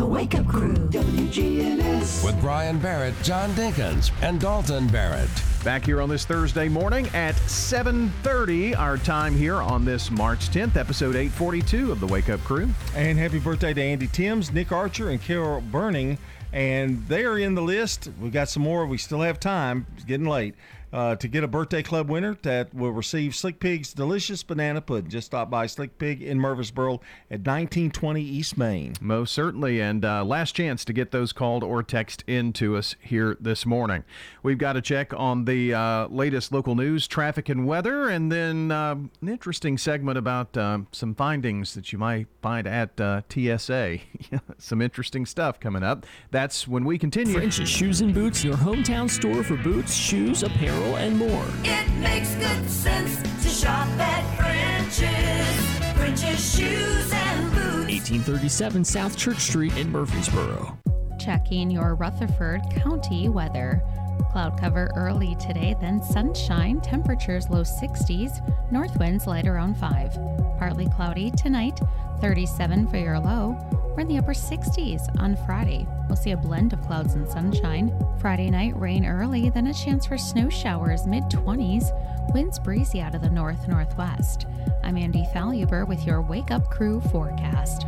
The 0.00 0.06
Wake 0.06 0.34
Up 0.34 0.48
Crew, 0.48 0.72
WGNS. 0.72 2.24
With 2.24 2.40
Brian 2.40 2.78
Barrett, 2.78 3.12
John 3.22 3.50
Dinkins, 3.50 4.10
and 4.22 4.40
Dalton 4.40 4.86
Barrett. 4.86 5.28
Back 5.62 5.84
here 5.84 6.00
on 6.00 6.08
this 6.08 6.24
Thursday 6.24 6.70
morning 6.70 7.06
at 7.08 7.34
7:30, 7.46 8.74
our 8.74 8.96
time 8.96 9.36
here 9.36 9.56
on 9.56 9.84
this 9.84 10.10
March 10.10 10.48
10th, 10.48 10.78
episode 10.78 11.16
842 11.16 11.92
of 11.92 12.00
the 12.00 12.06
Wake 12.06 12.30
Up 12.30 12.42
Crew. 12.44 12.70
And 12.96 13.18
happy 13.18 13.38
birthday 13.40 13.74
to 13.74 13.82
Andy 13.82 14.06
Timms, 14.06 14.50
Nick 14.54 14.72
Archer, 14.72 15.10
and 15.10 15.22
Carol 15.22 15.60
Burning. 15.60 16.16
And 16.50 17.06
they 17.06 17.26
are 17.26 17.36
in 17.38 17.54
the 17.54 17.60
list. 17.62 18.08
We've 18.18 18.32
got 18.32 18.48
some 18.48 18.62
more. 18.62 18.86
We 18.86 18.96
still 18.96 19.20
have 19.20 19.38
time. 19.38 19.84
It's 19.96 20.06
getting 20.06 20.26
late. 20.26 20.54
Uh, 20.92 21.16
to 21.16 21.28
get 21.28 21.44
a 21.44 21.48
birthday 21.48 21.82
club 21.82 22.08
winner 22.08 22.36
that 22.42 22.74
will 22.74 22.90
receive 22.90 23.34
Slick 23.34 23.60
Pig's 23.60 23.92
delicious 23.92 24.42
banana 24.42 24.80
pudding. 24.80 25.10
Just 25.10 25.26
stop 25.26 25.50
by 25.50 25.66
Slick 25.66 25.98
Pig 25.98 26.22
in 26.22 26.38
Murfreesboro 26.38 26.94
at 27.30 27.40
1920 27.40 28.20
East 28.22 28.58
Main. 28.58 28.94
Most 29.00 29.32
certainly. 29.32 29.80
And 29.80 30.04
uh, 30.04 30.24
last 30.24 30.52
chance 30.52 30.84
to 30.84 30.92
get 30.92 31.10
those 31.10 31.32
called 31.32 31.62
or 31.62 31.82
text 31.82 32.24
in 32.26 32.52
to 32.54 32.76
us 32.76 32.96
here 33.00 33.36
this 33.40 33.64
morning. 33.64 34.04
We've 34.42 34.58
got 34.58 34.74
to 34.74 34.82
check 34.82 35.12
on 35.14 35.44
the 35.44 35.74
uh, 35.74 36.08
latest 36.08 36.52
local 36.52 36.74
news, 36.74 37.06
traffic, 37.06 37.48
and 37.48 37.66
weather, 37.66 38.08
and 38.08 38.30
then 38.30 38.70
uh, 38.70 38.96
an 39.20 39.28
interesting 39.28 39.78
segment 39.78 40.18
about 40.18 40.56
uh, 40.56 40.80
some 40.92 41.14
findings 41.14 41.74
that 41.74 41.92
you 41.92 41.98
might 41.98 42.26
find 42.42 42.66
at 42.66 43.00
uh, 43.00 43.22
TSA. 43.28 43.98
some 44.58 44.82
interesting 44.82 45.26
stuff 45.26 45.60
coming 45.60 45.82
up. 45.82 46.06
That's 46.30 46.66
when 46.66 46.84
we 46.84 46.98
continue. 46.98 47.34
French's 47.34 47.68
Shoes 47.68 48.00
and 48.00 48.12
Boots, 48.12 48.44
your 48.44 48.54
hometown 48.54 49.08
store 49.10 49.42
for 49.42 49.56
boots, 49.56 49.94
shoes, 49.94 50.42
apparel, 50.42 50.79
and 50.96 51.16
more. 51.16 51.44
It 51.64 51.90
makes 51.98 52.34
good 52.34 52.68
sense 52.68 53.20
to 53.42 53.48
shop 53.48 53.88
at 53.98 54.36
French's. 54.36 55.96
French's 55.96 56.56
Shoes 56.56 57.12
and 57.12 57.50
Boots. 57.52 57.90
1837 57.90 58.84
South 58.84 59.16
Church 59.16 59.38
Street 59.38 59.76
in 59.76 59.90
Murfreesboro. 59.90 60.78
Checking 61.18 61.70
your 61.70 61.94
Rutherford 61.94 62.62
County 62.70 63.28
weather. 63.28 63.82
Cloud 64.30 64.58
cover 64.58 64.90
early 64.96 65.34
today, 65.36 65.74
then 65.80 66.02
sunshine, 66.02 66.80
temperatures 66.80 67.48
low 67.50 67.62
60s, 67.62 68.40
north 68.72 68.96
winds 68.98 69.26
light 69.26 69.46
around 69.46 69.76
5. 69.76 70.18
Partly 70.58 70.88
cloudy 70.88 71.30
tonight, 71.32 71.78
37 72.20 72.86
for 72.88 72.96
your 72.96 73.18
low. 73.18 73.58
We're 73.90 74.00
in 74.02 74.08
the 74.08 74.18
upper 74.18 74.32
60s 74.32 75.20
on 75.20 75.36
Friday. 75.46 75.86
We'll 76.08 76.16
see 76.16 76.30
a 76.30 76.36
blend 76.36 76.72
of 76.72 76.80
clouds 76.82 77.14
and 77.14 77.28
sunshine. 77.28 77.92
Friday 78.20 78.48
night, 78.48 78.78
rain 78.78 79.04
early, 79.04 79.50
then 79.50 79.66
a 79.66 79.74
chance 79.74 80.06
for 80.06 80.16
snow 80.16 80.48
showers 80.48 81.06
mid 81.06 81.24
20s. 81.24 81.92
Winds 82.32 82.58
breezy 82.58 83.00
out 83.00 83.14
of 83.14 83.22
the 83.22 83.28
north 83.28 83.66
northwest. 83.66 84.46
I'm 84.84 84.96
Andy 84.96 85.26
Faluber 85.34 85.84
with 85.86 86.06
your 86.06 86.22
Wake 86.22 86.52
Up 86.52 86.70
Crew 86.70 87.00
forecast. 87.10 87.86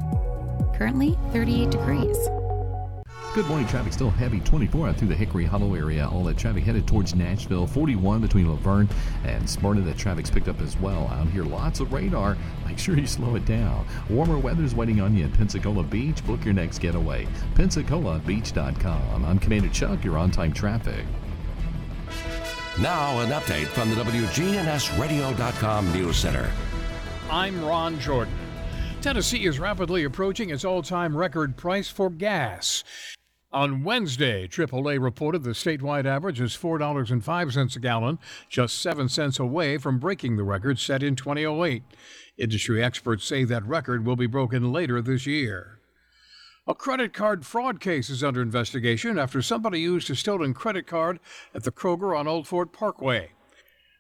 Currently 0.75 1.17
38 1.33 1.71
degrees. 1.71 2.52
Good 3.35 3.47
morning. 3.47 3.67
Traffic 3.67 3.95
still 3.95 4.11
heavy 4.11 4.41
24 4.41 4.91
out 4.91 4.97
through 4.97 5.09
the 5.09 5.15
Hickory 5.15 5.47
Hollow 5.47 5.75
area. 5.75 6.07
All 6.07 6.23
that 6.25 6.37
traffic 6.37 6.65
headed 6.65 6.87
towards 6.87 7.15
Nashville. 7.15 7.67
41 7.67 8.21
between 8.21 8.47
La 8.47 8.57
Vergne 8.57 8.91
and 9.25 9.49
Smyrna. 9.49 9.81
That 9.81 9.97
traffic's 9.97 10.29
picked 10.29 10.49
up 10.49 10.61
as 10.61 10.77
well. 10.77 11.09
Out 11.09 11.29
here, 11.29 11.43
lots 11.43 11.81
of 11.81 11.95
radar. 11.95 12.37
Make 12.67 12.79
sure 12.79 12.95
you 12.95 13.07
slow 13.07 13.37
it 13.37 13.47
down. 13.47 13.87
Warmer 14.11 14.37
weather's 14.37 14.75
waiting 14.75 15.01
on 15.01 15.17
you 15.17 15.25
in 15.25 15.33
Pensacola 15.33 15.83
Beach. 15.83 16.23
Book 16.27 16.45
your 16.45 16.53
next 16.53 16.81
getaway. 16.81 17.27
PensacolaBeach.com. 17.55 19.25
I'm 19.25 19.39
Commander 19.39 19.71
Chuck. 19.71 20.05
You're 20.05 20.19
on 20.19 20.31
time 20.31 20.53
traffic. 20.53 21.07
Now, 22.83 23.19
an 23.21 23.31
update 23.31 23.69
from 23.69 23.89
the 23.89 23.97
WGNSradio.com 23.97 25.93
News 25.95 26.19
Center. 26.19 26.51
I'm 27.31 27.65
Ron 27.65 27.99
Jordan. 27.99 28.35
Tennessee 29.01 29.47
is 29.47 29.59
rapidly 29.59 30.05
approaching 30.05 30.51
its 30.51 30.67
all 30.67 30.83
time 30.83 31.17
record 31.17 31.57
price 31.57 31.89
for 31.89 32.11
gas. 32.11 32.85
On 33.53 33.85
Wednesday, 33.85 34.49
AAA 34.49 34.99
reported 34.99 35.43
the 35.43 35.51
statewide 35.51 36.07
average 36.07 36.41
is 36.41 36.57
$4.05 36.57 37.77
a 37.77 37.81
gallon, 37.81 38.19
just 38.49 38.81
7 38.81 39.11
cents 39.11 39.39
away 39.39 39.77
from 39.77 39.99
breaking 39.99 40.39
the 40.39 40.43
record 40.43 40.79
set 40.79 41.03
in 41.03 41.17
2008. 41.17 41.83
Industry 42.39 42.83
experts 42.83 43.27
say 43.27 43.45
that 43.45 43.67
record 43.67 44.07
will 44.07 44.17
be 44.17 44.27
broken 44.27 44.73
later 44.73 45.03
this 45.03 45.27
year. 45.27 45.81
A 46.67 46.75
credit 46.75 47.13
card 47.13 47.45
fraud 47.45 47.79
case 47.79 48.09
is 48.09 48.25
under 48.25 48.41
investigation 48.41 49.19
after 49.19 49.43
somebody 49.43 49.81
used 49.81 50.09
a 50.09 50.17
stolen 50.17 50.55
credit 50.55 50.87
card 50.87 51.21
at 51.55 51.65
the 51.65 51.73
Kroger 51.73 52.19
on 52.19 52.27
Old 52.27 52.49
Fort 52.49 52.73
Parkway. 52.73 53.33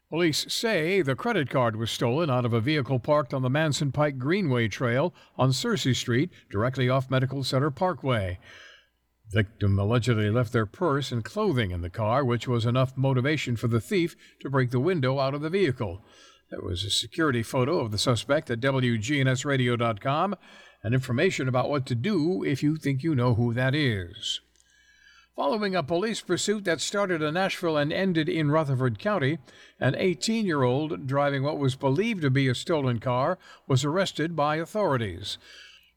Police 0.08 0.46
say 0.48 1.02
the 1.02 1.14
credit 1.14 1.50
card 1.50 1.76
was 1.76 1.90
stolen 1.90 2.30
out 2.30 2.46
of 2.46 2.54
a 2.54 2.60
vehicle 2.60 2.98
parked 2.98 3.34
on 3.34 3.42
the 3.42 3.50
Manson 3.50 3.92
Pike 3.92 4.16
Greenway 4.16 4.68
Trail 4.68 5.12
on 5.36 5.50
Searcy 5.50 5.94
Street, 5.94 6.30
directly 6.50 6.88
off 6.88 7.10
Medical 7.10 7.44
Center 7.44 7.70
Parkway. 7.70 8.38
Victim 9.32 9.78
allegedly 9.78 10.30
left 10.30 10.52
their 10.52 10.66
purse 10.66 11.10
and 11.10 11.24
clothing 11.24 11.70
in 11.70 11.80
the 11.80 11.90
car, 11.90 12.24
which 12.24 12.46
was 12.46 12.66
enough 12.66 12.96
motivation 12.96 13.56
for 13.56 13.68
the 13.68 13.80
thief 13.80 14.14
to 14.40 14.50
break 14.50 14.70
the 14.70 14.80
window 14.80 15.18
out 15.18 15.34
of 15.34 15.40
the 15.40 15.50
vehicle. 15.50 16.04
There 16.50 16.60
was 16.60 16.84
a 16.84 16.90
security 16.90 17.42
photo 17.42 17.78
of 17.78 17.92
the 17.92 17.98
suspect 17.98 18.50
at 18.50 18.60
WGNSradio.com 18.60 20.34
and 20.84 20.94
information 20.94 21.48
about 21.48 21.70
what 21.70 21.86
to 21.86 21.94
do 21.94 22.44
if 22.44 22.62
you 22.62 22.76
think 22.76 23.02
you 23.02 23.14
know 23.14 23.34
who 23.34 23.54
that 23.54 23.74
is. 23.74 24.40
Following 25.34 25.74
a 25.74 25.82
police 25.82 26.20
pursuit 26.20 26.64
that 26.64 26.82
started 26.82 27.22
in 27.22 27.34
Nashville 27.34 27.78
and 27.78 27.90
ended 27.90 28.28
in 28.28 28.50
Rutherford 28.50 28.98
County, 28.98 29.38
an 29.80 29.94
18 29.96 30.44
year 30.44 30.62
old 30.62 31.06
driving 31.06 31.42
what 31.42 31.58
was 31.58 31.74
believed 31.74 32.20
to 32.20 32.30
be 32.30 32.48
a 32.48 32.54
stolen 32.54 32.98
car 33.00 33.38
was 33.66 33.82
arrested 33.82 34.36
by 34.36 34.56
authorities. 34.56 35.38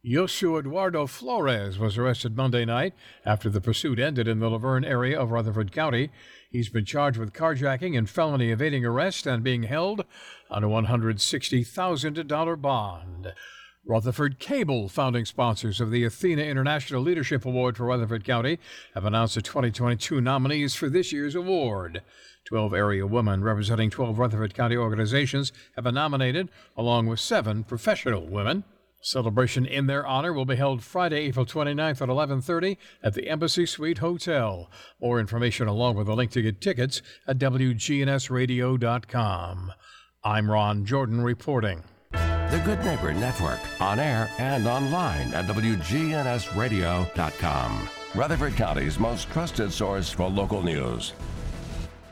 Yosu 0.06 0.60
Eduardo 0.60 1.08
Flores 1.08 1.80
was 1.80 1.98
arrested 1.98 2.38
Monday 2.38 2.64
night 2.64 2.94
after 3.26 3.50
the 3.50 3.60
pursuit 3.60 3.98
ended 3.98 4.28
in 4.28 4.38
the 4.38 4.52
La 4.52 4.60
Vergne 4.60 4.86
area 4.86 5.20
of 5.20 5.32
Rutherford 5.32 5.72
County. 5.72 6.12
He's 6.52 6.70
been 6.70 6.86
charged 6.86 7.18
with 7.18 7.34
carjacking 7.34 7.98
and 7.98 8.08
felony 8.08 8.52
evading 8.52 8.86
arrest 8.86 9.26
and 9.26 9.44
being 9.44 9.64
held 9.64 10.06
on 10.52 10.64
a 10.64 10.68
$160,000 10.68 12.62
bond. 12.62 13.34
Rutherford 13.84 14.38
Cable, 14.38 14.90
founding 14.90 15.26
sponsors 15.26 15.82
of 15.82 15.90
the 15.90 16.04
Athena 16.04 16.44
International 16.44 17.02
Leadership 17.02 17.44
Award 17.44 17.76
for 17.76 17.86
Rutherford 17.86 18.24
County, 18.24 18.60
have 18.94 19.06
announced 19.06 19.34
the 19.34 19.42
2022 19.42 20.22
nominees 20.22 20.76
for 20.76 20.88
this 20.88 21.12
year's 21.12 21.34
award. 21.34 22.04
12 22.44 22.76
area 22.76 23.08
women 23.08 23.44
representing 23.44 23.90
12 23.90 24.20
Rutherford 24.20 24.54
County 24.54 24.78
organizations 24.78 25.52
have 25.74 25.84
been 25.84 25.96
nominated, 25.96 26.50
along 26.78 27.08
with 27.08 27.20
seven 27.20 27.64
professional 27.64 28.28
women. 28.28 28.66
Celebration 29.06 29.66
in 29.68 29.86
their 29.86 30.08
honor 30.08 30.34
will 30.34 30.46
be 30.46 30.56
held 30.56 30.82
Friday, 30.82 31.28
April 31.28 31.46
29th 31.46 32.02
at 32.02 32.10
11:30 32.10 32.80
at 33.04 33.14
the 33.14 33.30
Embassy 33.30 33.68
Suite 33.68 34.00
Hotel. 34.00 34.68
More 35.00 35.20
information 35.20 35.68
along 35.68 35.96
with 35.96 36.08
a 36.08 36.16
link 36.16 36.32
to 36.32 36.42
get 36.42 36.60
tickets 36.60 37.04
at 37.28 37.38
wgnsradio.com. 37.38 39.72
I'm 40.24 40.50
Ron 40.50 40.86
Jordan 40.86 41.22
reporting. 41.22 41.84
The 42.14 42.64
Good 42.66 42.84
Neighbor 42.84 43.14
Network, 43.14 43.60
on 43.80 44.00
air 44.00 44.28
and 44.40 44.66
online 44.66 45.32
at 45.36 45.46
WGNSradio.com. 45.46 47.90
Rutherford 48.16 48.56
County's 48.56 48.98
most 48.98 49.30
trusted 49.30 49.72
source 49.72 50.10
for 50.10 50.28
local 50.28 50.64
news. 50.64 51.14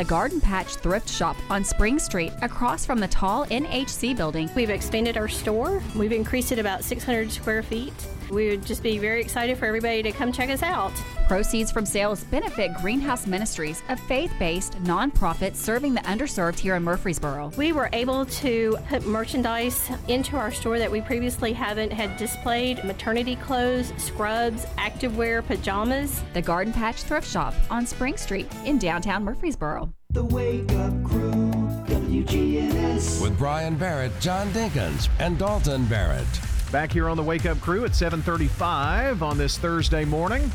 The 0.00 0.04
Garden 0.06 0.40
Patch 0.40 0.76
Thrift 0.76 1.10
Shop 1.10 1.36
on 1.50 1.62
Spring 1.62 1.98
Street, 1.98 2.32
across 2.40 2.86
from 2.86 3.00
the 3.00 3.08
tall 3.08 3.44
NHC 3.48 4.16
building. 4.16 4.48
We've 4.56 4.70
expanded 4.70 5.18
our 5.18 5.28
store. 5.28 5.82
We've 5.94 6.10
increased 6.10 6.52
it 6.52 6.58
about 6.58 6.82
600 6.82 7.30
square 7.30 7.62
feet. 7.62 7.92
We 8.30 8.48
would 8.48 8.64
just 8.64 8.82
be 8.82 8.96
very 8.96 9.20
excited 9.20 9.58
for 9.58 9.66
everybody 9.66 10.02
to 10.04 10.12
come 10.12 10.32
check 10.32 10.48
us 10.48 10.62
out. 10.62 10.92
Proceeds 11.26 11.70
from 11.70 11.84
sales 11.84 12.24
benefit 12.24 12.70
Greenhouse 12.80 13.26
Ministries, 13.26 13.82
a 13.88 13.96
faith 13.96 14.32
based 14.38 14.72
nonprofit 14.84 15.54
serving 15.54 15.94
the 15.94 16.00
underserved 16.02 16.58
here 16.58 16.76
in 16.76 16.82
Murfreesboro. 16.82 17.52
We 17.56 17.72
were 17.72 17.90
able 17.92 18.24
to 18.24 18.78
put 18.88 19.04
merchandise 19.04 19.90
into 20.08 20.36
our 20.36 20.52
store 20.52 20.78
that 20.78 20.90
we 20.90 21.00
previously 21.00 21.52
haven't 21.52 21.92
had 21.92 22.16
displayed 22.16 22.82
maternity 22.84 23.36
clothes, 23.36 23.92
scrubs, 23.98 24.64
activewear, 24.78 25.44
pajamas. 25.44 26.22
The 26.34 26.42
Garden 26.42 26.72
Patch 26.72 27.02
Thrift 27.02 27.28
Shop 27.28 27.52
on 27.68 27.84
Spring 27.84 28.16
Street 28.16 28.46
in 28.64 28.78
downtown 28.78 29.24
Murfreesboro. 29.24 29.89
The 30.12 30.24
Wake 30.24 30.72
Up 30.72 31.04
Crew, 31.04 31.52
WGNS. 31.86 33.22
With 33.22 33.38
Brian 33.38 33.76
Barrett, 33.76 34.10
John 34.18 34.48
Dinkins, 34.48 35.08
and 35.20 35.38
Dalton 35.38 35.86
Barrett. 35.86 36.26
Back 36.72 36.90
here 36.90 37.08
on 37.08 37.16
the 37.16 37.22
Wake 37.22 37.46
Up 37.46 37.60
Crew 37.60 37.84
at 37.84 37.92
7:35 37.92 39.22
on 39.22 39.38
this 39.38 39.56
Thursday 39.56 40.04
morning, 40.04 40.50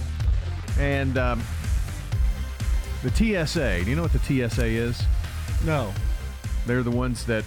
and 0.78 1.18
um, 1.18 1.42
the 3.02 3.10
TSA. 3.10 3.86
Do 3.86 3.90
you 3.90 3.96
know 3.96 4.02
what 4.02 4.12
the 4.12 4.20
TSA 4.50 4.66
is? 4.66 5.02
No. 5.64 5.94
They're 6.66 6.84
the 6.84 6.92
ones 6.92 7.26
that 7.26 7.46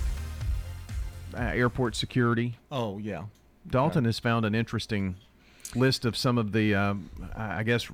uh, 1.36 1.42
airport 1.42 1.94
security. 1.94 2.56
Oh 2.72 2.96
yeah. 2.96 3.24
Dalton 3.68 4.06
has 4.06 4.18
found 4.18 4.46
an 4.46 4.54
interesting 4.54 5.16
list 5.74 6.06
of 6.06 6.16
some 6.16 6.38
of 6.38 6.52
the, 6.52 6.74
um, 6.74 7.10
I 7.36 7.64
guess, 7.64 7.86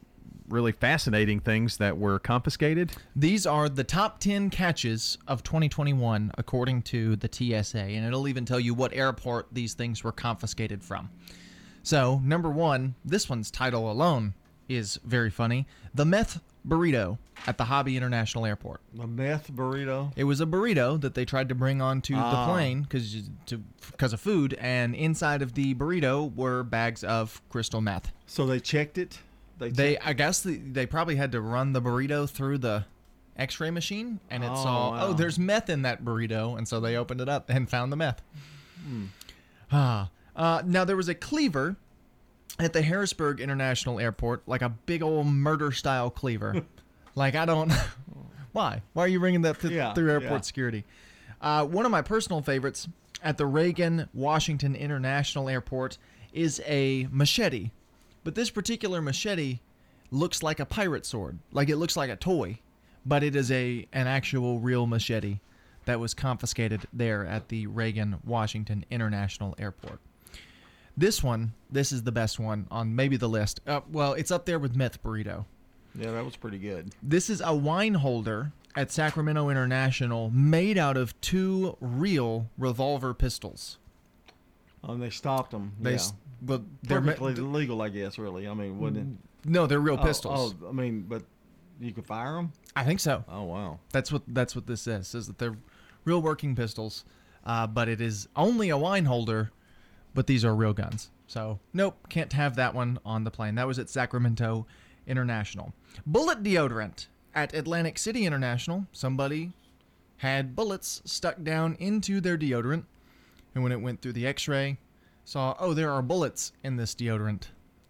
really 0.49 0.73
fascinating 0.73 1.41
things 1.41 1.79
that 1.79 1.97
were 1.97 2.19
confiscated. 2.19 2.93
These 3.17 3.47
are 3.47 3.69
the 3.69 3.85
top 3.85 4.19
10 4.21 4.51
catches 4.51 5.19
of 5.27 5.43
2021, 5.43 6.33
according 6.37 6.83
to 6.83 7.17
the 7.17 7.29
TSA, 7.31 7.79
and 7.79 8.05
it'll 8.07 8.29
even 8.29 8.45
tell 8.45 8.61
you 8.61 8.75
what 8.75 8.93
airport 8.95 9.49
these 9.53 9.75
things 9.75 10.05
were 10.05 10.13
confiscated 10.13 10.83
from. 10.85 11.11
So, 11.83 12.21
number 12.25 12.51
one, 12.51 12.95
this 13.05 13.29
one's 13.29 13.51
title 13.51 13.91
alone 13.91 14.35
is 14.69 14.99
very 15.05 15.29
funny 15.31 15.67
The 15.95 16.05
Meth 16.07 16.41
Burrito 16.67 17.19
at 17.47 17.59
the 17.59 17.65
Hobby 17.65 17.95
International 17.97 18.47
Airport. 18.47 18.81
The 18.95 19.07
meth 19.07 19.53
burrito. 19.53 20.11
It 20.17 20.25
was 20.25 20.41
a 20.41 20.47
burrito 20.47 20.99
that 21.03 21.15
they 21.15 21.27
tried 21.27 21.51
to 21.51 21.55
bring 21.55 21.83
onto 21.83 22.15
the 22.15 22.21
Ah. 22.23 22.47
plane 22.51 22.83
because 22.83 23.29
to 23.47 23.59
because 23.91 24.15
of 24.15 24.21
food, 24.21 24.55
and 24.55 24.95
inside 24.95 25.43
of 25.43 25.53
the 25.53 25.75
burrito 25.75 26.35
were 26.35 26.63
bags 26.63 27.05
of 27.05 27.43
crystal 27.51 27.83
meth. 27.83 28.13
So 28.27 28.47
they 28.47 28.61
checked 28.61 28.97
it. 28.97 29.19
They, 29.59 29.71
They, 29.71 29.99
I 29.99 30.13
guess, 30.13 30.43
the, 30.43 30.57
they 30.57 30.87
probably 30.87 31.17
had 31.17 31.33
to 31.33 31.41
run 31.41 31.73
the 31.73 31.81
burrito 31.83 32.29
through 32.29 32.59
the 32.59 32.85
X-ray 33.37 33.71
machine, 33.71 34.21
and 34.31 34.43
it 34.45 34.51
Oh, 34.53 34.55
saw, 34.63 34.91
wow. 34.93 35.07
oh, 35.09 35.13
there's 35.13 35.39
meth 35.39 35.69
in 35.71 35.83
that 35.83 36.05
burrito, 36.05 36.57
and 36.59 36.67
so 36.69 36.81
they 36.81 36.97
opened 36.97 37.21
it 37.21 37.29
up 37.29 37.49
and 37.51 37.69
found 37.69 37.91
the 37.93 37.97
meth. 37.97 38.23
Hmm. 38.87 39.05
Ah, 39.73 40.11
uh, 40.37 40.63
now 40.65 40.85
there 40.85 40.97
was 40.97 41.09
a 41.09 41.15
cleaver 41.15 41.77
at 42.59 42.73
the 42.73 42.83
Harrisburg 42.83 43.41
International 43.41 43.99
Airport, 43.99 44.43
like 44.47 44.63
a 44.63 44.69
big 44.69 45.03
old 45.03 45.27
murder-style 45.27 46.11
cleaver. 46.11 46.63
like 47.15 47.35
I 47.35 47.45
don't, 47.45 47.73
why? 48.53 48.83
Why 48.93 49.05
are 49.05 49.09
you 49.09 49.19
bringing 49.21 49.43
that 49.43 49.61
th- 49.61 49.73
Yeah, 49.73 49.95
through 49.95 50.11
airport 50.13 50.33
yeah. 50.33 50.41
security? 50.43 50.85
Uh, 51.41 51.65
one 51.65 51.85
of 51.85 51.91
my 51.91 52.03
personal 52.03 52.41
favorites 52.43 52.89
at 53.23 53.37
the 53.39 53.47
Reagan 53.47 54.09
Washington 54.15 54.75
International 54.77 55.49
Airport 55.49 55.99
is 56.33 56.61
a 56.67 57.09
machete, 57.11 57.71
but 58.25 58.35
this 58.35 58.51
particular 58.51 59.01
machete 59.01 59.61
looks 60.11 60.43
like 60.43 60.61
a 60.61 60.67
pirate 60.67 61.07
sword, 61.07 61.39
like 61.53 61.69
it 61.69 61.77
looks 61.77 61.97
like 61.97 62.11
a 62.11 62.17
toy, 62.17 62.59
but 63.07 63.23
it 63.23 63.37
is 63.37 63.51
a 63.51 63.87
an 63.93 64.07
actual 64.07 64.59
real 64.59 64.87
machete 64.87 65.39
that 65.85 66.01
was 66.01 66.15
confiscated 66.15 66.87
there 66.93 67.27
at 67.27 67.49
the 67.49 67.67
Reagan 67.67 68.17
Washington 68.25 68.85
International 68.91 69.55
Airport. 69.59 70.01
This 70.97 71.23
one, 71.23 71.53
this 71.71 71.93
is 71.93 72.05
the 72.05 72.13
best 72.13 72.39
one 72.39 72.67
on 72.71 72.95
maybe 72.95 73.17
the 73.17 73.29
list. 73.29 73.61
Uh, 73.67 73.81
well, 73.91 74.15
it's 74.15 74.31
up 74.31 74.47
there 74.47 74.59
with 74.59 74.77
Meth 74.77 75.03
Burrito. 75.03 75.45
Yeah, 75.95 76.13
that 76.13 76.25
was 76.25 76.37
pretty 76.37 76.59
good. 76.59 76.93
This 77.03 77.29
is 77.29 77.41
a 77.45 77.55
wine 77.55 77.95
holder 77.95 78.53
at 78.77 78.91
Sacramento 78.91 79.49
International 79.49 80.31
made 80.31 80.79
out 80.79 80.97
of 80.97 81.21
two 81.21 81.77
real 81.81 82.49
revolver 82.59 83.15
pistols. 83.15 83.79
Oh, 84.83 84.93
and 84.93 85.03
they 85.03 85.11
stopped 85.11 85.53
them. 85.53 85.73
They 85.81 85.93
yeah. 85.93 85.99
But 86.45 86.63
they're 86.83 87.01
ma- 87.01 87.15
legal, 87.21 87.83
I 87.83 87.89
guess. 87.89 88.19
Really, 88.19 88.47
I 88.49 88.55
mean, 88.55 88.79
wouldn't 88.79 89.19
it? 89.45 89.49
No, 89.51 89.67
they're 89.67 89.81
real 89.81 89.99
Oh, 90.01 90.05
pistols. 90.05 90.55
Oh, 90.63 90.69
I 90.69 90.73
mean, 90.73 91.03
but 91.09 91.23
you 91.81 91.93
could 91.93 92.07
fire 92.07 92.35
them. 92.35 92.53
I 92.77 92.85
think 92.85 93.01
so. 93.01 93.25
Oh 93.29 93.43
wow. 93.45 93.79
That's 93.93 94.11
what 94.13 94.23
that's 94.29 94.55
what 94.55 94.67
this 94.67 94.83
says. 94.83 95.09
Says 95.09 95.27
that 95.27 95.39
they're 95.39 95.57
real 96.05 96.21
working 96.23 96.55
pistols, 96.57 97.05
uh, 97.45 97.67
but 97.67 97.89
it 97.89 98.01
is 98.01 98.29
only 98.37 98.69
a 98.71 98.77
wine 98.79 99.05
holder, 99.05 99.51
but 100.15 100.27
these 100.27 100.45
are 100.45 100.55
real 100.55 100.73
guns. 100.73 101.11
So 101.27 101.59
nope, 101.73 101.97
can't 102.09 102.33
have 102.33 102.57
that 102.57 102.75
one 102.75 102.99
on 103.05 103.25
the 103.25 103.31
plane. 103.31 103.55
That 103.57 103.67
was 103.67 103.79
at 103.79 103.89
Sacramento 103.89 104.67
International. 105.07 105.73
Bullet 106.07 106.43
deodorant 106.43 107.07
at 107.35 107.55
Atlantic 107.55 107.99
City 107.99 108.25
International. 108.27 108.87
Somebody 108.93 109.53
had 110.19 110.55
bullets 110.57 111.03
stuck 111.05 111.43
down 111.43 111.77
into 111.79 112.21
their 112.21 112.39
deodorant, 112.39 112.85
and 113.55 113.63
when 113.63 113.73
it 113.73 113.81
went 113.81 114.01
through 114.01 114.13
the 114.13 114.27
X-ray, 114.27 114.79
saw 115.25 115.57
oh 115.59 115.75
there 115.75 115.91
are 115.91 116.03
bullets 116.03 116.53
in 116.63 116.77
this 116.77 116.95
deodorant, 116.95 117.45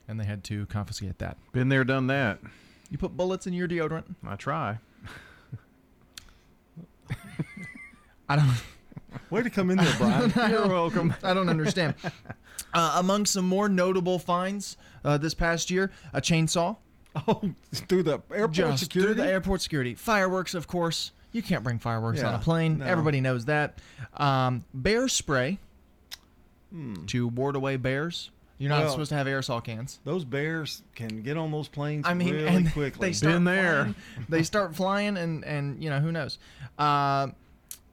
and 0.09 0.19
they 0.19 0.24
had 0.24 0.44
to 0.44 0.66
confiscate 0.66 1.19
that. 1.19 1.36
Been 1.52 1.69
there, 1.69 1.85
done 1.85 2.06
that. 2.09 2.39
You 2.90 2.98
put 2.98 3.16
bullets 3.16 3.47
in 3.47 3.52
your 3.52 3.69
deodorant? 3.69 4.15
I 4.27 4.36
try. 4.36 4.78
I 8.28 8.36
don't. 8.36 8.51
Way 9.31 9.43
to 9.43 9.51
come 9.51 9.70
in 9.70 9.78
there, 9.78 9.94
Brian. 9.98 10.32
You're 10.51 10.69
welcome. 10.69 11.15
I 11.23 11.35
don't 11.35 11.48
understand. 11.48 11.94
Uh, 12.73 12.97
among 12.97 13.27
some 13.27 13.47
more 13.47 13.69
notable 13.69 14.19
finds 14.19 14.77
uh, 15.05 15.19
this 15.19 15.35
past 15.35 15.70
year, 15.70 15.90
a 16.12 16.20
chainsaw. 16.20 16.77
Oh, 17.28 17.55
through 17.73 18.02
the 18.02 18.20
airport 18.32 18.52
Just 18.52 18.82
security. 18.82 19.15
Through 19.15 19.23
the 19.23 19.31
airport 19.31 19.62
security. 19.62 19.94
Fireworks, 19.94 20.55
of 20.55 20.66
course. 20.66 21.12
You 21.31 21.43
can't 21.43 21.62
bring 21.62 21.78
fireworks 21.78 22.23
on 22.23 22.35
a 22.35 22.39
plane. 22.39 22.78
no. 22.78 22.86
Everybody 22.86 23.20
knows 23.20 23.44
that. 23.44 23.78
Um, 24.16 24.65
bear 24.73 25.06
spray 25.09 25.59
Hmm. 26.75 27.07
to 27.07 27.29
ward 27.29 27.55
away 27.57 27.77
bears. 27.77 28.31
You're 28.59 28.71
not 28.71 28.83
Well, 28.83 28.91
supposed 28.93 29.09
to 29.11 29.15
have 29.17 29.27
aerosol 29.27 29.63
cans. 29.63 30.01
Those 30.05 30.25
bears 30.25 30.83
can 30.95 31.23
get 31.23 31.37
on 31.37 31.51
those 31.53 31.69
planes 31.69 32.05
I 32.07 32.15
mean, 32.15 32.33
really 32.35 32.47
and 32.49 32.73
quickly. 32.73 33.09
they 33.09 33.13
start 33.13 33.43
flying. 33.43 33.95
they 34.29 34.43
start 34.43 34.75
flying, 34.77 35.17
and 35.17 35.45
and 35.45 35.83
you 35.83 35.91
know 35.91 36.01
who 36.01 36.11
knows. 36.13 36.39
Uh, 36.79 37.29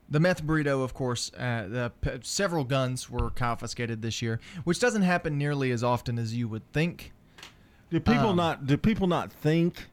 the 0.09 0.19
meth 0.19 0.43
burrito, 0.43 0.83
of 0.83 0.93
course, 0.93 1.31
uh, 1.37 1.67
the 1.69 1.91
p- 2.01 2.19
several 2.21 2.63
guns 2.63 3.09
were 3.09 3.29
confiscated 3.29 4.01
this 4.01 4.21
year, 4.21 4.39
which 4.63 4.79
doesn't 4.79 5.03
happen 5.03 5.37
nearly 5.37 5.71
as 5.71 5.83
often 5.83 6.19
as 6.19 6.35
you 6.35 6.47
would 6.47 6.69
think. 6.73 7.11
Do 7.89 7.99
people 7.99 8.29
Um, 8.29 8.35
not? 8.37 8.65
Do 8.67 8.77
people 8.77 9.07
not 9.07 9.31
think? 9.31 9.87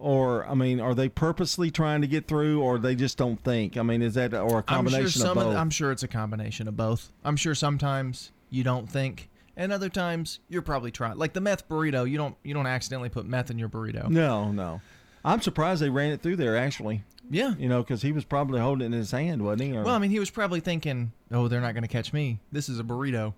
Or 0.00 0.46
I 0.46 0.54
mean, 0.54 0.80
are 0.80 0.94
they 0.94 1.10
purposely 1.10 1.70
trying 1.70 2.00
to 2.00 2.06
get 2.06 2.26
through, 2.26 2.62
or 2.62 2.78
they 2.78 2.94
just 2.94 3.18
don't 3.18 3.38
think? 3.44 3.76
I 3.76 3.82
mean, 3.82 4.00
is 4.00 4.14
that 4.14 4.32
or 4.32 4.54
a 4.54 4.56
I'm 4.56 4.62
combination 4.62 5.08
sure 5.10 5.22
some 5.26 5.36
of 5.38 5.44
both? 5.44 5.52
the- 5.52 5.58
I'm 5.60 5.68
sure 5.70 5.92
it's 5.92 6.02
a 6.02 6.08
combination 6.08 6.66
of 6.68 6.76
both. 6.76 7.12
I'm 7.22 7.36
sure 7.36 7.54
sometimes 7.54 8.32
you 8.48 8.64
don't 8.64 8.88
think, 8.88 9.28
and 9.58 9.70
other 9.72 9.90
times 9.90 10.40
you're 10.48 10.62
probably 10.62 10.90
trying. 10.90 11.18
Like 11.18 11.34
the 11.34 11.40
meth 11.42 11.68
burrito, 11.68 12.10
you 12.10 12.16
don't 12.16 12.34
you 12.42 12.54
don't 12.54 12.66
accidentally 12.66 13.10
put 13.10 13.26
meth 13.26 13.50
in 13.50 13.58
your 13.58 13.68
burrito. 13.68 14.08
no, 14.08 14.50
no. 14.50 14.80
I'm 15.22 15.42
surprised 15.42 15.82
they 15.82 15.90
ran 15.90 16.12
it 16.12 16.22
through 16.22 16.36
there. 16.36 16.56
Actually, 16.56 17.04
Yeah. 17.28 17.54
you 17.58 17.68
know, 17.68 17.82
because 17.82 18.00
he 18.00 18.10
was 18.10 18.24
probably 18.24 18.58
holding 18.58 18.84
it 18.84 18.86
in 18.86 18.92
his 18.92 19.10
hand, 19.10 19.42
wasn't 19.44 19.62
he? 19.64 19.76
Or- 19.76 19.82
Well, 19.82 19.94
I 19.94 19.98
mean, 19.98 20.10
he 20.10 20.18
was 20.18 20.30
probably 20.30 20.60
thinking, 20.60 21.12
"Oh, 21.30 21.46
they're 21.46 21.60
not 21.60 21.74
going 21.74 21.82
to 21.82 21.88
catch 21.88 22.14
me. 22.14 22.38
This 22.50 22.70
is 22.70 22.78
a 22.80 22.82
burrito." 22.84 23.34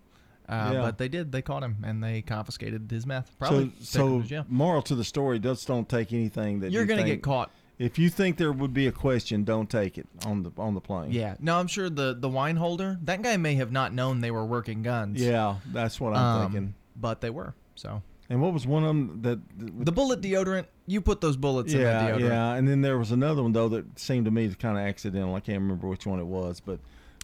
Uh, 0.48 0.70
Yeah. 0.74 0.80
But 0.82 0.98
they 0.98 1.08
did. 1.08 1.32
They 1.32 1.42
caught 1.42 1.62
him, 1.62 1.76
and 1.84 2.02
they 2.02 2.22
confiscated 2.22 2.90
his 2.90 3.06
meth. 3.06 3.36
Probably. 3.38 3.64
him 3.64 3.72
so, 3.80 4.20
to 4.22 4.28
so 4.28 4.44
moral 4.48 4.82
to 4.82 4.94
the 4.94 5.04
story: 5.04 5.38
just 5.38 5.66
don't 5.66 5.88
take 5.88 6.12
anything 6.12 6.60
that 6.60 6.72
You're 6.72 6.82
you 6.82 6.88
gonna 6.88 7.04
get 7.04 7.22
caught. 7.22 7.50
If 7.78 7.98
you 7.98 8.10
think 8.10 8.36
there 8.36 8.52
would 8.52 8.74
be 8.74 8.86
a 8.86 8.92
question, 8.92 9.44
don't 9.44 9.68
take 9.68 9.98
it 9.98 10.06
on 10.26 10.42
the 10.42 10.52
on 10.58 10.74
the 10.74 10.80
plane. 10.80 11.10
Yeah. 11.10 11.36
No, 11.40 11.58
I'm 11.58 11.66
sure 11.66 11.88
the 11.90 12.14
the 12.18 12.28
wine 12.28 12.56
holder. 12.56 12.98
That 13.02 13.22
guy 13.22 13.36
may 13.36 13.54
have 13.54 13.72
not 13.72 13.92
known 13.92 14.20
they 14.20 14.30
were 14.30 14.44
working 14.44 14.82
guns. 14.82 15.20
Yeah, 15.20 15.56
that's 15.72 16.00
what 16.00 16.14
I'm 16.14 16.22
Um, 16.22 16.52
thinking. 16.52 16.74
But 16.96 17.20
they 17.20 17.30
were. 17.30 17.54
So. 17.74 18.02
And 18.30 18.40
what 18.40 18.52
was 18.52 18.66
one 18.66 18.82
of 18.82 18.88
them 18.88 19.22
that? 19.22 19.84
The 19.84 19.92
bullet 19.92 20.20
deodorant. 20.20 20.66
You 20.86 21.00
put 21.00 21.20
those 21.20 21.36
bullets 21.36 21.72
in 21.72 21.80
yeah, 21.80 21.92
that 21.92 22.14
deodorant. 22.20 22.28
yeah. 22.28 22.54
And 22.54 22.68
then 22.68 22.80
there 22.82 22.98
was 22.98 23.10
another 23.10 23.42
one 23.42 23.52
though 23.52 23.68
that 23.70 23.98
seemed 23.98 24.24
to 24.26 24.30
me 24.30 24.48
to 24.48 24.54
kind 24.56 24.78
of 24.78 24.84
accidental. 24.84 25.34
I 25.34 25.40
can't 25.40 25.60
remember 25.60 25.86
which 25.88 26.06
one 26.06 26.18
it 26.20 26.26
was, 26.26 26.60
but 26.60 26.78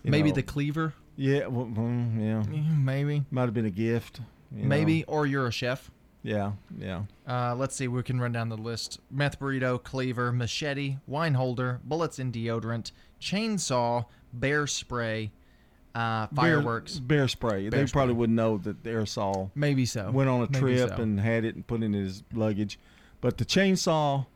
Maybe 0.05 0.31
know. 0.31 0.37
the 0.37 0.43
cleaver. 0.43 0.95
Yeah, 1.21 1.49
well, 1.49 1.67
mm, 1.67 2.21
yeah. 2.21 2.43
Maybe. 2.77 3.25
Might 3.33 3.43
have 3.47 3.55
been 3.55 3.67
a 3.67 3.71
gift. 3.71 4.21
you 4.55 4.63
know. 4.63 4.69
Maybe, 4.69 5.03
or 5.05 5.27
you're 5.27 5.49
a 5.49 5.53
chef. 5.53 5.91
Yeah, 6.23 6.53
yeah. 6.79 7.03
Uh, 7.27 7.55
let's 7.57 7.75
see. 7.75 7.89
We 7.89 8.03
can 8.05 8.21
run 8.21 8.31
down 8.33 8.49
the 8.49 8.57
list: 8.57 9.01
meth 9.11 9.39
burrito, 9.41 9.83
cleaver, 9.83 10.31
machete, 10.33 10.99
wine 11.09 11.35
holder, 11.35 11.81
bullets 11.85 12.19
in 12.21 12.31
deodorant, 12.31 12.93
chainsaw, 13.21 14.05
bear 14.33 14.67
spray, 14.69 15.33
uh, 15.97 16.29
fireworks. 16.29 16.99
Bear, 17.01 17.27
spray. 17.27 17.69
Bear 17.69 17.85
they 17.85 17.91
probably 17.91 18.15
wouldn't 18.15 18.37
know 18.37 18.59
that 18.59 18.85
the 18.85 18.91
aerosol. 18.91 19.51
Maybe 19.57 19.87
so. 19.87 20.11
Went 20.13 20.29
on 20.29 20.43
a 20.43 20.49
Maybe 20.51 20.59
trip 20.77 20.89
so. 20.91 21.03
and 21.03 21.19
had 21.19 21.45
it 21.45 21.57
and 21.57 21.67
put 21.67 21.83
it 21.83 21.87
in 21.87 21.93
his 21.95 22.23
luggage, 22.33 22.79
but 23.21 23.39
the 23.39 23.45
chainsaw. 23.45 24.27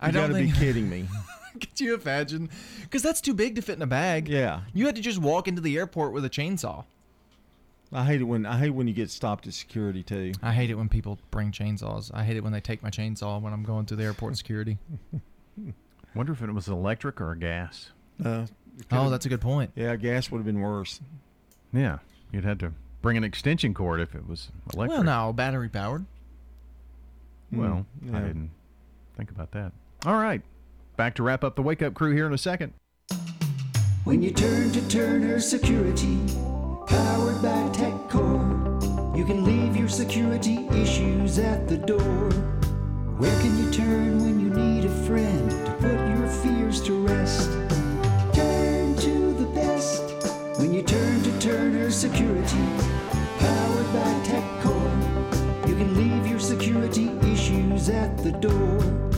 I 0.00 0.06
You 0.08 0.12
don't 0.12 0.22
gotta 0.30 0.34
think- 0.34 0.52
be 0.54 0.58
kidding 0.60 0.88
me. 0.90 1.08
Could 1.68 1.80
you 1.80 1.94
imagine? 1.94 2.50
Because 2.82 3.02
that's 3.02 3.20
too 3.20 3.34
big 3.34 3.54
to 3.56 3.62
fit 3.62 3.76
in 3.76 3.82
a 3.82 3.86
bag. 3.86 4.28
Yeah. 4.28 4.60
You 4.74 4.86
had 4.86 4.96
to 4.96 5.02
just 5.02 5.18
walk 5.18 5.48
into 5.48 5.60
the 5.60 5.76
airport 5.76 6.12
with 6.12 6.24
a 6.24 6.30
chainsaw. 6.30 6.84
I 7.92 8.04
hate 8.04 8.20
it 8.20 8.24
when 8.24 8.44
I 8.44 8.58
hate 8.58 8.70
when 8.70 8.86
you 8.86 8.92
get 8.92 9.10
stopped 9.10 9.46
at 9.46 9.54
security 9.54 10.02
too. 10.02 10.32
I 10.42 10.52
hate 10.52 10.68
it 10.70 10.74
when 10.74 10.88
people 10.90 11.18
bring 11.30 11.52
chainsaws. 11.52 12.10
I 12.12 12.22
hate 12.22 12.36
it 12.36 12.42
when 12.44 12.52
they 12.52 12.60
take 12.60 12.82
my 12.82 12.90
chainsaw 12.90 13.40
when 13.40 13.52
I'm 13.54 13.62
going 13.62 13.86
through 13.86 13.96
the 13.96 14.04
airport 14.04 14.36
security. 14.36 14.76
Wonder 16.14 16.32
if 16.32 16.42
it 16.42 16.52
was 16.52 16.68
electric 16.68 17.20
or 17.20 17.34
gas. 17.34 17.90
Uh, 18.24 18.46
Oh, 18.92 19.10
that's 19.10 19.26
a 19.26 19.28
good 19.28 19.40
point. 19.40 19.72
Yeah, 19.74 19.96
gas 19.96 20.30
would 20.30 20.38
have 20.38 20.46
been 20.46 20.60
worse. 20.60 21.00
Yeah, 21.72 21.98
you'd 22.30 22.44
had 22.44 22.60
to 22.60 22.72
bring 23.02 23.16
an 23.16 23.24
extension 23.24 23.74
cord 23.74 24.00
if 24.00 24.14
it 24.14 24.28
was 24.28 24.50
electric. 24.72 25.04
Well, 25.04 25.26
no, 25.26 25.32
battery 25.32 25.68
powered. 25.68 26.06
Well, 27.50 27.86
Mm, 28.04 28.14
I 28.14 28.20
didn't 28.20 28.50
think 29.16 29.30
about 29.32 29.50
that. 29.52 29.72
All 30.06 30.14
right. 30.14 30.42
Back 30.98 31.14
to 31.14 31.22
wrap 31.22 31.44
up 31.44 31.54
the 31.54 31.62
wake 31.62 31.80
up 31.80 31.94
crew 31.94 32.12
here 32.12 32.26
in 32.26 32.32
a 32.32 32.38
second. 32.38 32.72
When 34.02 34.20
you 34.20 34.32
turn 34.32 34.72
to 34.72 34.88
Turner 34.88 35.38
Security, 35.38 36.18
powered 36.88 37.40
by 37.40 37.70
TechCore, 37.70 39.16
you 39.16 39.24
can 39.24 39.44
leave 39.44 39.76
your 39.76 39.88
security 39.88 40.66
issues 40.72 41.38
at 41.38 41.68
the 41.68 41.78
door. 41.78 42.32
Where 43.16 43.40
can 43.40 43.56
you 43.62 43.70
turn 43.70 44.24
when 44.24 44.40
you 44.40 44.50
need 44.50 44.86
a 44.86 45.06
friend 45.06 45.48
to 45.48 45.72
put 45.74 46.18
your 46.18 46.26
fears 46.26 46.82
to 46.82 47.06
rest? 47.06 47.48
Turn 48.34 48.96
to 48.96 49.34
the 49.34 49.48
best 49.54 50.02
when 50.58 50.74
you 50.74 50.82
turn 50.82 51.22
to 51.22 51.38
Turner 51.38 51.92
Security, 51.92 52.66
powered 53.38 53.92
by 53.92 54.20
TechCore. 54.26 55.68
You 55.68 55.76
can 55.76 55.94
leave 55.94 56.26
your 56.26 56.40
security 56.40 57.08
issues 57.32 57.88
at 57.88 58.18
the 58.18 58.32
door. 58.32 59.17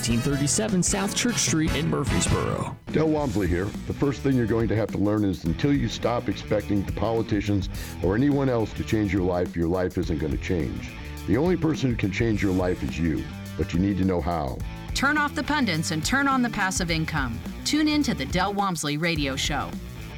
1837 0.00 0.82
South 0.82 1.14
Church 1.14 1.36
Street 1.36 1.74
in 1.76 1.86
Murfreesboro. 1.86 2.74
Del 2.90 3.08
Walmsley 3.08 3.46
here. 3.46 3.66
The 3.86 3.92
first 3.92 4.22
thing 4.22 4.34
you're 4.34 4.46
going 4.46 4.66
to 4.68 4.74
have 4.74 4.90
to 4.92 4.98
learn 4.98 5.26
is 5.26 5.44
until 5.44 5.74
you 5.74 5.90
stop 5.90 6.26
expecting 6.26 6.82
the 6.84 6.92
politicians 6.92 7.68
or 8.02 8.14
anyone 8.14 8.48
else 8.48 8.72
to 8.74 8.82
change 8.82 9.12
your 9.12 9.22
life, 9.22 9.54
your 9.54 9.68
life 9.68 9.98
isn't 9.98 10.16
going 10.16 10.32
to 10.32 10.42
change. 10.42 10.88
The 11.26 11.36
only 11.36 11.58
person 11.58 11.90
who 11.90 11.96
can 11.96 12.10
change 12.10 12.42
your 12.42 12.54
life 12.54 12.82
is 12.82 12.98
you, 12.98 13.22
but 13.58 13.74
you 13.74 13.78
need 13.78 13.98
to 13.98 14.06
know 14.06 14.22
how. 14.22 14.56
Turn 14.94 15.18
off 15.18 15.34
the 15.34 15.42
pundits 15.42 15.90
and 15.90 16.02
turn 16.02 16.26
on 16.28 16.40
the 16.40 16.48
passive 16.48 16.90
income. 16.90 17.38
Tune 17.66 17.86
in 17.86 18.02
to 18.04 18.14
the 18.14 18.24
Del 18.24 18.54
Walmsley 18.54 18.96
Radio 18.96 19.36
Show. 19.36 19.70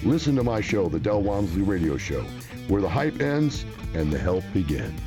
Listen 0.05 0.37
to 0.37 0.45
my 0.45 0.61
show, 0.61 0.89
The 0.89 1.01
Del 1.01 1.23
Walmsley 1.23 1.63
Radio 1.63 1.97
Show, 1.97 2.23
where 2.69 2.81
the 2.81 2.89
hype 2.89 3.21
ends 3.21 3.67
and 3.95 4.13
the 4.13 4.19
help 4.19 4.45
begins. 4.53 5.01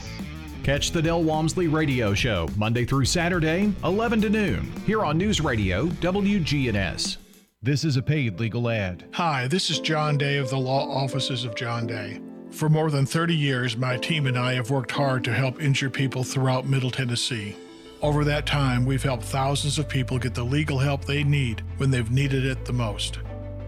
Catch 0.66 0.90
the 0.90 1.02
Del 1.04 1.22
Walmsley 1.22 1.68
Radio 1.68 2.16
Show 2.16 2.50
Monday 2.58 2.86
through 2.86 3.06
Saturday, 3.06 3.72
11 3.84 4.22
to 4.22 4.32
noon, 4.32 4.74
here 4.88 5.06
on 5.06 5.16
News 5.16 5.40
Radio 5.40 5.86
WGNS. 5.86 7.18
This 7.62 7.86
is 7.86 7.98
a 7.98 8.02
paid 8.02 8.40
legal 8.40 8.68
ad. 8.68 9.06
Hi, 9.14 9.48
this 9.48 9.70
is 9.70 9.80
John 9.80 10.18
Day 10.18 10.38
of 10.38 10.50
the 10.50 10.58
Law 10.58 10.90
Offices 10.90 11.44
of 11.44 11.54
John 11.54 11.86
Day. 11.86 12.20
For 12.50 12.68
more 12.68 12.90
than 12.90 13.06
30 13.06 13.36
years, 13.36 13.78
my 13.78 13.96
team 13.98 14.26
and 14.26 14.40
I 14.40 14.56
have 14.56 14.72
worked 14.72 14.90
hard 14.90 15.24
to 15.26 15.34
help 15.36 15.62
injured 15.62 15.94
people 15.94 16.24
throughout 16.24 16.66
Middle 16.66 16.90
Tennessee. 16.90 17.56
Over 18.02 18.24
that 18.24 18.48
time, 18.48 18.86
we've 18.86 19.04
helped 19.04 19.26
thousands 19.26 19.78
of 19.78 19.88
people 19.88 20.18
get 20.18 20.34
the 20.34 20.44
legal 20.44 20.80
help 20.80 21.06
they 21.06 21.24
need 21.24 21.62
when 21.78 21.92
they've 21.92 22.10
needed 22.10 22.44
it 22.44 22.66
the 22.66 22.74
most. 22.74 23.20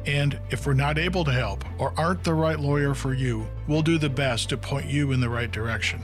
And 0.08 0.40
if 0.50 0.66
we're 0.66 0.74
not 0.74 0.98
able 0.98 1.24
to 1.26 1.32
help 1.32 1.64
or 1.78 1.94
aren't 1.96 2.24
the 2.24 2.34
right 2.34 2.60
lawyer 2.60 2.96
for 2.96 3.14
you, 3.14 3.46
we'll 3.68 3.84
do 3.84 4.00
the 4.00 4.10
best 4.10 4.50
to 4.50 4.58
point 4.58 4.88
you 4.88 5.12
in 5.12 5.20
the 5.20 5.30
right 5.30 5.52
direction. 5.52 6.02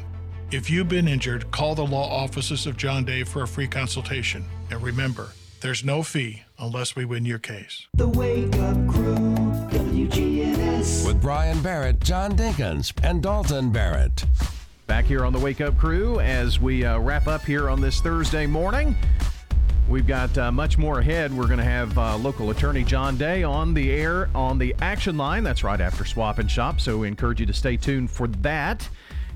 If 0.54 0.70
you've 0.70 0.88
been 0.88 1.08
injured, 1.08 1.50
call 1.50 1.74
the 1.74 1.84
law 1.84 2.08
offices 2.08 2.68
of 2.68 2.78
John 2.78 3.06
Day 3.06 3.24
for 3.24 3.42
a 3.42 3.48
free 3.48 3.68
consultation. 3.68 4.46
And 4.70 4.84
remember, 4.84 5.32
there's 5.62 5.84
no 5.84 6.04
fee 6.04 6.44
unless 6.60 6.96
we 6.96 7.06
win 7.06 7.26
your 7.26 7.40
case. 7.40 7.88
The 7.96 8.08
Wake 8.08 8.56
Up 8.58 8.76
Crew, 8.88 9.16
WGNS. 9.72 11.08
With 11.08 11.20
Brian 11.20 11.60
Barrett, 11.64 12.02
John 12.02 12.38
Dinkins, 12.38 12.94
and 13.04 13.24
Dalton 13.24 13.72
Barrett. 13.72 14.26
Back 14.86 15.06
here 15.06 15.26
on 15.26 15.34
the 15.34 15.40
Wake 15.40 15.60
Up 15.60 15.76
Crew 15.76 16.20
as 16.20 16.60
we 16.60 16.86
uh, 16.86 17.00
wrap 17.00 17.28
up 17.28 17.42
here 17.42 17.68
on 17.68 17.82
this 17.82 18.00
Thursday 18.00 18.46
morning. 18.46 18.96
We've 19.90 20.06
got 20.06 20.38
uh, 20.38 20.52
much 20.52 20.78
more 20.78 21.00
ahead. 21.00 21.36
We're 21.36 21.48
going 21.48 21.58
to 21.58 21.64
have 21.64 21.98
uh, 21.98 22.16
local 22.18 22.52
attorney 22.52 22.84
John 22.84 23.18
Day 23.18 23.42
on 23.42 23.74
the 23.74 23.90
air 23.90 24.30
on 24.36 24.60
the 24.60 24.76
action 24.82 25.18
line. 25.18 25.44
That's 25.44 25.64
right 25.64 25.82
after 25.82 26.06
Swap 26.06 26.38
and 26.38 26.50
Shop. 26.50 26.80
So 26.80 27.00
we 27.00 27.08
encourage 27.08 27.40
you 27.40 27.48
to 27.48 27.54
stay 27.54 27.76
tuned 27.76 28.12
for 28.12 28.28
that. 28.28 28.88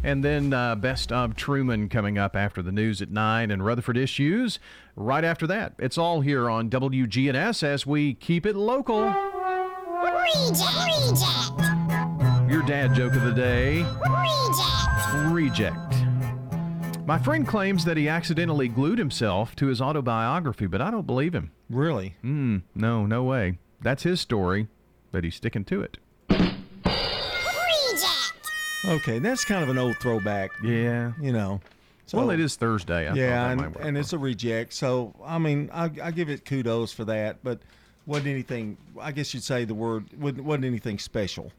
And 0.03 0.24
then 0.24 0.53
uh, 0.53 0.76
Best 0.76 1.11
of 1.11 1.36
Truman 1.36 1.90
coming 1.90 2.18
up 2.18 2.36
after 2.36 2.61
the 2.61 2.72
news 2.72 3.02
at 3.02 3.10
9 3.10 3.52
and 3.52 3.65
Rutherford 3.65 3.98
Issues 3.98 4.60
right 4.95 5.24
after 5.24 5.45
that. 5.48 5.74
It's 5.80 5.98
all 5.98 6.22
here 6.22 6.49
on 6.49 6.69
WGNS 6.69 7.64
as 7.64 7.86
we 7.86 8.14
keep 8.14 8.45
it 8.45 8.56
local. 8.56 9.02
Reject. 9.02 10.61
Reject. 10.86 12.52
Your 12.52 12.64
dad 12.64 12.94
joke 12.94 13.14
of 13.14 13.24
the 13.24 13.34
day 13.34 13.84
Reject. 14.06 15.34
Reject. 15.34 15.94
My 17.06 17.18
friend 17.18 17.48
claims 17.48 17.86
that 17.86 17.98
he 17.98 18.10
accidentally 18.10 18.68
glued 18.68 18.99
himself 18.99 19.56
to 19.57 19.68
his 19.68 19.82
autobiography, 19.82 20.68
but 20.68 20.82
I 20.82 20.91
don't 20.91 21.07
believe 21.07 21.34
him. 21.34 21.52
Really? 21.69 22.15
Mm, 22.24 22.64
no, 22.76 23.06
no 23.06 23.24
way. 23.24 23.57
That's 23.82 24.03
his 24.03 24.19
story, 24.19 24.68
but 25.11 25.24
he's 25.24 25.36
sticking 25.36 25.64
to 25.65 25.82
it. 25.82 25.98
Okay, 28.85 29.19
that's 29.19 29.43
kind 29.43 29.63
of 29.63 29.69
an 29.69 29.77
old 29.77 29.97
throwback. 29.97 30.51
Yeah. 30.63 31.11
You 31.21 31.31
know. 31.33 31.59
well, 32.13 32.29
it 32.29 32.39
is 32.39 32.55
Thursday. 32.55 33.07
I 33.07 33.13
yeah, 33.13 33.49
and, 33.51 33.75
and 33.77 33.97
it's 33.97 34.13
a 34.13 34.17
reject. 34.17 34.73
So, 34.73 35.13
I 35.25 35.37
mean, 35.39 35.69
I, 35.73 35.89
I 36.01 36.11
give 36.11 36.29
it 36.29 36.45
kudos 36.45 36.93
for 36.93 37.03
that, 37.05 37.43
but 37.43 37.59
wasn't 38.05 38.27
anything, 38.29 38.77
I 38.99 39.11
guess 39.11 39.33
you'd 39.33 39.43
say 39.43 39.65
the 39.65 39.73
word, 39.75 40.05
wasn't, 40.17 40.43
wasn't 40.45 40.65
anything 40.65 40.99
special. 40.99 41.51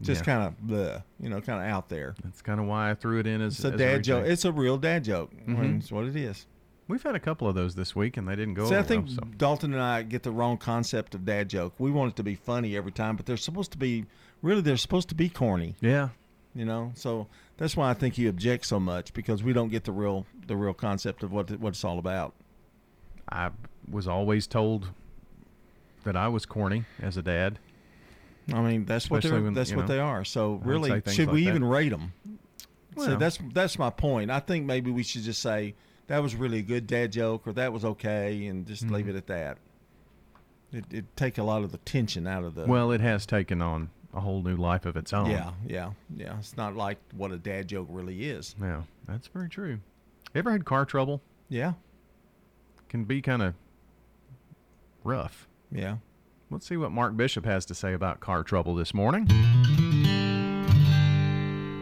Just 0.00 0.22
Yeah. 0.22 0.24
kind 0.24 0.42
of 0.48 0.68
the, 0.68 1.02
you 1.20 1.28
know, 1.28 1.40
kind 1.40 1.60
of 1.62 1.68
out 1.70 1.88
there. 1.88 2.14
That's 2.24 2.42
kind 2.42 2.58
of 2.58 2.66
why 2.66 2.90
I 2.90 2.94
threw 2.94 3.20
it 3.20 3.26
in 3.26 3.40
as 3.40 3.54
It's 3.56 3.64
a 3.64 3.68
as 3.72 3.78
dad 3.78 4.04
joke. 4.04 4.18
reject. 4.22 4.32
It's 4.32 4.44
a 4.44 4.52
real 4.52 4.78
dad 4.78 5.04
joke. 5.04 5.30
Mhm. 5.46 5.78
it's 5.78 5.92
what 5.92 6.06
it 6.06 6.16
is. 6.16 6.46
We've 6.88 7.02
had 7.02 7.14
a 7.14 7.20
couple 7.20 7.46
of 7.48 7.54
those 7.54 7.74
this 7.76 7.94
week, 7.94 8.16
and 8.16 8.26
they 8.26 8.34
didn't 8.34 8.54
go 8.54 8.68
See, 8.68 8.74
I 8.74 8.82
think 8.82 9.06
well, 9.06 9.14
so. 9.16 9.28
Dalton 9.36 9.72
and 9.72 9.80
I 9.82 10.02
get 10.02 10.24
the 10.24 10.32
wrong 10.32 10.56
concept 10.58 11.14
of 11.14 11.24
dad 11.24 11.48
joke. 11.48 11.74
We 11.78 11.90
want 11.90 12.12
it 12.14 12.16
to 12.16 12.22
be 12.24 12.34
funny 12.34 12.76
every 12.76 12.90
time, 12.92 13.16
but 13.16 13.26
they're 13.26 13.36
supposed 13.36 13.70
to 13.72 13.78
be 13.78 14.06
really 14.42 14.60
they're 14.60 14.76
supposed 14.76 15.08
to 15.08 15.14
be 15.14 15.28
corny. 15.28 15.74
Yeah. 15.80 16.10
You 16.54 16.66
know, 16.66 16.92
so 16.94 17.28
that's 17.56 17.76
why 17.76 17.88
I 17.88 17.94
think 17.94 18.18
you 18.18 18.28
object 18.28 18.66
so 18.66 18.78
much 18.78 19.14
because 19.14 19.42
we 19.42 19.54
don't 19.54 19.70
get 19.70 19.84
the 19.84 19.92
real 19.92 20.26
the 20.46 20.54
real 20.56 20.74
concept 20.74 21.22
of 21.22 21.32
what 21.32 21.50
what 21.58 21.70
it's 21.70 21.82
all 21.84 21.98
about. 21.98 22.34
I 23.30 23.50
was 23.90 24.06
always 24.06 24.46
told 24.46 24.90
that 26.04 26.14
I 26.16 26.28
was 26.28 26.44
corny 26.44 26.84
as 27.00 27.16
a 27.16 27.22
dad. 27.22 27.58
I 28.52 28.60
mean, 28.60 28.84
that's 28.84 29.08
what 29.08 29.18
Especially 29.18 29.36
they're, 29.36 29.44
when, 29.44 29.54
that's 29.54 29.72
what 29.72 29.82
know, 29.82 29.94
they 29.94 30.00
are. 30.00 30.24
So 30.24 30.60
really, 30.64 30.90
should 31.10 31.28
like 31.28 31.34
we 31.34 31.44
that. 31.44 31.50
even 31.50 31.64
rate 31.64 31.88
them? 31.90 32.12
so 32.98 33.06
Well- 33.08 33.16
that's 33.18 33.38
that's 33.54 33.78
my 33.78 33.88
point. 33.88 34.30
I 34.30 34.40
think 34.40 34.66
maybe 34.66 34.90
we 34.90 35.02
should 35.04 35.22
just 35.22 35.40
say 35.40 35.74
that 36.08 36.18
was 36.22 36.34
really 36.34 36.58
a 36.58 36.62
good 36.62 36.86
dad 36.86 37.12
joke 37.12 37.46
or 37.46 37.54
that 37.54 37.72
was 37.72 37.84
okay, 37.84 38.44
and 38.46 38.66
just 38.66 38.82
leave 38.90 39.06
Mhm. 39.06 39.10
it 39.10 39.16
at 39.16 39.26
that. 39.28 39.58
It 40.72 40.84
it 40.90 41.16
take 41.16 41.38
a 41.38 41.42
lot 41.44 41.62
of 41.62 41.72
the 41.72 41.78
tension 41.78 42.26
out 42.26 42.44
of 42.44 42.56
the. 42.56 42.66
Well, 42.66 42.90
it 42.90 43.00
has 43.00 43.24
taken 43.24 43.62
on 43.62 43.88
a 44.14 44.20
whole 44.20 44.42
new 44.42 44.56
life 44.56 44.84
of 44.86 44.96
its 44.96 45.12
own. 45.12 45.30
yeah, 45.30 45.52
yeah, 45.66 45.90
yeah. 46.16 46.38
It's 46.38 46.56
not 46.56 46.76
like 46.76 46.98
what 47.16 47.32
a 47.32 47.38
dad 47.38 47.68
joke 47.68 47.88
really 47.90 48.28
is. 48.28 48.54
Yeah, 48.60 48.82
that's 49.06 49.28
very 49.28 49.48
true. 49.48 49.78
Ever 50.34 50.50
had 50.52 50.64
car 50.64 50.84
trouble? 50.84 51.20
Yeah. 51.48 51.72
Can 52.88 53.04
be 53.04 53.22
kind 53.22 53.42
of 53.42 53.54
rough. 55.04 55.46
Yeah. 55.70 55.96
Let's 56.50 56.66
see 56.66 56.76
what 56.76 56.92
Mark 56.92 57.16
Bishop 57.16 57.44
has 57.46 57.64
to 57.66 57.74
say 57.74 57.94
about 57.94 58.20
car 58.20 58.42
trouble 58.42 58.74
this 58.74 58.92
morning. 58.92 59.26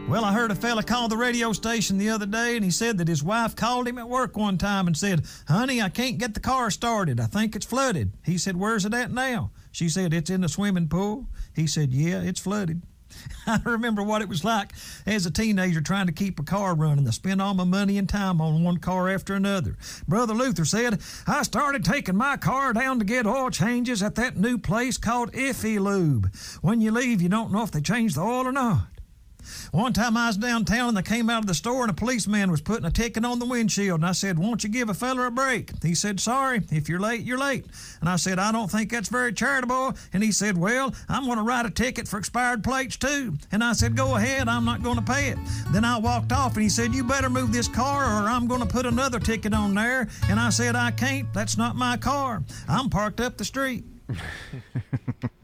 Well, 0.07 0.25
I 0.25 0.33
heard 0.33 0.51
a 0.51 0.55
fella 0.55 0.83
call 0.83 1.07
the 1.07 1.15
radio 1.15 1.53
station 1.53 1.97
the 1.97 2.09
other 2.09 2.25
day 2.25 2.57
and 2.57 2.65
he 2.65 2.71
said 2.71 2.97
that 2.97 3.07
his 3.07 3.23
wife 3.23 3.55
called 3.55 3.87
him 3.87 3.97
at 3.97 4.09
work 4.09 4.35
one 4.35 4.57
time 4.57 4.87
and 4.87 4.97
said, 4.97 5.23
Honey, 5.47 5.81
I 5.81 5.87
can't 5.87 6.17
get 6.17 6.33
the 6.33 6.41
car 6.41 6.69
started. 6.69 7.17
I 7.21 7.27
think 7.27 7.55
it's 7.55 7.65
flooded. 7.65 8.11
He 8.25 8.37
said, 8.37 8.57
Where's 8.57 8.85
it 8.85 8.93
at 8.93 9.11
now? 9.11 9.51
She 9.71 9.89
said, 9.89 10.13
It's 10.13 10.29
in 10.29 10.41
the 10.41 10.49
swimming 10.49 10.87
pool. 10.87 11.27
He 11.55 11.67
said, 11.67 11.93
Yeah, 11.93 12.21
it's 12.21 12.39
flooded. 12.39 12.81
I 13.47 13.59
remember 13.65 14.03
what 14.03 14.21
it 14.21 14.29
was 14.29 14.43
like 14.43 14.73
as 15.05 15.25
a 15.25 15.31
teenager 15.31 15.81
trying 15.81 16.07
to 16.07 16.11
keep 16.13 16.39
a 16.39 16.43
car 16.43 16.75
running. 16.75 17.07
I 17.07 17.11
spent 17.11 17.41
all 17.41 17.53
my 17.53 17.63
money 17.63 17.97
and 17.97 18.07
time 18.07 18.41
on 18.41 18.63
one 18.63 18.77
car 18.77 19.09
after 19.09 19.33
another. 19.33 19.77
Brother 20.07 20.33
Luther 20.33 20.65
said, 20.65 21.01
I 21.27 21.43
started 21.43 21.83
taking 21.83 22.15
my 22.15 22.37
car 22.37 22.73
down 22.73 22.99
to 22.99 23.05
get 23.05 23.27
oil 23.27 23.49
changes 23.49 24.03
at 24.03 24.15
that 24.15 24.37
new 24.37 24.57
place 24.57 24.97
called 24.97 25.31
Iffy 25.33 25.79
Lube. 25.79 26.33
When 26.61 26.81
you 26.81 26.91
leave, 26.91 27.21
you 27.21 27.29
don't 27.29 27.51
know 27.51 27.63
if 27.63 27.71
they 27.71 27.81
changed 27.81 28.15
the 28.15 28.21
oil 28.21 28.47
or 28.47 28.51
not. 28.51 28.87
One 29.71 29.93
time 29.93 30.17
I 30.17 30.27
was 30.27 30.37
downtown 30.37 30.89
and 30.89 30.97
I 30.97 31.01
came 31.01 31.29
out 31.29 31.39
of 31.39 31.47
the 31.47 31.53
store 31.53 31.83
and 31.83 31.91
a 31.91 31.93
policeman 31.93 32.51
was 32.51 32.61
putting 32.61 32.85
a 32.85 32.91
ticket 32.91 33.25
on 33.25 33.39
the 33.39 33.45
windshield 33.45 33.99
and 33.99 34.05
I 34.07 34.11
said, 34.11 34.37
Won't 34.37 34.63
you 34.63 34.69
give 34.69 34.89
a 34.89 34.93
feller 34.93 35.25
a 35.25 35.31
break? 35.31 35.71
He 35.83 35.95
said, 35.95 36.19
Sorry, 36.19 36.61
if 36.71 36.89
you're 36.89 36.99
late, 36.99 37.21
you're 37.21 37.37
late. 37.37 37.65
And 37.99 38.09
I 38.09 38.15
said, 38.15 38.39
I 38.39 38.51
don't 38.51 38.69
think 38.69 38.91
that's 38.91 39.09
very 39.09 39.33
charitable. 39.33 39.93
And 40.13 40.23
he 40.23 40.31
said, 40.31 40.57
Well, 40.57 40.93
I'm 41.09 41.25
going 41.25 41.37
to 41.37 41.43
write 41.43 41.65
a 41.65 41.69
ticket 41.69 42.07
for 42.07 42.17
expired 42.17 42.63
plates 42.63 42.97
too. 42.97 43.35
And 43.51 43.63
I 43.63 43.73
said, 43.73 43.95
Go 43.95 44.15
ahead, 44.15 44.47
I'm 44.47 44.65
not 44.65 44.83
going 44.83 44.97
to 44.97 45.01
pay 45.01 45.29
it. 45.29 45.37
Then 45.71 45.85
I 45.85 45.97
walked 45.97 46.31
off 46.31 46.53
and 46.53 46.63
he 46.63 46.69
said, 46.69 46.93
You 46.93 47.03
better 47.03 47.29
move 47.29 47.51
this 47.51 47.67
car 47.67 48.05
or 48.05 48.27
I'm 48.27 48.47
going 48.47 48.61
to 48.61 48.67
put 48.67 48.85
another 48.85 49.19
ticket 49.19 49.53
on 49.53 49.73
there. 49.73 50.07
And 50.29 50.39
I 50.39 50.49
said, 50.49 50.75
I 50.75 50.91
can't, 50.91 51.31
that's 51.33 51.57
not 51.57 51.75
my 51.75 51.97
car. 51.97 52.43
I'm 52.67 52.89
parked 52.89 53.19
up 53.19 53.37
the 53.37 53.45
street. 53.45 53.85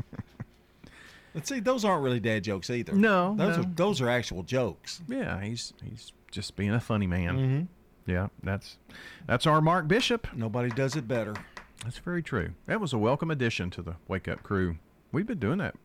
Let's 1.37 1.49
see, 1.49 1.59
those 1.59 1.85
aren't 1.85 2.03
really 2.03 2.19
dad 2.19 2.43
jokes 2.43 2.71
either. 2.71 2.93
No, 2.93 3.35
those 3.35 3.57
no. 3.57 3.61
are 3.61 3.65
those 3.75 4.01
are 4.01 4.09
actual 4.09 4.41
jokes. 4.41 5.03
Yeah, 5.07 5.39
he's 5.39 5.71
he's 5.87 6.11
just 6.31 6.55
being 6.55 6.71
a 6.71 6.79
funny 6.79 7.05
man. 7.05 7.37
Mhm. 7.37 7.67
Yeah, 8.11 8.29
that's 8.41 8.79
that's 9.27 9.45
our 9.45 9.61
Mark 9.61 9.87
Bishop. 9.87 10.27
Nobody 10.35 10.69
does 10.69 10.95
it 10.95 11.07
better. 11.07 11.35
That's 11.83 11.99
very 11.99 12.23
true. 12.23 12.55
That 12.65 12.81
was 12.81 12.91
a 12.91 12.97
welcome 12.97 13.29
addition 13.29 13.69
to 13.69 13.83
the 13.83 13.97
Wake 14.07 14.27
Up 14.27 14.41
Crew. 14.41 14.77
We've 15.11 15.27
been 15.27 15.37
doing 15.37 15.59
that 15.59 15.75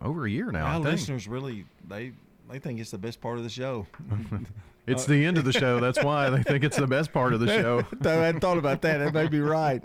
over 0.00 0.24
a 0.24 0.30
year 0.30 0.50
now. 0.50 0.64
I 0.64 0.74
Our 0.76 0.80
listeners 0.80 1.28
really 1.28 1.66
they 1.86 2.12
they 2.50 2.58
think 2.58 2.80
it's 2.80 2.90
the 2.90 2.96
best 2.96 3.20
part 3.20 3.36
of 3.36 3.44
the 3.44 3.50
show. 3.50 3.86
It's 4.88 5.04
Uh, 5.04 5.12
the 5.12 5.24
end 5.26 5.38
of 5.38 5.44
the 5.44 5.52
show. 5.52 5.80
That's 5.80 6.02
why 6.02 6.30
they 6.30 6.42
think 6.42 6.64
it's 6.64 6.76
the 6.76 6.86
best 6.86 7.12
part 7.12 7.32
of 7.34 7.40
the 7.40 7.46
show. 7.48 7.84
I 8.04 8.08
hadn't 8.08 8.40
thought 8.40 8.58
about 8.58 8.82
that. 8.82 8.98
That 8.98 9.12
may 9.14 9.28
be 9.28 9.40
right. 9.40 9.82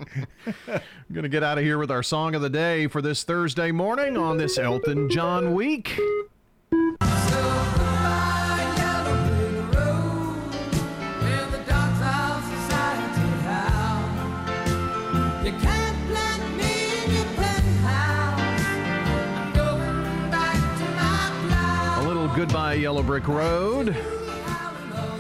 I'm 0.48 0.82
going 1.12 1.24
to 1.24 1.30
get 1.30 1.44
out 1.44 1.58
of 1.58 1.64
here 1.64 1.78
with 1.78 1.92
our 1.92 2.04
song 2.04 2.36
of 2.36 2.42
the 2.42 2.50
day 2.50 2.88
for 2.88 3.02
this 3.02 3.24
Thursday 3.24 3.72
morning 3.72 4.18
on 4.18 4.38
this 4.38 4.58
Elton 4.58 5.10
John 5.10 5.54
week. 5.54 6.00
A 21.06 22.04
little 22.06 22.28
goodbye, 22.36 22.74
Yellow 22.76 23.04
Brick 23.04 23.28
Road 23.28 23.96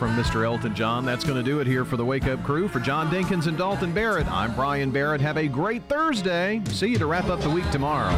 from 0.03 0.17
Mr. 0.17 0.43
Elton 0.43 0.75
John. 0.75 1.05
That's 1.05 1.23
going 1.23 1.37
to 1.37 1.49
do 1.49 1.61
it 1.61 1.67
here 1.67 1.85
for 1.85 1.95
the 1.95 2.03
Wake 2.03 2.27
Up 2.27 2.43
Crew. 2.43 2.67
For 2.67 2.81
John 2.81 3.09
Dinkins 3.09 3.47
and 3.47 3.57
Dalton 3.57 3.93
Barrett, 3.93 4.29
I'm 4.29 4.53
Brian 4.53 4.91
Barrett. 4.91 5.21
Have 5.21 5.37
a 5.37 5.47
great 5.47 5.87
Thursday. 5.87 6.61
See 6.65 6.87
you 6.87 6.97
to 6.97 7.05
wrap 7.05 7.29
up 7.29 7.39
the 7.39 7.49
week 7.49 7.63
tomorrow. 7.71 8.11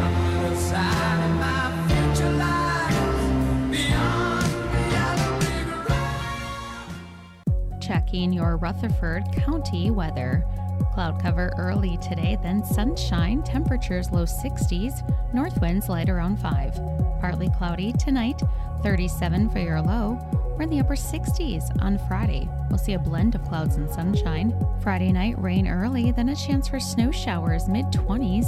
Checking 7.80 8.34
your 8.34 8.58
Rutherford 8.58 9.24
County 9.34 9.92
weather. 9.92 10.44
Cloud 10.92 11.22
cover 11.22 11.54
early 11.56 11.98
today, 11.98 12.36
then 12.42 12.66
sunshine, 12.66 13.44
temperatures 13.44 14.10
low 14.12 14.24
60s, 14.26 15.04
north 15.36 15.62
winds 15.62 15.88
light 15.88 16.10
around 16.10 16.38
5. 16.38 16.80
Partly 17.22 17.50
cloudy 17.50 17.94
tonight, 17.94 18.42
37 18.86 19.50
for 19.50 19.58
your 19.58 19.82
low. 19.82 20.20
We're 20.56 20.62
in 20.62 20.70
the 20.70 20.80
upper 20.80 20.96
60s 20.96 21.82
on 21.82 21.98
Friday. 22.08 22.48
We'll 22.70 22.78
see 22.78 22.94
a 22.94 23.00
blend 23.00 23.34
of 23.34 23.44
clouds 23.44 23.78
and 23.78 23.90
sunshine. 23.90 24.54
Friday 24.80 25.12
night, 25.12 25.42
rain 25.42 25.68
early, 25.68 26.12
then 26.12 26.30
a 26.30 26.36
chance 26.36 26.68
for 26.68 26.80
snow 26.80 27.10
showers 27.10 27.68
mid 27.68 27.86
20s. 27.86 28.46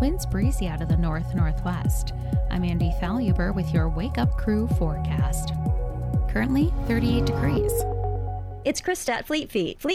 Winds 0.00 0.26
breezy 0.26 0.68
out 0.68 0.80
of 0.80 0.88
the 0.88 0.96
north 0.96 1.34
northwest. 1.34 2.12
I'm 2.52 2.62
Andy 2.62 2.92
Faluber 3.00 3.52
with 3.52 3.74
your 3.74 3.88
Wake 3.88 4.16
Up 4.16 4.36
Crew 4.36 4.68
forecast. 4.78 5.54
Currently 6.28 6.72
38 6.86 7.26
degrees. 7.26 7.72
It's 8.64 8.80
Chris 8.80 9.08
at 9.08 9.26
Fleet 9.26 9.50
Feet. 9.50 9.80
Fleet 9.80 9.88